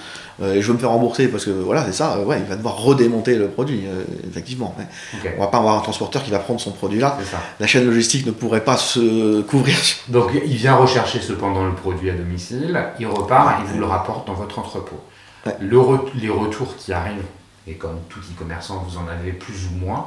et 0.42 0.60
je 0.62 0.66
veux 0.68 0.74
me 0.74 0.78
faire 0.78 0.90
rembourser 0.90 1.28
parce 1.28 1.44
que 1.44 1.50
voilà, 1.50 1.84
c'est 1.86 1.92
ça, 1.92 2.16
euh, 2.16 2.24
ouais, 2.24 2.38
il 2.40 2.44
va 2.46 2.56
devoir 2.56 2.76
redémonter 2.76 3.36
le 3.36 3.48
produit, 3.48 3.84
euh, 3.86 4.02
effectivement. 4.28 4.74
ouais. 4.78 4.84
Ok, 5.22 5.32
On 5.36 5.40
va 5.40 5.46
pas 5.48 5.58
avoir 5.58 5.76
un 5.78 5.80
transporteur 5.80 6.22
qui 6.24 6.30
va 6.30 6.38
prendre 6.40 6.60
son 6.60 6.72
produit 6.72 6.98
là. 7.00 7.16
La 7.60 7.66
chaîne 7.66 7.86
logistique 7.86 8.26
ne 8.26 8.32
pourrait 8.32 8.64
pas 8.64 8.76
se 8.76 9.40
couvrir. 9.50 9.76
Donc 10.08 10.30
il 10.34 10.56
vient 10.56 10.74
rechercher 10.76 11.20
cependant 11.20 11.64
le 11.64 11.74
produit 11.74 12.10
à 12.10 12.14
domicile, 12.14 12.78
il 12.98 13.06
repart 13.06 13.60
et 13.60 13.64
vous 13.72 13.78
le 13.78 13.86
rapporte 13.86 14.26
dans 14.26 14.34
votre 14.34 14.58
entrepôt. 14.58 15.00
Ouais. 15.46 15.54
Le 15.60 15.76
re- 15.78 16.08
les 16.20 16.30
retours 16.30 16.74
qui 16.76 16.92
arrivent, 16.92 17.22
et 17.66 17.74
comme 17.74 17.98
tout 18.08 18.20
e-commerçant 18.20 18.84
vous 18.88 18.96
en 18.98 19.06
avez 19.08 19.32
plus 19.32 19.66
ou 19.72 19.84
moins, 19.84 20.06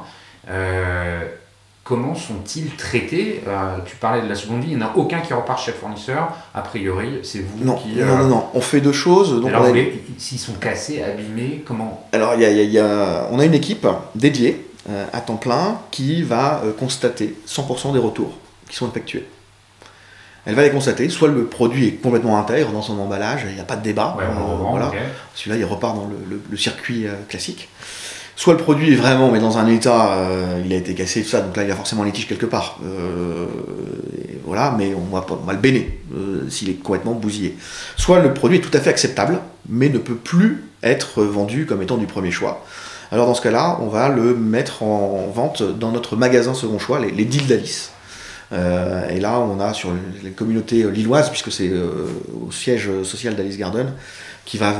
euh, 0.50 1.22
comment 1.88 2.14
sont-ils 2.14 2.68
traités 2.76 3.42
Euh, 3.48 3.78
Tu 3.86 3.96
parlais 3.96 4.20
de 4.22 4.28
la 4.28 4.34
seconde 4.34 4.60
vie, 4.62 4.72
il 4.72 4.76
n'y 4.76 4.82
en 4.84 4.88
a 4.88 4.92
aucun 4.94 5.20
qui 5.20 5.32
repart 5.32 5.58
chez 5.58 5.70
le 5.70 5.78
fournisseur, 5.78 6.28
a 6.54 6.60
priori 6.60 7.20
c'est 7.22 7.38
vous 7.38 7.64
Non, 7.64 7.76
qui... 7.76 7.94
non, 7.96 8.02
euh, 8.02 8.16
non, 8.18 8.26
non, 8.28 8.44
on 8.52 8.60
fait 8.60 8.82
deux 8.82 8.92
choses. 8.92 9.40
Donc 9.40 9.48
alors, 9.48 9.64
a- 9.64 9.72
s'ils 10.18 10.38
sont 10.38 10.52
cassés, 10.52 11.02
abîmés, 11.02 11.64
comment 11.66 12.06
Alors, 12.12 12.34
il 12.34 12.42
y 12.42 12.44
a- 12.44 12.50
il 12.50 12.56
y 12.58 12.60
a- 12.60 12.64
il 12.64 12.70
y 12.72 12.78
a- 12.78 13.26
on 13.32 13.38
a 13.38 13.44
une 13.46 13.54
équipe 13.54 13.86
dédiée 14.14 14.66
euh, 14.90 15.04
à 15.14 15.20
temps 15.22 15.36
plein 15.36 15.78
qui 15.90 16.22
va 16.22 16.62
constater 16.78 17.34
100% 17.46 17.92
des 17.94 17.98
retours 17.98 18.32
qui 18.68 18.76
sont 18.76 18.88
effectués. 18.88 19.26
Elle 20.46 20.54
va 20.54 20.62
les 20.62 20.70
constater, 20.70 21.08
soit 21.10 21.28
le 21.28 21.44
produit 21.44 21.88
est 21.88 21.92
complètement 21.92 22.38
intègre 22.38 22.70
dans 22.72 22.80
son 22.82 22.98
emballage, 22.98 23.44
il 23.48 23.54
n'y 23.54 23.60
a 23.60 23.64
pas 23.64 23.76
de 23.76 23.82
débat. 23.82 24.14
Ouais, 24.18 24.24
on 24.34 24.38
le 24.38 24.44
revend, 24.44 24.70
voilà. 24.70 24.92
Celui-là, 25.34 25.56
il 25.58 25.64
repart 25.64 25.94
dans 25.94 26.06
le, 26.06 26.16
le- 26.28 26.42
le 26.50 26.56
circuit 26.56 27.06
classique. 27.28 27.68
Soit 28.38 28.54
le 28.54 28.60
produit 28.60 28.92
est 28.92 28.96
vraiment 28.96 29.32
dans 29.36 29.58
un 29.58 29.66
état, 29.66 30.12
euh, 30.12 30.62
il 30.64 30.72
a 30.72 30.76
été 30.76 30.94
cassé, 30.94 31.24
tout 31.24 31.28
ça, 31.28 31.40
donc 31.40 31.56
là 31.56 31.64
il 31.64 31.68
y 31.68 31.72
a 31.72 31.74
forcément 31.74 32.04
un 32.04 32.06
litige 32.06 32.28
quelque 32.28 32.46
part. 32.46 32.78
Euh, 32.84 33.46
voilà, 34.46 34.72
mais 34.78 34.94
on 34.94 35.12
va, 35.12 35.22
pas, 35.22 35.36
va 35.44 35.54
le 35.54 35.58
euh, 35.68 36.48
s'il 36.48 36.70
est 36.70 36.74
complètement 36.74 37.14
bousillé. 37.14 37.56
Soit 37.96 38.20
le 38.20 38.32
produit 38.32 38.58
est 38.58 38.60
tout 38.60 38.74
à 38.74 38.80
fait 38.80 38.90
acceptable, 38.90 39.40
mais 39.68 39.88
ne 39.88 39.98
peut 39.98 40.14
plus 40.14 40.62
être 40.84 41.24
vendu 41.24 41.66
comme 41.66 41.82
étant 41.82 41.96
du 41.96 42.06
premier 42.06 42.30
choix. 42.30 42.64
Alors 43.10 43.26
dans 43.26 43.34
ce 43.34 43.42
cas-là, 43.42 43.78
on 43.80 43.88
va 43.88 44.08
le 44.08 44.36
mettre 44.36 44.84
en 44.84 45.26
vente 45.34 45.64
dans 45.76 45.90
notre 45.90 46.14
magasin 46.14 46.54
second 46.54 46.78
choix, 46.78 47.00
les, 47.00 47.24
deals 47.24 47.48
d'Alice. 47.48 47.90
Et 48.52 49.18
là, 49.18 49.40
on 49.40 49.58
a 49.60 49.74
sur 49.74 49.90
les 50.22 50.30
communautés 50.30 50.88
lilloises, 50.90 51.28
puisque 51.28 51.50
c'est 51.50 51.70
au 51.70 52.52
siège 52.52 52.88
social 53.02 53.34
d'Alice 53.34 53.58
Garden, 53.58 53.92
qui 54.44 54.58
va 54.58 54.74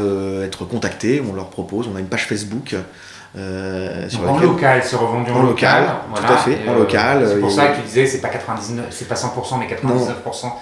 être 0.44 0.64
contacté. 0.64 1.20
On 1.28 1.34
leur 1.34 1.50
propose, 1.50 1.88
on 1.92 1.96
a 1.96 2.00
une 2.00 2.06
page 2.06 2.26
Facebook. 2.26 2.76
Euh, 3.38 4.08
sur 4.08 4.28
en 4.28 4.38
local, 4.38 4.82
c'est 4.84 4.96
revendu 4.96 5.30
en, 5.30 5.36
en 5.36 5.42
local, 5.42 5.82
local 5.82 6.24
tout 6.26 6.32
à 6.32 6.36
fait, 6.38 6.58
en 6.68 6.74
local. 6.74 7.24
C'est 7.28 7.40
pour 7.40 7.50
ça 7.50 7.68
que 7.68 7.76
tu 7.76 7.82
disais, 7.82 8.06
c'est 8.06 8.20
pas 8.20 8.28
99, 8.28 8.86
c'est 8.90 9.06
pas 9.06 9.14
100%, 9.14 9.58
mais 9.58 9.66
99% 9.66 10.52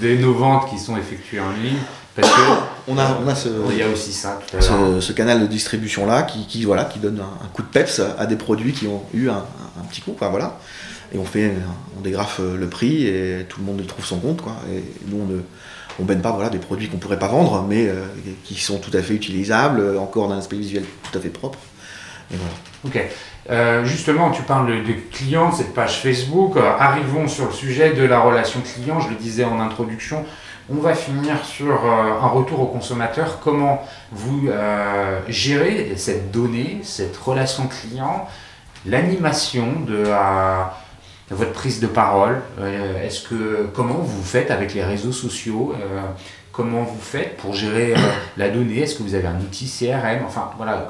de 0.00 0.16
nos 0.16 0.32
ventes 0.32 0.68
qui 0.70 0.78
sont 0.78 0.96
effectuées 0.96 1.40
en 1.40 1.50
ligne. 1.50 1.78
Parce 2.14 2.30
que 2.30 2.40
on 2.88 2.98
a, 2.98 3.18
on 3.24 3.26
a 3.26 3.34
ce, 3.34 3.48
il 3.70 3.78
y 3.78 3.82
a 3.82 3.88
aussi 3.88 4.12
ça, 4.12 4.38
tout 4.46 4.56
à 4.56 4.60
ce, 4.60 5.00
ce, 5.00 5.12
canal 5.12 5.40
de 5.40 5.46
distribution 5.46 6.06
là 6.06 6.22
qui, 6.22 6.46
qui, 6.46 6.64
voilà, 6.64 6.84
qui 6.84 6.98
donne 6.98 7.20
un, 7.20 7.44
un, 7.44 7.48
coup 7.48 7.62
de 7.62 7.68
peps 7.68 8.00
à 8.18 8.26
des 8.26 8.36
produits 8.36 8.72
qui 8.72 8.86
ont 8.86 9.02
eu 9.14 9.28
un, 9.28 9.44
un 9.80 9.84
petit 9.90 10.02
coup. 10.02 10.12
Quoi, 10.12 10.28
voilà. 10.28 10.58
Et 11.14 11.18
on, 11.18 11.24
fait, 11.24 11.52
on 11.98 12.02
dégrafe 12.02 12.40
le 12.40 12.66
prix 12.68 13.06
et 13.06 13.46
tout 13.48 13.60
le 13.60 13.66
monde 13.66 13.84
trouve 13.86 14.04
son 14.04 14.18
compte. 14.18 14.42
Quoi. 14.42 14.54
Et 14.72 14.82
nous, 15.08 15.20
on 15.22 15.26
ne 15.26 15.40
on 15.98 16.04
baigne 16.04 16.20
pas 16.20 16.32
voilà, 16.32 16.48
des 16.48 16.58
produits 16.58 16.88
qu'on 16.88 16.98
pourrait 16.98 17.18
pas 17.18 17.28
vendre, 17.28 17.64
mais 17.68 17.88
euh, 17.88 18.04
qui 18.44 18.54
sont 18.54 18.78
tout 18.78 18.96
à 18.96 19.02
fait 19.02 19.14
utilisables, 19.14 19.98
encore 19.98 20.28
d'un 20.28 20.38
aspect 20.38 20.56
visuel 20.56 20.84
tout 21.10 21.18
à 21.18 21.20
fait 21.20 21.28
propre. 21.28 21.58
Ok. 22.84 23.00
Euh, 23.50 23.84
justement, 23.84 24.30
tu 24.30 24.42
parles 24.42 24.84
de, 24.84 24.92
clients, 25.10 25.52
cette 25.52 25.74
page 25.74 26.00
Facebook. 26.00 26.56
Euh, 26.56 26.72
arrivons 26.78 27.28
sur 27.28 27.46
le 27.46 27.52
sujet 27.52 27.92
de 27.92 28.04
la 28.04 28.20
relation 28.20 28.60
client. 28.60 29.00
Je 29.00 29.08
le 29.10 29.16
disais 29.16 29.44
en 29.44 29.60
introduction. 29.60 30.24
On 30.70 30.76
va 30.76 30.94
finir 30.94 31.44
sur 31.44 31.84
euh, 31.84 32.20
un 32.22 32.28
retour 32.28 32.60
au 32.60 32.66
consommateur. 32.66 33.40
Comment 33.40 33.84
vous 34.12 34.48
gérez 35.28 35.94
cette 35.96 36.30
donnée, 36.30 36.80
cette 36.82 37.16
relation 37.16 37.66
client, 37.66 38.28
l'animation 38.86 39.80
de 39.80 40.04
votre 41.30 41.52
prise 41.52 41.80
de 41.80 41.88
parole? 41.88 42.40
Est-ce 43.02 43.28
que 43.28 43.68
comment 43.74 43.98
vous 43.98 44.22
faites 44.22 44.50
avec 44.50 44.72
les 44.74 44.84
réseaux 44.84 45.12
sociaux? 45.12 45.74
Comment 46.52 46.82
vous 46.82 47.00
faites 47.00 47.36
pour 47.38 47.54
gérer 47.54 47.94
la 48.36 48.48
donnée? 48.48 48.80
Est-ce 48.80 48.94
que 48.94 49.02
vous 49.02 49.14
avez 49.14 49.26
un 49.26 49.40
outil 49.40 49.66
CRM 49.66 50.24
Enfin, 50.24 50.52
voilà 50.56 50.88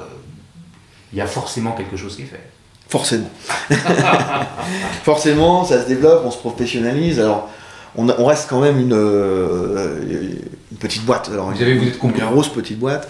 il 1.12 1.18
y 1.18 1.20
a 1.20 1.26
forcément 1.26 1.72
quelque 1.72 1.96
chose 1.96 2.16
qui 2.16 2.22
est 2.22 2.26
fait. 2.26 2.40
Forcément. 2.88 3.30
forcément, 5.02 5.64
ça 5.64 5.82
se 5.82 5.88
développe, 5.88 6.24
on 6.26 6.30
se 6.30 6.38
professionnalise. 6.38 7.20
Alors, 7.20 7.48
on, 7.96 8.08
on 8.08 8.26
reste 8.26 8.48
quand 8.48 8.60
même 8.60 8.78
une, 8.78 8.92
euh, 8.92 10.38
une 10.70 10.76
petite 10.76 11.04
boîte. 11.04 11.30
Alors, 11.32 11.50
vous, 11.50 11.62
avez, 11.62 11.76
vous 11.78 11.88
êtes 11.88 11.98
combien 11.98 12.26
Une 12.26 12.32
grosse 12.32 12.50
petite 12.50 12.78
boîte. 12.78 13.08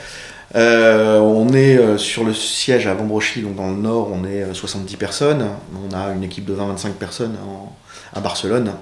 Euh, 0.55 1.19
on 1.19 1.53
est 1.53 1.79
euh, 1.79 1.97
sur 1.97 2.25
le 2.25 2.35
siège 2.35 2.87
à 2.87 2.95
Vambrochy, 2.95 3.41
donc 3.41 3.57
dans 3.57 3.71
le 3.71 3.77
nord, 3.77 4.11
on 4.13 4.25
est 4.25 4.53
70 4.53 4.97
personnes. 4.97 5.49
On 5.89 5.95
a 5.95 6.13
une 6.13 6.23
équipe 6.23 6.45
de 6.45 6.55
20-25 6.55 6.93
personnes 6.93 7.37
en, 7.47 7.75
à 8.17 8.21
Barcelone. 8.21 8.73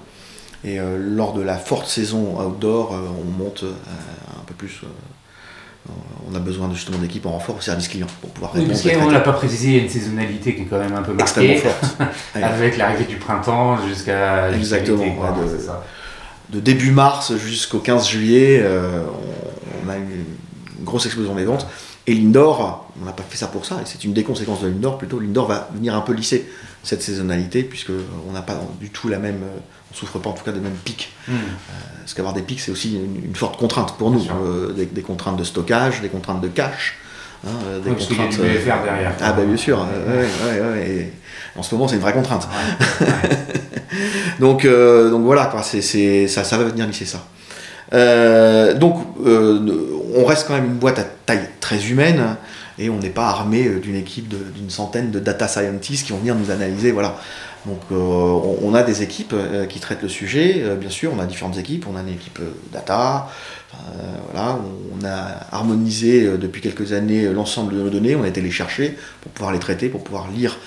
Et 0.64 0.78
lors 0.98 1.32
de 1.32 1.40
la 1.40 1.56
forte 1.56 1.86
saison 1.86 2.38
outdoor, 2.38 2.92
on 2.92 3.42
monte 3.42 3.64
un 3.64 4.44
peu 4.44 4.52
plus 4.52 4.82
on 6.30 6.34
a 6.34 6.38
besoin 6.38 6.72
justement 6.72 6.98
d'équipes 6.98 7.26
en 7.26 7.32
renfort 7.32 7.56
au 7.56 7.60
service 7.60 7.88
client 7.88 8.06
pour 8.20 8.30
pouvoir 8.30 8.52
répondre. 8.52 8.72
Oui, 8.72 8.80
parce 8.82 8.96
qu'on 8.96 9.08
ne 9.08 9.12
l'a 9.12 9.20
pas 9.20 9.32
précisé, 9.32 9.68
il 9.68 9.76
y 9.76 9.78
a 9.78 9.82
une 9.82 9.88
saisonnalité 9.88 10.54
qui 10.54 10.62
est 10.62 10.66
quand 10.66 10.78
même 10.78 10.94
un 10.94 11.02
peu 11.02 11.12
marquée. 11.12 11.56
Forte. 11.56 11.96
avec 12.34 12.76
l'arrivée 12.76 13.04
du 13.04 13.16
printemps 13.16 13.78
jusqu'à. 13.86 14.52
Exactement. 14.52 15.02
Ouais, 15.02 15.30
de, 16.50 16.58
de, 16.58 16.60
début 16.60 16.92
mars 16.92 17.36
jusqu'au 17.36 17.78
15 17.78 18.08
juillet, 18.08 18.60
euh, 18.62 19.02
on, 19.06 19.86
on, 19.86 19.90
a 19.90 19.96
une, 19.96 20.10
une 20.10 20.84
grosse 20.84 21.06
explosion 21.06 21.34
des 21.34 21.44
ventes. 21.44 21.66
Et 22.06 22.14
l'indoor, 22.14 22.90
on 23.00 23.04
n'a 23.04 23.12
pas 23.12 23.22
fait 23.22 23.36
ça 23.36 23.46
pour 23.46 23.66
ça, 23.66 23.76
et 23.76 23.86
c'est 23.86 24.04
une 24.04 24.12
des 24.12 24.24
conséquences 24.24 24.62
de 24.62 24.68
l'indoor 24.68 24.98
plutôt. 24.98 25.20
L'indoor 25.20 25.46
va 25.46 25.68
venir 25.74 25.94
un 25.94 26.00
peu 26.00 26.12
lisser 26.12 26.48
cette 26.82 27.02
saisonnalité, 27.02 27.62
puisqu'on 27.62 28.32
n'a 28.32 28.42
pas 28.42 28.60
du 28.80 28.90
tout 28.90 29.08
la 29.08 29.18
même. 29.18 29.42
On 29.90 29.94
souffre 29.94 30.18
pas 30.18 30.30
en 30.30 30.34
tout 30.34 30.44
cas 30.44 30.52
des 30.52 30.60
mêmes 30.60 30.72
pics. 30.84 31.12
Mm. 31.26 31.32
Euh, 31.32 31.36
parce 32.00 32.14
qu'avoir 32.14 32.34
des 32.34 32.42
pics, 32.42 32.60
c'est 32.60 32.70
aussi 32.70 32.94
une, 32.94 33.24
une, 33.24 33.36
forte 33.36 33.58
contrainte 33.58 33.96
pour 33.98 34.10
nous. 34.10 34.24
Euh, 34.44 34.72
des, 34.72 34.86
des, 34.86 35.02
contraintes 35.02 35.36
de 35.36 35.44
stockage, 35.44 36.00
des 36.00 36.08
contraintes 36.08 36.40
de 36.40 36.48
cash. 36.48 36.96
Hein, 37.46 37.50
des 37.82 37.90
oui, 37.90 37.96
contraintes. 37.96 38.36
Y 38.36 38.40
a 38.40 38.42
du 38.44 38.58
BFR 38.58 38.82
derrière. 38.84 39.14
Ah, 39.20 39.32
bah 39.32 39.42
bien 39.44 39.56
sûr. 39.56 39.78
Ouais, 39.78 40.60
ouais, 40.60 40.60
ouais, 40.60 41.12
en 41.56 41.62
ce 41.62 41.74
moment, 41.74 41.88
c'est 41.88 41.96
une 41.96 42.02
vraie 42.02 42.12
contrainte. 42.12 42.48
donc, 44.40 44.64
euh, 44.64 45.10
donc 45.10 45.24
voilà, 45.24 45.46
quoi, 45.46 45.62
ça, 45.62 45.80
ça 45.80 46.58
va 46.58 46.64
venir 46.64 46.86
lisser 46.86 47.04
ça. 47.04 47.26
Euh, 47.92 48.74
donc, 48.74 49.04
euh, 49.26 49.58
on 50.14 50.24
reste 50.24 50.46
quand 50.46 50.54
même 50.54 50.66
une 50.66 50.78
boîte 50.78 50.98
à 50.98 51.04
taille 51.04 51.48
très 51.60 51.88
humaine 51.88 52.36
et 52.78 52.88
on 52.88 52.98
n'est 52.98 53.10
pas 53.10 53.26
armé 53.26 53.68
d'une 53.68 53.96
équipe 53.96 54.28
d'une 54.28 54.70
centaine 54.70 55.10
de 55.10 55.18
data 55.18 55.48
scientists 55.48 56.06
qui 56.06 56.12
vont 56.12 56.18
venir 56.18 56.34
nous 56.34 56.50
analyser. 56.50 56.92
Voilà. 56.92 57.16
Donc, 57.66 57.80
euh, 57.92 57.94
on, 58.62 58.72
a 58.74 58.82
des 58.82 59.02
équipes 59.02 59.34
euh, 59.34 59.66
qui 59.66 59.80
traitent 59.80 60.02
le 60.02 60.08
sujet, 60.08 60.62
euh, 60.62 60.76
bien 60.76 60.88
sûr, 60.88 61.12
on 61.14 61.18
a 61.18 61.26
différentes 61.26 61.58
équipes. 61.58 61.86
On 61.90 61.96
a 61.96 62.00
une 62.00 62.08
équipe 62.08 62.40
data, 62.72 63.28
on 63.74 65.04
a 65.04 65.46
harmonisé 65.52 66.38
depuis 66.38 66.60
quelques 66.60 66.92
années 66.92 67.24
l'ensemble 67.32 67.74
de 67.74 67.82
nos 67.82 67.90
données, 67.90 68.16
on 68.16 68.22
a 68.22 68.28
été 68.28 68.40
les 68.40 68.50
chercher 68.50 68.96
pour 69.20 69.30
pouvoir 69.32 69.52
les 69.52 69.58
traiter, 69.58 69.88
pour 69.88 70.02
pouvoir 70.02 70.30
lire 70.30 70.58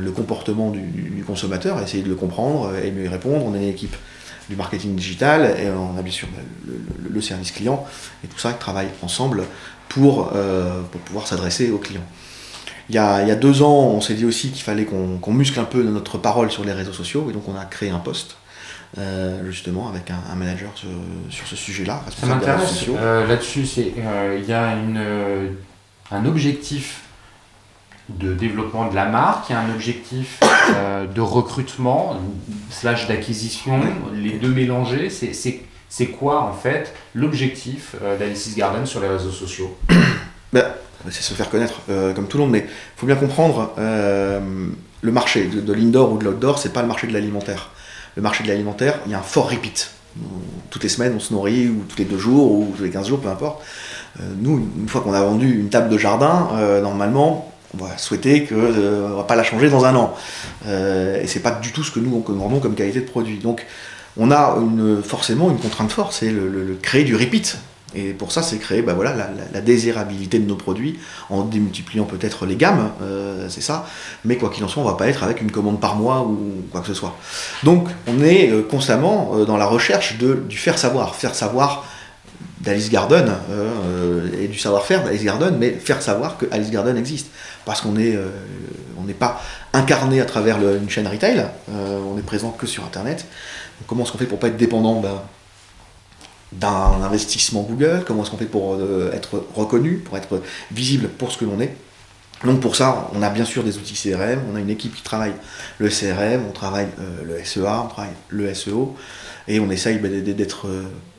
le 0.00 0.10
comportement 0.10 0.70
du, 0.70 1.22
consommateur, 1.26 1.80
essayer 1.80 2.02
de 2.02 2.08
le 2.08 2.16
comprendre 2.16 2.72
et 2.82 2.90
mieux 2.90 3.04
y 3.04 3.08
répondre. 3.08 3.44
On 3.46 3.54
a 3.54 3.56
une 3.56 3.68
équipe 3.68 3.96
du 4.48 4.56
marketing 4.56 4.96
digital, 4.96 5.56
et 5.60 5.70
on 5.70 5.96
a 5.96 6.02
bien 6.02 6.12
sûr 6.12 6.28
le, 7.08 7.20
service 7.20 7.52
client, 7.52 7.86
et 8.24 8.26
tout 8.26 8.38
ça 8.38 8.52
qui 8.52 8.58
travaille 8.58 8.88
ensemble 9.02 9.44
pour 9.88 10.32
pouvoir 11.04 11.26
s'adresser 11.26 11.70
aux 11.70 11.78
clients. 11.78 12.06
Il 12.90 12.96
y, 12.96 12.98
a, 12.98 13.22
il 13.22 13.28
y, 13.28 13.30
a, 13.30 13.36
deux 13.36 13.62
ans, 13.62 13.72
on 13.72 14.00
s'est 14.00 14.14
dit 14.14 14.24
aussi 14.24 14.50
qu'il 14.50 14.64
fallait 14.64 14.84
qu'on 14.84 15.18
qu 15.18 15.30
muscle 15.30 15.60
un 15.60 15.64
peu 15.64 15.80
notre 15.84 16.18
parole 16.18 16.50
sur 16.50 16.64
les 16.64 16.72
réseaux 16.72 16.92
sociaux, 16.92 17.28
et 17.30 17.32
donc 17.32 17.44
on 17.48 17.56
a 17.56 17.64
créé 17.64 17.90
un 17.90 18.00
poste. 18.00 18.36
Euh, 18.98 19.48
justement 19.48 19.88
avec 19.88 20.10
un, 20.10 20.18
un 20.32 20.34
manager 20.34 20.70
sur, 20.74 20.88
sur 21.28 21.46
ce 21.46 21.54
sujet-là. 21.54 22.02
Ça 22.08 22.26
m'intéresse. 22.26 22.86
Euh, 22.88 23.24
Là-dessus, 23.24 23.62
il 23.76 23.92
euh, 23.98 24.40
y 24.44 24.52
a 24.52 24.74
une, 24.74 25.54
un 26.10 26.24
objectif 26.26 27.02
de 28.08 28.34
développement 28.34 28.88
de 28.90 28.96
la 28.96 29.04
marque, 29.06 29.48
il 29.48 29.52
y 29.52 29.54
a 29.54 29.60
un 29.60 29.70
objectif 29.70 30.40
de 31.14 31.20
recrutement, 31.20 32.20
slash 32.68 33.06
d'acquisition, 33.06 33.80
les 34.12 34.40
deux 34.40 34.48
mélangés, 34.48 35.08
c'est 35.08 36.06
quoi 36.06 36.42
en 36.42 36.52
fait 36.52 36.92
l'objectif 37.14 37.94
d'Alice's 38.18 38.56
Garden 38.56 38.84
sur 38.86 39.00
les 39.00 39.08
réseaux 39.08 39.30
sociaux? 39.30 39.78
Ben, 40.52 40.64
C'est 41.08 41.22
se 41.22 41.34
faire 41.34 41.48
connaître, 41.48 41.80
euh, 41.88 42.12
comme 42.12 42.26
tout 42.26 42.36
le 42.36 42.44
monde, 42.44 42.52
mais 42.52 42.66
il 42.66 42.98
faut 43.00 43.06
bien 43.06 43.16
comprendre, 43.16 43.72
le 43.78 45.12
marché 45.12 45.46
de, 45.46 45.72
l'indoor 45.72 46.12
ou 46.12 46.18
de 46.18 46.24
l'outdoor, 46.24 46.58
c'est 46.58 46.72
pas 46.72 46.82
le 46.82 46.88
marché 46.88 47.06
de 47.06 47.12
l'alimentaire. 47.12 47.70
Le 48.16 48.22
marché 48.22 48.44
de 48.44 48.48
l'alimentaire, 48.48 48.98
il 49.06 49.12
y 49.12 49.14
a 49.14 49.18
un 49.18 49.22
fort 49.22 49.50
repeat. 49.50 49.90
Toutes 50.68 50.82
les 50.82 50.88
semaines, 50.88 51.14
on 51.16 51.20
se 51.20 51.32
nourrit, 51.32 51.68
ou 51.68 51.84
tous 51.88 51.96
les 51.96 52.04
deux 52.04 52.18
jours, 52.18 52.52
ou 52.52 52.74
tous 52.76 52.82
les 52.82 52.90
15 52.90 53.08
jours, 53.08 53.20
peu 53.20 53.28
importe. 53.28 53.62
nous, 54.18 54.68
une 54.78 54.88
fois 54.88 55.00
qu'on 55.00 55.14
a 55.14 55.22
vendu 55.22 55.58
une 55.58 55.70
table 55.70 55.88
de 55.88 55.96
jardin, 55.96 56.50
normalement, 56.82 57.50
on 57.74 57.84
va 57.84 57.96
souhaiter 57.98 58.44
qu'on 58.44 58.56
euh, 58.56 59.10
ne 59.10 59.14
va 59.16 59.22
pas 59.24 59.36
la 59.36 59.44
changer 59.44 59.68
dans 59.70 59.84
un 59.84 59.94
an. 59.94 60.14
Euh, 60.66 61.22
et 61.22 61.26
c'est 61.26 61.40
pas 61.40 61.52
du 61.52 61.72
tout 61.72 61.82
ce 61.82 61.90
que 61.90 62.00
nous 62.00 62.22
on 62.26 62.32
demandons 62.32 62.60
comme 62.60 62.74
qualité 62.74 63.00
de 63.00 63.06
produit. 63.06 63.38
Donc 63.38 63.66
on 64.16 64.30
a 64.30 64.56
forcément 65.04 65.50
une 65.50 65.58
contrainte 65.58 65.92
forte, 65.92 66.12
c'est 66.12 66.30
le, 66.30 66.76
créer 66.82 67.04
du 67.04 67.14
repeat. 67.14 67.58
Et 67.94 68.12
pour 68.12 68.30
ça, 68.30 68.42
c'est 68.42 68.58
créer 68.58 68.82
bah 68.82 68.94
voilà, 68.94 69.14
la, 69.52 69.60
désirabilité 69.60 70.38
de 70.38 70.46
nos 70.46 70.56
produits 70.56 70.98
en 71.28 71.42
démultipliant 71.42 72.04
peut-être 72.04 72.46
les 72.46 72.56
gammes, 72.56 72.90
euh, 73.02 73.48
c'est 73.48 73.60
ça. 73.60 73.86
Mais 74.24 74.36
quoi 74.36 74.50
qu'il 74.50 74.64
en 74.64 74.68
soit, 74.68 74.82
on 74.82 74.86
va 74.86 74.94
pas 74.94 75.08
être 75.08 75.24
avec 75.24 75.40
une 75.40 75.50
commande 75.50 75.80
par 75.80 75.96
mois 75.96 76.22
ou 76.22 76.38
quoi 76.70 76.80
que 76.80 76.86
ce 76.86 76.94
soit. 76.94 77.16
Donc 77.64 77.88
on 78.06 78.22
est 78.22 78.50
euh, 78.50 78.62
constamment 78.62 79.32
euh, 79.34 79.44
dans 79.44 79.56
la 79.56 79.66
recherche 79.66 80.18
de, 80.18 80.34
du 80.48 80.56
faire 80.56 80.78
savoir, 80.78 81.16
faire 81.16 81.34
savoir 81.34 81.84
d'Alice 82.60 82.90
Garden 82.90 83.32
et 84.38 84.46
du 84.46 84.58
savoir-faire 84.58 85.02
d'Alice 85.02 85.24
Garden, 85.24 85.56
mais 85.58 85.70
faire 85.70 86.02
savoir 86.02 86.36
que 86.36 86.44
Alice 86.52 86.70
Garden 86.70 86.96
existe. 86.96 87.28
Parce 87.64 87.80
qu'on 87.80 87.92
n'est 87.92 88.14
pas 89.18 89.40
incarné 89.72 90.20
à 90.20 90.26
travers 90.26 90.58
une 90.58 90.88
chaîne 90.90 91.06
retail, 91.06 91.46
on 91.68 92.18
est 92.18 92.22
présent 92.22 92.50
que 92.50 92.66
sur 92.66 92.84
Internet. 92.84 93.24
Comment 93.86 94.04
est-ce 94.04 94.12
qu'on 94.12 94.18
fait 94.18 94.26
pour 94.26 94.38
pas 94.38 94.48
être 94.48 94.58
dépendant? 94.58 95.00
Ben, 95.00 95.22
d'un 96.52 97.02
investissement 97.02 97.62
Google 97.62 98.02
Comment 98.06 98.22
est-ce 98.22 98.30
qu'on 98.30 98.36
fait 98.36 98.44
pour 98.44 98.74
euh, 98.74 99.12
être 99.12 99.44
reconnu, 99.54 99.98
pour 99.98 100.16
être 100.16 100.42
visible 100.72 101.08
pour 101.08 101.30
ce 101.32 101.38
que 101.38 101.44
l'on 101.44 101.60
est. 101.60 101.74
Donc 102.44 102.60
pour 102.60 102.74
ça, 102.74 103.10
on 103.14 103.22
a 103.22 103.28
bien 103.28 103.44
sûr 103.44 103.62
des 103.62 103.76
outils 103.76 103.94
CRM, 103.94 104.40
on 104.50 104.56
a 104.56 104.60
une 104.60 104.70
équipe 104.70 104.94
qui 104.94 105.02
travaille 105.02 105.34
le 105.78 105.88
CRM, 105.88 106.42
on 106.48 106.52
travaille 106.52 106.88
le 107.22 107.44
SEA, 107.44 107.82
on 107.84 107.88
travaille 107.88 108.14
le 108.30 108.54
SEO, 108.54 108.96
et 109.46 109.60
on 109.60 109.70
essaye 109.70 109.98
d'être 109.98 110.66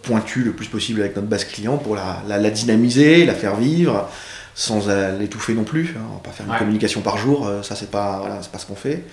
pointu 0.02 0.44
le 0.44 0.54
plus 0.54 0.66
possible 0.66 1.00
avec 1.02 1.16
notre 1.16 1.28
base 1.28 1.46
client 1.46 1.78
pour 1.78 1.96
la 1.96 2.50
dynamiser, 2.50 3.24
la 3.26 3.36
faire 3.36 3.56
vivre, 3.56 4.10
sans 4.54 4.88
l'étouffer 5.20 5.54
non 5.54 5.64
plus. 5.64 5.96
Hein. 5.98 6.02
On 6.12 6.14
va 6.16 6.20
pas 6.20 6.32
faire 6.32 6.46
une 6.46 6.52
Ouais. 6.52 6.58
communication 6.60 7.02
par 7.02 7.18
jour, 7.18 7.48
euh, 7.48 7.64
ça 7.64 7.76
c'est 7.76 7.90
pas, 7.92 8.18
voilà, 8.20 8.36
pas 8.52 8.58
ce 8.60 8.66
qu'on 8.66 8.76
fait. 8.76 9.04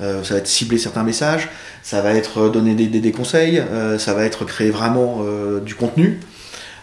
Euh, 0.00 0.22
ça 0.24 0.34
va 0.34 0.40
être 0.40 0.46
cibler 0.48 0.78
certains 0.78 1.02
messages, 1.04 1.48
ça 1.82 2.00
va 2.02 2.12
être 2.14 2.38
euh, 2.42 2.48
donner 2.50 2.74
des, 2.74 2.86
des- 2.86 3.00
des 3.00 3.12
conseils, 3.12 3.58
euh, 3.58 3.98
ça 3.98 4.14
va 4.14 4.24
être 4.24 4.44
créer 4.44 4.70
vraiment 4.70 5.18
euh, 5.22 5.60
du 5.60 5.74
contenu. 5.74 6.20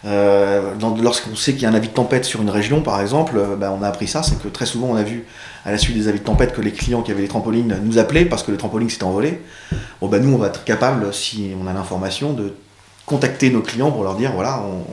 Euh, 0.06 0.74
Lorsqu'on 1.02 1.36
sait 1.36 1.54
qu'il 1.54 1.64
y 1.64 1.66
a 1.66 1.70
un 1.70 1.74
avis 1.74 1.88
de 1.90 1.94
tempête 1.94 2.24
sur 2.24 2.42
une 2.42 2.50
région, 2.52 2.82
par 2.82 3.02
exemple, 3.02 3.34
euh, 3.38 3.56
ben, 3.56 3.76
on 3.78 3.84
a 3.84 3.88
appris 3.88 4.08
ça, 4.08 4.24
c'est 4.24 4.40
que 4.42 4.48
très 4.48 4.66
souvent 4.66 4.88
on 4.88 4.96
a 4.96 5.04
vu 5.04 5.26
à 5.66 5.72
la 5.72 5.78
suite 5.78 5.98
des 5.98 6.08
avis 6.08 6.20
de 6.20 6.24
tempête 6.24 6.54
que 6.54 6.62
les 6.62 6.72
clients 6.72 7.02
qui 7.02 7.12
avaient 7.12 7.24
les 7.24 7.28
trampolines 7.28 7.78
nous 7.84 7.98
appelaient 7.98 8.26
parce 8.26 8.44
que 8.44 8.52
le 8.52 8.58
trampoline 8.58 8.90
s'était 8.90 9.04
envolé. 9.04 9.42
Bon, 10.00 10.08
ben, 10.08 10.22
nous, 10.24 10.34
on 10.34 10.38
va 10.38 10.48
être 10.48 10.64
capable, 10.64 11.14
si 11.14 11.52
on 11.62 11.68
a 11.68 11.74
l'information, 11.74 12.34
de 12.34 12.54
contacter 13.06 13.50
nos 13.50 13.62
clients 13.62 13.92
pour 13.92 14.04
leur 14.04 14.16
dire 14.16 14.32
voilà, 14.34 14.62
on, 14.62 14.84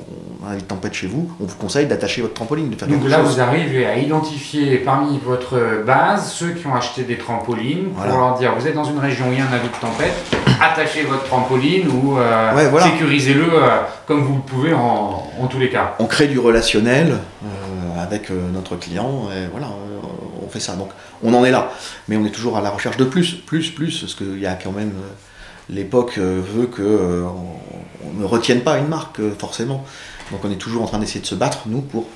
on 0.45 0.47
a 0.47 0.51
un 0.51 0.53
avis 0.53 0.62
de 0.62 0.66
tempête 0.68 0.95
chez 0.95 1.07
vous, 1.07 1.30
on 1.40 1.45
vous 1.45 1.57
conseille 1.57 1.86
d'attacher 1.86 2.20
votre 2.22 2.34
trampoline, 2.34 2.70
de 2.70 2.76
faire 2.76 2.88
Donc 2.88 3.09
là, 3.09 3.18
chose. 3.22 3.34
vous 3.34 3.40
arrivez 3.40 3.86
à 3.86 3.97
identifier 3.97 4.76
parmi 4.78 5.18
votre 5.18 5.82
base 5.86 6.32
ceux 6.32 6.51
qui 6.51 6.66
ont 6.66 6.74
acheté 6.74 7.05
des 7.05 7.16
trampolines 7.16 7.88
Voilà. 7.95 8.11
pour 8.12 8.20
leur 8.20 8.38
dire 8.38 8.53
vous 8.59 8.66
êtes 8.66 8.74
dans 8.74 8.84
une 8.84 8.99
région 8.99 9.28
où 9.28 9.32
il 9.32 9.38
y 9.38 9.40
a 9.40 9.45
un 9.49 9.53
avis 9.53 9.68
de 9.68 9.80
tempête, 9.80 10.14
attachez 10.61 11.03
votre 11.05 11.24
trampoline 11.24 11.88
ou 11.88 12.18
euh, 12.18 12.55
Ouais, 12.55 12.68
voilà. 12.68 12.86
sécurisez-le 12.86 13.45
euh, 13.55 13.68
comme 14.07 14.22
vous 14.22 14.34
le 14.36 14.40
pouvez 14.42 14.74
en, 14.74 15.22
en 15.40 15.47
tous 15.47 15.59
les 15.59 15.70
cas. 15.70 15.95
on 15.99 16.07
crée 16.07 16.26
du 16.26 16.38
relationnel 16.38 17.12
euh, 17.45 18.03
avec 18.03 18.30
notre 18.53 18.76
client 18.76 19.28
et 19.34 19.47
voilà 19.51 19.68
on 20.45 20.49
fait 20.49 20.61
ça 20.61 20.74
donc 20.74 20.90
on 21.22 21.32
en 21.34 21.45
est 21.45 21.51
là 21.51 21.70
mais 22.09 22.16
on 22.16 22.24
est 22.26 22.30
toujours 22.30 22.57
à 22.59 22.61
la 22.61 22.70
recherche 22.70 22.97
de 22.97 23.05
plus 23.05 23.32
plus 23.34 23.70
plus 23.70 24.01
parce 24.01 24.14
qu'il 24.14 24.38
y 24.38 24.47
a 24.47 24.55
quand 24.55 24.72
même 24.72 24.92
l'époque 25.70 26.18
veut 26.18 26.66
que 26.66 27.24
on, 27.24 28.09
on 28.09 28.20
ne 28.20 28.24
retienne 28.26 28.61
pas 28.61 28.78
une 28.78 28.88
marque 28.88 29.20
forcément 29.38 29.84
donc 30.31 30.45
on 30.45 30.51
est 30.51 30.57
toujours 30.57 30.83
en 30.83 30.87
train 30.87 30.99
d'essayer 30.99 31.20
de 31.20 31.27
se 31.27 31.35
battre 31.35 31.62
nous 31.66 31.81
pour 31.81 32.07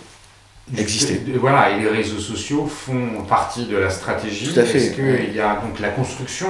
exister. 0.77 1.21
Et 1.27 1.39
Voilà, 1.39 1.71
et 1.71 1.81
les 1.81 1.89
réseaux 1.89 2.19
sociaux 2.19 2.67
font 2.67 3.23
partie 3.29 3.67
de 3.67 3.77
la 3.77 3.91
stratégie. 3.91 4.53
Tout 4.53 4.61
à 4.61 4.65
fait, 4.65 4.79
Est-ce 4.79 4.95
qu'il 4.95 5.35
y 5.35 5.41
a 5.41 5.55
donc 5.61 5.79
la 5.81 5.89
construction 5.91 6.49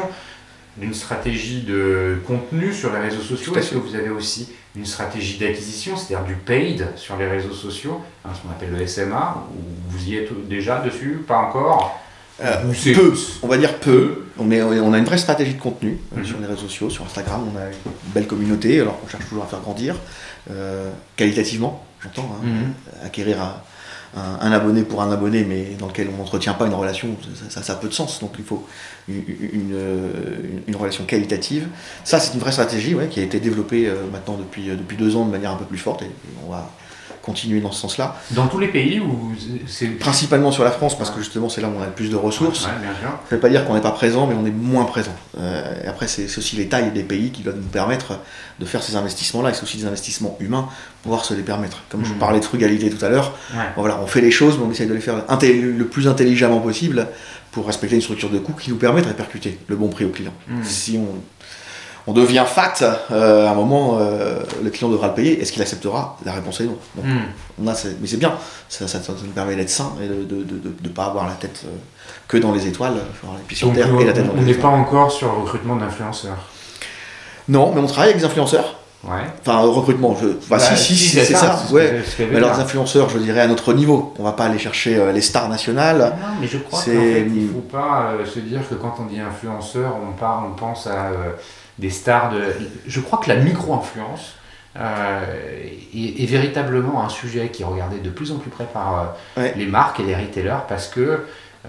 d'une 0.76 0.94
stratégie 0.94 1.62
de 1.62 2.18
contenu 2.26 2.72
sur 2.72 2.92
les 2.92 3.00
réseaux 3.00 3.22
sociaux? 3.22 3.54
Est-ce 3.56 3.70
que 3.72 3.78
vous 3.78 3.94
avez 3.94 4.10
aussi 4.10 4.48
une 4.76 4.86
stratégie 4.86 5.38
d'acquisition, 5.38 5.96
c'est-à-dire 5.96 6.26
du 6.26 6.34
paid 6.34 6.86
sur 6.96 7.16
les 7.16 7.26
réseaux 7.26 7.52
sociaux, 7.54 8.00
hein, 8.24 8.30
ce 8.34 8.40
qu'on 8.42 8.50
appelle 8.50 8.70
le 8.78 8.86
SMA 8.86 9.44
ou 9.56 9.60
Vous 9.90 10.04
y 10.08 10.16
êtes 10.16 10.30
déjà 10.48 10.78
dessus 10.80 11.20
Pas 11.26 11.38
encore? 11.38 12.00
Euh, 12.40 12.54
peu 12.94 13.12
on 13.42 13.48
va 13.48 13.58
dire 13.58 13.74
peu. 13.80 14.26
On, 14.38 14.48
est- 14.52 14.62
on 14.62 14.92
a 14.92 14.98
une 14.98 15.04
vraie 15.04 15.18
stratégie 15.18 15.54
de 15.54 15.60
contenu 15.60 15.98
euh, 16.16 16.20
Mhm. 16.20 16.24
sur 16.24 16.38
les 16.38 16.46
réseaux 16.46 16.60
sociaux 16.68 16.88
sur 16.88 17.04
Instagram 17.04 17.40
on 17.52 17.58
a 17.58 17.64
une 17.64 17.92
belle 18.14 18.28
communauté 18.28 18.80
alors 18.80 19.00
qu'on 19.00 19.08
cherche 19.08 19.26
toujours 19.28 19.42
à 19.42 19.48
faire 19.48 19.58
grandir 19.58 19.96
qualitativement 21.16 21.84
j'entends 22.02 22.30
hein, 22.34 22.44
Mhm. 22.46 22.72
acquérir 23.04 23.42
un, 23.42 23.56
un- 24.16 24.38
un 24.40 24.52
abonné 24.52 24.82
pour 24.82 25.02
un 25.02 25.10
abonné, 25.12 25.44
mais 25.44 25.76
dans 25.78 25.88
lequel 25.88 26.08
on 26.14 26.16
n'entretient 26.18 26.54
pas 26.54 26.66
une 26.66 26.74
relation, 26.74 27.08
ça, 27.36 27.50
ça- 27.50 27.62
ça 27.62 27.72
a 27.72 27.76
peu 27.76 27.88
de 27.88 27.92
sens. 27.92 28.20
Donc 28.20 28.34
il 28.38 28.44
faut 28.44 28.66
une, 29.08 29.22
une, 29.52 29.70
euh, 29.74 30.12
une 30.66 30.76
relation 30.76 31.04
qualitative. 31.04 31.66
Ça, 32.04 32.18
c'est 32.20 32.34
une 32.34 32.40
vraie 32.40 32.52
stratégie 32.52 32.94
ouais, 32.94 33.08
qui 33.08 33.20
a 33.20 33.22
été 33.24 33.40
développée 33.40 33.88
euh, 33.88 33.96
maintenant 34.12 34.36
depuis, 34.36 34.70
euh, 34.70 34.76
depuis 34.76 34.96
deux 34.96 35.16
ans 35.16 35.26
de 35.26 35.30
manière 35.30 35.50
un 35.50 35.56
peu 35.56 35.64
plus 35.64 35.76
forte, 35.78 36.02
et, 36.02 36.06
et 36.06 36.10
on 36.46 36.50
va 36.50 36.70
continuer 37.28 37.60
dans 37.60 37.70
ce 37.72 37.80
sens-là. 37.82 38.16
Dans 38.30 38.46
tous 38.46 38.58
les 38.58 38.68
pays 38.68 39.00
c'est. 39.66 39.86
Principalement 39.98 40.50
sur 40.50 40.64
la 40.64 40.70
France, 40.70 40.96
parce 40.96 41.10
que 41.10 41.18
justement 41.20 41.48
c'est 41.48 41.60
là 41.60 41.68
où 41.68 41.72
on 41.78 41.82
a 41.82 41.86
le 41.86 41.92
plus 41.92 42.10
de 42.10 42.16
ressources. 42.16 42.64
Ouais, 42.64 42.72
bien 42.80 42.94
sûr. 43.00 43.10
Ça 43.10 43.20
ne 43.30 43.36
veut 43.36 43.40
pas 43.40 43.48
dire 43.50 43.64
qu'on 43.66 43.74
n'est 43.74 43.80
pas 43.82 43.90
présent, 43.90 44.26
mais 44.26 44.34
on 44.34 44.46
est 44.46 44.50
moins 44.50 44.84
présent. 44.84 45.14
Euh, 45.38 45.74
après, 45.86 46.08
c'est 46.08 46.26
c'est 46.28 46.38
aussi 46.38 46.56
les 46.56 46.68
tailles 46.68 46.90
des 46.92 47.02
pays 47.02 47.30
qui 47.30 47.42
doivent 47.42 47.56
nous 47.56 47.62
permettre 47.80 48.18
de 48.60 48.64
faire 48.64 48.82
ces 48.82 48.96
investissements-là, 48.96 49.50
et 49.50 49.54
c'est 49.54 49.62
aussi 49.62 49.76
des 49.76 49.86
investissements 49.86 50.36
humains 50.40 50.62
pour 51.02 51.02
pouvoir 51.10 51.24
se 51.24 51.34
les 51.34 51.42
permettre. 51.42 51.82
Comme 51.90 52.04
je 52.04 52.12
Mhm. 52.12 52.18
parlais 52.18 52.40
de 52.40 52.44
frugalité 52.44 52.90
tout 52.90 53.04
à 53.04 53.08
l'heure, 53.08 53.32
Ouais. 53.54 53.60
Bon, 53.76 53.82
voilà, 53.82 54.00
on 54.02 54.06
fait 54.06 54.20
les 54.22 54.30
choses, 54.30 54.56
mais 54.58 54.64
on 54.66 54.70
essaye 54.70 54.86
de 54.88 54.94
les 54.94 55.00
faire 55.00 55.16
le 55.30 55.84
plus 55.84 56.08
intelligemment 56.08 56.60
possible 56.60 57.06
pour 57.52 57.66
respecter 57.66 57.96
une 57.96 58.02
structure 58.02 58.30
de 58.30 58.38
coût 58.38 58.52
qui 58.52 58.70
nous 58.70 58.76
permet 58.76 59.00
de 59.02 59.06
répercuter 59.08 59.58
le 59.68 59.76
bon 59.76 59.88
prix 59.88 60.04
au 60.04 60.10
client. 60.10 60.32
Mhm. 60.48 60.64
Si 60.64 60.98
on, 60.98 61.06
on 62.08 62.12
devient 62.12 62.44
fat, 62.46 62.74
euh, 63.12 63.46
à 63.46 63.50
un 63.50 63.54
moment, 63.54 63.98
euh, 64.00 64.40
le 64.64 64.70
client 64.70 64.88
devra 64.90 65.08
le 65.08 65.14
payer. 65.14 65.40
Est-ce 65.40 65.52
qu'il 65.52 65.60
acceptera 65.62 66.16
La 66.24 66.32
réponse 66.32 66.60
est 66.60 66.64
non. 66.64 66.78
Donc, 66.96 67.04
Hmm. 67.04 67.18
on 67.62 67.66
a, 67.68 67.74
c'est- 67.74 67.96
mais 68.00 68.06
c'est 68.08 68.16
bien, 68.16 68.32
ça, 68.68 68.88
ça- 68.88 69.02
ça 69.02 69.12
nous 69.22 69.30
permet 69.32 69.54
d'être 69.56 69.68
sain 69.70 69.92
et 70.02 70.08
de 70.08 70.36
ne 70.84 70.88
pas 70.88 71.04
avoir 71.04 71.26
la 71.28 71.34
tête 71.34 71.60
euh, 71.66 71.68
que 72.26 72.38
dans 72.38 72.52
les 72.52 72.66
étoiles, 72.66 72.94
sur 73.52 73.66
Donc, 73.68 73.76
terre 73.76 73.88
et 74.00 74.04
la 74.06 74.12
tête 74.14 74.24
on 74.24 74.28
dans 74.34 74.40
on 74.42 74.44
les 74.44 74.52
n'est 74.54 74.58
pas 74.58 74.68
encore 74.68 75.12
sur 75.12 75.30
le 75.32 75.38
recrutement 75.42 75.76
d'influenceurs. 75.76 76.38
Non, 77.48 77.72
mais 77.74 77.80
on 77.80 77.86
travaille 77.86 78.10
avec 78.10 78.20
des 78.20 78.26
influenceurs. 78.26 78.76
Ouais. 79.04 79.22
Enfin, 79.40 79.58
recrutement, 79.60 80.16
je... 80.20 80.26
enfin, 80.26 80.36
Bah, 80.50 80.58
si, 80.58 80.76
si, 80.76 80.96
si, 80.96 81.08
c'est 81.20 81.34
ça. 81.34 81.56
ce 81.56 81.72
ouais. 81.72 82.02
je 82.18 82.24
Mais 82.24 82.40
des 82.40 82.46
influenceurs, 82.46 83.08
je 83.08 83.18
dirais, 83.18 83.40
à 83.42 83.46
notre 83.46 83.72
niveau. 83.72 84.12
On 84.18 84.24
va 84.24 84.32
pas 84.32 84.46
aller 84.46 84.58
chercher 84.58 84.96
euh, 84.96 85.12
les 85.12 85.20
stars 85.20 85.48
nationales. 85.48 85.98
Non, 86.20 86.28
mais 86.40 86.48
je 86.48 86.58
crois 86.58 86.80
qu'en 86.80 86.84
fait, 86.84 87.20
il 87.22 87.46
ne 87.46 87.52
faut 87.52 87.60
pas 87.60 88.10
euh, 88.18 88.26
se 88.26 88.40
dire 88.40 88.60
que 88.68 88.74
quand 88.74 88.96
on 89.00 89.04
dit 89.04 89.20
influenceur, 89.20 89.96
on, 90.06 90.12
parle, 90.18 90.46
on 90.50 90.54
pense 90.56 90.88
à 90.88 91.06
euh, 91.10 91.30
des 91.78 91.90
stars 91.90 92.32
de. 92.32 92.40
Je 92.88 93.00
crois 93.00 93.20
que 93.20 93.28
la 93.28 93.36
micro-influence 93.36 94.34
euh, 94.76 95.20
est, 95.94 96.22
est 96.22 96.26
véritablement 96.26 97.04
un 97.04 97.08
sujet 97.08 97.50
qui 97.50 97.62
est 97.62 97.66
regardé 97.66 97.98
de 98.00 98.10
plus 98.10 98.32
en 98.32 98.36
plus 98.38 98.50
près 98.50 98.66
par 98.66 99.14
euh, 99.36 99.40
Ouais. 99.40 99.54
les 99.56 99.66
marques 99.66 100.00
et 100.00 100.02
les 100.04 100.16
retailers 100.16 100.64
parce 100.68 100.88
que 100.88 101.20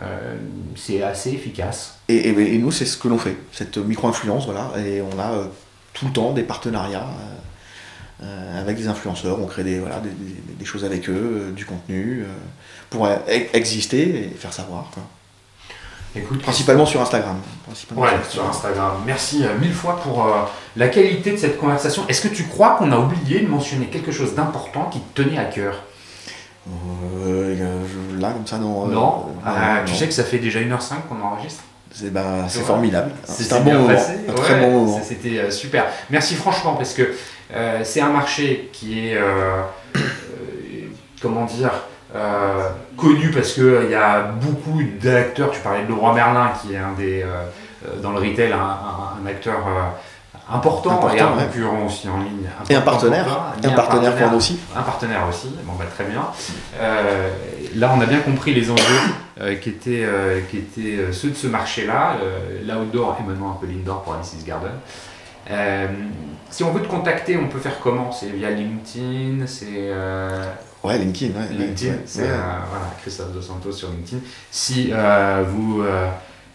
euh, 0.02 0.36
c'est 0.76 1.04
assez 1.04 1.30
efficace. 1.32 2.00
Et, 2.10 2.16
et- 2.16 2.56
et 2.56 2.58
nous, 2.58 2.72
c'est 2.72 2.86
ce 2.86 2.98
que 2.98 3.08
l'on 3.08 3.20
fait, 3.20 3.38
cette 3.52 3.78
micro-influence, 3.78 4.46
voilà. 4.46 4.72
Et 4.84 5.02
on 5.02 5.20
a 5.20 5.32
euh, 5.34 5.44
tout 6.00 6.06
le 6.08 6.12
temps 6.14 6.32
des 6.32 6.44
partenariats 6.44 7.06
euh, 7.08 8.24
euh, 8.26 8.62
avec 8.62 8.78
des 8.78 8.88
influenceurs. 8.88 9.40
On 9.40 9.46
crée 9.48 9.64
des, 9.64 9.80
voilà, 9.80 10.00
des, 10.00 10.10
des- 10.10 10.54
des 10.58 10.66
choses 10.66 10.86
avec 10.86 11.10
eux, 11.10 11.48
euh, 11.50 11.52
du 11.52 11.66
contenu, 11.66 12.26
pour 12.90 13.06
euh, 13.06 13.16
e- 13.28 13.48
exister 13.54 14.26
et 14.26 14.36
faire 14.38 14.54
savoir. 14.54 14.86
quoi. 14.94 15.04
Écoute, 16.16 16.42
Principalement 16.42 16.86
sur 16.88 17.02
Instagram. 17.02 17.38
Principalement 17.68 18.02
Ouais, 18.04 18.18
sur 18.28 18.44
Instagram. 18.50 18.94
Merci 19.06 19.44
euh, 19.46 19.58
mille 19.60 19.74
fois 19.74 20.00
pour 20.02 20.26
euh, 20.26 20.42
la 20.76 20.88
qualité 20.88 21.32
de 21.32 21.38
cette 21.38 21.58
conversation. 21.60 22.08
Est-ce 22.08 22.22
que 22.28 22.34
tu 22.34 22.46
crois 22.46 22.76
qu'on 22.78 22.92
a 22.92 22.98
oublié 22.98 23.42
de 23.42 23.48
mentionner 23.48 23.86
quelque 23.88 24.12
chose 24.12 24.34
d'important 24.34 24.86
qui 24.86 25.00
te 25.02 25.22
tenait 25.22 25.38
à 25.38 25.46
cœur? 25.46 25.84
Euh, 27.26 27.86
là, 28.20 28.32
comme 28.32 28.48
ça, 28.48 28.58
non. 28.58 28.88
Non, 28.88 29.26
Ah, 29.46 29.80
non, 29.80 29.86
Tu 29.86 29.92
non. 29.94 29.98
sais 30.00 30.08
que 30.08 30.14
ça 30.14 30.24
fait 30.24 30.40
déjà 30.40 30.60
1h05 30.62 30.96
qu'on 31.08 31.22
enregistre? 31.22 31.64
C'est 31.92 32.14
ben, 32.14 32.46
c'est 32.48 32.60
formidable. 32.62 33.12
C'est 33.26 33.52
un 33.54 33.62
bon 33.62 33.74
moment. 33.74 33.88
passé, 33.88 34.14
Un 34.28 34.32
ouais, 34.32 34.38
très 34.38 34.60
bon 34.62 34.72
moment. 34.72 34.98
ça, 34.98 35.04
C'était 35.04 35.40
euh, 35.40 35.52
super. 35.52 35.86
Merci 36.10 36.36
franchement 36.36 36.76
parce 36.76 36.94
que 36.94 37.14
euh, 37.54 37.80
c'est 37.84 38.02
un 38.02 38.10
marché 38.10 38.70
qui 38.72 39.10
est, 39.10 39.18
euh, 39.18 39.62
euh, 39.96 40.00
comment 41.22 41.46
dire, 41.46 41.72
connu 42.98 43.32
parce 43.32 43.54
qu'il 43.54 43.90
y 43.90 43.96
a 43.96 44.22
beaucoup 44.24 44.82
d'acteurs. 45.02 45.52
Tu 45.52 45.60
parlais 45.62 45.84
de 45.84 45.88
Leroy 45.90 46.14
Merlin 46.14 46.52
qui 46.62 46.74
est 46.74 46.78
un 46.78 46.94
des, 46.98 47.26
dans 48.02 48.12
le 48.12 48.20
retail, 48.20 48.52
un, 48.52 48.58
un- 48.58 49.24
un 49.24 49.28
acteur 49.28 49.58
important, 50.52 50.92
Important, 50.92 51.16
et 51.16 51.20
un 51.20 51.38
ouais. 51.38 51.44
concurrent 51.46 51.86
aussi 51.86 52.10
en 52.10 52.18
ligne. 52.20 52.50
Et 52.70 52.76
un 52.76 52.80
important 52.80 53.10
partenaire. 53.10 53.54
Et 53.64 53.68
un 53.68 53.72
partenaire 53.72 54.16
pour 54.16 54.32
nous 54.32 54.38
aussi. 54.38 54.60
Un 54.76 54.82
partenaire 54.82 55.26
aussi, 55.30 55.50
bon 55.64 55.74
bah 55.78 55.86
très 55.94 56.06
bien. 56.06 56.22
Euh, 56.80 57.30
là 57.76 57.92
on 57.96 58.02
a 58.02 58.06
bien 58.06 58.20
compris 58.20 58.54
les 58.54 58.70
enjeux 58.72 58.84
euh, 59.42 59.56
qui 59.56 59.70
étaient, 59.70 60.04
euh, 60.04 60.42
qui 60.50 60.58
étaient 60.58 61.12
ceux 61.12 61.30
de 61.30 61.36
ce 61.36 61.48
marché-là, 61.48 62.16
l'outdoor 62.68 63.18
et 63.20 63.28
maintenant 63.30 63.52
un 63.52 63.58
peu 63.60 63.68
l'indoor 63.68 64.04
pour 64.04 64.14
Alice's 64.16 64.44
Garden. 64.46 64.72
Si 66.50 66.64
on 66.64 66.72
veut 66.72 66.82
te 66.82 66.88
contacter, 66.88 67.38
on 67.38 67.48
peut 67.48 67.60
faire 67.60 67.80
comment? 67.80 68.12
C'est 68.12 68.30
via 68.30 68.50
LinkedIn, 68.50 69.46
c'est 69.46 69.92
Ouais, 70.82 70.98
LinkedIn. 70.98 71.38
Ouais, 71.38 71.48
LinkedIn, 71.52 71.92
ouais, 71.94 72.02
c'est 72.06 72.28
voilà, 72.28 72.90
Christophe 73.02 73.34
Dos 73.34 73.42
Santos 73.42 73.72
sur 73.74 73.90
LinkedIn. 73.90 74.22
Si 74.50 74.92
vous, 75.48 75.84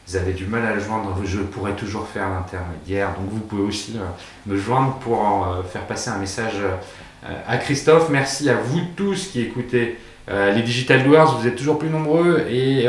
vous 0.06 0.16
avez 0.16 0.32
du 0.32 0.44
mal 0.44 0.64
à 0.66 0.74
le 0.74 0.80
joindre, 0.80 1.16
je 1.24 1.38
pourrais 1.38 1.72
toujours 1.72 2.06
faire 2.06 2.28
l'intermédiaire. 2.28 3.08
Donc 3.18 3.30
vous 3.30 3.40
pouvez 3.40 3.62
aussi 3.62 3.96
euh, 3.96 4.04
me 4.46 4.56
joindre 4.56 4.94
pour 5.00 5.22
euh, 5.22 5.62
faire 5.62 5.82
passer 5.82 6.10
un 6.10 6.18
message 6.18 6.56
euh, 6.56 7.32
à 7.48 7.56
Christophe. 7.56 8.10
Merci 8.10 8.50
à 8.50 8.56
vous 8.56 8.80
tous 8.96 9.28
qui 9.28 9.40
écoutez 9.40 9.98
les 10.26 10.62
Digital 10.62 11.04
Doers. 11.04 11.36
Vous 11.38 11.46
êtes 11.46 11.56
toujours 11.56 11.78
plus 11.78 11.90
nombreux 11.90 12.46
et 12.50 12.88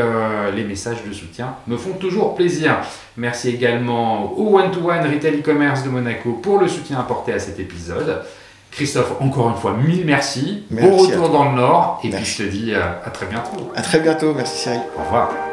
les 0.56 0.64
messages 0.64 1.04
de 1.06 1.12
soutien 1.12 1.56
me 1.68 1.76
font 1.76 1.92
toujours 1.92 2.34
plaisir. 2.34 2.78
Merci 3.18 3.50
également 3.50 4.34
au 4.38 4.58
One 4.58 4.72
to 4.72 4.90
One 4.90 5.02
Retail 5.02 5.40
e-commerce 5.40 5.84
de 5.84 5.90
Monaco 5.90 6.32
pour 6.42 6.60
le 6.60 6.70
soutien 6.70 6.98
apporté 6.98 7.34
à 7.34 7.40
cet 7.40 7.60
épisode. 7.60 8.24
Christophe, 8.72 9.16
encore 9.20 9.50
une 9.50 9.58
fois, 9.58 9.74
mille 9.74 10.06
merci. 10.06 10.64
Merci 10.70 10.90
bon 10.90 10.98
retour 10.98 11.30
dans 11.30 11.52
le 11.52 11.58
Nord. 11.58 12.00
Et 12.04 12.10
Merci. 12.10 12.24
puis 12.24 12.44
je 12.46 12.50
te 12.50 12.56
dis 12.56 12.74
à 12.74 13.10
très 13.10 13.26
bientôt. 13.26 13.72
À 13.76 13.82
très 13.82 14.00
bientôt. 14.00 14.34
Merci 14.34 14.64
Cyril. 14.64 14.82
Au 14.98 15.04
revoir. 15.04 15.45